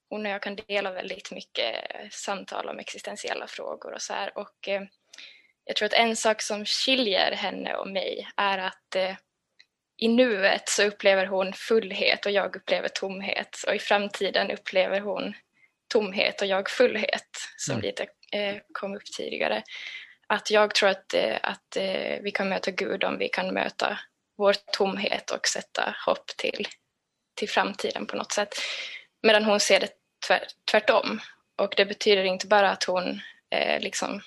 hon 0.08 0.26
och 0.26 0.32
jag 0.32 0.42
kan 0.42 0.56
dela 0.68 0.92
väldigt 0.92 1.32
mycket 1.32 1.74
samtal 2.10 2.68
om 2.68 2.78
existentiella 2.78 3.46
frågor 3.46 3.92
och 3.92 4.02
så 4.02 4.12
här. 4.12 4.38
Och 4.38 4.68
eh, 4.68 4.82
jag 5.64 5.76
tror 5.76 5.86
att 5.86 5.92
en 5.92 6.16
sak 6.16 6.42
som 6.42 6.64
skiljer 6.64 7.32
henne 7.32 7.74
och 7.74 7.88
mig 7.88 8.28
är 8.36 8.58
att 8.58 8.96
i 9.96 10.08
nuet 10.08 10.68
så 10.68 10.82
upplever 10.82 11.26
hon 11.26 11.52
fullhet 11.52 12.26
och 12.26 12.32
jag 12.32 12.56
upplever 12.56 12.88
tomhet 12.88 13.64
och 13.66 13.74
i 13.74 13.78
framtiden 13.78 14.50
upplever 14.50 15.00
hon 15.00 15.34
tomhet 15.88 16.40
och 16.40 16.46
jag 16.46 16.70
fullhet 16.70 17.28
som 17.56 17.72
mm. 17.72 17.82
lite 17.82 18.06
eh, 18.32 18.56
kom 18.72 18.96
upp 18.96 19.04
tidigare. 19.16 19.62
Att 20.26 20.50
jag 20.50 20.74
tror 20.74 20.88
att, 20.88 21.14
eh, 21.14 21.36
att 21.42 21.76
eh, 21.76 22.18
vi 22.22 22.30
kan 22.30 22.48
möta 22.48 22.70
Gud 22.70 23.04
om 23.04 23.18
vi 23.18 23.28
kan 23.28 23.54
möta 23.54 23.98
vår 24.36 24.54
tomhet 24.72 25.30
och 25.30 25.46
sätta 25.46 25.94
hopp 26.06 26.26
till, 26.26 26.68
till 27.34 27.48
framtiden 27.48 28.06
på 28.06 28.16
något 28.16 28.32
sätt. 28.32 28.54
Medan 29.22 29.44
hon 29.44 29.60
ser 29.60 29.80
det 29.80 29.88
tvär, 30.26 30.46
tvärtom. 30.70 31.20
Och 31.56 31.74
det 31.76 31.86
betyder 31.86 32.24
inte 32.24 32.46
bara 32.46 32.70
att 32.70 32.84
hon 32.84 33.20
eh, 33.50 33.80
liksom 33.80 34.20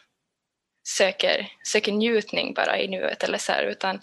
söker, 0.87 1.47
söker 1.63 1.91
njutning 1.91 2.53
bara 2.53 2.79
i 2.79 2.87
nuet 2.87 3.23
eller 3.23 3.37
så 3.37 3.51
här, 3.51 3.63
utan 3.63 4.01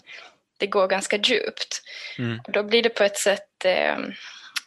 det 0.57 0.67
går 0.67 0.87
ganska 0.87 1.17
djupt. 1.17 1.81
Mm. 2.17 2.41
Då 2.47 2.63
blir 2.63 2.83
det 2.83 2.89
på 2.89 3.03
ett 3.03 3.17
sätt 3.17 3.65
eh, 3.65 3.97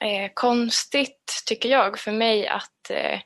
eh, 0.01 0.31
konstigt, 0.35 1.43
tycker 1.47 1.69
jag, 1.69 1.99
för 1.99 2.13
mig 2.13 2.47
att, 2.47 2.91
eh, 2.91 3.21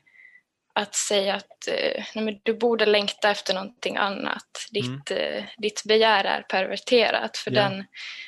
att 0.75 0.95
säga 0.95 1.35
att 1.35 1.67
eh, 1.67 2.03
nej, 2.15 2.41
du 2.43 2.53
borde 2.53 2.85
längta 2.85 3.31
efter 3.31 3.53
någonting 3.53 3.97
annat. 3.97 4.67
Ditt, 4.71 5.11
mm. 5.11 5.37
Eh, 5.37 5.43
ditt 5.57 5.83
begär 5.85 6.23
är 6.23 6.41
perverterat, 6.41 7.37
för 7.37 7.51
ja. 7.51 7.61
den, 7.61 7.85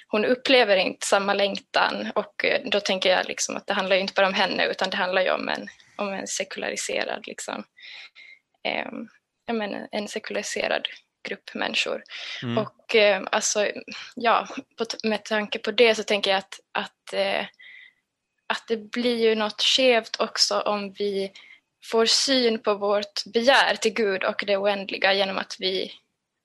hon 0.07 0.26
upplever 0.26 0.78
inte 0.78 1.07
samma 1.07 1.34
längtan. 1.34 2.12
Och 2.16 2.45
eh, 2.45 2.62
då 2.66 2.80
tänker 2.80 3.10
jag 3.10 3.28
liksom 3.28 3.56
att 3.56 3.68
det 3.68 3.74
handlar 3.74 3.95
ju 3.95 4.02
inte 4.02 4.14
bara 4.14 4.28
om 4.28 4.34
henne, 4.34 4.66
utan 4.66 4.90
det 4.90 4.98
handlar 4.98 5.22
ju 5.22 5.32
om 5.32 5.49
en, 5.49 5.68
om 5.95 6.14
en 6.14 6.28
sekulariserad 6.28 7.28
liksom, 7.28 7.64
jag 9.45 9.56
menar, 9.56 9.88
en 9.91 10.07
sekulariserad 10.07 10.88
grupp 11.26 11.53
människor. 11.53 12.03
Mm. 12.43 12.57
Och 12.57 12.95
eh, 12.95 13.23
alltså, 13.31 13.68
ja, 14.15 14.47
med 15.03 15.23
tanke 15.23 15.60
på 15.60 15.72
det 15.72 15.95
så 15.95 16.03
tänker 16.03 16.31
jag 16.31 16.38
att, 16.38 16.60
att, 16.72 17.14
eh, 17.14 17.45
att 18.47 18.68
det 18.68 18.77
blir 18.77 19.18
ju 19.18 19.35
något 19.35 19.61
skevt 19.61 20.19
också 20.19 20.60
om 20.60 20.93
vi 20.93 21.31
får 21.84 22.06
syn 22.06 22.60
på 22.60 22.73
vårt 22.73 23.26
begär 23.26 23.76
till 23.76 23.93
Gud 23.93 24.23
och 24.23 24.43
det 24.47 24.57
oändliga 24.57 25.14
genom 25.14 25.38
att 25.38 25.56
vi 25.60 25.91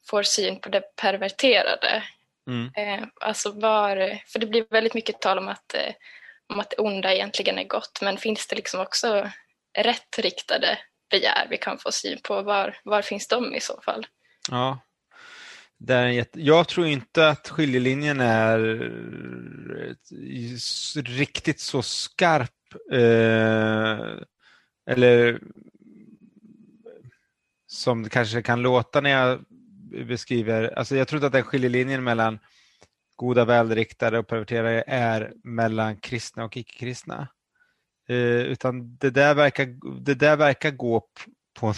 får 0.07 0.23
syn 0.23 0.61
på 0.61 0.69
det 0.69 0.97
perverterade. 0.97 2.03
Mm. 2.47 2.71
Eh, 2.77 3.09
alltså 3.21 3.51
var, 3.51 4.19
för 4.27 4.39
det 4.39 4.47
blir 4.47 4.67
väldigt 4.71 4.95
mycket 4.95 5.21
tal 5.21 5.39
om 5.39 5.49
att, 5.49 5.75
eh, 5.75 5.95
om 6.47 6.61
att 6.61 6.71
det 6.71 6.77
onda 6.77 7.15
egentligen 7.15 7.59
är 7.59 7.65
gott, 7.65 7.99
men 8.03 8.19
finns 8.19 8.47
det 8.47 8.57
liksom 8.57 8.81
också 8.81 9.31
rätt 9.79 10.19
riktade 10.19 10.79
begär 11.11 11.47
vi 11.51 11.59
kan 11.59 11.79
få 11.79 11.93
syn 11.93 12.19
på? 12.23 12.43
Var, 12.43 12.77
var 12.85 13.03
finns 13.03 13.29
de 13.29 13.55
i 13.55 13.61
så 13.61 13.81
fall? 13.81 14.07
Ja. 14.51 14.79
Det 15.79 15.95
är 15.95 16.09
jätte... 16.09 16.41
Jag 16.41 16.69
tror 16.69 16.87
inte 16.87 17.29
att 17.29 17.49
skiljelinjen 17.49 18.21
är 18.21 18.83
eh, 19.87 19.95
riktigt 21.03 21.61
så 21.61 21.83
skarp. 21.83 22.51
Eh, 22.93 24.01
eller 24.87 25.41
som 27.67 28.03
det 28.03 28.11
kanske 28.11 28.43
kan 28.43 28.63
låta 28.63 29.01
när 29.01 29.11
jag 29.11 29.45
beskriver. 30.07 30.79
Alltså 30.79 30.97
jag 30.97 31.09
tror 31.09 31.19
inte 31.19 31.27
att 31.27 31.33
den 31.33 31.43
skiljelinjen 31.43 32.05
mellan 32.05 32.39
goda, 33.17 33.45
välriktade 33.45 34.19
och 34.19 34.27
perverterade 34.27 34.85
är 34.87 35.33
mellan 35.45 35.97
kristna 35.97 36.45
och 36.45 36.57
icke-kristna. 36.57 37.29
Eh, 38.09 38.17
utan 38.43 38.97
det 38.97 39.11
där, 39.11 39.35
verkar, 39.35 39.67
det 40.01 40.15
där 40.15 40.37
verkar 40.37 40.71
gå 40.71 41.07
på 41.61 41.75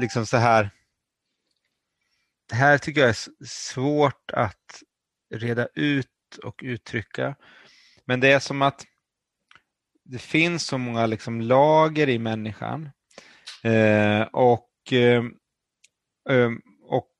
liksom 0.00 0.26
så 0.26 0.36
här 0.36 0.70
det 2.54 2.58
här 2.58 2.78
tycker 2.78 3.00
jag 3.00 3.10
är 3.10 3.44
svårt 3.46 4.30
att 4.32 4.82
reda 5.34 5.68
ut 5.74 6.38
och 6.44 6.60
uttrycka. 6.64 7.36
Men 8.04 8.20
det 8.20 8.32
är 8.32 8.38
som 8.38 8.62
att 8.62 8.84
det 10.04 10.18
finns 10.18 10.66
så 10.66 10.78
många 10.78 11.06
liksom 11.06 11.40
lager 11.40 12.08
i 12.08 12.18
människan. 12.18 12.90
Eh, 13.64 14.22
och, 14.22 14.92
eh, 14.92 15.24
eh, 16.30 16.50
och 16.82 17.10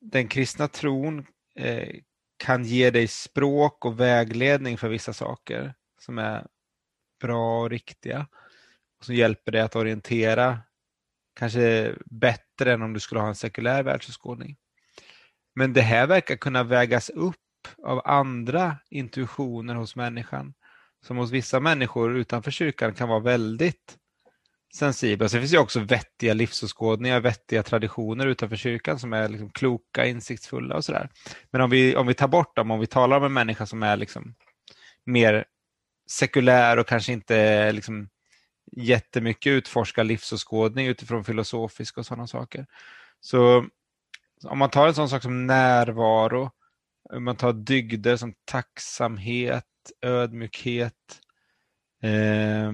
den 0.00 0.28
kristna 0.28 0.68
tron 0.68 1.26
eh, 1.56 1.96
kan 2.36 2.64
ge 2.64 2.90
dig 2.90 3.08
språk 3.08 3.84
och 3.84 4.00
vägledning 4.00 4.78
för 4.78 4.88
vissa 4.88 5.12
saker 5.12 5.74
som 6.00 6.18
är 6.18 6.46
bra 7.20 7.60
och 7.60 7.70
riktiga. 7.70 8.26
Och 8.98 9.04
som 9.04 9.14
hjälper 9.14 9.52
dig 9.52 9.60
att 9.60 9.76
orientera 9.76 10.58
kanske 11.34 11.94
bättre 12.04 12.49
än 12.66 12.82
om 12.82 12.92
du 12.92 13.00
skulle 13.00 13.20
ha 13.20 13.28
en 13.28 13.34
sekulär 13.34 13.82
världsåskådning. 13.82 14.56
Men 15.54 15.72
det 15.72 15.80
här 15.80 16.06
verkar 16.06 16.36
kunna 16.36 16.62
vägas 16.62 17.10
upp 17.10 17.36
av 17.82 18.02
andra 18.04 18.76
intuitioner 18.90 19.74
hos 19.74 19.96
människan 19.96 20.54
som 21.06 21.16
hos 21.16 21.30
vissa 21.30 21.60
människor 21.60 22.16
utanför 22.16 22.50
kyrkan 22.50 22.94
kan 22.94 23.08
vara 23.08 23.20
väldigt 23.20 23.96
sensibla. 24.74 25.28
Sen 25.28 25.40
finns 25.40 25.52
det 25.52 25.58
också 25.58 25.80
vettiga 25.80 26.34
livsåskådningar, 26.34 27.20
vettiga 27.20 27.62
traditioner 27.62 28.26
utanför 28.26 28.56
kyrkan 28.56 28.98
som 28.98 29.12
är 29.12 29.28
liksom 29.28 29.50
kloka, 29.50 30.06
insiktsfulla 30.06 30.76
och 30.76 30.84
sådär. 30.84 31.08
Men 31.50 31.60
om 31.60 31.70
vi, 31.70 31.96
om 31.96 32.06
vi 32.06 32.14
tar 32.14 32.28
bort 32.28 32.56
dem, 32.56 32.70
om 32.70 32.80
vi 32.80 32.86
talar 32.86 33.16
om 33.16 33.24
en 33.24 33.32
människa 33.32 33.66
som 33.66 33.82
är 33.82 33.96
liksom 33.96 34.34
mer 35.06 35.44
sekulär 36.10 36.76
och 36.76 36.86
kanske 36.86 37.12
inte 37.12 37.36
eh, 37.36 37.72
liksom 37.72 38.08
jättemycket 38.72 39.50
utforska 39.50 40.02
livsåskådning 40.02 40.86
utifrån 40.86 41.24
filosofisk 41.24 41.98
och 41.98 42.06
sådana 42.06 42.26
saker. 42.26 42.66
Så 43.20 43.66
om 44.44 44.58
man 44.58 44.70
tar 44.70 44.88
en 44.88 44.94
sån 44.94 45.08
sak 45.08 45.22
som 45.22 45.46
närvaro, 45.46 46.50
om 47.12 47.24
man 47.24 47.36
tar 47.36 47.52
dygder 47.52 48.16
som 48.16 48.34
tacksamhet, 48.44 49.64
ödmjukhet, 50.02 51.20
eh, 52.02 52.72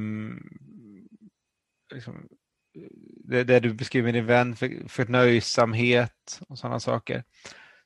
liksom, 1.95 2.29
det, 3.25 3.45
det, 3.45 3.61
du 3.61 3.75
beskriver 3.75 4.05
med 4.05 4.15
din 4.15 4.27
vän, 4.27 4.57
för, 4.57 4.89
förnöjsamhet 4.89 6.41
och 6.49 6.59
sådana 6.59 6.81
saker, 6.81 7.25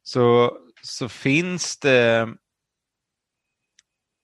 så, 0.03 0.57
så 0.83 1.09
finns 1.09 1.79
det 1.79 2.29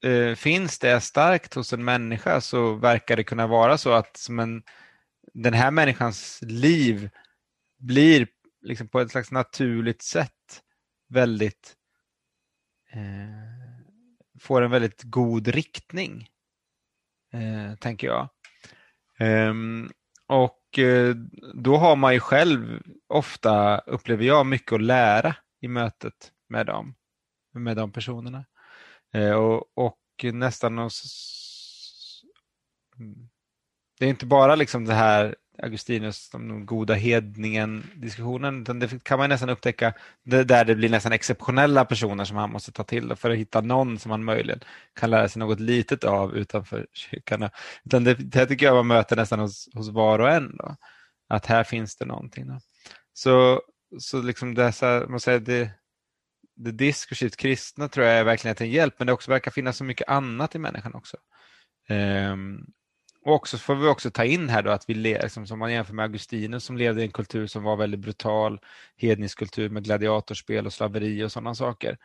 eh, 0.05 0.35
finns 0.35 0.78
det 0.78 1.01
starkt 1.01 1.55
hos 1.55 1.73
en 1.73 1.85
människa 1.85 2.40
så 2.40 2.74
verkar 2.74 3.16
det 3.16 3.24
kunna 3.24 3.47
vara 3.47 3.78
så 3.78 3.93
att 3.93 4.16
som 4.16 4.39
en, 4.39 4.62
den 5.35 5.55
här 5.55 5.70
människans 5.70 6.39
liv 6.43 7.10
blir 7.78 8.28
liksom 8.62 8.89
på 8.89 9.01
ett 9.01 9.10
slags 9.10 9.31
naturligt 9.31 10.02
sätt 10.02 10.62
väldigt 11.09 11.77
eh, 12.93 13.66
får 14.40 14.62
en 14.62 14.70
väldigt 14.70 15.02
god 15.02 15.48
riktning, 15.48 16.28
eh, 17.32 17.77
tänker 17.78 18.06
jag. 18.06 18.28
Um, 19.20 19.90
och 20.27 20.78
eh, 20.78 21.14
då 21.55 21.77
har 21.77 21.97
man 21.97 22.14
ju 22.14 22.20
själv 22.20 22.82
ofta, 23.06 23.78
upplever 23.78 24.24
jag, 24.24 24.47
mycket 24.47 24.73
att 24.73 24.82
lära 24.82 25.36
i 25.60 25.68
mötet 25.68 26.32
med 26.48 26.66
dem, 26.66 26.94
med 27.52 27.77
de 27.77 27.93
personerna. 27.93 28.44
Eh, 29.17 29.33
och, 29.33 29.65
och 29.75 30.25
nästan 30.33 30.77
någon... 30.77 30.91
Mm. 32.99 33.29
Det 33.99 34.05
är 34.05 34.09
inte 34.09 34.27
bara 34.27 34.55
liksom 34.55 34.85
det 34.85 34.95
här 34.95 35.37
Augustinus, 35.63 36.31
de 36.31 36.67
goda 36.67 36.95
hedningen-diskussionen, 36.95 38.63
utan 38.63 38.79
det 38.79 39.05
kan 39.05 39.19
man 39.19 39.29
nästan 39.29 39.51
upptäcka 39.51 39.95
det 40.25 40.45
där 40.45 40.65
det 40.65 40.75
blir 40.75 40.89
nästan 40.89 41.13
exceptionella 41.13 41.85
personer 41.85 42.25
som 42.25 42.37
han 42.37 42.53
måste 42.53 42.73
ta 42.73 42.85
till 42.85 43.17
för 43.17 43.31
att 43.31 43.37
hitta 43.37 43.61
någon 43.61 43.99
som 43.99 44.11
han 44.11 44.25
möjligen 44.25 44.61
kan 44.95 45.11
lära 45.11 45.29
sig 45.29 45.41
något 45.41 45.61
litet 45.61 46.05
av 46.05 46.37
utanför 46.37 46.87
kyrkan. 46.93 47.49
Utan 47.85 48.05
det, 48.05 48.15
det 48.15 48.47
tycker 48.47 48.67
jag 48.67 48.75
man 48.75 48.87
möter 48.87 49.17
nästan 49.17 49.41
hos, 49.41 49.69
hos 49.75 49.89
var 49.89 50.19
och 50.19 50.31
en, 50.31 50.57
då, 50.57 50.77
att 51.29 51.47
här 51.47 51.65
finns 51.65 51.97
det 51.97 52.05
någonting. 52.05 52.47
Då. 52.47 52.61
Så, 53.13 53.63
så 53.99 54.23
liksom 54.23 54.55
dessa, 54.55 55.07
man 55.09 55.21
säger, 55.21 55.41
det, 55.41 55.71
det 56.57 56.73
diskursivt 56.73 57.37
kristna 57.37 57.89
tror 57.89 58.07
jag 58.07 58.19
är 58.19 58.24
verkligen 58.24 58.57
en 58.61 58.70
hjälp, 58.70 58.95
men 58.99 59.07
det 59.07 59.12
också 59.12 59.31
verkar 59.31 59.51
finnas 59.51 59.77
så 59.77 59.85
mycket 59.85 60.09
annat 60.09 60.55
i 60.55 60.59
människan 60.59 60.95
också. 60.95 61.16
Um, 61.89 62.66
och 63.24 63.35
också 63.35 63.59
får 63.59 63.74
vi 63.74 63.89
också 63.89 64.11
ta 64.11 64.24
in 64.24 64.49
här 64.49 64.62
då 64.62 64.70
att 64.70 64.89
vi 64.89 64.95
liksom, 64.95 65.47
som 65.47 65.59
man 65.59 65.73
jämför 65.73 65.95
med 65.95 66.03
Augustinus 66.03 66.65
som 66.65 66.77
levde 66.77 67.01
i 67.01 67.05
en 67.05 67.11
kultur 67.11 67.47
som 67.47 67.62
var 67.62 67.77
väldigt 67.77 68.01
brutal, 68.01 68.61
hednisk 68.97 69.39
kultur 69.39 69.69
med 69.69 69.85
gladiatorspel 69.85 70.66
och 70.66 70.73
slaveri 70.73 71.24
och 71.24 71.33
sådana 71.33 71.55
saker. 71.55 71.99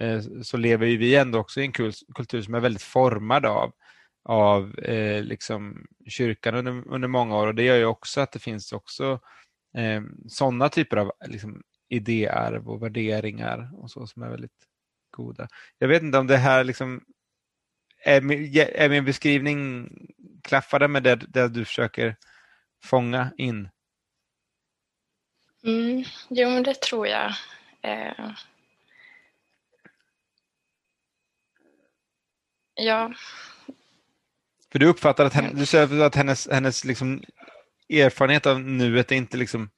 Eh, 0.00 0.20
så 0.42 0.56
lever 0.56 0.86
ju 0.86 0.96
vi 0.96 1.16
ändå 1.16 1.38
också 1.38 1.60
i 1.60 1.64
en 1.64 1.72
kultur 2.14 2.42
som 2.42 2.54
är 2.54 2.60
väldigt 2.60 2.82
formad 2.82 3.46
av, 3.46 3.72
av 4.24 4.78
eh, 4.78 5.22
liksom 5.22 5.86
kyrkan 6.08 6.54
under, 6.54 6.88
under 6.88 7.08
många 7.08 7.36
år 7.36 7.46
och 7.46 7.54
det 7.54 7.62
gör 7.62 7.76
ju 7.76 7.84
också 7.84 8.20
att 8.20 8.32
det 8.32 8.38
finns 8.38 8.72
också 8.72 9.20
eh, 9.76 10.02
sådana 10.28 10.68
typer 10.68 10.96
av 10.96 11.12
liksom, 11.26 11.62
idéarv 11.94 12.68
och 12.68 12.82
värderingar 12.82 13.70
och 13.74 13.90
så 13.90 14.06
som 14.06 14.22
är 14.22 14.30
väldigt 14.30 14.68
goda. 15.10 15.48
Jag 15.78 15.88
vet 15.88 16.02
inte 16.02 16.18
om 16.18 16.26
det 16.26 16.36
här 16.36 16.64
liksom 16.64 17.04
är 18.04 18.20
min, 18.20 18.56
är 18.56 18.88
min 18.88 19.04
beskrivning 19.04 19.88
klaffade 20.42 20.88
med 20.88 21.02
det, 21.02 21.16
det 21.16 21.48
du 21.48 21.64
försöker 21.64 22.16
fånga 22.84 23.32
in? 23.36 23.68
Mm, 25.64 26.04
jo, 26.28 26.48
men 26.50 26.62
det 26.62 26.74
tror 26.74 27.06
jag. 27.06 27.32
Eh, 27.82 28.30
ja. 32.74 33.12
För 34.72 34.78
du 34.78 34.86
uppfattar 34.86 35.24
att, 35.24 35.32
henne, 35.32 35.50
du 35.54 35.66
säger 35.66 36.00
att 36.00 36.14
hennes, 36.14 36.48
hennes 36.48 36.84
liksom 36.84 37.22
erfarenhet 37.88 38.46
av 38.46 38.60
nuet 38.60 39.12
är 39.12 39.16
inte 39.16 39.36
liksom 39.36 39.70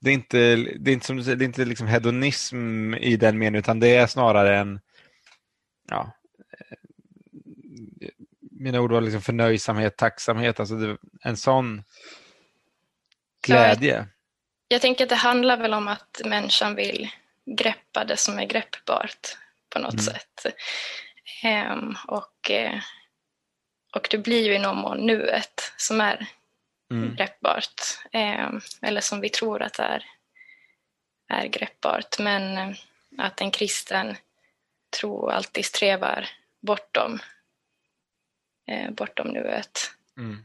det 0.00 0.10
är 0.10 0.14
inte, 0.14 0.56
det 0.56 0.90
är 0.90 0.92
inte, 0.92 1.06
som 1.06 1.16
du 1.16 1.22
säger, 1.22 1.36
det 1.36 1.44
är 1.44 1.46
inte 1.46 1.64
liksom 1.64 1.86
hedonism 1.86 2.94
i 2.94 3.16
den 3.16 3.38
meningen 3.38 3.58
utan 3.58 3.80
det 3.80 3.96
är 3.96 4.06
snarare 4.06 4.58
en 4.58 4.80
ja, 5.88 6.12
mina 8.60 8.80
ord 8.80 8.92
var 8.92 9.00
liksom 9.00 9.22
förnöjsamhet, 9.22 9.96
tacksamhet, 9.96 10.60
alltså 10.60 10.74
det, 10.74 10.96
en 11.22 11.36
sån 11.36 11.82
glädje. 13.46 13.94
Jag, 13.94 14.06
jag 14.68 14.80
tänker 14.80 15.04
att 15.04 15.08
det 15.08 15.14
handlar 15.14 15.56
väl 15.56 15.74
om 15.74 15.88
att 15.88 16.20
människan 16.24 16.74
vill 16.74 17.10
greppa 17.58 18.04
det 18.04 18.16
som 18.16 18.38
är 18.38 18.46
greppbart 18.46 19.36
på 19.70 19.78
något 19.78 19.92
mm. 19.92 20.04
sätt. 20.04 20.46
Um, 21.72 21.96
och, 22.08 22.50
eh, 22.50 22.80
och 23.94 24.08
det 24.10 24.18
blir 24.18 24.46
ju 24.46 24.54
i 24.54 24.58
någon 24.58 24.76
mån 24.76 25.06
nuet 25.06 25.72
som 25.76 26.00
är 26.00 26.26
mm. 26.90 27.14
greppbart. 27.14 27.80
Um, 28.12 28.60
eller 28.82 29.00
som 29.00 29.20
vi 29.20 29.28
tror 29.28 29.62
att 29.62 29.74
det 29.74 29.82
är, 29.82 30.04
är 31.28 31.46
greppbart. 31.46 32.18
Men 32.18 32.68
uh, 32.70 32.76
att 33.18 33.40
en 33.40 33.50
kristen 33.50 34.16
tro 35.00 35.28
alltid 35.28 35.64
strävar 35.64 36.28
bortom 36.60 37.20
eh, 38.70 38.90
bortom 38.90 39.28
nuet. 39.28 39.90
Mm. 40.16 40.44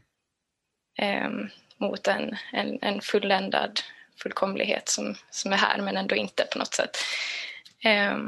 Eh, 0.98 1.50
mot 1.76 2.08
en, 2.08 2.36
en, 2.52 2.78
en 2.82 3.00
fulländad 3.00 3.80
fullkomlighet 4.22 4.88
som, 4.88 5.14
som 5.30 5.52
är 5.52 5.56
här 5.56 5.80
men 5.80 5.96
ändå 5.96 6.14
inte 6.14 6.48
på 6.52 6.58
något 6.58 6.74
sätt. 6.74 6.96
Eh, 7.84 8.18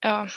ja. 0.00 0.28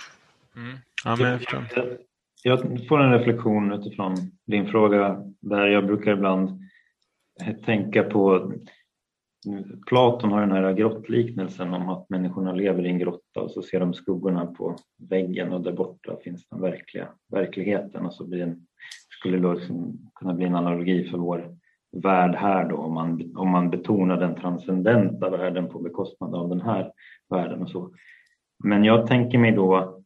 Mm. 0.56 0.80
ja 1.04 1.16
men 1.16 1.46
jag, 1.52 1.98
jag 2.44 2.88
får 2.88 3.00
en 3.00 3.12
reflektion 3.12 3.72
utifrån 3.72 4.16
din 4.46 4.68
fråga 4.68 5.24
där 5.42 5.68
jag 5.68 5.86
brukar 5.86 6.12
ibland 6.12 6.62
tänka 7.66 8.04
på 8.04 8.52
Platon 9.88 10.32
har 10.32 10.42
den 10.42 10.52
här 10.52 10.74
grottliknelsen 10.74 11.74
om 11.74 11.90
att 11.90 12.10
människorna 12.10 12.54
lever 12.54 12.86
i 12.86 12.90
en 12.90 13.00
grotta 13.00 13.42
och 13.42 13.52
så 13.52 13.62
ser 13.62 13.80
de 13.80 13.94
skuggorna 13.94 14.46
på 14.46 14.76
väggen 15.10 15.54
och 15.54 15.62
där 15.62 15.72
borta 15.72 16.18
finns 16.24 16.48
den 16.50 16.62
verkliga 16.62 17.08
verkligheten 17.32 18.06
och 18.06 18.14
så 18.14 18.28
blir 18.28 18.42
en, 18.42 18.68
skulle 19.20 19.38
det 19.38 19.54
liksom 19.54 19.98
kunna 20.16 20.34
bli 20.34 20.46
en 20.46 20.56
analogi 20.56 21.04
för 21.04 21.18
vår 21.18 21.58
värld 21.92 22.36
här 22.36 22.70
då 22.70 22.78
om 22.78 22.94
man, 22.94 23.34
om 23.36 23.50
man 23.50 23.70
betonar 23.70 24.18
den 24.18 24.36
transcendenta 24.36 25.30
världen 25.30 25.70
på 25.70 25.80
bekostnad 25.80 26.36
av 26.36 26.50
den 26.50 26.62
här 26.62 26.92
världen 27.30 27.62
och 27.62 27.70
så. 27.70 27.92
Men 28.64 28.84
jag 28.84 29.08
tänker 29.08 29.38
mig 29.38 29.52
då 29.52 30.02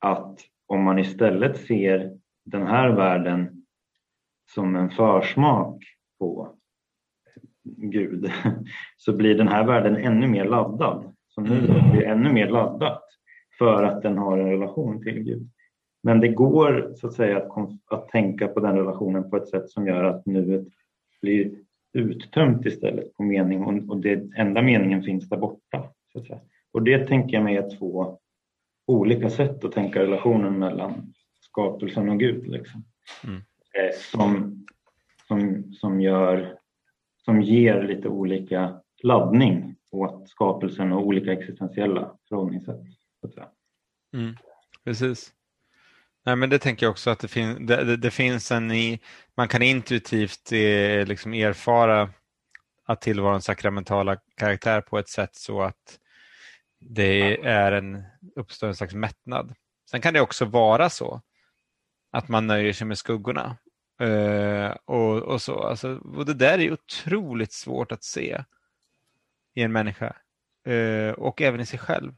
att 0.00 0.38
om 0.66 0.82
man 0.82 0.98
istället 0.98 1.56
ser 1.56 2.18
den 2.44 2.66
här 2.66 2.90
världen 2.90 3.64
som 4.54 4.76
en 4.76 4.90
försmak 4.90 5.84
på 6.18 6.54
Gud 7.64 8.30
så 8.96 9.16
blir 9.16 9.34
den 9.34 9.48
här 9.48 9.66
världen 9.66 9.96
ännu 9.96 10.28
mer 10.28 10.44
laddad. 10.44 11.14
Så 11.28 11.40
nu 11.40 11.58
mm. 11.58 11.90
blir 11.90 12.02
ännu 12.02 12.32
mer 12.32 12.48
laddat 12.48 13.02
för 13.58 13.82
att 13.82 14.02
den 14.02 14.18
har 14.18 14.38
en 14.38 14.50
relation 14.50 15.02
till 15.02 15.22
Gud. 15.22 15.50
Men 16.02 16.20
det 16.20 16.28
går 16.28 16.92
så 16.96 17.06
att 17.06 17.12
säga 17.12 17.36
att, 17.36 17.68
att 17.90 18.08
tänka 18.08 18.48
på 18.48 18.60
den 18.60 18.76
relationen 18.76 19.30
på 19.30 19.36
ett 19.36 19.48
sätt 19.48 19.70
som 19.70 19.86
gör 19.86 20.04
att 20.04 20.26
nuet 20.26 20.68
blir 21.22 21.50
uttömt 21.92 22.66
istället 22.66 23.14
på 23.14 23.22
mening 23.22 23.64
och, 23.64 23.90
och 23.90 24.00
det 24.00 24.30
enda 24.36 24.62
meningen 24.62 25.02
finns 25.02 25.28
där 25.28 25.36
borta. 25.36 25.88
Och 26.72 26.82
det 26.82 27.06
tänker 27.06 27.34
jag 27.34 27.44
mig 27.44 27.56
är 27.56 27.78
två 27.78 28.18
olika 28.86 29.30
sätt 29.30 29.64
att 29.64 29.72
tänka 29.72 30.02
relationen 30.02 30.58
mellan 30.58 31.14
skapelsen 31.40 32.08
och 32.08 32.18
Gud. 32.18 32.46
Liksom. 32.46 32.84
Mm. 33.24 33.36
Eh, 33.36 33.98
som, 33.98 34.58
som, 35.28 35.72
som 35.72 36.00
gör 36.00 36.58
som 37.24 37.42
ger 37.42 37.82
lite 37.82 38.08
olika 38.08 38.80
laddning 39.02 39.76
åt 39.90 40.28
skapelsen 40.28 40.92
och 40.92 41.06
olika 41.06 41.32
existentiella 41.32 42.16
förhållningssätt. 42.28 42.80
Mm, 44.14 44.36
precis. 44.84 45.32
Nej, 46.24 46.36
men 46.36 46.50
det 46.50 46.58
tänker 46.58 46.86
jag 46.86 46.90
också 46.90 47.10
att 47.10 47.18
det, 47.18 47.28
fin 47.28 47.66
det, 47.66 47.84
det, 47.84 47.96
det 47.96 48.10
finns 48.10 48.52
en 48.52 48.70
i, 48.70 49.00
man 49.36 49.48
kan 49.48 49.62
intuitivt 49.62 50.52
eh, 50.52 51.06
liksom 51.06 51.34
erfara 51.34 52.10
att 52.84 53.00
tillvarons 53.00 53.44
sakramentala 53.44 54.16
karaktär 54.36 54.80
på 54.80 54.98
ett 54.98 55.08
sätt 55.08 55.34
så 55.34 55.62
att 55.62 55.98
det 56.90 57.46
är 57.46 57.72
en, 57.72 58.04
uppstår 58.36 58.68
en 58.68 58.76
slags 58.76 58.94
mättnad. 58.94 59.54
Sen 59.90 60.00
kan 60.00 60.14
det 60.14 60.20
också 60.20 60.44
vara 60.44 60.90
så 60.90 61.22
att 62.10 62.28
man 62.28 62.46
nöjer 62.46 62.72
sig 62.72 62.86
med 62.86 62.98
skuggorna 62.98 63.56
Uh, 64.02 64.70
och, 64.84 65.22
och, 65.22 65.42
så. 65.42 65.62
Alltså, 65.62 65.96
och 65.96 66.26
det 66.26 66.34
där 66.34 66.58
är 66.58 66.72
otroligt 66.72 67.52
svårt 67.52 67.92
att 67.92 68.04
se 68.04 68.44
i 69.54 69.62
en 69.62 69.72
människa 69.72 70.16
uh, 70.68 71.10
och 71.10 71.42
även 71.42 71.60
i 71.60 71.66
sig 71.66 71.78
själv. 71.78 72.14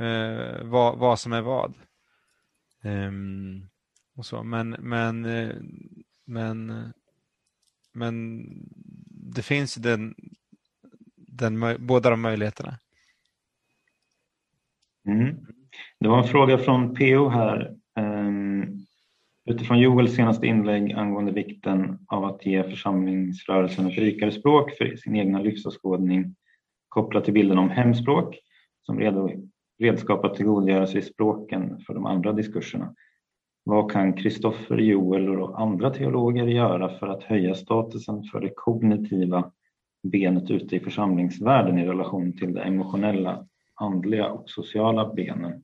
Uh, 0.00 0.64
vad, 0.64 0.98
vad 0.98 1.20
som 1.20 1.32
är 1.32 1.40
vad. 1.40 1.74
Um, 2.82 3.68
och 4.16 4.26
så. 4.26 4.42
Men, 4.42 4.70
men, 4.70 5.22
men, 6.24 6.92
men 7.92 8.46
det 9.34 9.42
finns 9.42 9.74
den, 9.74 10.14
den, 11.16 11.86
båda 11.86 12.10
de 12.10 12.20
möjligheterna. 12.20 12.78
Mm. 15.06 15.36
Det 16.00 16.08
var 16.08 16.18
en 16.18 16.28
fråga 16.28 16.58
från 16.58 16.94
PO 16.94 17.28
här. 17.28 17.74
Um, 18.00 18.86
Utifrån 19.48 19.78
Joels 19.78 20.14
senaste 20.14 20.46
inlägg 20.46 20.92
angående 20.92 21.32
vikten 21.32 21.98
av 22.06 22.24
att 22.24 22.46
ge 22.46 22.62
församlingsrörelsen 22.62 23.86
ett 23.86 23.98
rikare 23.98 24.32
språk 24.32 24.70
för 24.78 24.96
sin 24.96 25.16
egna 25.16 25.38
livsåskådning 25.38 26.34
kopplat 26.88 27.24
till 27.24 27.34
bilden 27.34 27.58
om 27.58 27.70
hemspråk 27.70 28.38
som 28.82 29.00
redskap 29.78 30.24
att 30.24 30.34
tillgodogöra 30.34 30.86
sig 30.86 31.02
språken 31.02 31.78
för 31.86 31.94
de 31.94 32.06
andra 32.06 32.32
diskurserna. 32.32 32.94
Vad 33.64 33.90
kan 33.90 34.12
Kristoffer, 34.12 34.76
Joel 34.76 35.28
och 35.28 35.60
andra 35.60 35.90
teologer 35.90 36.46
göra 36.46 36.98
för 36.98 37.06
att 37.06 37.22
höja 37.22 37.54
statusen 37.54 38.24
för 38.24 38.40
det 38.40 38.52
kognitiva 38.56 39.52
benet 40.02 40.50
ute 40.50 40.76
i 40.76 40.80
församlingsvärlden 40.80 41.78
i 41.78 41.86
relation 41.86 42.32
till 42.32 42.54
det 42.54 42.62
emotionella, 42.62 43.46
andliga 43.76 44.30
och 44.30 44.50
sociala 44.50 45.14
benen 45.14 45.62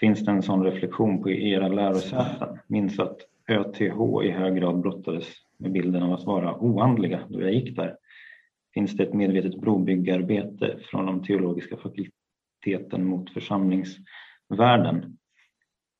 Finns 0.00 0.24
det 0.24 0.30
en 0.30 0.42
sån 0.42 0.64
reflektion 0.64 1.22
på 1.22 1.30
era 1.30 1.68
lärosäten? 1.68 2.58
Minns 2.66 2.98
att 2.98 3.16
ÖTH 3.48 3.80
i 4.24 4.30
hög 4.30 4.56
grad 4.56 4.80
brottades 4.80 5.26
med 5.58 5.72
bilden 5.72 6.02
av 6.02 6.12
att 6.12 6.24
vara 6.24 6.54
oandliga 6.54 7.20
då 7.28 7.42
jag 7.42 7.52
gick 7.52 7.76
där. 7.76 7.96
Finns 8.74 8.96
det 8.96 9.02
ett 9.02 9.14
medvetet 9.14 9.60
brobyggarbete 9.60 10.78
från 10.90 11.06
de 11.06 11.22
teologiska 11.22 11.76
fakulteten 11.76 13.04
mot 13.04 13.30
församlingsvärlden? 13.30 15.18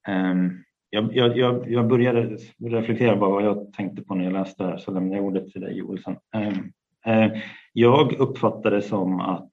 Ehm, 0.08 0.64
jag, 0.90 1.16
jag, 1.16 1.70
jag 1.70 1.88
började 1.88 2.36
reflektera 2.58 3.16
bara 3.16 3.30
vad 3.30 3.44
jag 3.44 3.72
tänkte 3.72 4.02
på 4.02 4.14
när 4.14 4.24
jag 4.24 4.32
läste 4.32 4.62
det 4.62 4.70
här 4.70 4.78
så 4.78 4.90
lämnar 4.90 5.16
jag 5.16 5.24
ordet 5.24 5.50
till 5.50 5.60
dig 5.60 5.78
Joel 5.78 6.02
sen. 6.02 6.16
Ehm, 6.34 6.72
eh, 7.06 7.40
jag 7.72 8.12
uppfattar 8.12 8.70
det 8.70 8.82
som 8.82 9.20
att 9.20 9.52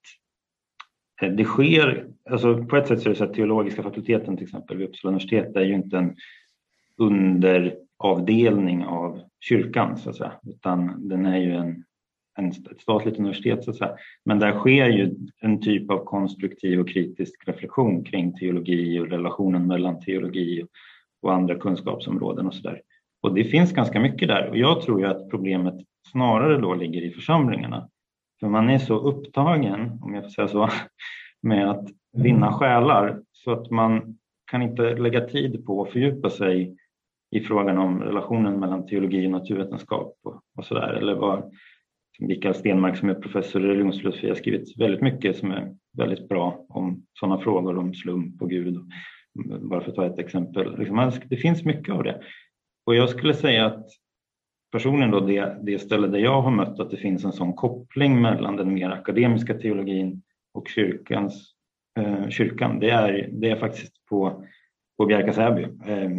Eh, 1.22 1.32
det 1.32 1.44
sker, 1.44 2.08
alltså 2.30 2.64
på 2.64 2.78
ett 2.78 2.88
sätt 2.88 3.02
så 3.02 3.10
är 3.10 3.14
det 3.14 3.18
så 3.18 3.24
att 3.24 3.34
teologiska 3.34 3.84
fakulteten 3.84 4.38
till 4.38 4.46
exempel 4.46 4.78
vid 4.78 4.88
Uppsala 4.88 5.10
universitet 5.10 5.56
är 5.56 5.62
ju 5.62 5.74
inte 5.74 5.98
en 5.98 6.16
underavdelning 6.98 8.86
av 8.86 9.22
kyrkan 9.40 9.98
så 9.98 10.10
att 10.10 10.16
säga, 10.16 10.32
utan 10.44 11.10
den 11.10 11.26
är 11.26 11.38
ju 11.38 11.52
en, 11.52 11.84
en, 12.38 12.48
ett 12.48 12.82
statligt 12.82 13.20
universitet 13.20 13.64
så 13.64 13.72
att 13.72 13.78
säga. 13.78 13.96
Men 14.26 14.40
där 14.40 14.60
sker 14.60 14.90
ju 14.90 15.16
en 15.42 15.62
typ 15.62 15.92
av 15.92 16.06
konstruktiv 16.06 16.80
och 16.80 16.90
kritisk 16.90 17.48
reflektion 17.48 18.04
kring 18.04 18.34
teologi 18.34 19.00
och 19.00 19.10
relationen 19.10 19.68
mellan 19.68 20.00
teologi 20.00 20.64
och, 20.64 20.70
och 21.22 21.34
andra 21.34 21.56
kunskapsområden 21.56 22.48
och 22.48 22.54
så 22.54 22.62
där. 22.62 22.82
Och 23.22 23.34
det 23.34 23.44
finns 23.44 23.74
ganska 23.74 24.00
mycket 24.00 24.28
där 24.28 24.50
och 24.50 24.58
jag 24.58 24.82
tror 24.82 25.00
ju 25.00 25.08
att 25.08 25.30
problemet 25.30 25.76
snarare 26.12 26.58
då 26.58 26.74
ligger 26.74 27.02
i 27.02 27.12
församlingarna. 27.12 27.90
För 28.40 28.48
man 28.48 28.70
är 28.70 28.78
så 28.78 29.00
upptagen, 29.00 30.00
om 30.02 30.14
jag 30.14 30.24
får 30.24 30.30
säga 30.30 30.48
så, 30.48 30.70
med 31.42 31.70
att 31.70 31.88
vinna 32.14 32.54
själar 32.54 33.22
så 33.32 33.52
att 33.52 33.72
man 33.72 34.18
kan 34.52 34.62
inte 34.62 34.96
lägga 34.96 35.22
tid 35.22 35.66
på 35.66 35.84
att 35.84 35.92
fördjupa 35.92 36.30
sig 36.30 36.78
i 37.32 37.40
frågan 37.40 37.78
om 37.78 38.02
relationen 38.02 38.60
mellan 38.60 38.86
teologi 38.86 39.28
och 39.28 39.32
naturvetenskap 39.32 40.20
och, 40.24 40.42
och 40.58 40.76
där. 40.76 40.94
Eller 40.94 41.16
vad 41.16 41.52
Mikael 42.20 42.56
Stenmark 42.56 42.98
som 42.98 43.10
är 43.10 43.14
professor 43.14 43.66
i 43.66 43.68
religionsfilosofi 43.68 44.28
har 44.28 44.36
skrivit 44.36 44.78
väldigt 44.78 45.02
mycket 45.02 45.38
som 45.38 45.52
är 45.52 45.76
väldigt 45.98 46.30
bra 46.30 46.66
om 46.70 47.06
sådana 47.14 47.38
frågor 47.38 47.78
om 47.78 47.94
slump 47.94 48.42
och 48.42 48.50
Gud. 48.50 48.80
Bara 49.62 49.82
för 49.82 49.90
att 49.90 49.96
ta 49.96 50.06
ett 50.06 50.20
exempel. 50.20 50.80
Liksom, 50.80 51.12
det 51.30 51.38
finns 51.38 51.66
mycket 51.66 51.94
av 51.96 52.04
det. 52.04 52.22
Och 52.86 52.96
jag 52.96 53.10
skulle 53.10 53.34
säga 53.34 53.66
att 53.66 53.88
personligen 54.76 55.12
då 55.12 55.20
det, 55.20 55.58
det 55.62 55.80
ställe 55.80 56.08
där 56.08 56.20
jag 56.20 56.42
har 56.42 56.52
mött 56.52 56.80
att 56.80 56.92
det 56.92 56.98
finns 56.98 57.26
en 57.26 57.32
sån 57.32 57.54
koppling 57.54 58.22
mellan 58.22 58.56
den 58.56 58.74
mer 58.74 58.90
akademiska 58.90 59.54
teologin 59.54 60.22
och 60.54 60.68
kyrkans, 60.68 61.52
eh, 62.00 62.30
kyrkan, 62.30 62.80
det 62.80 62.90
är, 62.90 63.30
det 63.32 63.50
är 63.50 63.56
faktiskt 63.56 64.06
på, 64.10 64.44
på 64.98 65.06
Bjärka 65.06 65.34
Säby. 65.34 65.64
Eh, 65.64 66.10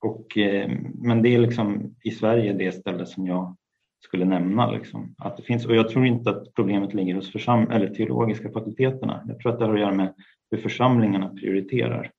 och, 0.00 0.38
eh, 0.38 0.70
men 0.94 1.22
det 1.22 1.34
är 1.34 1.38
liksom 1.38 1.94
i 2.04 2.10
Sverige 2.10 2.52
det 2.52 2.72
ställe 2.72 3.06
som 3.06 3.26
jag 3.26 3.56
skulle 4.04 4.24
nämna. 4.24 4.70
Liksom, 4.70 5.14
att 5.18 5.36
det 5.36 5.42
finns, 5.42 5.66
och 5.66 5.76
jag 5.76 5.88
tror 5.88 6.06
inte 6.06 6.30
att 6.30 6.54
problemet 6.54 6.94
ligger 6.94 7.14
hos 7.14 7.32
försam, 7.32 7.70
eller 7.70 7.88
teologiska 7.88 8.50
fakulteterna. 8.50 9.22
Jag 9.28 9.38
tror 9.38 9.52
att 9.52 9.58
det 9.58 9.64
har 9.64 9.74
att 9.74 9.80
göra 9.80 9.94
med 9.94 10.14
hur 10.50 10.58
församlingarna 10.58 11.28
prioriterar 11.28 12.10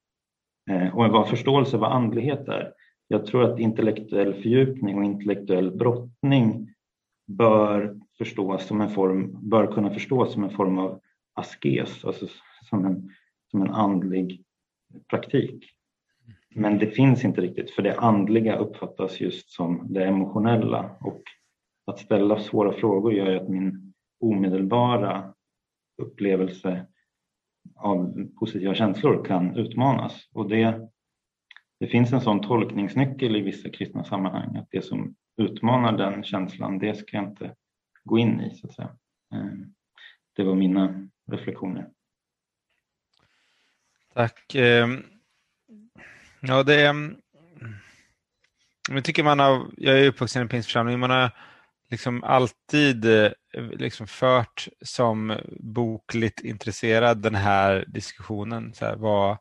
eh, 0.70 0.98
och 0.98 1.10
vad 1.10 1.30
förståelse 1.30 1.78
vad 1.78 1.92
andlighet 1.92 2.48
är. 2.48 2.74
Jag 3.12 3.26
tror 3.26 3.44
att 3.44 3.60
intellektuell 3.60 4.34
fördjupning 4.34 4.98
och 4.98 5.04
intellektuell 5.04 5.72
brottning 5.72 6.74
bör, 7.28 8.00
förstås 8.18 8.68
som 8.68 8.82
en 8.82 8.90
form, 8.90 9.50
bör 9.50 9.68
kunna 9.68 9.90
förstås 9.94 10.34
som 10.34 10.44
en 10.44 10.50
form 10.50 10.78
av 10.78 11.00
askes, 11.34 12.06
alltså 12.06 12.28
som 12.70 12.86
en, 12.86 13.10
som 13.52 13.62
en 13.62 13.70
andlig 13.70 14.44
praktik. 15.10 15.66
Men 16.56 16.78
det 16.78 16.88
finns 16.88 17.26
inte 17.26 17.42
riktigt, 17.42 17.72
för 17.72 17.82
det 17.82 18.00
andliga 18.00 18.58
uppfattas 18.58 19.22
just 19.22 19.50
som 19.50 19.94
det 19.94 20.06
emotionella 20.06 20.96
och 21.00 21.22
att 21.86 22.00
ställa 22.00 22.40
svåra 22.40 22.74
frågor 22.74 23.14
gör 23.14 23.32
ju 23.32 23.38
att 23.38 23.50
min 23.50 23.94
omedelbara 24.20 25.34
upplevelse 26.02 26.86
av 27.76 28.28
positiva 28.40 28.74
känslor 28.74 29.26
kan 29.26 29.56
utmanas 29.56 30.30
och 30.34 30.50
det 30.50 30.91
det 31.82 31.88
finns 31.88 32.14
en 32.14 32.22
sån 32.22 32.42
tolkningsnyckel 32.42 33.36
i 33.36 33.42
vissa 33.42 33.70
kristna 33.70 34.04
sammanhang 34.04 34.58
att 34.58 34.68
det 34.72 34.82
som 34.82 35.16
utmanar 35.38 35.98
den 35.98 36.24
känslan, 36.24 36.80
det 36.80 36.96
ska 36.96 37.18
jag 37.18 37.26
inte 37.26 37.56
gå 38.04 38.18
in 38.18 38.42
i 38.42 38.56
så 38.56 38.68
att 38.68 38.74
säga. 38.74 38.96
Eh, 39.34 39.46
det 40.36 40.44
var 40.44 40.56
mina 40.56 41.10
reflektioner. 41.32 41.90
Tack. 44.14 44.56
Eh, 44.56 44.88
ja, 46.42 46.64
det 46.64 46.82
är... 46.82 47.16
Jag 48.90 49.04
tycker 49.04 49.24
man 49.24 49.40
har, 49.40 49.68
jag 49.78 50.00
är 50.00 50.08
uppvuxen 50.08 50.42
i 50.42 50.44
en 50.44 50.50
pingstförsamling, 50.50 51.00
man 51.00 51.10
har 51.10 51.32
liksom 51.90 52.24
alltid 52.24 53.06
eh, 53.06 53.32
liksom 53.54 54.08
fört 54.08 54.68
som 54.82 55.38
bokligt 55.60 56.40
intresserad 56.40 57.22
den 57.22 57.36
här 57.36 57.86
diskussionen. 57.88 58.74
Så 58.74 58.86
här, 58.86 58.96
vad, 58.96 59.38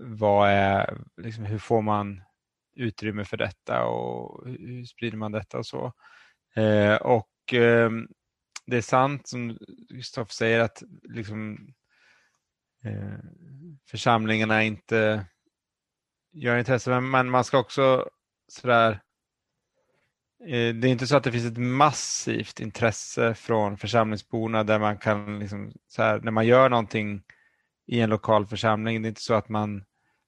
vad 0.00 0.50
är, 0.50 0.98
liksom, 1.16 1.44
hur 1.44 1.58
får 1.58 1.82
man 1.82 2.22
utrymme 2.74 3.24
för 3.24 3.36
detta 3.36 3.84
och 3.84 4.48
hur 4.48 4.84
sprider 4.84 5.16
man 5.16 5.32
detta 5.32 5.58
och 5.58 5.66
så. 5.66 5.92
Eh, 6.54 6.94
och 6.94 7.54
eh, 7.54 7.90
det 8.66 8.76
är 8.76 8.82
sant 8.82 9.28
som 9.28 9.58
Gustav 9.88 10.24
säger 10.24 10.60
att 10.60 10.82
liksom, 11.02 11.72
eh, 12.84 13.18
församlingarna 13.90 14.62
inte 14.62 15.26
gör 16.32 16.58
intresse, 16.58 17.00
men 17.00 17.30
man 17.30 17.44
ska 17.44 17.58
också 17.58 18.08
sådär 18.48 18.90
eh, 20.46 20.74
det 20.74 20.88
är 20.88 20.92
inte 20.92 21.06
så 21.06 21.16
att 21.16 21.24
det 21.24 21.32
finns 21.32 21.52
ett 21.52 21.58
massivt 21.58 22.60
intresse 22.60 23.34
från 23.34 23.76
församlingsborna 23.76 24.64
där 24.64 24.78
man 24.78 24.98
kan, 24.98 25.38
liksom, 25.38 25.72
så 25.88 26.02
här, 26.02 26.20
när 26.20 26.32
man 26.32 26.46
gör 26.46 26.68
någonting 26.68 27.22
i 27.92 28.00
en 28.00 28.10
lokal 28.10 28.46
församling. 28.46 29.02
Det 29.02 29.06
är 29.06 29.08
inte 29.08 29.22
så 29.22 29.34
att 29.34 29.48
man 29.48 29.84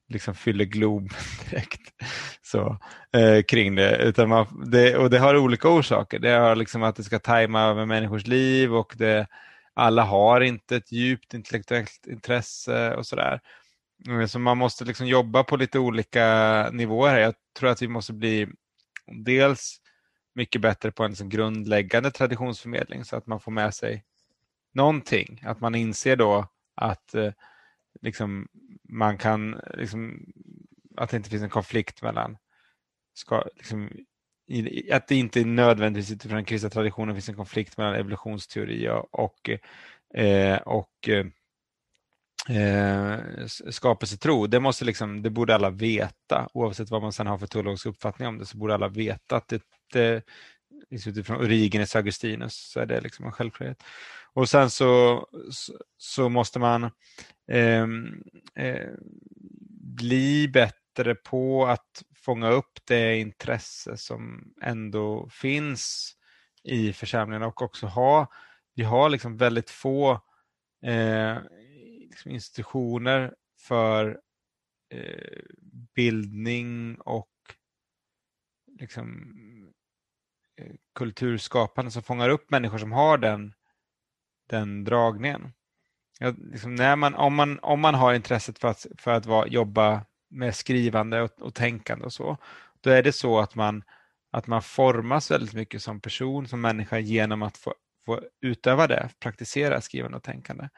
liksom 0.09 0.35
fyller 0.35 0.65
Globen 0.65 1.09
direkt 1.51 1.81
så, 2.43 2.79
eh, 3.17 3.43
kring 3.43 3.75
det. 3.75 3.97
Utan 3.97 4.29
man, 4.29 4.71
det. 4.71 4.97
Och 4.97 5.11
det 5.11 5.19
har 5.19 5.37
olika 5.37 5.69
orsaker. 5.69 6.19
Det 6.19 6.31
har 6.31 6.57
liksom 6.57 6.83
att 6.83 6.97
det 6.97 7.05
ska 7.05 7.19
tajma 7.19 7.63
över 7.63 7.87
människors 7.87 8.27
liv 8.27 8.75
och 8.75 8.95
det, 8.97 9.27
alla 9.75 10.03
har 10.03 10.41
inte 10.41 10.77
ett 10.77 10.93
djupt 10.93 11.35
intellektuellt 11.35 12.07
intresse 12.07 12.95
och 12.95 13.07
sådär. 13.07 13.41
Mm, 14.07 14.29
så 14.29 14.39
man 14.39 14.59
måste 14.59 14.85
liksom 14.85 15.07
jobba 15.07 15.45
på 15.45 15.57
lite 15.57 15.79
olika 15.79 16.69
nivåer. 16.73 17.19
Jag 17.19 17.35
tror 17.59 17.71
att 17.71 17.83
vi 17.83 17.89
måste 17.89 18.13
bli 18.13 18.49
dels 19.25 19.77
mycket 20.35 20.61
bättre 20.61 20.93
på 20.93 21.05
en 21.05 21.11
liksom 21.11 21.29
grundläggande 21.29 22.11
traditionsförmedling 22.11 23.05
så 23.05 23.17
att 23.17 23.27
man 23.27 23.41
får 23.41 23.53
med 23.53 23.75
sig 23.75 24.05
någonting. 24.75 25.43
Att 25.47 25.61
man 25.61 25.75
inser 25.75 26.17
då 26.17 26.49
att 26.75 27.15
eh, 27.15 27.33
liksom, 28.03 28.49
man 28.89 29.19
kan, 29.19 29.61
liksom, 29.75 30.27
att 30.97 31.11
det 31.11 31.17
inte 31.17 31.31
finns 31.31 31.43
en 31.43 31.51
konflikt 31.51 32.03
mellan, 32.03 32.37
ska, 33.15 33.45
liksom, 33.57 33.91
i, 34.47 34.93
att 34.93 35.09
det 35.09 35.17
inte 35.17 35.45
nödvändigtvis 35.45 36.17
utifrån 36.17 36.37
den 36.37 36.45
kristna 36.45 36.71
traditionen 36.71 37.15
finns 37.15 37.29
en 37.29 37.37
konflikt 37.37 37.79
mellan 37.79 37.95
evolutionsteori 37.95 38.89
och, 39.11 39.51
eh, 40.15 40.59
och 40.59 41.09
eh, 42.49 43.47
skapelsetro. 43.71 44.47
Det, 44.47 44.61
måste 44.61 44.85
liksom, 44.85 45.23
det 45.23 45.31
borde 45.31 45.55
alla 45.55 45.71
veta, 45.71 46.49
oavsett 46.55 46.91
vad 46.91 47.03
man 47.03 47.13
sedan 47.13 47.27
har 47.27 47.39
för 47.39 47.47
teologisk 47.47 47.87
uppfattning 47.87 48.29
om 48.29 48.39
det, 48.39 48.47
så 48.47 48.57
borde 48.57 48.75
alla 48.75 48.89
veta 48.89 49.37
att 49.37 49.49
det, 49.49 49.63
det 49.93 50.25
liksom 50.91 51.13
utifrån 51.13 51.37
Origenes 51.37 51.97
Augustinus 51.97 52.55
så 52.55 52.81
är 52.81 52.87
det 52.87 53.01
liksom 53.01 53.27
en 53.27 53.33
självklarhet. 53.33 53.83
Och 54.35 54.49
sen 54.49 54.71
så, 54.71 55.27
så, 55.51 55.79
så 55.97 56.29
måste 56.29 56.59
man 56.59 56.85
eh, 57.49 57.87
eh, 58.55 58.91
bli 59.97 60.49
bättre 60.49 61.15
på 61.15 61.67
att 61.67 62.03
fånga 62.15 62.51
upp 62.51 62.79
det 62.85 63.19
intresse 63.19 63.97
som 63.97 64.55
ändå 64.63 65.29
finns 65.29 66.15
i 66.63 66.93
församlingen 66.93 67.43
och 67.43 67.63
också 67.63 67.87
ha, 67.87 68.27
vi 68.75 68.83
har 68.83 69.09
liksom 69.09 69.37
väldigt 69.37 69.71
få 69.71 70.13
eh, 70.83 71.39
liksom 72.11 72.31
institutioner 72.31 73.35
för 73.59 74.21
eh, 74.91 75.43
bildning 75.95 77.01
och 77.01 77.31
liksom, 78.81 79.25
eh, 80.57 80.75
kulturskapande 80.95 81.91
som 81.91 82.03
fångar 82.03 82.29
upp 82.29 82.51
människor 82.51 82.79
som 82.79 82.93
har 82.93 83.19
den 83.19 83.55
den 84.47 84.85
dragningen. 84.85 85.53
Ja, 86.19 86.35
liksom 86.39 86.75
när 86.75 86.97
man, 86.97 87.15
om, 87.15 87.35
man, 87.35 87.59
om 87.63 87.81
man 87.81 87.95
har 87.95 88.15
intresset 88.15 88.59
för 88.59 88.69
att, 88.69 88.87
för 88.99 89.11
att 89.11 89.27
vara, 89.27 89.47
jobba 89.47 90.05
med 90.31 90.55
skrivande 90.55 91.23
och, 91.23 91.43
och 91.43 91.55
tänkande 91.55 92.05
och 92.05 92.13
så, 92.13 92.37
då 92.81 92.91
är 92.91 93.03
det 93.03 93.13
så 93.13 93.39
att 93.39 93.55
man, 93.55 93.83
att 94.33 94.47
man 94.47 94.63
formas 94.63 95.31
väldigt 95.31 95.55
mycket 95.55 95.83
som 95.83 96.01
person, 96.01 96.49
som 96.49 96.61
människa 96.61 96.99
genom 96.99 97.43
att 97.43 97.57
få, 97.57 97.75
få 98.07 98.21
utöva 98.41 98.87
det, 98.87 99.11
praktisera 99.21 99.81
skrivande 99.81 100.17
och 100.17 100.23
tänkande. 100.23 100.69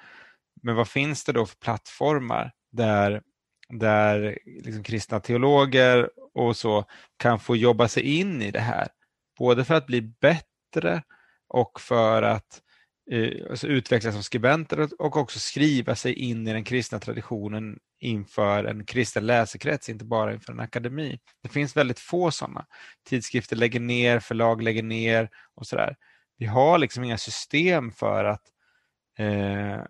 Men 0.63 0.75
vad 0.75 0.89
finns 0.89 1.25
det 1.25 1.33
då 1.33 1.47
för 1.47 1.57
plattformar 1.57 2.53
där, 2.73 3.23
där 3.69 4.39
liksom 4.45 4.83
kristna 4.83 5.21
teologer 5.21 6.11
och 6.35 6.57
så 6.57 6.85
kan 7.17 7.41
få 7.41 7.57
jobba 7.57 7.89
sig 7.89 8.03
in 8.03 8.43
i 8.43 8.51
det 8.51 8.61
här? 8.61 8.89
Både 9.39 9.65
för 9.65 9.75
att 9.75 9.87
bli 9.87 10.03
bättre 10.03 11.03
och 11.49 11.81
för 11.81 12.23
att 12.23 12.61
eh, 12.61 12.66
Eh, 13.11 13.51
alltså 13.51 13.67
utvecklas 13.67 14.15
som 14.15 14.23
skribenter 14.23 14.89
och 14.99 15.17
också 15.17 15.39
skriva 15.39 15.95
sig 15.95 16.13
in 16.13 16.49
i 16.49 16.53
den 16.53 16.65
kristna 16.65 16.99
traditionen 16.99 17.79
inför 18.01 18.65
en 18.65 18.85
kristen 18.85 19.27
läsekrets, 19.27 19.89
inte 19.89 20.05
bara 20.05 20.35
inför 20.35 20.53
en 20.53 20.61
akademi. 20.61 21.21
Det 21.43 21.49
finns 21.49 21.77
väldigt 21.77 21.99
få 21.99 22.31
sådana. 22.31 22.67
Tidskrifter 23.09 23.57
lägger 23.57 23.81
ner, 23.81 24.21
förlag 24.21 24.63
lägger 24.63 24.83
ner 24.83 25.31
och 25.55 25.67
sådär. 25.67 25.97
Vi 26.39 26.47
har 26.47 26.79
liksom 26.79 27.05
inga 27.05 27.19
system 27.19 27.93
för 27.93 28.25
att 28.25 28.43
eh, 29.19 29.83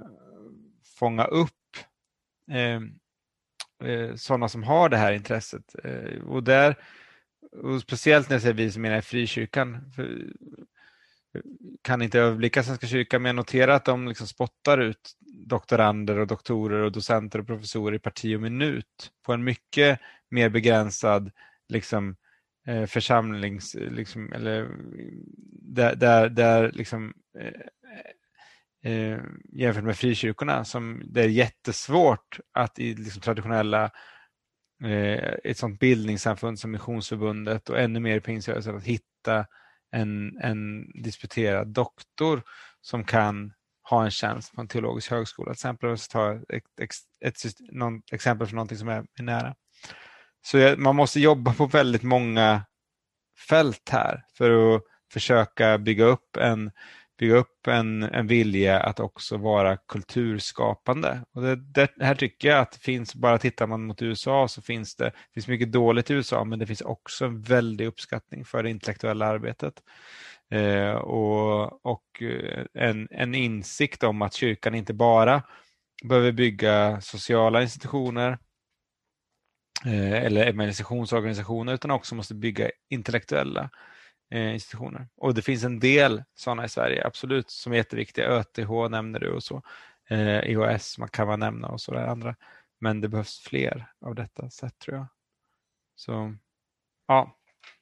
fånga 0.98 1.24
upp 1.24 1.51
eh, 2.51 2.80
eh, 3.90 4.14
sådana 4.14 4.48
som 4.48 4.62
har 4.62 4.88
det 4.88 4.97
här 4.97 5.12
intresset. 5.12 5.74
Eh, 5.84 6.22
och 6.22 6.43
där, 6.43 6.76
och 7.62 7.80
speciellt 7.80 8.28
när 8.28 8.34
jag 8.34 8.43
säger 8.43 8.55
vi 8.55 8.70
som 8.70 8.82
menar 8.82 9.01
frikyrkan, 9.01 9.93
för, 9.97 10.32
kan 11.83 12.03
inte 12.03 12.21
överblicka 12.21 12.63
Svenska 12.63 12.87
kyrkan, 12.87 13.23
men 13.23 13.29
jag 13.29 13.37
noterar 13.37 13.73
att 13.73 13.85
de 13.85 14.09
liksom 14.09 14.27
spottar 14.27 14.79
ut 14.79 15.17
doktorander 15.47 16.19
och 16.19 16.27
doktorer 16.27 16.83
och 16.83 16.93
docenter 16.93 17.39
och 17.39 17.47
professorer 17.47 17.97
i 17.97 17.99
parti 17.99 18.37
och 18.37 18.41
minut 18.41 19.11
på 19.27 19.33
en 19.33 19.45
mycket 19.45 20.01
mer 20.31 20.49
begränsad 20.49 21.31
liksom, 21.69 22.17
eh, 22.67 22.87
församlings... 22.87 23.75
Liksom, 23.75 24.33
eller, 24.33 24.69
där, 25.63 25.95
där, 25.95 26.29
där 26.29 26.73
liksom, 26.73 27.15
eh, 27.39 28.93
eh, 28.93 29.21
jämfört 29.53 29.85
med 29.85 29.97
frikyrkorna, 29.97 30.65
som 30.65 31.03
det 31.05 31.23
är 31.23 31.29
jättesvårt 31.29 32.41
att 32.53 32.79
i 32.79 32.95
liksom, 32.95 33.23
traditionella 33.23 33.91
eh, 34.85 35.35
ett 35.45 35.59
sånt 35.59 35.81
bildningssamfund 35.81 36.59
som 36.59 36.71
Missionsförbundet 36.71 37.71
och 37.71 37.81
ännu 37.81 38.01
mer 38.01 38.17
i 38.17 38.21
pingströrelsen 38.21 38.77
att 38.77 38.85
hitta 38.85 39.47
en, 39.93 40.39
en 40.43 40.91
disputerad 41.03 41.69
doktor 41.69 42.43
som 42.81 43.05
kan 43.05 43.53
ha 43.91 44.05
en 44.05 44.11
tjänst 44.11 44.55
på 44.55 44.61
en 44.61 44.69
teologisk 44.69 45.11
högskola. 45.11 45.47
Till 45.47 45.53
exempel, 45.53 45.89
jag 45.89 45.99
ta 45.99 46.33
ett, 46.33 46.65
ett, 47.25 47.45
ett, 47.45 47.55
någon, 47.73 48.03
exempel 48.13 48.47
för 48.47 48.55
någonting 48.55 48.79
som 48.79 48.89
är, 48.89 49.05
är 49.19 49.23
nära. 49.23 49.55
Så 50.47 50.75
man 50.79 50.97
måste 50.97 51.21
jobba 51.21 51.55
på 51.55 51.67
väldigt 51.67 52.03
många 52.03 52.65
fält 53.49 53.89
här 53.89 54.25
för 54.37 54.77
att 54.77 54.83
försöka 55.13 55.79
bygga 55.79 56.05
upp 56.05 56.37
en, 56.37 56.71
bygga 57.18 57.34
upp 57.34 57.66
en, 57.66 58.02
en 58.02 58.26
vilja 58.26 58.80
att 58.80 59.01
också 59.01 59.36
vara 59.36 59.76
kulturskapande. 59.76 61.20
Och 61.32 61.43
det, 61.43 61.56
det, 61.56 61.90
här 62.01 62.14
tycker 62.14 62.48
jag 62.48 62.59
att 62.59 62.72
det 62.72 62.78
finns, 62.78 63.14
bara 63.14 63.38
tittar 63.38 63.66
man 63.66 63.86
mot 63.86 64.02
USA 64.02 64.48
så 64.48 64.62
finns 64.62 64.97
det, 64.97 65.05
det 65.05 65.34
finns 65.34 65.48
mycket 65.48 65.72
dåligt 65.72 66.10
i 66.10 66.14
USA 66.14 66.44
men 66.44 66.59
det 66.59 66.66
finns 66.66 66.80
också 66.80 67.24
en 67.24 67.43
väldig 67.43 67.86
uppskattning 67.86 68.44
för 68.44 68.62
det 68.62 68.70
intellektuella 68.70 69.26
arbetet. 69.26 69.82
Eh, 70.51 70.94
och 70.94 71.86
och 71.86 72.22
eh, 72.22 72.64
en, 72.74 73.09
en 73.10 73.34
insikt 73.34 74.02
om 74.02 74.22
att 74.22 74.34
kyrkan 74.34 74.74
inte 74.74 74.94
bara 74.94 75.43
behöver 76.05 76.32
bygga 76.32 77.01
sociala 77.01 77.62
institutioner 77.62 78.38
eh, 79.86 80.12
eller 80.12 80.47
evangelisationsorganisationer 80.47 81.74
utan 81.74 81.90
också 81.90 82.14
måste 82.14 82.34
bygga 82.34 82.70
intellektuella 82.90 83.60
eh, 83.60 83.68
institutioner. 84.31 85.09
Och 85.16 85.35
det 85.35 85.43
finns 85.43 85.65
en 85.65 85.81
del 85.81 86.23
sådana 86.35 86.65
i 86.65 86.69
Sverige, 86.69 87.07
absolut, 87.07 87.51
som 87.51 87.73
är 87.73 87.77
jätteviktiga. 87.77 88.27
ÖTH 88.27 88.89
nämner 88.90 89.20
du 89.20 89.31
och 89.31 89.43
så. 89.43 89.62
Eh, 90.09 90.51
EHS 90.51 90.98
man 90.98 91.09
kan 91.09 91.28
man 91.28 91.40
nämna 91.40 91.69
och 91.69 91.81
så 91.81 91.93
där 91.93 92.07
andra. 92.07 92.36
Men 92.81 93.01
det 93.01 93.09
behövs 93.09 93.40
fler 93.40 93.86
av 94.01 94.15
detta 94.15 94.51
sätt 94.51 94.78
tror 94.78 94.97
jag. 94.97 95.07
Så 95.94 96.35
ja, 97.09 97.36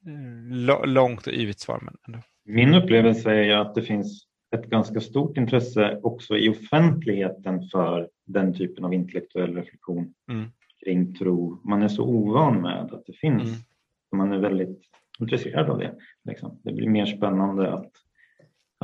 eh, 0.07 0.87
långt 0.87 1.27
och 1.27 1.33
yvigt 1.33 1.61
svar 1.61 1.81
men 1.83 1.97
ändå. 2.07 2.19
Min 2.45 2.75
upplevelse 2.75 3.31
är 3.31 3.43
ju 3.43 3.53
att 3.53 3.75
det 3.75 3.83
finns 3.83 4.27
ett 4.55 4.66
ganska 4.66 5.01
stort 5.01 5.37
intresse 5.37 6.01
också 6.03 6.37
i 6.37 6.49
offentligheten 6.49 7.69
för 7.69 8.09
den 8.25 8.55
typen 8.55 8.85
av 8.85 8.95
intellektuell 8.95 9.55
reflektion 9.55 10.15
mm. 10.31 10.51
kring 10.85 11.15
tro. 11.15 11.61
Man 11.65 11.83
är 11.83 11.89
så 11.89 12.05
ovan 12.05 12.62
med 12.62 12.93
att 12.93 13.07
det 13.07 13.12
finns. 13.12 13.43
Mm. 13.43 13.61
Man 14.16 14.33
är 14.33 14.39
väldigt 14.39 14.83
intresserad 15.19 15.70
av 15.70 15.78
det. 15.78 15.95
Liksom. 16.24 16.61
Det 16.65 16.73
blir 16.73 16.89
mer 16.89 17.07
spännande 17.07 17.74
att 17.74 17.91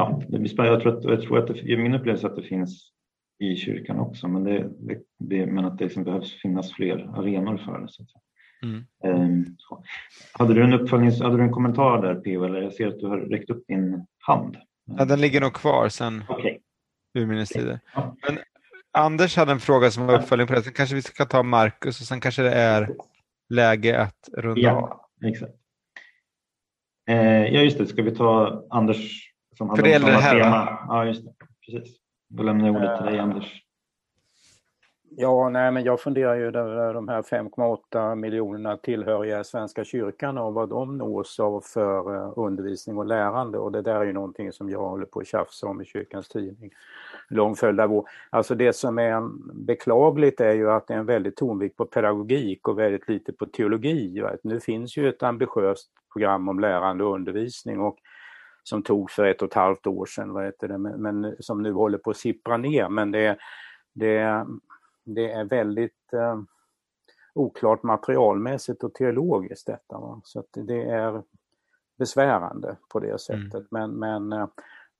Ja, 0.00 0.22
det 0.28 0.38
blir 0.38 0.48
spännande. 0.48 0.74
Jag 0.74 0.82
tror 0.82 0.98
att, 0.98 1.04
jag 1.04 1.22
tror 1.22 1.38
att 1.38 1.46
det, 1.46 1.76
min 1.76 1.94
upplevelse 1.94 2.26
att 2.26 2.36
det 2.36 2.42
finns 2.42 2.90
i 3.38 3.56
kyrkan 3.56 3.98
också, 3.98 4.28
men, 4.28 4.44
det, 4.44 4.68
det, 4.78 4.98
det 5.18 5.46
men 5.46 5.64
att 5.64 5.78
det 5.78 5.84
liksom 5.84 6.04
behövs 6.04 6.42
finnas 6.42 6.72
fler 6.72 7.18
arenor 7.18 7.56
för 7.56 7.78
det. 7.78 7.88
Så 7.88 8.04
mm. 8.62 8.84
um, 9.04 9.46
så. 9.58 9.84
Hade, 10.32 10.54
du 10.54 10.64
en 10.64 10.72
uppföljnings, 10.72 11.20
hade 11.20 11.36
du 11.36 11.42
en 11.42 11.52
kommentar 11.52 12.02
där 12.02 12.14
P.O. 12.14 12.44
Eller 12.44 12.62
jag 12.62 12.72
ser 12.72 12.88
att 12.88 13.00
du 13.00 13.06
har 13.06 13.18
räckt 13.18 13.50
upp 13.50 13.66
din 13.66 14.06
hand. 14.18 14.56
Ja, 14.98 15.04
den 15.04 15.20
ligger 15.20 15.40
nog 15.40 15.52
kvar 15.52 15.88
sen 15.88 16.24
okay. 16.28 16.58
urminnes 17.14 17.48
tider. 17.48 17.80
Ja. 17.94 18.16
Men 18.28 18.38
Anders 18.92 19.36
hade 19.36 19.52
en 19.52 19.60
fråga 19.60 19.90
som 19.90 20.06
var 20.06 20.14
uppföljning 20.18 20.46
på 20.46 20.54
det. 20.54 20.62
Sen 20.62 20.72
kanske 20.72 20.94
vi 20.94 21.02
ska 21.02 21.24
ta 21.24 21.42
Marcus 21.42 22.00
och 22.00 22.06
sen 22.06 22.20
kanske 22.20 22.42
det 22.42 22.54
är 22.54 22.90
läge 23.48 24.00
att 24.00 24.28
runda 24.36 24.60
ja, 24.60 24.72
av. 25.20 25.28
Exakt. 25.28 25.59
Eh, 27.10 27.54
ja, 27.54 27.60
just 27.60 27.78
det. 27.78 27.86
Ska 27.86 28.02
vi 28.02 28.10
ta 28.10 28.62
Anders 28.70 29.30
som 29.58 29.70
hade 29.70 29.82
För 29.82 30.06
det 30.06 30.12
här, 30.12 30.40
tema? 30.40 30.78
Ja, 30.88 31.04
just 31.04 31.24
det. 31.24 31.32
Precis. 31.66 31.96
Då 32.28 32.42
lämnar 32.42 32.66
jag 32.66 32.76
ordet 32.76 32.96
till 32.96 33.06
dig, 33.06 33.18
Anders. 33.18 33.62
Ja, 35.22 35.48
nej, 35.48 35.72
men 35.72 35.84
jag 35.84 36.00
funderar 36.00 36.34
ju 36.34 36.50
där 36.50 36.94
de 36.94 37.08
här 37.08 37.22
5,8 37.22 38.14
miljonerna 38.14 38.76
tillhöriga 38.76 39.44
Svenska 39.44 39.84
kyrkan 39.84 40.38
och 40.38 40.54
vad 40.54 40.68
de 40.68 40.98
nås 40.98 41.40
av 41.40 41.60
för 41.60 42.14
eh, 42.14 42.32
undervisning 42.36 42.98
och 42.98 43.06
lärande 43.06 43.58
och 43.58 43.72
det 43.72 43.82
där 43.82 43.94
är 43.94 44.04
ju 44.04 44.12
någonting 44.12 44.52
som 44.52 44.70
jag 44.70 44.78
håller 44.78 45.06
på 45.06 45.20
att 45.20 45.26
tjafsa 45.26 45.66
om 45.66 45.80
i 45.80 45.84
kyrkans 45.84 46.28
tidning. 46.28 46.70
Lång 47.28 47.56
följd 47.56 47.80
av 47.80 47.92
år. 47.92 48.08
Alltså 48.30 48.54
det 48.54 48.72
som 48.72 48.98
är 48.98 49.22
beklagligt 49.54 50.40
är 50.40 50.52
ju 50.52 50.70
att 50.70 50.86
det 50.86 50.94
är 50.94 50.98
en 50.98 51.06
väldigt 51.06 51.36
tonvikt 51.36 51.76
på 51.76 51.84
pedagogik 51.86 52.68
och 52.68 52.78
väldigt 52.78 53.08
lite 53.08 53.32
på 53.32 53.46
teologi. 53.46 54.24
Nu 54.42 54.60
finns 54.60 54.96
ju 54.96 55.08
ett 55.08 55.22
ambitiöst 55.22 55.90
program 56.12 56.48
om 56.48 56.60
lärande 56.60 57.04
och 57.04 57.14
undervisning 57.14 57.80
och 57.80 57.98
som 58.62 58.82
tog 58.82 59.10
för 59.10 59.24
ett 59.24 59.42
och 59.42 59.48
ett 59.48 59.54
halvt 59.54 59.86
år 59.86 60.06
sedan, 60.06 60.32
vad 60.32 60.44
heter 60.44 60.68
det, 60.68 60.78
men, 60.78 61.02
men 61.02 61.36
som 61.40 61.62
nu 61.62 61.72
håller 61.72 61.98
på 61.98 62.10
att 62.10 62.16
sippra 62.16 62.56
ner. 62.56 62.88
Men 62.88 63.10
det, 63.10 63.38
det, 63.92 64.46
det 65.04 65.32
är 65.32 65.44
väldigt 65.44 66.12
eh, 66.12 66.40
oklart 67.34 67.82
materialmässigt 67.82 68.84
och 68.84 68.94
teologiskt 68.94 69.66
detta. 69.66 69.98
Va? 69.98 70.20
Så 70.24 70.44
det 70.52 70.82
är 70.82 71.22
besvärande 71.98 72.76
på 72.92 73.00
det 73.00 73.06
mm. 73.06 73.18
sättet. 73.18 73.72
Mm. 73.72 73.90
Men, 73.90 73.90
men 73.90 74.32
eh, 74.32 74.48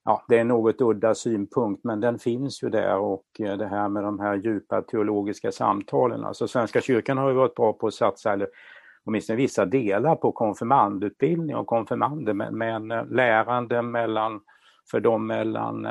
ja, 0.05 0.25
det 0.29 0.39
är 0.39 0.45
något 0.45 0.81
udda 0.81 1.15
synpunkt 1.15 1.85
men 1.85 2.01
den 2.01 2.19
finns 2.19 2.63
ju 2.63 2.71
där 2.71 2.97
och 2.97 3.27
eh, 3.39 3.57
det 3.57 3.67
här 3.67 3.89
med 3.89 4.03
de 4.03 4.21
här 4.21 4.35
djupa 4.35 4.83
teologiska 4.83 5.53
samtalen. 5.53 6.25
Alltså 6.25 6.49
Svenska 6.49 6.81
kyrkan 6.81 7.19
har 7.19 7.29
ju 7.29 7.35
varit 7.35 7.55
bra 7.55 7.73
på 7.73 7.87
att 7.87 7.95
satsa, 7.95 8.33
eller 8.33 8.49
åtminstone 9.05 9.37
vissa 9.37 9.67
delar 9.67 10.17
på 10.17 10.33
konfirmandutbildning 10.33 11.57
och 11.57 11.67
konfirmander 11.67 12.35
men, 12.35 12.59
men 12.59 12.91
eh, 12.91 13.07
lärande 13.07 13.83
mellan 13.83 14.41
för 14.91 15.01
de 15.01 15.27
mellan 15.27 15.87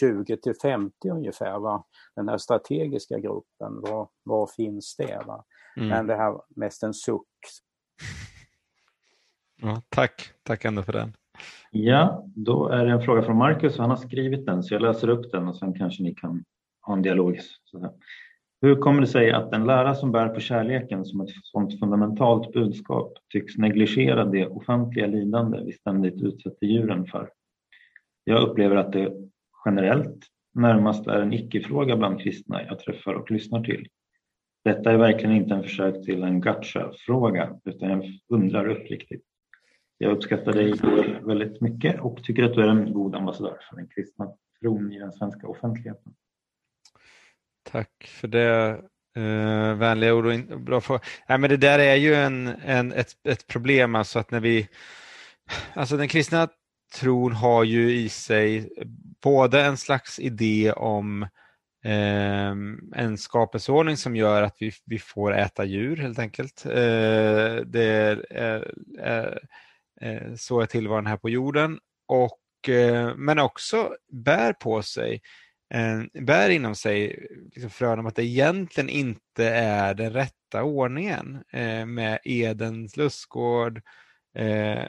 20 0.00 0.32
eh, 0.32 0.38
till 0.42 0.54
50 0.62 1.08
ungefär, 1.10 1.58
va? 1.58 1.84
den 2.16 2.28
här 2.28 2.38
strategiska 2.38 3.18
gruppen, 3.18 3.80
var, 3.80 4.08
var 4.22 4.46
finns 4.56 4.96
det? 4.96 5.22
Va? 5.26 5.44
Mm. 5.76 5.88
Men 5.88 6.06
det 6.06 6.16
här 6.16 6.40
mest 6.56 6.82
en 6.82 6.94
suck. 6.94 7.22
Ja, 9.62 9.82
tack, 9.88 10.30
tack 10.42 10.64
ändå 10.64 10.82
för 10.82 10.92
den. 10.92 11.16
Ja, 11.70 12.24
då 12.34 12.68
är 12.68 12.84
det 12.84 12.92
en 12.92 13.02
fråga 13.02 13.22
från 13.22 13.36
Marcus 13.36 13.78
han 13.78 13.90
har 13.90 13.96
skrivit 13.96 14.46
den 14.46 14.62
så 14.62 14.74
jag 14.74 14.82
läser 14.82 15.08
upp 15.08 15.32
den 15.32 15.48
och 15.48 15.56
sen 15.56 15.74
kanske 15.74 16.02
ni 16.02 16.14
kan 16.14 16.44
ha 16.86 16.92
en 16.94 17.02
dialog. 17.02 17.40
Hur 18.60 18.76
kommer 18.76 19.00
det 19.00 19.06
sig 19.06 19.32
att 19.32 19.52
en 19.52 19.66
lära 19.66 19.94
som 19.94 20.12
bär 20.12 20.28
på 20.28 20.40
kärleken 20.40 21.04
som 21.04 21.20
ett 21.20 21.30
sådant 21.42 21.80
fundamentalt 21.80 22.52
budskap 22.52 23.12
tycks 23.32 23.56
negligera 23.56 24.24
det 24.24 24.46
offentliga 24.46 25.06
lidande 25.06 25.64
vi 25.64 25.72
ständigt 25.72 26.22
utsätter 26.22 26.66
djuren 26.66 27.06
för? 27.06 27.30
Jag 28.24 28.48
upplever 28.48 28.76
att 28.76 28.92
det 28.92 29.12
generellt 29.64 30.26
närmast 30.54 31.06
är 31.06 31.20
en 31.20 31.32
icke-fråga 31.32 31.96
bland 31.96 32.20
kristna 32.20 32.62
jag 32.62 32.78
träffar 32.78 33.14
och 33.14 33.30
lyssnar 33.30 33.64
till. 33.64 33.88
Detta 34.64 34.92
är 34.92 34.96
verkligen 34.96 35.36
inte 35.36 35.54
en 35.54 35.62
försök 35.62 36.04
till 36.04 36.22
en 36.22 36.40
gacha-fråga, 36.40 37.58
utan 37.64 37.90
jag 37.90 38.04
undrar 38.28 38.68
uppriktigt. 38.68 39.24
Jag 39.98 40.12
uppskattar 40.12 40.52
dig 40.52 40.72
väldigt 41.22 41.60
mycket 41.60 42.00
och 42.00 42.24
tycker 42.24 42.42
att 42.42 42.54
du 42.54 42.62
är 42.62 42.68
en 42.68 42.92
god 42.92 43.14
ambassadör 43.14 43.58
för 43.70 43.76
den 43.76 43.88
kristna 43.88 44.28
tron 44.60 44.92
i 44.92 44.98
den 44.98 45.12
svenska 45.12 45.46
offentligheten. 45.46 46.14
Tack 47.70 48.04
för 48.20 48.28
det 48.28 48.78
uh, 49.16 49.74
vänliga 49.74 50.14
ord 50.14 50.26
och 50.26 50.60
bra 50.60 50.80
fråga. 50.80 51.00
Nej, 51.28 51.38
men 51.38 51.50
det 51.50 51.56
där 51.56 51.78
är 51.78 51.94
ju 51.94 52.14
en, 52.14 52.46
en, 52.46 52.92
ett, 52.92 53.26
ett 53.28 53.46
problem, 53.46 53.94
alltså 53.94 54.18
att 54.18 54.30
när 54.30 54.40
vi... 54.40 54.68
Alltså 55.74 55.96
den 55.96 56.08
kristna 56.08 56.48
tron 56.94 57.32
har 57.32 57.64
ju 57.64 57.96
i 57.96 58.08
sig 58.08 58.68
både 59.22 59.62
en 59.62 59.76
slags 59.76 60.18
idé 60.18 60.72
om 60.72 61.22
eh, 61.84 62.54
en 62.94 63.18
skapelseordning 63.18 63.96
som 63.96 64.16
gör 64.16 64.42
att 64.42 64.56
vi, 64.60 64.72
vi 64.86 64.98
får 64.98 65.34
äta 65.34 65.64
djur 65.64 65.96
helt 65.96 66.18
enkelt. 66.18 66.66
Eh, 66.66 67.56
det 67.66 67.84
är, 67.84 68.32
är, 68.32 68.72
är, 70.00 70.36
så 70.36 70.60
är 70.60 70.66
tillvaron 70.66 71.06
här 71.06 71.16
på 71.16 71.30
jorden. 71.30 71.78
Och, 72.06 72.68
eh, 72.68 73.14
men 73.16 73.38
också 73.38 73.94
bär 74.12 74.52
på 74.52 74.82
sig 74.82 75.20
eh, 75.74 76.22
bär 76.22 76.50
inom 76.50 76.74
sig 76.74 77.26
liksom 77.54 77.70
frön 77.70 77.98
om 77.98 78.06
att 78.06 78.16
det 78.16 78.24
egentligen 78.24 78.88
inte 78.88 79.48
är 79.48 79.94
den 79.94 80.12
rätta 80.12 80.62
ordningen 80.62 81.44
eh, 81.52 81.86
med 81.86 82.18
Edens 82.24 82.96
lustgård, 82.96 83.82
eh, 84.38 84.88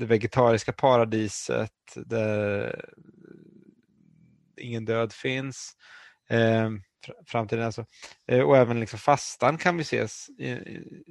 det, 0.00 0.06
vegetariska 0.06 0.72
paradiset 0.72 1.72
där 1.94 2.84
ingen 4.56 4.84
död 4.84 5.12
finns. 5.12 5.72
Eh, 6.28 6.70
framtiden 7.26 7.64
alltså. 7.64 7.86
Eh, 8.26 8.40
och 8.40 8.56
även 8.56 8.80
liksom 8.80 8.98
fastan 8.98 9.58
kan 9.58 9.76
vi 9.76 9.82
ses, 9.82 10.26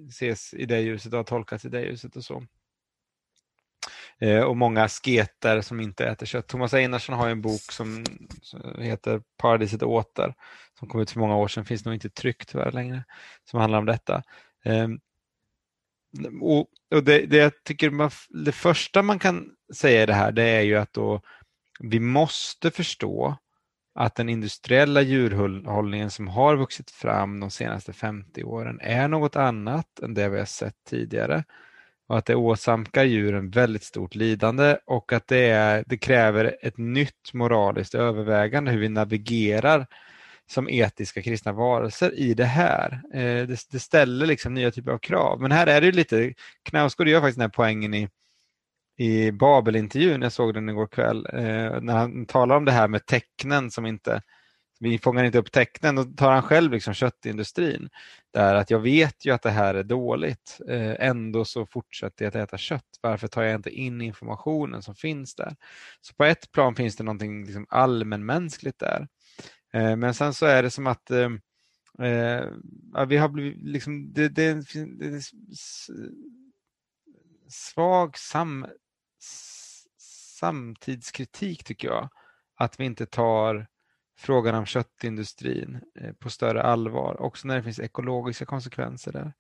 ses 0.10 0.54
i 0.54 0.66
det 0.66 0.80
ljuset 0.80 1.14
och 1.14 1.20
har 1.20 1.24
tolkats 1.24 1.66
i 1.66 1.70
det 1.70 1.82
ljuset 1.82 2.16
och 2.16 2.24
så. 2.24 2.44
Eh, 4.22 4.42
och 4.42 4.58
många 4.58 4.88
sketer 4.88 5.62
som 5.62 5.80
inte 5.80 6.06
äter 6.06 6.26
kött. 6.26 6.48
Thomas 6.48 6.74
Einarsson 6.74 7.16
har 7.16 7.30
en 7.30 7.42
bok 7.42 7.62
som, 7.72 8.06
heter 8.80 9.22
Paradiset 9.38 9.84
åter 9.84 10.34
som 10.80 10.88
kom 10.88 11.02
ut 11.02 11.12
för 11.12 11.20
många 11.20 11.36
år 11.36 11.48
sedan, 11.48 11.66
finns 11.66 11.86
nog 11.86 11.94
inte 11.94 12.10
tryckt 12.10 12.50
tyvärr 12.50 12.72
längre, 12.72 13.04
som 13.50 13.60
handlar 13.60 13.80
om 13.80 13.86
detta. 13.86 14.24
Ehm, 14.66 15.00
och, 16.42 16.68
och 16.96 17.04
det, 17.04 17.26
det, 17.26 17.38
jag 17.38 17.64
tycker 17.64 17.90
man, 17.90 18.12
det 18.30 18.52
första 18.52 19.02
man 19.02 19.20
kan 19.20 19.50
säga 19.74 20.04
i 20.04 20.06
det 20.06 20.14
här 20.14 20.32
det 20.32 20.44
är 20.44 20.62
ju 20.62 20.76
att 20.76 20.94
då 20.94 21.22
vi 21.80 22.00
måste 22.00 22.72
förstå 22.72 23.38
att 23.96 24.16
den 24.16 24.30
industriella 24.30 25.02
djurhållningen 25.02 26.12
som 26.12 26.28
har 26.28 26.56
vuxit 26.56 26.92
fram 26.92 27.40
de 27.40 27.52
senaste 27.52 27.94
50 27.94 28.44
åren 28.44 28.80
är 28.82 29.08
något 29.08 29.36
annat 29.36 30.00
än 30.00 30.14
det 30.14 30.30
vi 30.30 30.40
har 30.40 30.46
sett 30.46 30.76
tidigare. 30.90 31.44
Och 32.08 32.18
att 32.18 32.26
det 32.26 32.36
åsamkar 32.36 33.04
djuren 33.04 33.50
väldigt 33.50 33.84
stort 33.84 34.16
lidande 34.16 34.78
och 34.86 35.14
att 35.14 35.28
det, 35.28 35.50
är, 35.50 35.84
det 35.88 35.98
kräver 35.98 36.58
ett 36.62 36.78
nytt 36.78 37.34
moraliskt 37.34 37.96
övervägande 37.96 38.72
hur 38.72 38.80
vi 38.80 38.90
navigerar 38.90 39.88
som 40.52 40.70
etiska 40.70 41.22
kristna 41.22 41.52
varelser 41.52 42.20
i 42.20 42.34
det 42.34 42.46
här. 42.46 43.02
Eh, 43.14 43.48
det, 43.48 43.60
det, 43.72 43.80
ställer 43.80 44.26
liksom 44.26 44.54
nya 44.54 44.72
typer 44.72 44.92
av 44.92 44.98
krav. 44.98 45.42
Men 45.42 45.52
här 45.52 45.68
är 45.68 45.82
det 45.82 45.92
lite, 45.92 46.34
Knausgård 46.64 47.08
gör 47.08 47.22
faktiskt 47.22 47.38
den 47.38 47.44
här 47.44 47.50
poängen 47.50 47.94
i, 47.94 48.10
i 48.98 49.32
Babel-intervjun, 49.32 50.22
jag 50.22 50.32
såg 50.32 50.54
den 50.54 50.70
igår 50.70 50.88
kväll, 50.88 51.28
eh, 51.34 51.82
när 51.82 51.94
han 51.94 52.26
talar 52.26 52.56
om 52.56 52.66
det 52.66 52.72
här 52.72 52.88
med 52.88 53.06
tecknen 53.06 53.72
som 53.72 53.86
inte 53.86 54.22
vi 54.80 55.00
fångar 55.00 55.24
inte 55.24 55.38
upp 55.38 55.52
tecknen, 55.52 55.96
då 55.96 56.04
tar 56.04 56.32
han 56.32 56.42
själv 56.42 56.72
liksom 56.72 56.94
köttindustrin. 56.94 57.90
Där 58.34 58.56
att 58.56 58.70
jag 58.70 58.80
vet 58.80 59.26
ju 59.26 59.34
att 59.34 59.42
det 59.42 59.50
här 59.50 59.76
är 59.76 59.84
dåligt, 59.84 60.60
eh, 60.70 60.96
ändå 61.00 61.46
så 61.46 61.66
fortsätter 61.66 62.26
jag 62.26 62.30
att 62.30 62.50
äta 62.50 62.58
kött. 62.58 62.84
Varför 63.02 63.28
tar 63.28 63.44
jag 63.44 63.56
inte 63.56 63.70
in 63.70 64.02
informationen 64.02 64.82
som 64.82 64.96
finns 64.96 65.36
där? 65.36 65.56
Så 66.02 66.14
på 66.14 66.24
ett 66.24 66.52
plan 66.52 66.76
finns 66.76 66.96
det 66.96 67.04
någonting 67.04 67.46
liksom 67.46 67.66
allmänmänskligt 67.70 68.80
där. 68.80 69.08
Eh, 69.74 69.96
men 69.96 70.14
sen 70.14 70.34
så 70.34 70.46
är 70.46 70.64
det 70.64 70.72
som 70.72 70.88
att 70.88 71.12
eh, 71.12 71.30
eh 72.08 72.46
vi 73.08 73.18
har 73.18 73.30
blivit 73.30 73.64
liksom, 73.64 74.14
det, 74.14 74.30
det, 74.30 74.54
det 74.74 75.06
är 75.06 75.22
svag 77.50 78.18
sam, 78.18 78.66
samtidskritik 80.40 81.64
tycker 81.64 81.88
jag. 81.88 82.10
Att 82.56 82.80
vi 82.80 82.86
inte 82.86 83.06
tar 83.06 83.68
frågan 84.18 84.56
om 84.56 84.66
köttindustrin 84.66 85.82
eh, 86.00 86.14
på 86.14 86.30
större 86.30 86.64
allvar, 86.64 87.22
också 87.22 87.48
när 87.48 87.56
det 87.56 87.64
finns 87.64 87.80
ekologiska 87.80 88.46
konsekvenser 88.46 89.12
där. 89.12 89.34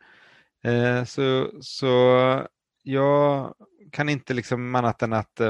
Eh, 0.63 1.03
så, 1.03 1.51
så 1.61 2.47
jag 2.83 3.55
kan 3.91 4.09
inte 4.09 4.33
liksom 4.33 4.75
annat 4.75 5.01
än 5.01 5.13
att 5.13 5.41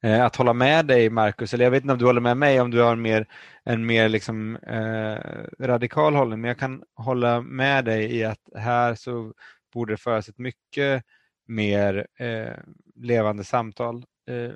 Eh, 0.00 0.24
att 0.24 0.36
hålla 0.36 0.52
med 0.52 0.86
dig 0.86 1.10
Marcus, 1.10 1.54
eller 1.54 1.64
jag 1.64 1.70
vet 1.70 1.82
inte 1.82 1.92
om 1.92 1.98
du 1.98 2.04
håller 2.04 2.20
med 2.20 2.36
mig 2.36 2.60
om 2.60 2.70
du 2.70 2.80
har 2.80 2.92
en 2.92 3.02
mer, 3.02 3.26
en 3.64 3.86
mer 3.86 4.08
liksom, 4.08 4.56
eh, 4.56 5.18
radikal 5.60 6.14
hållning, 6.14 6.40
men 6.40 6.48
jag 6.48 6.58
kan 6.58 6.82
hålla 6.94 7.40
med 7.40 7.84
dig 7.84 8.16
i 8.16 8.24
att 8.24 8.48
här 8.54 8.94
så 8.94 9.32
borde 9.74 9.92
det 9.92 9.96
föras 9.96 10.28
ett 10.28 10.38
mycket 10.38 11.04
mer 11.46 12.06
eh, 12.18 12.56
levande 12.94 13.44
samtal 13.44 14.04
eh, 14.28 14.52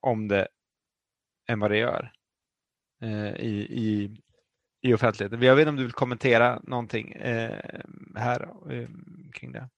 om 0.00 0.28
det 0.28 0.48
än 1.48 1.60
vad 1.60 1.70
det 1.70 1.78
gör. 1.78 2.12
Eh, 3.02 3.36
i, 3.36 3.66
i, 3.70 4.16
i 4.82 4.94
offentligheten. 4.94 5.42
Jag 5.42 5.56
vet 5.56 5.62
inte 5.62 5.70
om 5.70 5.76
du 5.76 5.82
vill 5.82 5.92
kommentera 5.92 6.60
någonting 6.62 7.12
eh, 7.12 7.80
här 8.16 8.48
eh, 8.70 8.88
kring 9.32 9.52
det. 9.52 9.68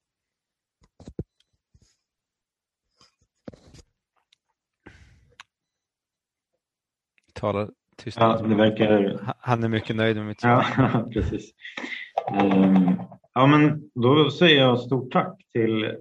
Talar 7.41 7.71
tyst. 7.97 8.19
Ja, 8.21 8.43
det 8.43 8.55
verkar... 8.55 9.21
Han 9.39 9.65
är 9.65 9.69
mycket 9.69 9.97
nöjd 9.97 10.17
med 10.17 10.27
mitt 10.27 10.41
svar. 10.41 10.65
Ja, 10.77 11.09
precis. 11.13 11.55
Um, 12.43 13.01
ja, 13.35 13.47
men 13.47 13.91
då 13.95 14.31
säger 14.31 14.61
jag 14.61 14.81
stort 14.81 15.13
tack 15.13 15.43
till 15.53 15.97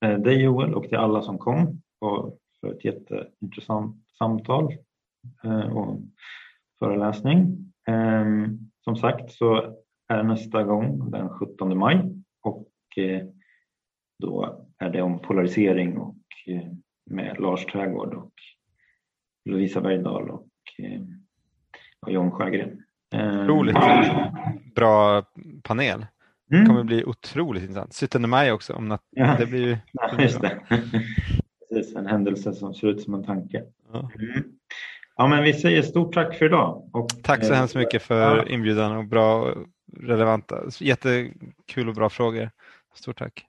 dig 0.00 0.42
Joel 0.42 0.74
och 0.74 0.88
till 0.88 0.98
alla 0.98 1.22
som 1.22 1.38
kom 1.38 1.82
och 1.98 2.38
för 2.60 2.72
ett 2.72 2.84
jätteintressant 2.84 3.96
samtal. 4.18 4.74
Och 5.72 6.00
föreläsning. 6.78 7.72
Ehm, 7.88 8.58
som 8.84 8.96
sagt 8.96 9.30
så 9.32 9.76
är 10.08 10.22
nästa 10.22 10.62
gång 10.62 11.10
den 11.10 11.28
17 11.28 11.78
maj 11.78 12.12
och 12.42 12.68
eh, 12.96 13.26
då 14.18 14.60
är 14.78 14.90
det 14.90 15.02
om 15.02 15.18
polarisering 15.18 15.98
och 15.98 16.16
eh, 16.46 16.72
med 17.10 17.40
Lars 17.40 17.64
Trägård 17.64 18.14
och 18.14 18.32
Lovisa 19.44 19.80
Bergdahl 19.80 20.30
och, 20.30 20.40
eh, 20.40 20.49
och 22.00 22.12
John 22.12 22.30
Sjögren. 22.30 22.82
Otroligt 23.14 23.76
bra 24.74 25.24
panel. 25.62 26.06
Det 26.48 26.56
mm. 26.56 26.66
kommer 26.66 26.84
bli 26.84 27.04
otroligt 27.04 27.62
intressant. 27.62 27.96
17 28.00 28.30
maj 28.30 28.52
också. 28.52 28.72
Om 28.72 28.88
natt. 28.88 29.02
Ja. 29.10 29.36
Det 29.38 29.46
blir, 29.46 29.78
det 30.16 30.22
Just 30.22 30.40
det. 30.40 30.60
Precis, 31.68 31.96
en 31.96 32.06
händelse 32.06 32.52
som 32.52 32.74
ser 32.74 32.88
ut 32.88 33.02
som 33.02 33.14
en 33.14 33.24
tanke. 33.24 33.64
Ja. 33.92 34.10
Mm. 34.18 34.44
Ja, 35.16 35.26
men 35.26 35.42
vi 35.42 35.52
säger 35.52 35.82
stort 35.82 36.14
tack 36.14 36.34
för 36.34 36.46
idag. 36.46 36.90
Och, 36.92 37.08
tack 37.22 37.44
så 37.44 37.52
eh, 37.52 37.58
hemskt 37.58 37.74
mycket 37.74 38.02
för 38.02 38.48
inbjudan 38.48 38.96
och 38.96 39.04
bra 39.04 39.54
relevanta, 39.96 40.62
jättekul 40.80 41.88
och 41.88 41.94
bra 41.94 42.08
frågor. 42.08 42.50
Stort 42.94 43.18
tack. 43.18 43.46